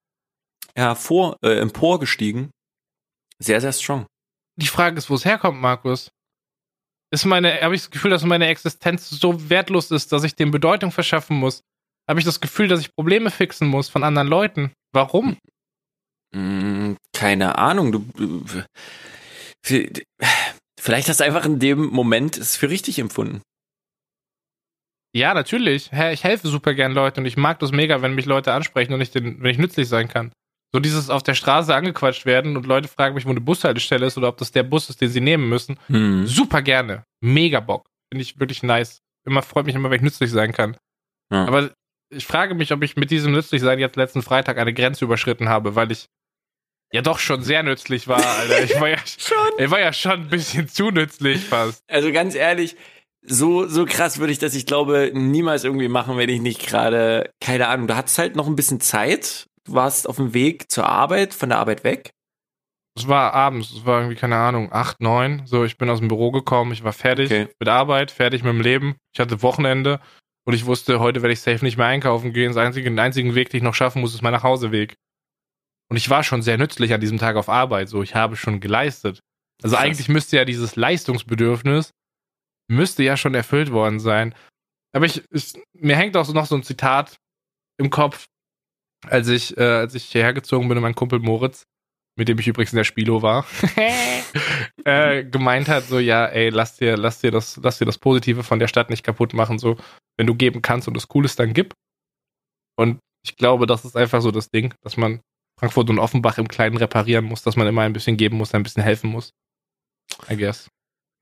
hervor, 0.77 1.37
äh, 1.43 1.59
emporgestiegen. 1.59 2.53
Sehr, 3.41 3.61
sehr 3.61 3.73
strong. 3.73 4.07
Die 4.55 4.69
Frage 4.69 4.97
ist, 4.99 5.11
wo 5.11 5.17
es 5.17 5.25
herkommt, 5.25 5.61
Markus. 5.61 6.13
Ist 7.13 7.25
meine, 7.25 7.61
habe 7.61 7.75
ich 7.75 7.83
das 7.83 7.91
Gefühl, 7.91 8.11
dass 8.11 8.25
meine 8.25 8.47
Existenz 8.47 9.11
so 9.11 9.51
wertlos 9.51 9.91
ist, 9.91 10.13
dass 10.13 10.25
ich 10.25 10.37
dem 10.37 10.51
Bedeutung 10.51 10.93
verschaffen 10.93 11.37
muss? 11.37 11.63
Habe 12.09 12.21
ich 12.21 12.27
das 12.27 12.41
Gefühl, 12.41 12.69
dass 12.69 12.81
ich 12.81 12.95
Probleme 12.95 13.31
fixen 13.31 13.69
muss 13.69 13.89
von 13.89 14.05
anderen 14.05 14.29
Leuten? 14.29 14.73
Warum? 14.93 15.37
Hm, 16.35 16.97
keine 17.13 17.59
Ahnung, 17.59 18.13
du, 18.17 18.45
vielleicht 19.63 21.09
hast 21.09 21.21
du 21.21 21.25
einfach 21.25 21.45
in 21.45 21.59
dem 21.59 21.87
Moment 21.87 22.37
es 22.37 22.57
für 22.57 22.71
richtig 22.71 22.99
empfunden. 22.99 23.43
Ja, 25.13 25.35
natürlich. 25.35 25.91
Ich 25.93 26.23
helfe 26.23 26.47
super 26.49 26.75
gern 26.75 26.93
Leuten 26.93 27.21
und 27.21 27.27
ich 27.27 27.37
mag 27.37 27.59
das 27.59 27.73
mega, 27.73 28.01
wenn 28.01 28.15
mich 28.15 28.27
Leute 28.27 28.53
ansprechen 28.53 28.95
und 28.95 29.01
ich 29.01 29.11
den, 29.11 29.43
wenn 29.43 29.51
ich 29.51 29.59
nützlich 29.59 29.89
sein 29.89 30.07
kann. 30.07 30.33
So 30.73 30.79
dieses 30.79 31.11
auf 31.11 31.23
der 31.23 31.35
Straße 31.35 31.75
angequatscht 31.75 32.27
werden 32.27 32.57
und 32.57 32.67
Leute 32.67 32.89
fragen 32.89 33.15
mich, 33.15 33.27
wo 33.27 33.31
eine 33.31 33.41
Bushaltestelle 33.41 34.07
ist 34.07 34.17
oder 34.17 34.29
ob 34.29 34.39
das 34.39 34.53
der 34.53 34.63
Bus 34.63 34.89
ist, 34.89 35.01
den 35.01 35.09
sie 35.09 35.21
nehmen 35.21 35.49
müssen. 35.49 35.79
Hm. 35.89 36.27
Super 36.27 36.63
gerne. 36.63 37.05
Mega 37.21 37.61
Bock. 37.61 37.89
Finde 38.13 38.23
ich 38.23 38.39
wirklich 38.39 38.63
nice. 38.63 39.03
Immer 39.27 39.43
freut 39.43 39.67
mich 39.67 39.75
immer, 39.75 39.91
wenn 39.91 39.97
ich 39.97 40.03
nützlich 40.03 40.31
sein 40.31 40.53
kann. 40.53 40.77
Ja. 41.33 41.45
Aber 41.47 41.71
ich 42.11 42.27
frage 42.27 42.55
mich, 42.55 42.73
ob 42.73 42.83
ich 42.83 42.97
mit 42.97 43.11
diesem 43.11 43.33
Nützlichsein 43.33 43.79
jetzt 43.79 43.97
letzten 43.97 44.23
Freitag 44.23 44.59
eine 44.59 44.73
Grenze 44.73 45.05
überschritten 45.05 45.49
habe, 45.49 45.75
weil 45.75 45.91
ich 45.91 46.07
ja 46.93 47.03
doch 47.03 47.19
schon 47.19 47.43
sehr 47.43 47.63
nützlich 47.63 48.09
war, 48.09 48.25
Alter. 48.25 48.63
Ich 48.65 48.81
war 48.81 48.89
ja, 48.89 48.99
Schon. 48.99 49.37
ich 49.59 49.71
war 49.71 49.81
ja 49.81 49.93
schon 49.93 50.13
ein 50.13 50.29
bisschen 50.29 50.69
zu 50.69 50.91
nützlich 50.91 51.45
fast. 51.45 51.83
Also 51.89 52.13
ganz 52.13 52.35
ehrlich, 52.35 52.77
so, 53.23 53.67
so 53.67 53.85
krass 53.85 54.19
würde 54.19 54.33
ich 54.33 54.39
das, 54.39 54.55
ich 54.55 54.67
glaube, 54.67 55.11
niemals 55.13 55.65
irgendwie 55.65 55.89
machen, 55.89 56.17
wenn 56.17 56.29
ich 56.29 56.41
nicht 56.41 56.67
gerade, 56.67 57.31
keine 57.41 57.69
Ahnung, 57.69 57.87
du 57.87 57.97
hattest 57.97 58.19
halt 58.19 58.35
noch 58.35 58.47
ein 58.47 58.57
bisschen 58.57 58.81
Zeit, 58.81 59.47
warst 59.73 60.09
auf 60.09 60.17
dem 60.17 60.35
Weg 60.35 60.71
zur 60.71 60.87
Arbeit, 60.87 61.35
von 61.35 61.49
der 61.49 61.59
Arbeit 61.59 61.85
weg. 61.85 62.11
Es 62.97 63.07
war 63.09 63.35
abends, 63.35 63.71
es 63.71 63.87
war 63.87 64.01
irgendwie, 64.01 64.17
keine 64.19 64.37
Ahnung, 64.37 64.73
acht, 64.73 65.01
neun. 65.01 65.47
So, 65.47 65.65
ich 65.65 65.79
bin 65.79 65.89
aus 65.89 66.01
dem 66.01 66.09
Büro 66.09 66.33
gekommen, 66.33 66.73
ich 66.73 66.83
war 66.85 66.93
fertig 66.93 67.27
Okay. 67.31 67.49
mit 67.59 67.69
Arbeit, 67.69 68.11
fertig 68.11 68.43
mit 68.43 68.53
dem 68.53 68.61
Leben. 68.61 68.97
Ich 69.15 69.21
hatte 69.21 69.43
Wochenende 69.43 70.01
und 70.45 70.55
ich 70.55 70.67
wusste, 70.67 71.01
heute 71.01 71.23
werde 71.23 71.33
ich 71.33 71.41
safe 71.41 71.65
nicht 71.65 71.77
mehr 71.77 71.87
einkaufen 71.87 72.33
gehen. 72.33 72.49
Das 72.49 72.57
einzige, 72.57 72.91
den 72.91 72.99
einzigen 72.99 73.35
Weg, 73.35 73.51
den 73.51 73.59
ich 73.59 73.63
noch 73.63 73.75
schaffen 73.75 74.01
muss, 74.01 74.15
ist 74.15 74.23
mein 74.23 74.33
Nachhauseweg. 74.33 74.95
Und 75.89 75.97
ich 75.97 76.11
war 76.11 76.23
schon 76.25 76.43
sehr 76.43 76.59
nützlich 76.59 76.93
an 76.93 77.01
diesem 77.01 77.19
Tag 77.19 77.37
auf 77.37 77.49
Arbeit. 77.49 77.89
So, 77.89 78.03
ich 78.03 78.15
habe 78.15 78.37
schon 78.37 78.61
geleistet. 78.61 79.21
Also 79.63 79.77
Krass. 79.77 79.85
eigentlich 79.85 80.09
müsste 80.09 80.37
ja 80.37 80.45
dieses 80.45 80.77
Leistungsbedürfnis 80.77 81.91
müsste 82.71 83.03
ja 83.03 83.17
schon 83.17 83.35
erfüllt 83.35 83.73
worden 83.73 83.99
sein. 84.01 84.35
Aber 84.93 85.05
ich, 85.05 85.23
ich 85.31 85.55
mir 85.73 85.97
hängt 85.97 86.17
auch 86.17 86.33
noch 86.33 86.47
so 86.47 86.55
ein 86.55 86.63
Zitat 86.63 87.17
im 87.79 87.91
Kopf, 87.91 88.27
als 89.07 89.29
ich, 89.29 89.57
äh, 89.57 89.63
als 89.63 89.95
ich 89.95 90.05
hierher 90.05 90.33
gezogen 90.33 90.69
bin 90.69 90.77
und 90.77 90.83
mein 90.83 90.95
Kumpel 90.95 91.19
Moritz, 91.19 91.65
mit 92.17 92.29
dem 92.29 92.39
ich 92.39 92.49
übrigens 92.49 92.73
in 92.73 92.77
der 92.77 92.85
Spilo 92.85 93.23
war, 93.23 93.47
äh, 94.85 95.25
gemeint 95.25 95.69
hat, 95.69 95.85
so, 95.85 95.99
ja, 95.99 96.27
ey, 96.27 96.51
lass 96.51 96.77
dir, 96.77 96.97
lass 96.97 97.21
dir 97.21 97.31
das, 97.31 97.59
lass 97.63 97.79
dir 97.79 97.87
das 97.87 97.99
Positive 97.99 98.43
von 98.43 98.59
der 98.59 98.69
Stadt 98.69 98.91
nicht 98.91 99.05
kaputt 99.05 99.33
machen, 99.33 99.59
so, 99.59 99.77
wenn 100.17 100.27
du 100.27 100.35
geben 100.35 100.63
kannst 100.63 100.89
und 100.89 100.95
das 100.95 101.09
Cool 101.15 101.25
ist, 101.25 101.39
dann 101.39 101.55
gib. 101.55 101.75
Und 102.77 103.01
ich 103.25 103.37
glaube, 103.37 103.67
das 103.67 103.85
ist 103.85 103.97
einfach 103.97 104.21
so 104.23 104.31
das 104.31 104.51
Ding, 104.51 104.75
dass 104.83 104.97
man 104.97 105.21
Frankfurt 105.59 105.91
und 105.91 105.99
Offenbach 105.99 106.39
im 106.39 106.49
Kleinen 106.49 106.79
reparieren 106.79 107.25
muss, 107.25 107.43
dass 107.43 107.57
man 107.57 107.67
immer 107.67 107.83
ein 107.83 107.93
bisschen 107.93 108.17
geben 108.17 108.39
muss, 108.39 108.55
ein 108.55 108.63
bisschen 108.63 108.83
helfen 108.83 109.11
muss. 109.11 109.33
I 110.31 110.37
guess. 110.37 110.69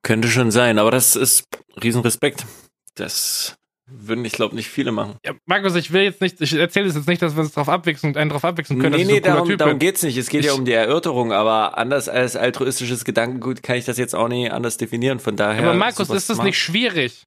Könnte 0.04 0.28
schon 0.28 0.50
sein, 0.50 0.78
aber 0.78 0.90
das 0.90 1.16
ist 1.16 1.44
Riesenrespekt. 1.82 2.46
Das 2.94 3.56
Würden, 3.90 4.24
ich 4.24 4.32
glaube, 4.32 4.54
nicht 4.54 4.68
viele 4.68 4.92
machen. 4.92 5.16
Ja, 5.24 5.32
Markus, 5.46 5.74
ich 5.74 5.92
will 5.92 6.02
jetzt 6.02 6.20
nicht, 6.20 6.40
ich 6.40 6.52
erzähle 6.52 6.88
es 6.88 6.94
jetzt 6.94 7.08
nicht, 7.08 7.22
dass 7.22 7.34
wir 7.34 7.40
uns 7.42 7.52
drauf 7.52 7.68
abwechseln, 7.70 8.16
einen 8.16 8.28
drauf 8.28 8.44
abwechseln 8.44 8.78
können. 8.80 8.96
Nee, 8.96 9.04
nee, 9.04 9.14
so 9.14 9.20
darum, 9.20 9.56
darum 9.56 9.78
geht's 9.78 10.02
nicht. 10.02 10.16
Es 10.18 10.28
geht 10.28 10.44
ja 10.44 10.52
Ich- 10.52 10.58
um 10.58 10.64
die 10.66 10.72
Erörterung, 10.72 11.32
aber 11.32 11.78
anders 11.78 12.08
als 12.08 12.36
altruistisches 12.36 13.04
Gedankengut 13.04 13.62
kann 13.62 13.76
ich 13.76 13.86
das 13.86 13.96
jetzt 13.96 14.14
auch 14.14 14.28
nicht 14.28 14.52
anders 14.52 14.76
definieren. 14.76 15.20
Von 15.20 15.36
daher. 15.36 15.62
Aber 15.64 15.74
Markus, 15.74 16.10
ist 16.10 16.28
das 16.28 16.42
nicht 16.42 16.58
schwierig? 16.58 17.22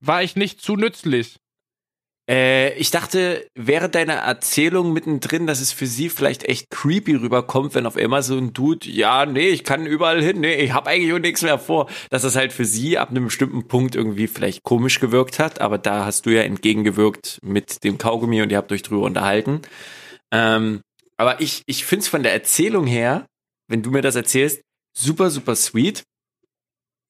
War 0.00 0.22
ich 0.22 0.34
nicht 0.34 0.60
zu 0.60 0.76
nützlich? 0.76 1.36
Äh, 2.30 2.74
ich 2.74 2.92
dachte, 2.92 3.44
während 3.56 3.96
deiner 3.96 4.14
Erzählung 4.14 4.92
mittendrin, 4.92 5.48
dass 5.48 5.60
es 5.60 5.72
für 5.72 5.86
sie 5.86 6.08
vielleicht 6.08 6.44
echt 6.44 6.70
creepy 6.70 7.16
rüberkommt, 7.16 7.74
wenn 7.74 7.86
auf 7.86 7.96
einmal 7.96 8.22
so 8.22 8.38
ein 8.38 8.52
Dude, 8.52 8.88
ja, 8.88 9.26
nee, 9.26 9.48
ich 9.48 9.64
kann 9.64 9.84
überall 9.84 10.22
hin, 10.22 10.38
nee, 10.40 10.54
ich 10.54 10.72
hab 10.72 10.86
eigentlich 10.86 11.12
auch 11.12 11.18
nichts 11.18 11.42
mehr 11.42 11.58
vor, 11.58 11.90
dass 12.08 12.22
das 12.22 12.36
halt 12.36 12.52
für 12.52 12.64
sie 12.64 12.98
ab 12.98 13.10
einem 13.10 13.24
bestimmten 13.24 13.66
Punkt 13.66 13.96
irgendwie 13.96 14.28
vielleicht 14.28 14.62
komisch 14.62 15.00
gewirkt 15.00 15.40
hat, 15.40 15.60
aber 15.60 15.76
da 15.76 16.04
hast 16.04 16.24
du 16.24 16.30
ja 16.30 16.42
entgegengewirkt 16.42 17.40
mit 17.42 17.82
dem 17.82 17.98
Kaugummi 17.98 18.42
und 18.42 18.52
ihr 18.52 18.58
habt 18.58 18.70
euch 18.70 18.82
drüber 18.82 19.06
unterhalten. 19.06 19.62
Ähm, 20.30 20.82
aber 21.16 21.40
ich, 21.40 21.64
ich 21.66 21.84
find's 21.84 22.06
von 22.06 22.22
der 22.22 22.32
Erzählung 22.32 22.86
her, 22.86 23.26
wenn 23.66 23.82
du 23.82 23.90
mir 23.90 24.02
das 24.02 24.14
erzählst, 24.14 24.62
super, 24.96 25.30
super 25.30 25.56
sweet. 25.56 26.04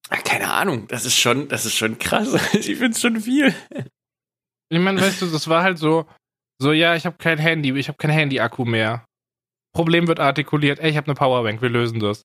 Ah, 0.09 0.17
Keine 0.17 0.51
Ahnung, 0.51 0.89
das 0.89 1.05
ist 1.05 1.19
schon, 1.19 1.49
das 1.49 1.67
ist 1.67 1.77
schon 1.77 1.99
krass. 1.99 2.35
Ich 2.55 2.77
find's 2.77 3.03
schon 3.03 3.21
viel. 3.21 3.55
Ich 4.71 4.79
meine, 4.79 5.01
weißt 5.01 5.23
du, 5.23 5.27
das 5.27 5.49
war 5.49 5.63
halt 5.63 5.79
so, 5.79 6.07
so, 6.61 6.73
ja, 6.73 6.95
ich 6.95 7.07
habe 7.07 7.17
kein 7.19 7.39
Handy, 7.39 7.77
ich 7.79 7.89
habe 7.89 7.99
kein 7.99 8.11
Handy-Akku 8.11 8.65
mehr. 8.65 9.05
Problem 9.75 10.09
wird 10.09 10.21
artikuliert, 10.21 10.79
ey, 10.81 10.91
ich 10.91 10.97
habe 10.97 11.07
eine 11.07 11.15
Powerbank, 11.15 11.61
wir 11.63 11.69
lösen 11.69 12.01
das. 12.01 12.23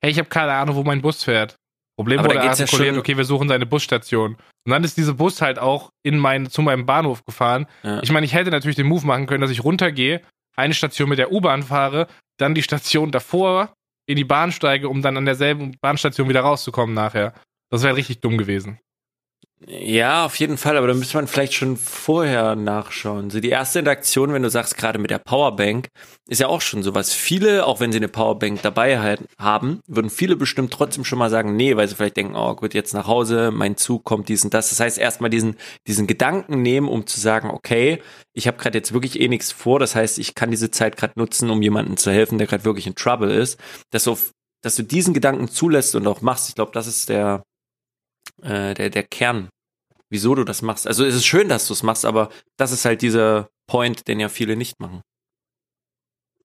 Hey, 0.00 0.10
ich 0.10 0.18
habe 0.18 0.28
keine 0.28 0.52
Ahnung, 0.52 0.76
wo 0.76 0.84
mein 0.84 1.00
Bus 1.02 1.24
fährt. 1.24 1.56
Problem 1.96 2.20
Aber 2.20 2.28
wurde 2.28 2.38
ja 2.44 2.50
artikuliert, 2.50 2.94
schon- 2.94 2.98
okay, 3.00 3.16
wir 3.16 3.24
suchen 3.24 3.48
seine 3.48 3.66
Busstation. 3.66 4.34
Und 4.34 4.70
dann 4.72 4.84
ist 4.84 4.96
dieser 4.96 5.14
Bus 5.14 5.40
halt 5.42 5.58
auch 5.58 5.90
in 6.04 6.18
mein, 6.18 6.48
zu 6.48 6.62
meinem 6.62 6.86
Bahnhof 6.86 7.24
gefahren. 7.24 7.66
Ja. 7.82 8.00
Ich 8.02 8.12
meine, 8.12 8.24
ich 8.26 8.34
hätte 8.34 8.50
natürlich 8.50 8.76
den 8.76 8.86
Move 8.86 9.04
machen 9.06 9.26
können, 9.26 9.40
dass 9.40 9.50
ich 9.50 9.64
runtergehe, 9.64 10.20
eine 10.56 10.74
Station 10.74 11.08
mit 11.08 11.18
der 11.18 11.32
U-Bahn 11.32 11.62
fahre, 11.64 12.06
dann 12.38 12.54
die 12.54 12.62
Station 12.62 13.10
davor 13.10 13.72
in 14.06 14.16
die 14.16 14.24
Bahn 14.24 14.52
steige, 14.52 14.88
um 14.88 15.02
dann 15.02 15.16
an 15.16 15.24
derselben 15.24 15.76
Bahnstation 15.80 16.28
wieder 16.28 16.40
rauszukommen 16.40 16.94
nachher. 16.94 17.34
Das 17.70 17.82
wäre 17.82 17.96
richtig 17.96 18.20
dumm 18.20 18.38
gewesen. 18.38 18.78
Ja, 19.66 20.24
auf 20.24 20.36
jeden 20.36 20.56
Fall, 20.56 20.76
aber 20.76 20.86
da 20.86 20.94
müsste 20.94 21.16
man 21.16 21.26
vielleicht 21.26 21.52
schon 21.52 21.76
vorher 21.76 22.54
nachschauen. 22.54 23.28
So 23.28 23.40
die 23.40 23.48
erste 23.48 23.80
Interaktion, 23.80 24.32
wenn 24.32 24.44
du 24.44 24.50
sagst, 24.50 24.76
gerade 24.76 25.00
mit 25.00 25.10
der 25.10 25.18
Powerbank, 25.18 25.88
ist 26.28 26.40
ja 26.40 26.46
auch 26.46 26.60
schon 26.60 26.84
sowas. 26.84 27.12
Viele, 27.12 27.66
auch 27.66 27.80
wenn 27.80 27.90
sie 27.90 27.98
eine 27.98 28.06
Powerbank 28.06 28.62
dabei 28.62 29.00
halt 29.00 29.22
haben, 29.36 29.80
würden 29.88 30.10
viele 30.10 30.36
bestimmt 30.36 30.72
trotzdem 30.72 31.04
schon 31.04 31.18
mal 31.18 31.28
sagen, 31.28 31.56
nee, 31.56 31.74
weil 31.74 31.88
sie 31.88 31.96
vielleicht 31.96 32.16
denken, 32.16 32.36
oh 32.36 32.54
gut, 32.54 32.72
jetzt 32.72 32.94
nach 32.94 33.08
Hause, 33.08 33.50
mein 33.50 33.76
Zug 33.76 34.04
kommt 34.04 34.28
dies 34.28 34.44
und 34.44 34.54
das. 34.54 34.68
Das 34.68 34.78
heißt, 34.78 34.96
erstmal 34.96 35.30
diesen, 35.30 35.56
diesen 35.88 36.06
Gedanken 36.06 36.62
nehmen, 36.62 36.88
um 36.88 37.08
zu 37.08 37.18
sagen, 37.18 37.50
okay, 37.50 38.00
ich 38.34 38.46
habe 38.46 38.58
gerade 38.58 38.78
jetzt 38.78 38.92
wirklich 38.92 39.18
eh 39.18 39.26
nichts 39.26 39.50
vor. 39.50 39.80
Das 39.80 39.96
heißt, 39.96 40.20
ich 40.20 40.36
kann 40.36 40.52
diese 40.52 40.70
Zeit 40.70 40.96
gerade 40.96 41.14
nutzen, 41.18 41.50
um 41.50 41.60
jemandem 41.62 41.96
zu 41.96 42.12
helfen, 42.12 42.38
der 42.38 42.46
gerade 42.46 42.64
wirklich 42.64 42.86
in 42.86 42.94
Trouble 42.94 43.34
ist. 43.34 43.58
Dass 43.90 44.04
du, 44.04 44.16
dass 44.62 44.76
du 44.76 44.84
diesen 44.84 45.14
Gedanken 45.14 45.48
zulässt 45.48 45.96
und 45.96 46.06
auch 46.06 46.20
machst. 46.20 46.48
Ich 46.48 46.54
glaube, 46.54 46.70
das 46.72 46.86
ist 46.86 47.08
der, 47.08 47.42
äh, 48.42 48.74
der, 48.74 48.90
der 48.90 49.02
Kern, 49.02 49.48
wieso 50.10 50.34
du 50.34 50.44
das 50.44 50.62
machst. 50.62 50.86
Also 50.86 51.04
es 51.04 51.14
ist 51.14 51.26
schön, 51.26 51.48
dass 51.48 51.66
du 51.66 51.72
es 51.72 51.82
machst, 51.82 52.04
aber 52.04 52.30
das 52.56 52.72
ist 52.72 52.84
halt 52.84 53.02
dieser 53.02 53.48
Point, 53.68 54.08
den 54.08 54.20
ja 54.20 54.28
viele 54.28 54.56
nicht 54.56 54.80
machen. 54.80 55.02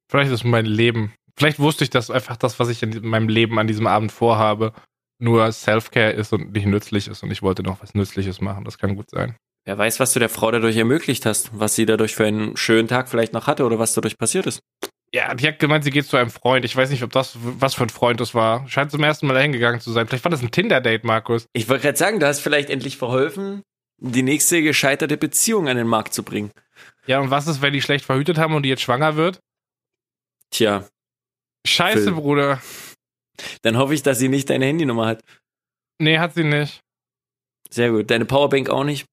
Vielleicht 0.09 0.31
ist 0.31 0.43
mein 0.43 0.65
Leben. 0.65 1.13
Vielleicht 1.37 1.59
wusste 1.59 1.83
ich, 1.83 1.89
dass 1.89 2.11
einfach 2.11 2.37
das, 2.37 2.59
was 2.59 2.69
ich 2.69 2.83
in 2.83 3.05
meinem 3.07 3.27
Leben 3.27 3.57
an 3.57 3.67
diesem 3.67 3.87
Abend 3.87 4.11
vorhabe, 4.11 4.73
nur 5.19 5.51
Self-Care 5.51 6.11
ist 6.11 6.33
und 6.33 6.51
nicht 6.51 6.65
nützlich 6.65 7.07
ist 7.07 7.23
und 7.23 7.31
ich 7.31 7.41
wollte 7.41 7.63
noch 7.63 7.81
was 7.81 7.95
Nützliches 7.95 8.41
machen. 8.41 8.65
Das 8.65 8.77
kann 8.77 8.95
gut 8.95 9.09
sein. 9.09 9.35
Wer 9.65 9.77
weiß, 9.77 9.99
was 10.01 10.11
du 10.11 10.19
der 10.19 10.29
Frau 10.29 10.51
dadurch 10.51 10.75
ermöglicht 10.75 11.25
hast, 11.25 11.57
was 11.57 11.73
sie 11.75 11.85
dadurch 11.85 12.15
für 12.15 12.25
einen 12.25 12.57
schönen 12.57 12.89
Tag 12.89 13.07
vielleicht 13.07 13.31
noch 13.31 13.47
hatte 13.47 13.63
oder 13.63 13.79
was 13.79 13.93
dadurch 13.93 14.17
passiert 14.17 14.45
ist. 14.45 14.59
Ja, 15.13 15.35
die 15.35 15.47
hat 15.47 15.59
gemeint, 15.59 15.83
sie 15.83 15.91
geht 15.91 16.05
zu 16.05 16.17
einem 16.17 16.31
Freund. 16.31 16.65
Ich 16.65 16.75
weiß 16.75 16.89
nicht, 16.89 17.03
ob 17.03 17.11
das, 17.11 17.37
was 17.39 17.75
für 17.75 17.83
ein 17.83 17.89
Freund 17.89 18.19
das 18.19 18.33
war. 18.33 18.67
Scheint 18.67 18.89
zum 18.89 19.03
ersten 19.03 19.27
Mal 19.27 19.35
dahin 19.35 19.51
gegangen 19.51 19.79
zu 19.79 19.91
sein. 19.91 20.07
Vielleicht 20.07 20.23
war 20.23 20.31
das 20.31 20.41
ein 20.41 20.49
Tinder-Date, 20.49 21.03
Markus. 21.03 21.45
Ich 21.53 21.69
wollte 21.69 21.83
gerade 21.83 21.97
sagen, 21.97 22.19
du 22.19 22.25
hast 22.25 22.39
vielleicht 22.39 22.71
endlich 22.71 22.97
verholfen, 22.97 23.61
die 23.99 24.23
nächste 24.23 24.63
gescheiterte 24.63 25.17
Beziehung 25.17 25.69
an 25.69 25.77
den 25.77 25.87
Markt 25.87 26.15
zu 26.15 26.23
bringen. 26.23 26.51
Ja, 27.05 27.19
und 27.19 27.29
was 27.29 27.47
ist, 27.47 27.61
wenn 27.61 27.73
die 27.73 27.81
schlecht 27.81 28.05
verhütet 28.05 28.39
haben 28.39 28.55
und 28.55 28.63
die 28.63 28.69
jetzt 28.69 28.81
schwanger 28.81 29.15
wird? 29.15 29.39
Tja, 30.49 30.87
Scheiße, 31.65 32.03
Phil. 32.03 32.13
Bruder. 32.13 32.61
dann 33.61 33.77
hoffe 33.77 33.93
ich, 33.93 34.03
dass 34.03 34.19
sie 34.19 34.29
nicht 34.29 34.49
deine 34.49 34.65
Handynummer 34.65 35.07
hat. 35.07 35.21
Nee, 35.99 36.19
hat 36.19 36.33
sie 36.33 36.43
nicht. 36.43 36.81
Sehr 37.69 37.91
gut. 37.91 38.11
Deine 38.11 38.25
Powerbank 38.25 38.69
auch 38.69 38.83
nicht. 38.83 39.05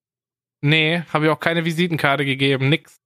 Nee, 0.63 1.03
habe 1.13 1.27
ich 1.27 1.31
auch 1.31 1.41
keine 1.41 1.65
Visitenkarte 1.65 2.25
gegeben. 2.25 2.69
Nix. 2.69 3.00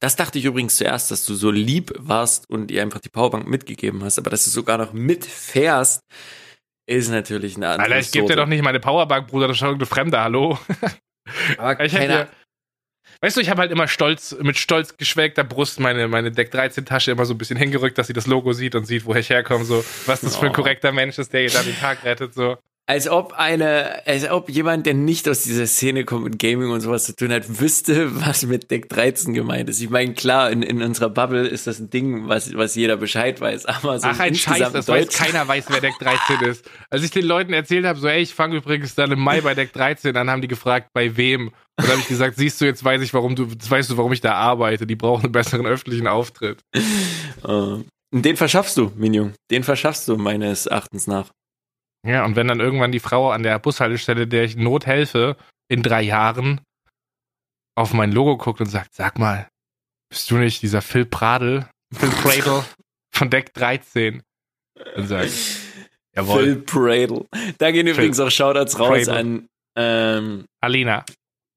Das 0.00 0.16
dachte 0.16 0.38
ich 0.38 0.44
übrigens 0.46 0.76
zuerst, 0.76 1.10
dass 1.10 1.24
du 1.26 1.34
so 1.34 1.50
lieb 1.50 1.92
warst 1.98 2.48
und 2.48 2.70
ihr 2.70 2.80
einfach 2.82 3.00
die 3.00 3.10
Powerbank 3.10 3.46
mitgegeben 3.46 4.02
hast, 4.02 4.18
aber 4.18 4.30
dass 4.30 4.44
du 4.44 4.50
sogar 4.50 4.78
noch 4.78 4.92
mitfährst, 4.94 6.00
ist 6.88 7.10
natürlich 7.10 7.56
eine 7.56 7.68
andere 7.68 7.84
Alter, 7.94 7.98
ich 8.00 8.10
gebe 8.10 8.26
dir 8.26 8.36
doch 8.36 8.46
nicht 8.46 8.62
meine 8.64 8.80
Powerbank, 8.80 9.28
Bruder. 9.28 9.46
Das 9.46 9.54
ist 9.54 9.58
schon 9.58 9.68
irgendeine 9.68 9.86
Fremde, 9.86 10.20
hallo. 10.20 10.58
Aber 11.58 11.72
Ich 11.84 11.92
hätte 11.92 12.06
keine, 12.06 12.12
ja- 12.20 12.28
Weißt 13.22 13.36
du, 13.36 13.40
ich 13.42 13.50
habe 13.50 13.60
halt 13.60 13.70
immer 13.70 13.86
stolz, 13.86 14.34
mit 14.40 14.56
stolz 14.56 14.96
geschwelgter 14.96 15.44
Brust 15.44 15.78
meine, 15.78 16.08
meine 16.08 16.32
Deck 16.32 16.50
13 16.50 16.86
Tasche 16.86 17.10
immer 17.10 17.26
so 17.26 17.34
ein 17.34 17.38
bisschen 17.38 17.58
hingerückt, 17.58 17.98
dass 17.98 18.06
sie 18.06 18.12
das 18.14 18.26
Logo 18.26 18.54
sieht 18.54 18.74
und 18.74 18.86
sieht, 18.86 19.04
woher 19.04 19.20
ich 19.20 19.28
herkomme, 19.28 19.64
so, 19.66 19.84
was 20.06 20.22
das 20.22 20.36
für 20.36 20.46
ein 20.46 20.52
Oh. 20.52 20.54
korrekter 20.54 20.90
Mensch 20.92 21.18
ist, 21.18 21.32
der 21.34 21.42
ihr 21.44 21.50
da 21.50 21.62
den 21.62 21.76
Tag 21.78 22.02
rettet, 22.04 22.32
so. 22.32 22.56
Als 22.90 23.08
ob 23.08 23.34
eine, 23.34 24.04
als 24.04 24.28
ob 24.28 24.50
jemand, 24.50 24.84
der 24.84 24.94
nicht 24.94 25.28
aus 25.28 25.44
dieser 25.44 25.68
Szene 25.68 26.04
kommt 26.04 26.24
mit 26.24 26.40
Gaming 26.40 26.72
und 26.72 26.80
sowas 26.80 27.04
zu 27.04 27.14
tun 27.14 27.32
hat, 27.32 27.60
wüsste, 27.60 28.20
was 28.20 28.44
mit 28.44 28.68
Deck 28.72 28.88
13 28.88 29.32
gemeint 29.32 29.70
ist. 29.70 29.80
Ich 29.80 29.90
meine, 29.90 30.14
klar, 30.14 30.50
in, 30.50 30.64
in 30.64 30.82
unserer 30.82 31.08
Bubble 31.08 31.46
ist 31.46 31.68
das 31.68 31.78
ein 31.78 31.88
Ding, 31.90 32.26
was, 32.26 32.52
was 32.56 32.74
jeder 32.74 32.96
Bescheid 32.96 33.40
weiß, 33.40 33.66
aber 33.66 34.00
so 34.00 34.08
Ach, 34.08 34.18
ein 34.18 34.34
Scheiß, 34.34 34.72
das 34.72 34.88
weiß 34.88 35.06
keiner 35.10 35.46
weiß, 35.46 35.66
wer 35.68 35.80
Deck 35.80 35.94
13 36.00 36.48
ist. 36.48 36.68
Als 36.90 37.04
ich 37.04 37.12
den 37.12 37.26
Leuten 37.26 37.52
erzählt 37.52 37.86
habe, 37.86 38.00
so, 38.00 38.08
ey, 38.08 38.22
ich 38.22 38.34
fange 38.34 38.56
übrigens 38.56 38.96
dann 38.96 39.12
im 39.12 39.20
Mai 39.20 39.40
bei 39.40 39.54
Deck 39.54 39.72
13, 39.72 40.12
dann 40.12 40.28
haben 40.28 40.42
die 40.42 40.48
gefragt, 40.48 40.88
bei 40.92 41.16
wem? 41.16 41.46
Und 41.46 41.54
dann 41.76 41.90
habe 41.90 42.00
ich 42.00 42.08
gesagt, 42.08 42.38
siehst 42.38 42.60
du, 42.60 42.64
jetzt 42.64 42.82
weiß 42.82 43.02
ich, 43.02 43.14
warum 43.14 43.36
du, 43.36 43.44
jetzt 43.44 43.70
weißt 43.70 43.88
du, 43.88 43.98
warum 43.98 44.12
ich 44.12 44.20
da 44.20 44.34
arbeite. 44.34 44.88
Die 44.88 44.96
brauchen 44.96 45.26
einen 45.26 45.32
besseren 45.32 45.64
öffentlichen 45.64 46.08
Auftritt. 46.08 46.58
Äh, 47.42 47.84
den 48.12 48.36
verschaffst 48.36 48.76
du, 48.76 48.92
Minion. 48.96 49.32
Den 49.50 49.62
verschaffst 49.62 50.06
du 50.08 50.18
meines 50.18 50.66
Erachtens 50.66 51.06
nach. 51.06 51.30
Ja, 52.06 52.24
und 52.24 52.36
wenn 52.36 52.48
dann 52.48 52.60
irgendwann 52.60 52.92
die 52.92 53.00
Frau 53.00 53.30
an 53.30 53.42
der 53.42 53.58
Bushaltestelle, 53.58 54.26
der 54.26 54.44
ich 54.44 54.56
Not 54.56 54.86
helfe, 54.86 55.36
in 55.68 55.82
drei 55.82 56.02
Jahren 56.02 56.60
auf 57.76 57.92
mein 57.92 58.12
Logo 58.12 58.36
guckt 58.36 58.60
und 58.60 58.66
sagt, 58.66 58.94
sag 58.94 59.18
mal, 59.18 59.48
bist 60.10 60.30
du 60.30 60.36
nicht 60.36 60.62
dieser 60.62 60.82
Phil 60.82 61.04
Pradel, 61.06 61.68
Phil 61.92 62.10
Pradel 62.10 62.64
von 63.14 63.30
Deck 63.30 63.54
13? 63.54 64.22
Dann 64.94 65.06
sag 65.06 65.26
ich, 65.26 65.58
jawohl, 66.16 66.42
Phil 66.42 66.56
Pradle. 66.62 67.26
Da 67.58 67.70
gehen 67.70 67.86
übrigens 67.86 68.18
auch 68.18 68.30
Shoutouts 68.30 68.78
raus 68.78 69.06
Pradle. 69.06 69.16
an, 69.16 69.46
ähm, 69.76 70.44
Alina. 70.60 71.04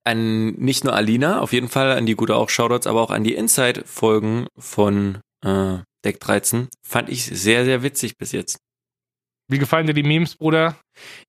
an 0.04 0.52
nicht 0.52 0.84
nur 0.84 0.94
Alina, 0.94 1.40
auf 1.40 1.54
jeden 1.54 1.70
Fall 1.70 1.92
an 1.92 2.06
die 2.06 2.16
gute 2.16 2.36
auch 2.36 2.50
Shoutouts, 2.50 2.86
aber 2.86 3.02
auch 3.02 3.12
an 3.12 3.24
die 3.24 3.34
Inside-Folgen 3.34 4.48
von 4.58 5.20
äh, 5.44 5.80
Deck 6.06 6.20
13. 6.20 6.68
Fand 6.86 7.10
ich 7.10 7.26
sehr, 7.26 7.66
sehr 7.66 7.82
witzig 7.82 8.18
bis 8.18 8.34
jetzt. 8.34 8.58
Wie 9.50 9.58
gefallen 9.58 9.88
dir 9.88 9.94
die 9.94 10.04
Memes, 10.04 10.36
Bruder? 10.36 10.78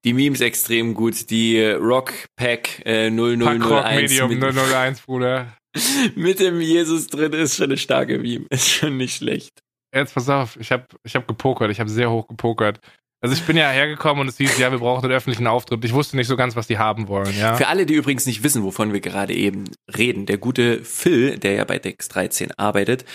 Die 0.05 0.13
Memes 0.13 0.41
extrem 0.41 0.95
gut. 0.95 1.31
Die 1.31 1.57
äh, 1.57 1.73
Rock 1.73 2.13
Pack 2.37 2.85
äh, 2.87 3.11
Punkrock 3.11 3.85
0001 3.85 4.11
Medium 4.11 4.39
mit, 4.39 4.57
001, 4.57 5.01
Bruder. 5.03 5.57
mit 6.15 6.41
dem 6.41 6.61
Jesus 6.61 7.09
drin 7.09 7.33
ist 7.33 7.57
schon 7.57 7.65
eine 7.65 7.77
starke 7.77 8.19
Meme. 8.19 8.47
Ist 8.51 8.71
schon 8.71 8.97
nicht 8.97 9.17
schlecht. 9.17 9.61
Jetzt 9.95 10.15
pass 10.15 10.29
auf, 10.29 10.57
ich 10.59 10.73
habe 10.73 10.87
ich 11.05 11.15
hab 11.15 11.29
gepokert, 11.29 11.71
ich 11.71 11.79
habe 11.79 11.89
sehr 11.89 12.11
hoch 12.11 12.27
gepokert. 12.27 12.81
Also 13.25 13.37
ich 13.37 13.43
bin 13.45 13.57
ja 13.57 13.71
hergekommen 13.71 14.21
und 14.21 14.29
es 14.29 14.37
hieß, 14.37 14.59
ja, 14.59 14.71
wir 14.71 14.81
brauchen 14.81 15.03
einen 15.03 15.15
öffentlichen 15.15 15.47
Auftritt. 15.47 15.83
Ich 15.83 15.95
wusste 15.95 16.15
nicht 16.15 16.27
so 16.27 16.37
ganz, 16.37 16.57
was 16.57 16.67
die 16.67 16.77
haben 16.77 17.09
wollen, 17.09 17.35
ja. 17.39 17.57
Für 17.57 17.69
alle, 17.69 17.87
die 17.87 17.95
übrigens 17.95 18.27
nicht 18.27 18.43
wissen, 18.43 18.63
wovon 18.63 18.93
wir 18.93 19.01
gerade 19.01 19.33
eben 19.33 19.65
reden, 19.97 20.27
der 20.27 20.37
gute 20.37 20.85
Phil, 20.85 21.39
der 21.39 21.55
ja 21.55 21.65
bei 21.65 21.79
Dex 21.79 22.09
13 22.09 22.53
arbeitet, 22.59 23.07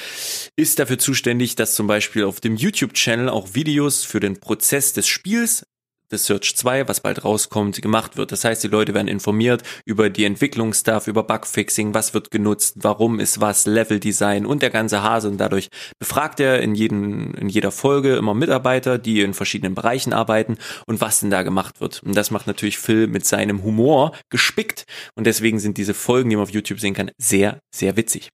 ist 0.55 0.79
dafür 0.79 0.97
zuständig, 0.97 1.57
dass 1.57 1.75
zum 1.75 1.85
Beispiel 1.85 2.23
auf 2.23 2.39
dem 2.39 2.55
YouTube-Channel 2.55 3.29
auch 3.29 3.53
Videos 3.53 4.03
für 4.03 4.19
den 4.19 4.39
Prozess 4.39 4.93
des 4.93 5.07
Spiels 5.07 5.67
The 6.11 6.17
Search 6.17 6.55
2, 6.55 6.87
was 6.87 7.01
bald 7.01 7.23
rauskommt, 7.23 7.81
gemacht 7.81 8.17
wird. 8.17 8.31
Das 8.31 8.43
heißt, 8.43 8.63
die 8.63 8.67
Leute 8.67 8.93
werden 8.93 9.07
informiert 9.07 9.63
über 9.85 10.09
die 10.09 10.25
Entwicklungsstuff, 10.25 11.07
über 11.07 11.23
Bugfixing, 11.23 11.93
was 11.93 12.13
wird 12.13 12.31
genutzt, 12.31 12.75
warum 12.79 13.19
ist 13.19 13.41
was, 13.41 13.65
Leveldesign 13.65 14.45
und 14.45 14.61
der 14.61 14.69
ganze 14.69 15.03
Hase. 15.03 15.29
Und 15.29 15.37
dadurch 15.37 15.69
befragt 15.99 16.39
er 16.39 16.61
in, 16.61 16.75
jeden, 16.75 17.33
in 17.35 17.49
jeder 17.49 17.71
Folge 17.71 18.15
immer 18.15 18.33
Mitarbeiter, 18.33 18.97
die 18.97 19.21
in 19.21 19.33
verschiedenen 19.33 19.75
Bereichen 19.75 20.13
arbeiten 20.13 20.57
und 20.85 21.01
was 21.01 21.19
denn 21.19 21.29
da 21.29 21.43
gemacht 21.43 21.81
wird. 21.81 22.01
Und 22.03 22.15
das 22.15 22.31
macht 22.31 22.47
natürlich 22.47 22.77
Phil 22.77 23.07
mit 23.07 23.25
seinem 23.25 23.63
Humor 23.63 24.13
gespickt. 24.29 24.85
Und 25.15 25.25
deswegen 25.27 25.59
sind 25.59 25.77
diese 25.77 25.93
Folgen, 25.93 26.29
die 26.29 26.35
man 26.35 26.43
auf 26.43 26.51
YouTube 26.51 26.79
sehen 26.79 26.93
kann, 26.93 27.11
sehr, 27.17 27.59
sehr 27.73 27.95
witzig. 27.97 28.29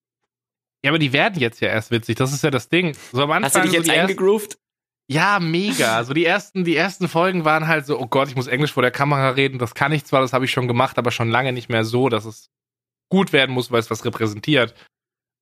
Ja, 0.85 0.91
aber 0.91 0.99
die 0.99 1.13
werden 1.13 1.39
jetzt 1.39 1.61
ja 1.61 1.69
erst 1.69 1.89
witzig. 1.89 2.15
Das 2.17 2.31
ist 2.31 2.43
ja 2.43 2.51
das 2.51 2.69
Ding. 2.69 2.95
So 3.11 3.23
am 3.23 3.31
Anfang 3.31 3.43
Hast 3.43 3.55
du 3.55 3.61
dich 3.61 3.71
so 3.71 3.77
jetzt 3.77 3.87
ersten, 3.87 4.01
eingegroovt? 4.01 4.59
Ja, 5.07 5.39
mega. 5.39 5.95
Also 5.95 6.13
die 6.13 6.25
ersten, 6.25 6.63
die 6.63 6.75
ersten 6.75 7.07
Folgen 7.07 7.45
waren 7.45 7.67
halt 7.67 7.85
so, 7.85 7.99
oh 7.99 8.07
Gott, 8.07 8.27
ich 8.27 8.35
muss 8.35 8.47
Englisch 8.47 8.73
vor 8.73 8.81
der 8.81 8.91
Kamera 8.91 9.29
reden. 9.29 9.59
Das 9.59 9.75
kann 9.75 9.91
ich 9.91 10.05
zwar, 10.05 10.21
das 10.21 10.33
habe 10.33 10.45
ich 10.45 10.51
schon 10.51 10.67
gemacht, 10.67 10.97
aber 10.97 11.11
schon 11.11 11.29
lange 11.29 11.53
nicht 11.53 11.69
mehr 11.69 11.83
so, 11.83 12.09
dass 12.09 12.25
es 12.25 12.49
gut 13.09 13.31
werden 13.31 13.53
muss, 13.53 13.71
weil 13.71 13.79
es 13.79 13.91
was 13.91 14.03
repräsentiert. 14.03 14.73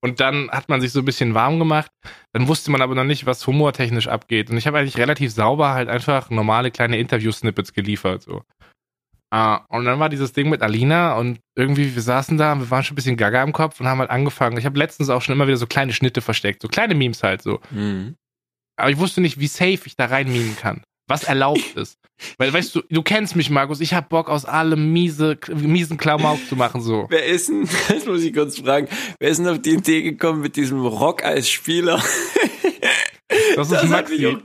Und 0.02 0.20
dann 0.20 0.52
hat 0.52 0.68
man 0.68 0.82
sich 0.82 0.92
so 0.92 1.00
ein 1.00 1.06
bisschen 1.06 1.34
warm 1.34 1.60
gemacht. 1.60 1.90
Dann 2.34 2.50
wusste 2.50 2.72
man 2.72 2.82
aber 2.82 2.94
noch 2.94 3.06
nicht, 3.06 3.26
was 3.26 3.48
humortechnisch 3.48 4.10
abgeht. 4.10 4.50
Und 4.50 4.58
ich 4.58 4.68
habe 4.68 4.80
eigentlich 4.80 4.98
relativ 4.98 5.32
sauber 5.32 5.70
halt 5.70 5.88
einfach 5.88 6.30
normale 6.30 6.72
kleine 6.72 6.98
Interview-Snippets 6.98 7.72
geliefert. 7.72 8.24
So. 8.24 8.42
Uh, 9.34 9.60
und 9.70 9.86
dann 9.86 10.00
war 10.00 10.10
dieses 10.10 10.34
Ding 10.34 10.50
mit 10.50 10.62
Alina 10.62 11.16
und 11.16 11.40
irgendwie, 11.56 11.96
wir 11.96 12.02
saßen 12.02 12.38
da, 12.38 12.54
wir 12.56 12.70
waren 12.70 12.84
schon 12.84 12.94
ein 12.94 12.98
bisschen 12.98 13.18
gaga 13.18 13.42
im 13.42 13.54
Kopf 13.54 13.80
und 13.80 13.88
haben 13.88 14.00
halt 14.00 14.10
angefangen. 14.10 14.58
Ich 14.58 14.66
habe 14.66 14.78
letztens 14.78 15.10
auch 15.10 15.22
schon 15.22 15.34
immer 15.34 15.48
wieder 15.48 15.58
so 15.58 15.68
kleine 15.68 15.94
Schnitte 15.94 16.22
versteckt, 16.22 16.62
so 16.62 16.68
kleine 16.68 16.94
Memes 16.96 17.24
halt 17.24 17.42
so. 17.42 17.62
Mhm. 17.72 18.16
Aber 18.76 18.90
ich 18.90 18.98
wusste 18.98 19.22
nicht, 19.22 19.40
wie 19.40 19.48
safe 19.48 19.82
ich 19.86 19.96
da 19.96 20.06
rein 20.06 20.32
memen 20.32 20.56
kann 20.56 20.84
was 21.08 21.24
erlaubt 21.24 21.74
ist. 21.76 22.00
Weil, 22.38 22.54
weißt 22.54 22.76
du, 22.76 22.82
du 22.90 23.02
kennst 23.02 23.36
mich, 23.36 23.50
Markus, 23.50 23.82
ich 23.82 23.94
hab 23.94 24.10
Bock, 24.10 24.30
aus 24.30 24.46
allem 24.46 24.94
miese, 24.94 25.38
miesen 25.54 25.98
Klamauk 25.98 26.40
zu 26.50 26.56
machen, 26.56 26.82
so. 26.82 27.08
Wer 27.10 27.26
ist 27.26 27.50
denn, 27.50 27.68
das 27.90 28.06
muss 28.06 28.24
ich 28.24 28.34
kurz 28.34 28.60
fragen, 28.60 28.88
wer 29.20 29.30
ist 29.30 29.38
denn 29.38 29.48
auf 29.48 29.62
die 29.62 29.74
Idee 29.74 30.02
gekommen 30.02 30.42
mit 30.42 30.56
diesem 30.56 30.86
Rock 30.86 31.24
als 31.24 31.50
Spieler? 31.50 32.02
Das 33.56 33.72
ist 33.72 33.82
das 33.82 33.90
Maxi. 33.90 34.38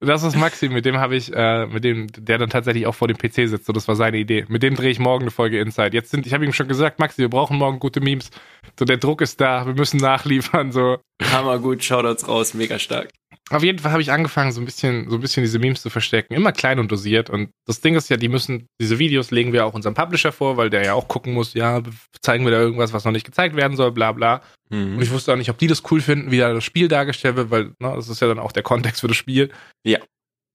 Das 0.00 0.22
ist 0.22 0.36
Maxi, 0.36 0.68
mit 0.68 0.86
dem 0.86 0.96
habe 0.96 1.16
ich, 1.16 1.32
äh, 1.32 1.66
mit 1.66 1.84
dem, 1.84 2.06
der 2.10 2.38
dann 2.38 2.48
tatsächlich 2.48 2.86
auch 2.86 2.94
vor 2.94 3.08
dem 3.08 3.18
PC 3.18 3.48
sitzt. 3.48 3.66
So, 3.66 3.72
das 3.72 3.86
war 3.86 3.96
seine 3.96 4.16
Idee. 4.16 4.46
Mit 4.48 4.62
dem 4.62 4.74
drehe 4.76 4.90
ich 4.90 4.98
morgen 4.98 5.24
eine 5.24 5.30
Folge 5.30 5.60
Inside. 5.60 5.90
Jetzt 5.92 6.10
sind, 6.10 6.26
ich 6.26 6.32
habe 6.32 6.44
ihm 6.44 6.52
schon 6.52 6.68
gesagt, 6.68 6.98
Maxi, 6.98 7.18
wir 7.18 7.28
brauchen 7.28 7.58
morgen 7.58 7.80
gute 7.80 8.00
Memes. 8.00 8.30
So, 8.78 8.86
der 8.86 8.96
Druck 8.96 9.20
ist 9.20 9.40
da, 9.40 9.66
wir 9.66 9.74
müssen 9.74 9.98
nachliefern. 9.98 10.72
So. 10.72 10.98
Hammer 11.32 11.58
gut, 11.58 11.84
Shoutouts 11.84 12.26
raus, 12.26 12.54
mega 12.54 12.78
stark. 12.78 13.10
Auf 13.50 13.62
jeden 13.62 13.78
Fall 13.78 13.92
habe 13.92 14.00
ich 14.00 14.10
angefangen, 14.10 14.52
so 14.52 14.60
ein 14.60 14.64
bisschen, 14.64 15.10
so 15.10 15.16
ein 15.16 15.20
bisschen 15.20 15.42
diese 15.42 15.58
Memes 15.58 15.82
zu 15.82 15.90
verstecken. 15.90 16.32
Immer 16.32 16.52
klein 16.52 16.78
und 16.78 16.90
dosiert. 16.90 17.28
Und 17.28 17.50
das 17.66 17.82
Ding 17.82 17.94
ist 17.94 18.08
ja, 18.08 18.16
die 18.16 18.28
müssen, 18.28 18.68
diese 18.80 18.98
Videos 18.98 19.30
legen 19.30 19.52
wir 19.52 19.66
auch 19.66 19.74
unserem 19.74 19.94
Publisher 19.94 20.32
vor, 20.32 20.56
weil 20.56 20.70
der 20.70 20.82
ja 20.82 20.94
auch 20.94 21.08
gucken 21.08 21.34
muss, 21.34 21.52
ja, 21.52 21.82
zeigen 22.22 22.44
wir 22.44 22.52
da 22.52 22.60
irgendwas, 22.60 22.94
was 22.94 23.04
noch 23.04 23.12
nicht 23.12 23.26
gezeigt 23.26 23.54
werden 23.54 23.76
soll, 23.76 23.92
bla 23.92 24.12
bla. 24.12 24.40
Mhm. 24.70 24.96
Und 24.96 25.02
ich 25.02 25.10
wusste 25.10 25.32
auch 25.32 25.36
nicht, 25.36 25.50
ob 25.50 25.58
die 25.58 25.66
das 25.66 25.82
cool 25.90 26.00
finden, 26.00 26.30
wie 26.30 26.38
da 26.38 26.54
das 26.54 26.64
Spiel 26.64 26.88
dargestellt 26.88 27.36
wird, 27.36 27.50
weil, 27.50 27.64
ne, 27.80 27.92
das 27.94 28.08
ist 28.08 28.20
ja 28.20 28.28
dann 28.28 28.38
auch 28.38 28.52
der 28.52 28.62
Kontext 28.62 29.02
für 29.02 29.08
das 29.08 29.16
Spiel. 29.16 29.50
Ja. 29.84 29.98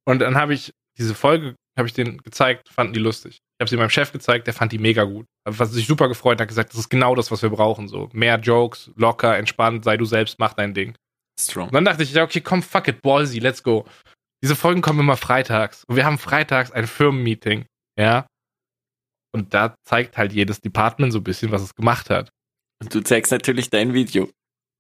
Und 0.06 0.20
dann 0.20 0.36
habe 0.36 0.56
ich 0.56 0.74
diese 0.98 1.14
Folge, 1.14 1.54
habe 1.78 1.88
ich 1.88 1.94
denen 1.94 2.18
gezeigt, 2.18 2.70
fanden 2.70 2.94
die 2.94 3.00
lustig. 3.00 3.38
Ich 3.38 3.62
habe 3.62 3.70
sie 3.70 3.78
meinem 3.78 3.92
Chef 3.92 4.12
gezeigt, 4.12 4.48
der 4.48 4.54
fand 4.54 4.72
die 4.72 4.80
mega 4.80 5.04
gut. 5.04 5.26
Was 5.46 5.72
sich 5.72 5.86
super 5.86 6.08
gefreut 6.08 6.42
hat, 6.42 6.48
gesagt, 6.48 6.72
das 6.72 6.80
ist 6.80 6.90
genau 6.90 7.14
das, 7.14 7.30
was 7.30 7.44
wir 7.44 7.50
brauchen. 7.50 7.88
So 7.88 8.10
mehr 8.14 8.40
Jokes, 8.40 8.90
locker, 8.96 9.38
entspannt, 9.38 9.84
sei 9.84 9.96
du 9.96 10.06
selbst, 10.06 10.40
mach 10.40 10.54
dein 10.54 10.74
Ding. 10.74 10.96
Strong. 11.40 11.68
Und 11.70 11.74
dann 11.74 11.86
dachte 11.86 12.04
ich, 12.04 12.14
ja, 12.14 12.24
okay, 12.24 12.42
komm, 12.42 12.62
fuck 12.62 12.88
it, 12.88 13.02
ballsy, 13.02 13.40
let's 13.40 13.64
go. 13.64 13.86
Diese 14.44 14.56
Folgen 14.56 14.82
kommen 14.82 15.00
immer 15.00 15.18
freitags. 15.18 15.84
Und 15.86 15.96
wir 15.96 16.06
haben 16.06 16.18
freitags 16.18 16.72
ein 16.72 16.88
Firmenmeeting. 16.88 17.66
Ja. 17.98 18.28
Und 19.34 19.54
da 19.54 19.76
zeigt 19.84 20.18
halt 20.18 20.34
jedes 20.34 20.62
Department 20.62 21.14
so 21.14 21.20
ein 21.20 21.24
bisschen, 21.24 21.52
was 21.52 21.62
es 21.62 21.76
gemacht 21.76 22.10
hat. 22.10 22.30
Und 22.82 22.94
du 22.94 23.02
zeigst 23.02 23.32
natürlich 23.32 23.70
dein 23.70 23.94
Video. 23.94 24.30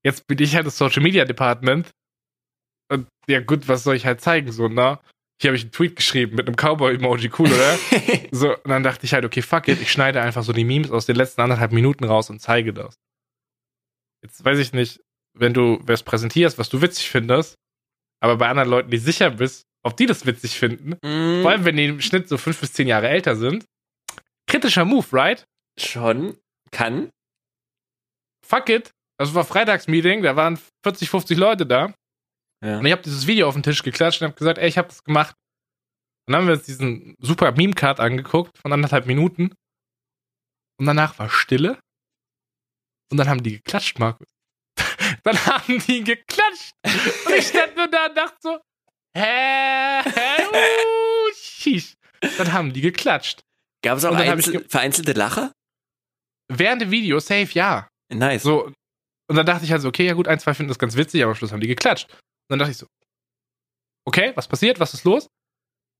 Jetzt 0.03 0.25
bin 0.27 0.39
ich 0.39 0.55
halt 0.55 0.65
das 0.65 0.77
Social 0.77 1.03
Media 1.03 1.25
Department. 1.25 1.91
Und 2.91 3.07
ja, 3.27 3.41
gut, 3.41 3.67
was 3.67 3.83
soll 3.83 3.95
ich 3.95 4.05
halt 4.05 4.21
zeigen, 4.21 4.51
so, 4.51 4.67
ne? 4.67 4.99
Hier 5.41 5.49
habe 5.49 5.55
ich 5.55 5.63
einen 5.63 5.71
Tweet 5.71 5.95
geschrieben 5.95 6.35
mit 6.35 6.47
einem 6.47 6.55
Cowboy-Emoji, 6.55 7.31
cool, 7.37 7.47
oder? 7.47 7.77
so, 8.31 8.55
und 8.55 8.69
dann 8.69 8.83
dachte 8.83 9.05
ich 9.05 9.13
halt, 9.13 9.23
okay, 9.23 9.41
fuck 9.41 9.67
it, 9.67 9.81
ich 9.81 9.91
schneide 9.91 10.21
einfach 10.21 10.43
so 10.43 10.51
die 10.51 10.65
Memes 10.65 10.91
aus 10.91 11.05
den 11.05 11.15
letzten 11.15 11.41
anderthalb 11.41 11.71
Minuten 11.71 12.03
raus 12.05 12.29
und 12.29 12.39
zeige 12.41 12.73
das. 12.73 12.95
Jetzt 14.21 14.43
weiß 14.43 14.59
ich 14.59 14.73
nicht, 14.73 15.01
wenn 15.33 15.53
du 15.53 15.79
was 15.83 16.03
präsentierst, 16.03 16.57
was 16.57 16.69
du 16.69 16.81
witzig 16.81 17.09
findest, 17.09 17.55
aber 18.21 18.37
bei 18.37 18.49
anderen 18.49 18.69
Leuten, 18.69 18.91
die 18.91 18.97
sicher 18.97 19.31
bist, 19.31 19.63
ob 19.83 19.95
die 19.95 20.05
das 20.05 20.25
witzig 20.25 20.57
finden, 20.59 20.91
mm. 21.01 21.41
vor 21.41 21.51
allem 21.51 21.65
wenn 21.65 21.77
die 21.77 21.85
im 21.85 22.01
Schnitt 22.01 22.27
so 22.27 22.37
fünf 22.37 22.59
bis 22.59 22.73
zehn 22.73 22.87
Jahre 22.87 23.07
älter 23.07 23.35
sind, 23.35 23.65
kritischer 24.47 24.85
Move, 24.85 25.05
right? 25.13 25.45
Schon, 25.79 26.37
kann. 26.71 27.09
Fuck 28.45 28.69
it. 28.69 28.91
Das 29.17 29.33
war 29.33 29.45
Freitagsmeeting, 29.45 30.21
da 30.21 30.35
waren 30.35 30.59
40, 30.83 31.09
50 31.09 31.37
Leute 31.37 31.65
da. 31.65 31.93
Ja. 32.63 32.79
Und 32.79 32.85
ich 32.85 32.91
habe 32.91 33.01
dieses 33.01 33.27
Video 33.27 33.47
auf 33.47 33.53
den 33.53 33.63
Tisch 33.63 33.83
geklatscht 33.83 34.21
und 34.21 34.27
habe 34.27 34.37
gesagt, 34.37 34.57
ey, 34.57 34.67
ich 34.67 34.77
habe 34.77 34.87
das 34.87 35.03
gemacht. 35.03 35.35
Und 36.27 36.33
dann 36.33 36.41
haben 36.41 36.47
wir 36.47 36.53
uns 36.55 36.65
diesen 36.65 37.15
super 37.19 37.51
Meme-Card 37.51 37.99
angeguckt 37.99 38.57
von 38.57 38.71
anderthalb 38.71 39.05
Minuten. 39.05 39.53
Und 40.79 40.85
danach 40.85 41.17
war 41.19 41.29
Stille. 41.29 41.79
Und 43.11 43.17
dann 43.17 43.27
haben 43.27 43.43
die 43.43 43.57
geklatscht, 43.57 43.99
Markus. 43.99 44.27
Dann 45.29 45.45
haben 45.45 45.79
die 45.85 46.03
geklatscht. 46.03 46.71
Und 47.25 47.35
ich 47.35 47.47
stand 47.47 47.75
nur 47.75 47.87
da 47.87 48.07
und 48.07 48.17
dachte 48.17 48.37
so, 48.41 48.59
hä, 49.15 50.01
hä, 50.03 50.43
uh, 50.47 51.33
schieß. 51.35 51.95
Dann 52.37 52.51
haben 52.51 52.73
die 52.73 52.81
geklatscht. 52.81 53.41
Gab 53.83 53.97
es 53.97 54.05
auch 54.05 54.15
einzel 54.15 54.65
vereinzelte 54.67 55.13
Lacher? 55.13 55.51
Während 56.51 56.81
dem 56.81 56.89
Video, 56.89 57.19
safe, 57.19 57.49
ja. 57.53 57.87
Nice. 58.11 58.41
So, 58.41 58.73
und 59.29 59.35
dann 59.35 59.45
dachte 59.45 59.65
ich 59.65 59.71
halt 59.71 59.83
so, 59.83 59.89
okay, 59.89 60.07
ja 60.07 60.13
gut, 60.13 60.27
ein, 60.27 60.39
zwei 60.39 60.55
finden 60.55 60.69
das 60.69 60.79
ganz 60.79 60.95
witzig, 60.95 61.21
aber 61.21 61.31
am 61.31 61.35
Schluss 61.35 61.51
haben 61.51 61.61
die 61.61 61.67
geklatscht. 61.67 62.09
Und 62.09 62.19
dann 62.49 62.59
dachte 62.59 62.71
ich 62.71 62.77
so, 62.77 62.87
okay, 64.07 64.31
was 64.33 64.47
passiert, 64.47 64.79
was 64.79 64.95
ist 64.95 65.03
los? 65.03 65.27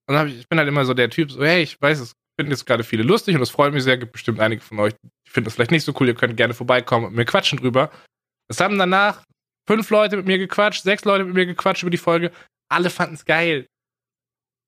Und 0.08 0.16
dann 0.16 0.28
ich, 0.28 0.40
ich 0.40 0.50
bin 0.50 0.58
halt 0.58 0.68
immer 0.68 0.86
so 0.86 0.96
der 0.96 1.12
Typ, 1.12 1.32
so, 1.32 1.46
hey, 1.46 1.62
ich 1.62 1.80
weiß, 1.80 2.00
es 2.00 2.14
finden 2.40 2.52
jetzt 2.52 2.66
gerade 2.66 2.84
viele 2.84 3.04
lustig 3.04 3.36
und 3.36 3.42
das 3.42 3.52
freut 3.52 3.74
mich 3.74 3.84
sehr, 3.84 3.98
gibt 3.98 4.14
bestimmt 4.14 4.40
einige 4.40 4.64
von 4.64 4.80
euch, 4.80 4.94
die 5.04 5.30
finden 5.30 5.46
das 5.46 5.54
vielleicht 5.54 5.70
nicht 5.70 5.84
so 5.84 5.94
cool, 6.00 6.08
ihr 6.08 6.16
könnt 6.16 6.36
gerne 6.36 6.56
vorbeikommen 6.56 7.06
und 7.06 7.14
mir 7.14 7.26
quatschen 7.26 7.60
drüber. 7.60 7.92
Es 8.50 8.60
haben 8.60 8.78
danach 8.78 9.24
fünf 9.68 9.90
Leute 9.92 10.18
mit 10.18 10.26
mir 10.26 10.38
gequatscht, 10.38 10.84
sechs 10.84 11.06
Leute 11.06 11.24
mit 11.24 11.36
mir 11.36 11.46
gequatscht 11.46 11.84
über 11.84 11.92
die 11.92 11.98
Folge. 11.98 12.32
Alle 12.72 12.90
fanden 12.90 13.16
es 13.16 13.26
geil. 13.26 13.68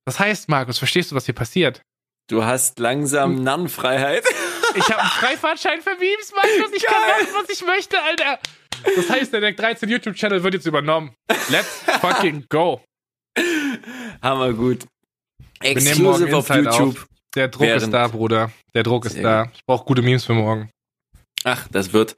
Das 0.06 0.20
heißt, 0.20 0.50
Markus, 0.50 0.78
verstehst 0.78 1.12
du, 1.12 1.16
was 1.16 1.26
hier 1.26 1.36
passiert? 1.36 1.82
Du 2.30 2.44
hast 2.44 2.80
langsam 2.80 3.44
Nannenfreiheit. 3.44 4.24
Ich 4.74 4.90
habe 4.90 5.02
einen 5.02 5.10
Freifahrtschein 5.10 5.82
für 5.82 5.98
Memes, 5.98 6.32
Markus. 6.34 6.72
Ich 6.74 6.84
Geil. 6.86 6.94
kann 6.94 7.26
machen, 7.26 7.44
was 7.44 7.50
ich 7.50 7.66
möchte, 7.66 8.02
Alter. 8.02 8.40
Das 8.96 9.10
heißt, 9.10 9.34
der 9.34 9.42
Deck 9.42 9.58
13 9.58 9.90
YouTube-Channel 9.90 10.44
wird 10.44 10.54
jetzt 10.54 10.66
übernommen. 10.66 11.14
Let's 11.50 11.84
fucking 12.00 12.46
go. 12.48 12.82
Hammer 14.22 14.54
gut. 14.54 14.86
Exclusive 15.60 16.38
auf 16.38 16.48
YouTube. 16.48 16.96
Auf. 16.96 17.08
Der 17.36 17.50
Druck 17.50 17.64
Während 17.64 17.84
ist 17.84 17.92
da, 17.92 18.08
Bruder. 18.08 18.54
Der 18.74 18.84
Druck 18.84 19.04
ist 19.06 19.22
da. 19.22 19.52
Ich 19.54 19.66
brauche 19.66 19.84
gute 19.84 20.02
Memes 20.02 20.24
für 20.24 20.36
morgen. 20.36 20.70
Ach, 21.44 21.68
das 21.70 21.92
wird 21.92 22.16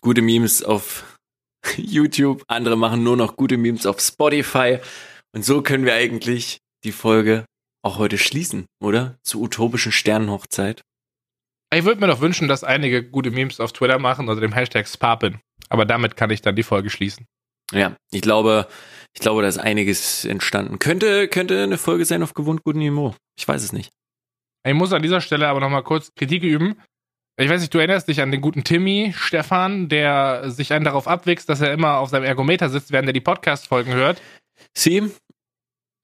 gute 0.00 0.22
Memes 0.22 0.62
auf 0.62 1.18
YouTube. 1.76 2.42
Andere 2.48 2.76
machen 2.76 3.02
nur 3.02 3.16
noch 3.16 3.36
gute 3.36 3.56
Memes 3.56 3.86
auf 3.86 4.00
Spotify. 4.00 4.78
Und 5.34 5.44
so 5.44 5.62
können 5.62 5.84
wir 5.84 5.94
eigentlich 5.94 6.58
die 6.84 6.92
Folge 6.92 7.44
auch 7.82 7.98
heute 7.98 8.18
schließen, 8.18 8.66
oder? 8.82 9.18
Zur 9.22 9.42
utopischen 9.42 9.92
Sternenhochzeit. 9.92 10.82
Ich 11.72 11.84
würde 11.84 12.00
mir 12.00 12.06
doch 12.06 12.20
wünschen, 12.20 12.48
dass 12.48 12.64
einige 12.64 13.02
gute 13.02 13.30
Memes 13.30 13.60
auf 13.60 13.72
Twitter 13.72 13.98
machen 13.98 14.28
unter 14.28 14.40
dem 14.40 14.52
Hashtag 14.52 14.88
Sparpin. 14.88 15.38
Aber 15.68 15.84
damit 15.84 16.16
kann 16.16 16.30
ich 16.30 16.40
dann 16.40 16.56
die 16.56 16.62
Folge 16.62 16.90
schließen. 16.90 17.26
Ja, 17.72 17.96
ich 18.10 18.22
glaube, 18.22 18.66
ich 19.14 19.20
glaube, 19.20 19.42
da 19.42 19.48
ist 19.48 19.58
einiges 19.58 20.24
entstanden. 20.24 20.78
Könnte, 20.78 21.28
könnte 21.28 21.62
eine 21.62 21.76
Folge 21.76 22.06
sein 22.06 22.22
auf 22.22 22.32
gewohnt 22.32 22.64
gutem 22.64 22.80
Niveau. 22.80 23.14
Ich 23.38 23.46
weiß 23.46 23.62
es 23.62 23.72
nicht. 23.72 23.90
Ich 24.66 24.74
muss 24.74 24.92
an 24.92 25.02
dieser 25.02 25.20
Stelle 25.20 25.48
aber 25.48 25.60
nochmal 25.60 25.82
kurz 25.82 26.10
Kritik 26.14 26.42
üben. 26.42 26.80
Ich 27.40 27.48
weiß 27.48 27.60
nicht, 27.60 27.72
du 27.72 27.78
erinnerst 27.78 28.08
dich 28.08 28.20
an 28.20 28.32
den 28.32 28.40
guten 28.40 28.64
Timmy, 28.64 29.14
Stefan, 29.16 29.88
der 29.88 30.50
sich 30.50 30.72
einen 30.72 30.84
darauf 30.84 31.06
abwächst, 31.06 31.48
dass 31.48 31.60
er 31.60 31.72
immer 31.72 31.98
auf 31.98 32.10
seinem 32.10 32.24
Ergometer 32.24 32.68
sitzt, 32.68 32.90
während 32.90 33.08
er 33.08 33.12
die 33.12 33.20
Podcast-Folgen 33.20 33.92
hört. 33.92 34.20
Sie? 34.76 35.08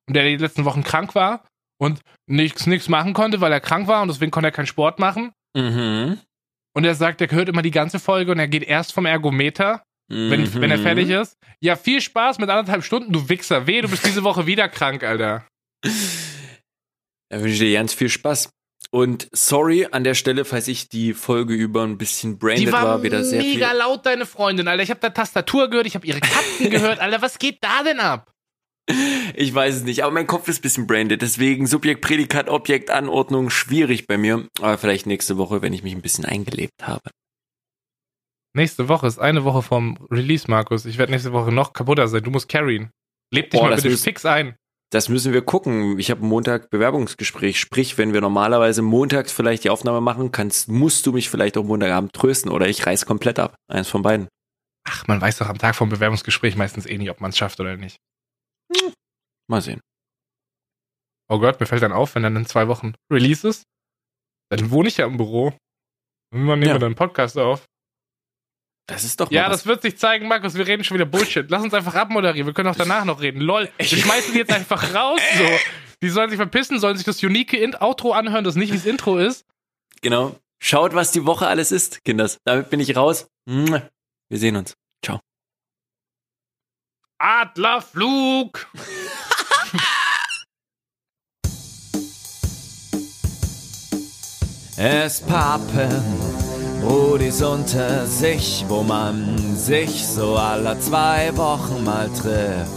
Der 0.09 0.23
die 0.23 0.37
letzten 0.37 0.65
Wochen 0.65 0.85
krank 0.85 1.17
war 1.17 1.45
und 1.81 2.03
nichts, 2.29 2.69
nichts 2.69 2.89
machen 2.89 3.15
konnte, 3.15 3.41
weil 3.41 3.51
er 3.51 3.61
krank 3.61 3.89
war 3.89 4.03
und 4.03 4.09
deswegen 4.09 4.31
konnte 4.31 4.49
er 4.49 4.53
keinen 4.53 4.69
Sport 4.69 5.01
machen. 5.01 5.33
Mhm. 5.57 6.21
Und 6.73 6.85
er 6.85 6.95
sagt, 6.95 7.21
er 7.21 7.31
hört 7.33 7.49
immer 7.49 7.63
die 7.63 7.73
ganze 7.73 7.99
Folge 7.99 8.31
und 8.31 8.39
er 8.39 8.49
geht 8.49 8.63
erst 8.63 8.93
vom 8.93 9.05
Ergometer, 9.05 9.83
mhm. 10.09 10.31
wenn, 10.31 10.55
wenn 10.55 10.71
er 10.71 10.79
fertig 10.79 11.11
ist. 11.11 11.37
Ja, 11.61 11.75
viel 11.75 12.01
Spaß 12.01 12.39
mit 12.39 12.49
anderthalb 12.49 12.85
Stunden, 12.85 13.13
du 13.13 13.29
Wichser. 13.29 13.67
Weh, 13.67 13.81
du 13.81 13.89
bist 13.89 14.07
diese 14.07 14.23
Woche 14.23 14.47
wieder 14.47 14.69
krank, 14.69 15.03
Alter. 15.03 15.47
Er 17.31 17.43
wünsche 17.43 17.65
dir 17.65 17.73
ganz 17.73 17.93
viel 17.93 18.11
Spaß. 18.11 18.51
Und 18.91 19.29
sorry 19.33 19.87
an 19.91 20.05
der 20.05 20.15
Stelle, 20.15 20.45
falls 20.45 20.69
ich 20.69 20.89
die 20.89 21.15
Folge 21.15 21.55
über 21.55 21.83
ein 21.83 21.99
bisschen 21.99 22.39
branded 22.39 22.69
die 22.69 22.73
war, 22.73 22.85
war 22.85 23.03
wieder 23.03 23.25
sehr 23.25 23.43
mega 23.43 23.71
viel. 23.71 23.79
laut, 23.79 24.07
deine 24.07 24.27
Freundin, 24.27 24.69
Alter. 24.69 24.83
Ich 24.83 24.91
habe 24.91 25.01
da 25.01 25.11
Tastatur 25.11 25.69
gehört, 25.69 25.87
ich 25.87 25.95
habe 25.95 26.07
ihre 26.07 26.21
Katzen 26.21 26.71
gehört, 26.71 27.01
Alter. 27.01 27.23
Was 27.23 27.39
geht 27.39 27.59
da 27.63 27.83
denn 27.83 28.01
ab? 28.01 28.31
Ich 29.37 29.53
weiß 29.53 29.77
es 29.77 29.83
nicht, 29.83 30.05
aber 30.05 30.13
mein 30.13 30.27
Kopf 30.27 30.47
ist 30.47 30.59
ein 30.59 30.63
bisschen 30.63 30.87
branded, 30.87 31.23
deswegen 31.23 31.67
Subjekt, 31.67 32.03
Prädikat, 32.03 32.49
Objekt, 32.49 32.91
Anordnung 32.91 33.51
schwierig 33.51 34.07
bei 34.07 34.17
mir. 34.19 34.47
Aber 34.61 34.79
vielleicht 34.79 35.07
nächste 35.07 35.39
Woche, 35.39 35.63
wenn 35.63 35.73
ich 35.73 35.83
mich 35.83 35.95
ein 35.95 36.03
bisschen 36.03 36.25
eingelebt 36.25 36.87
habe. 36.87 37.11
Nächste 38.53 38.89
Woche 38.89 39.09
ist 39.09 39.19
eine 39.19 39.43
Woche 39.45 39.63
vom 39.63 39.99
Release, 40.11 40.49
Markus. 40.49 40.85
Ich 40.85 40.99
werde 40.99 41.11
nächste 41.11 41.33
Woche 41.33 41.51
noch 41.51 41.73
kaputter 41.73 42.07
sein. 42.07 42.23
Du 42.23 42.31
musst 42.31 42.49
carryen. 42.49 42.91
Leb 43.33 43.51
dich 43.51 43.61
oh, 43.61 43.65
mal 43.65 43.75
bitte 43.75 43.97
fix 43.97 44.25
ein. 44.25 44.55
Das 44.95 45.09
müssen 45.09 45.33
wir 45.33 45.43
gucken. 45.45 45.99
Ich 45.99 46.13
habe 46.13 46.25
Montag 46.25 46.71
Bewerbungsgespräch. 46.71 47.59
Sprich, 47.59 47.99
wenn 47.99 48.13
wir 48.13 48.21
normalerweise 48.21 48.81
montags 48.81 49.33
vielleicht 49.33 49.65
die 49.65 49.71
Aufnahme 49.71 50.01
machen, 50.01 50.31
kannst, 50.31 50.69
musst 50.69 51.05
du 51.05 51.11
mich 51.13 51.29
vielleicht 51.29 51.57
auch 51.59 51.65
Montagabend 51.65 52.13
trösten 52.13 52.49
oder 52.53 52.69
ich 52.69 52.87
reiß 52.87 53.05
komplett 53.05 53.41
ab. 53.41 53.57
Eins 53.67 53.89
von 53.89 54.03
beiden. 54.03 54.29
Ach, 54.87 55.05
man 55.09 55.21
weiß 55.21 55.39
doch 55.39 55.49
am 55.49 55.59
Tag 55.59 55.75
vom 55.75 55.89
Bewerbungsgespräch 55.89 56.55
meistens 56.55 56.87
eh 56.87 56.97
nicht, 56.97 57.11
ob 57.11 57.21
man 57.21 57.31
es 57.31 57.37
schafft 57.39 57.59
oder 57.59 57.77
nicht. 57.77 57.97
Hm. 58.73 58.93
Mal 59.49 59.63
sehen. 59.63 59.81
Oh 61.29 61.41
Gott, 61.41 61.59
mir 61.59 61.67
fällt 61.67 61.83
dann 61.83 61.91
auf, 61.93 62.15
wenn 62.15 62.23
dann 62.23 62.37
in 62.37 62.47
zwei 62.47 62.69
Wochen 62.69 62.93
Release 63.11 63.49
ist, 63.49 63.65
dann 64.51 64.71
wohne 64.71 64.87
ich 64.87 64.99
ja 64.99 65.07
im 65.07 65.17
Büro. 65.17 65.55
Wann 66.31 66.61
nehmen 66.61 66.63
Ja. 66.69 66.75
wir 66.75 66.79
dann 66.79 66.91
einen 66.91 66.95
Podcast 66.95 67.37
auf? 67.37 67.65
Das 68.87 69.03
ist 69.05 69.19
doch 69.21 69.31
mal 69.31 69.35
Ja, 69.37 69.45
was. 69.45 69.59
das 69.59 69.67
wird 69.67 69.83
sich 69.83 69.97
zeigen, 69.97 70.29
Markus. 70.29 70.55
Wir 70.55 70.67
reden 70.67 70.85
schon 70.85 70.97
wieder 70.97 71.07
Bullshit. 71.07 71.51
Lass 71.51 71.63
uns 71.63 71.73
einfach 71.73 71.95
abmoderieren. 71.95 72.47
Wir 72.47 72.53
können 72.55 72.69
auch 72.69 72.77
danach 72.77 73.05
noch 73.05 73.21
reden. 73.23 73.41
Lol. 73.41 73.71
Wir 73.79 73.87
schmeißen 73.87 74.33
die 74.33 74.39
jetzt 74.41 74.53
einfach 74.53 74.95
raus. 74.95 75.21
So. 75.39 75.45
Die 76.03 76.11
sollen 76.11 76.29
sich 76.29 76.37
verpissen, 76.37 76.79
sollen 76.79 76.97
sich 76.97 77.07
das 77.07 77.23
unique 77.23 77.55
In 77.55 77.75
Outro 77.77 78.13
anhören, 78.13 78.45
das 78.45 78.57
nicht 78.57 78.73
wie 78.73 78.77
das 78.77 78.85
Intro 78.87 79.17
ist. 79.19 79.47
Genau. 80.03 80.39
Schaut, 80.63 80.95
was 80.95 81.13
die 81.13 81.25
Woche 81.25 81.47
alles 81.47 81.73
ist, 81.73 82.05
Kinders. 82.05 82.39
Damit 82.45 82.69
bin 82.69 82.81
ich 82.81 82.95
raus. 82.97 83.27
Wir 83.47 83.81
sehen 84.31 84.57
uns. 84.57 84.75
Ciao. 85.03 85.21
Adlerflug. 87.19 88.67
Es 94.77 95.21
pappen 95.21 96.44
Brudis 96.85 97.41
unter 97.41 98.07
sich, 98.07 98.65
wo 98.69 98.83
man 98.83 99.57
sich 99.57 100.07
so 100.07 100.37
alle 100.37 100.79
zwei 100.81 101.35
Wochen 101.35 101.83
mal 101.83 102.11
trifft. 102.11 102.71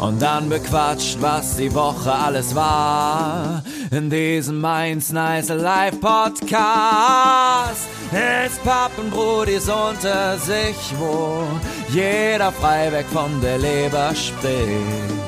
Und 0.00 0.20
dann 0.20 0.48
bequatscht, 0.48 1.18
was 1.20 1.56
die 1.56 1.72
Woche 1.72 2.12
alles 2.12 2.54
war. 2.56 3.62
In 3.92 4.10
diesem 4.10 4.60
Mainz 4.60 5.12
Nice 5.12 5.50
Live 5.50 6.00
Podcast. 6.00 7.86
Es 8.10 8.58
pappen 8.64 9.10
Brudis 9.10 9.68
unter 9.68 10.36
sich, 10.38 10.92
wo 10.98 11.44
jeder 11.90 12.50
frei 12.50 13.04
von 13.12 13.40
der 13.40 13.58
Leber 13.58 14.12
spricht. 14.16 15.22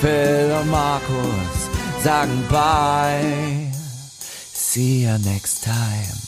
Phil 0.00 0.52
und 0.60 0.70
Markus 0.70 1.68
sagen 2.02 2.44
bye. 2.50 3.70
See 4.52 5.04
you 5.04 5.18
next 5.18 5.62
time. 5.62 6.27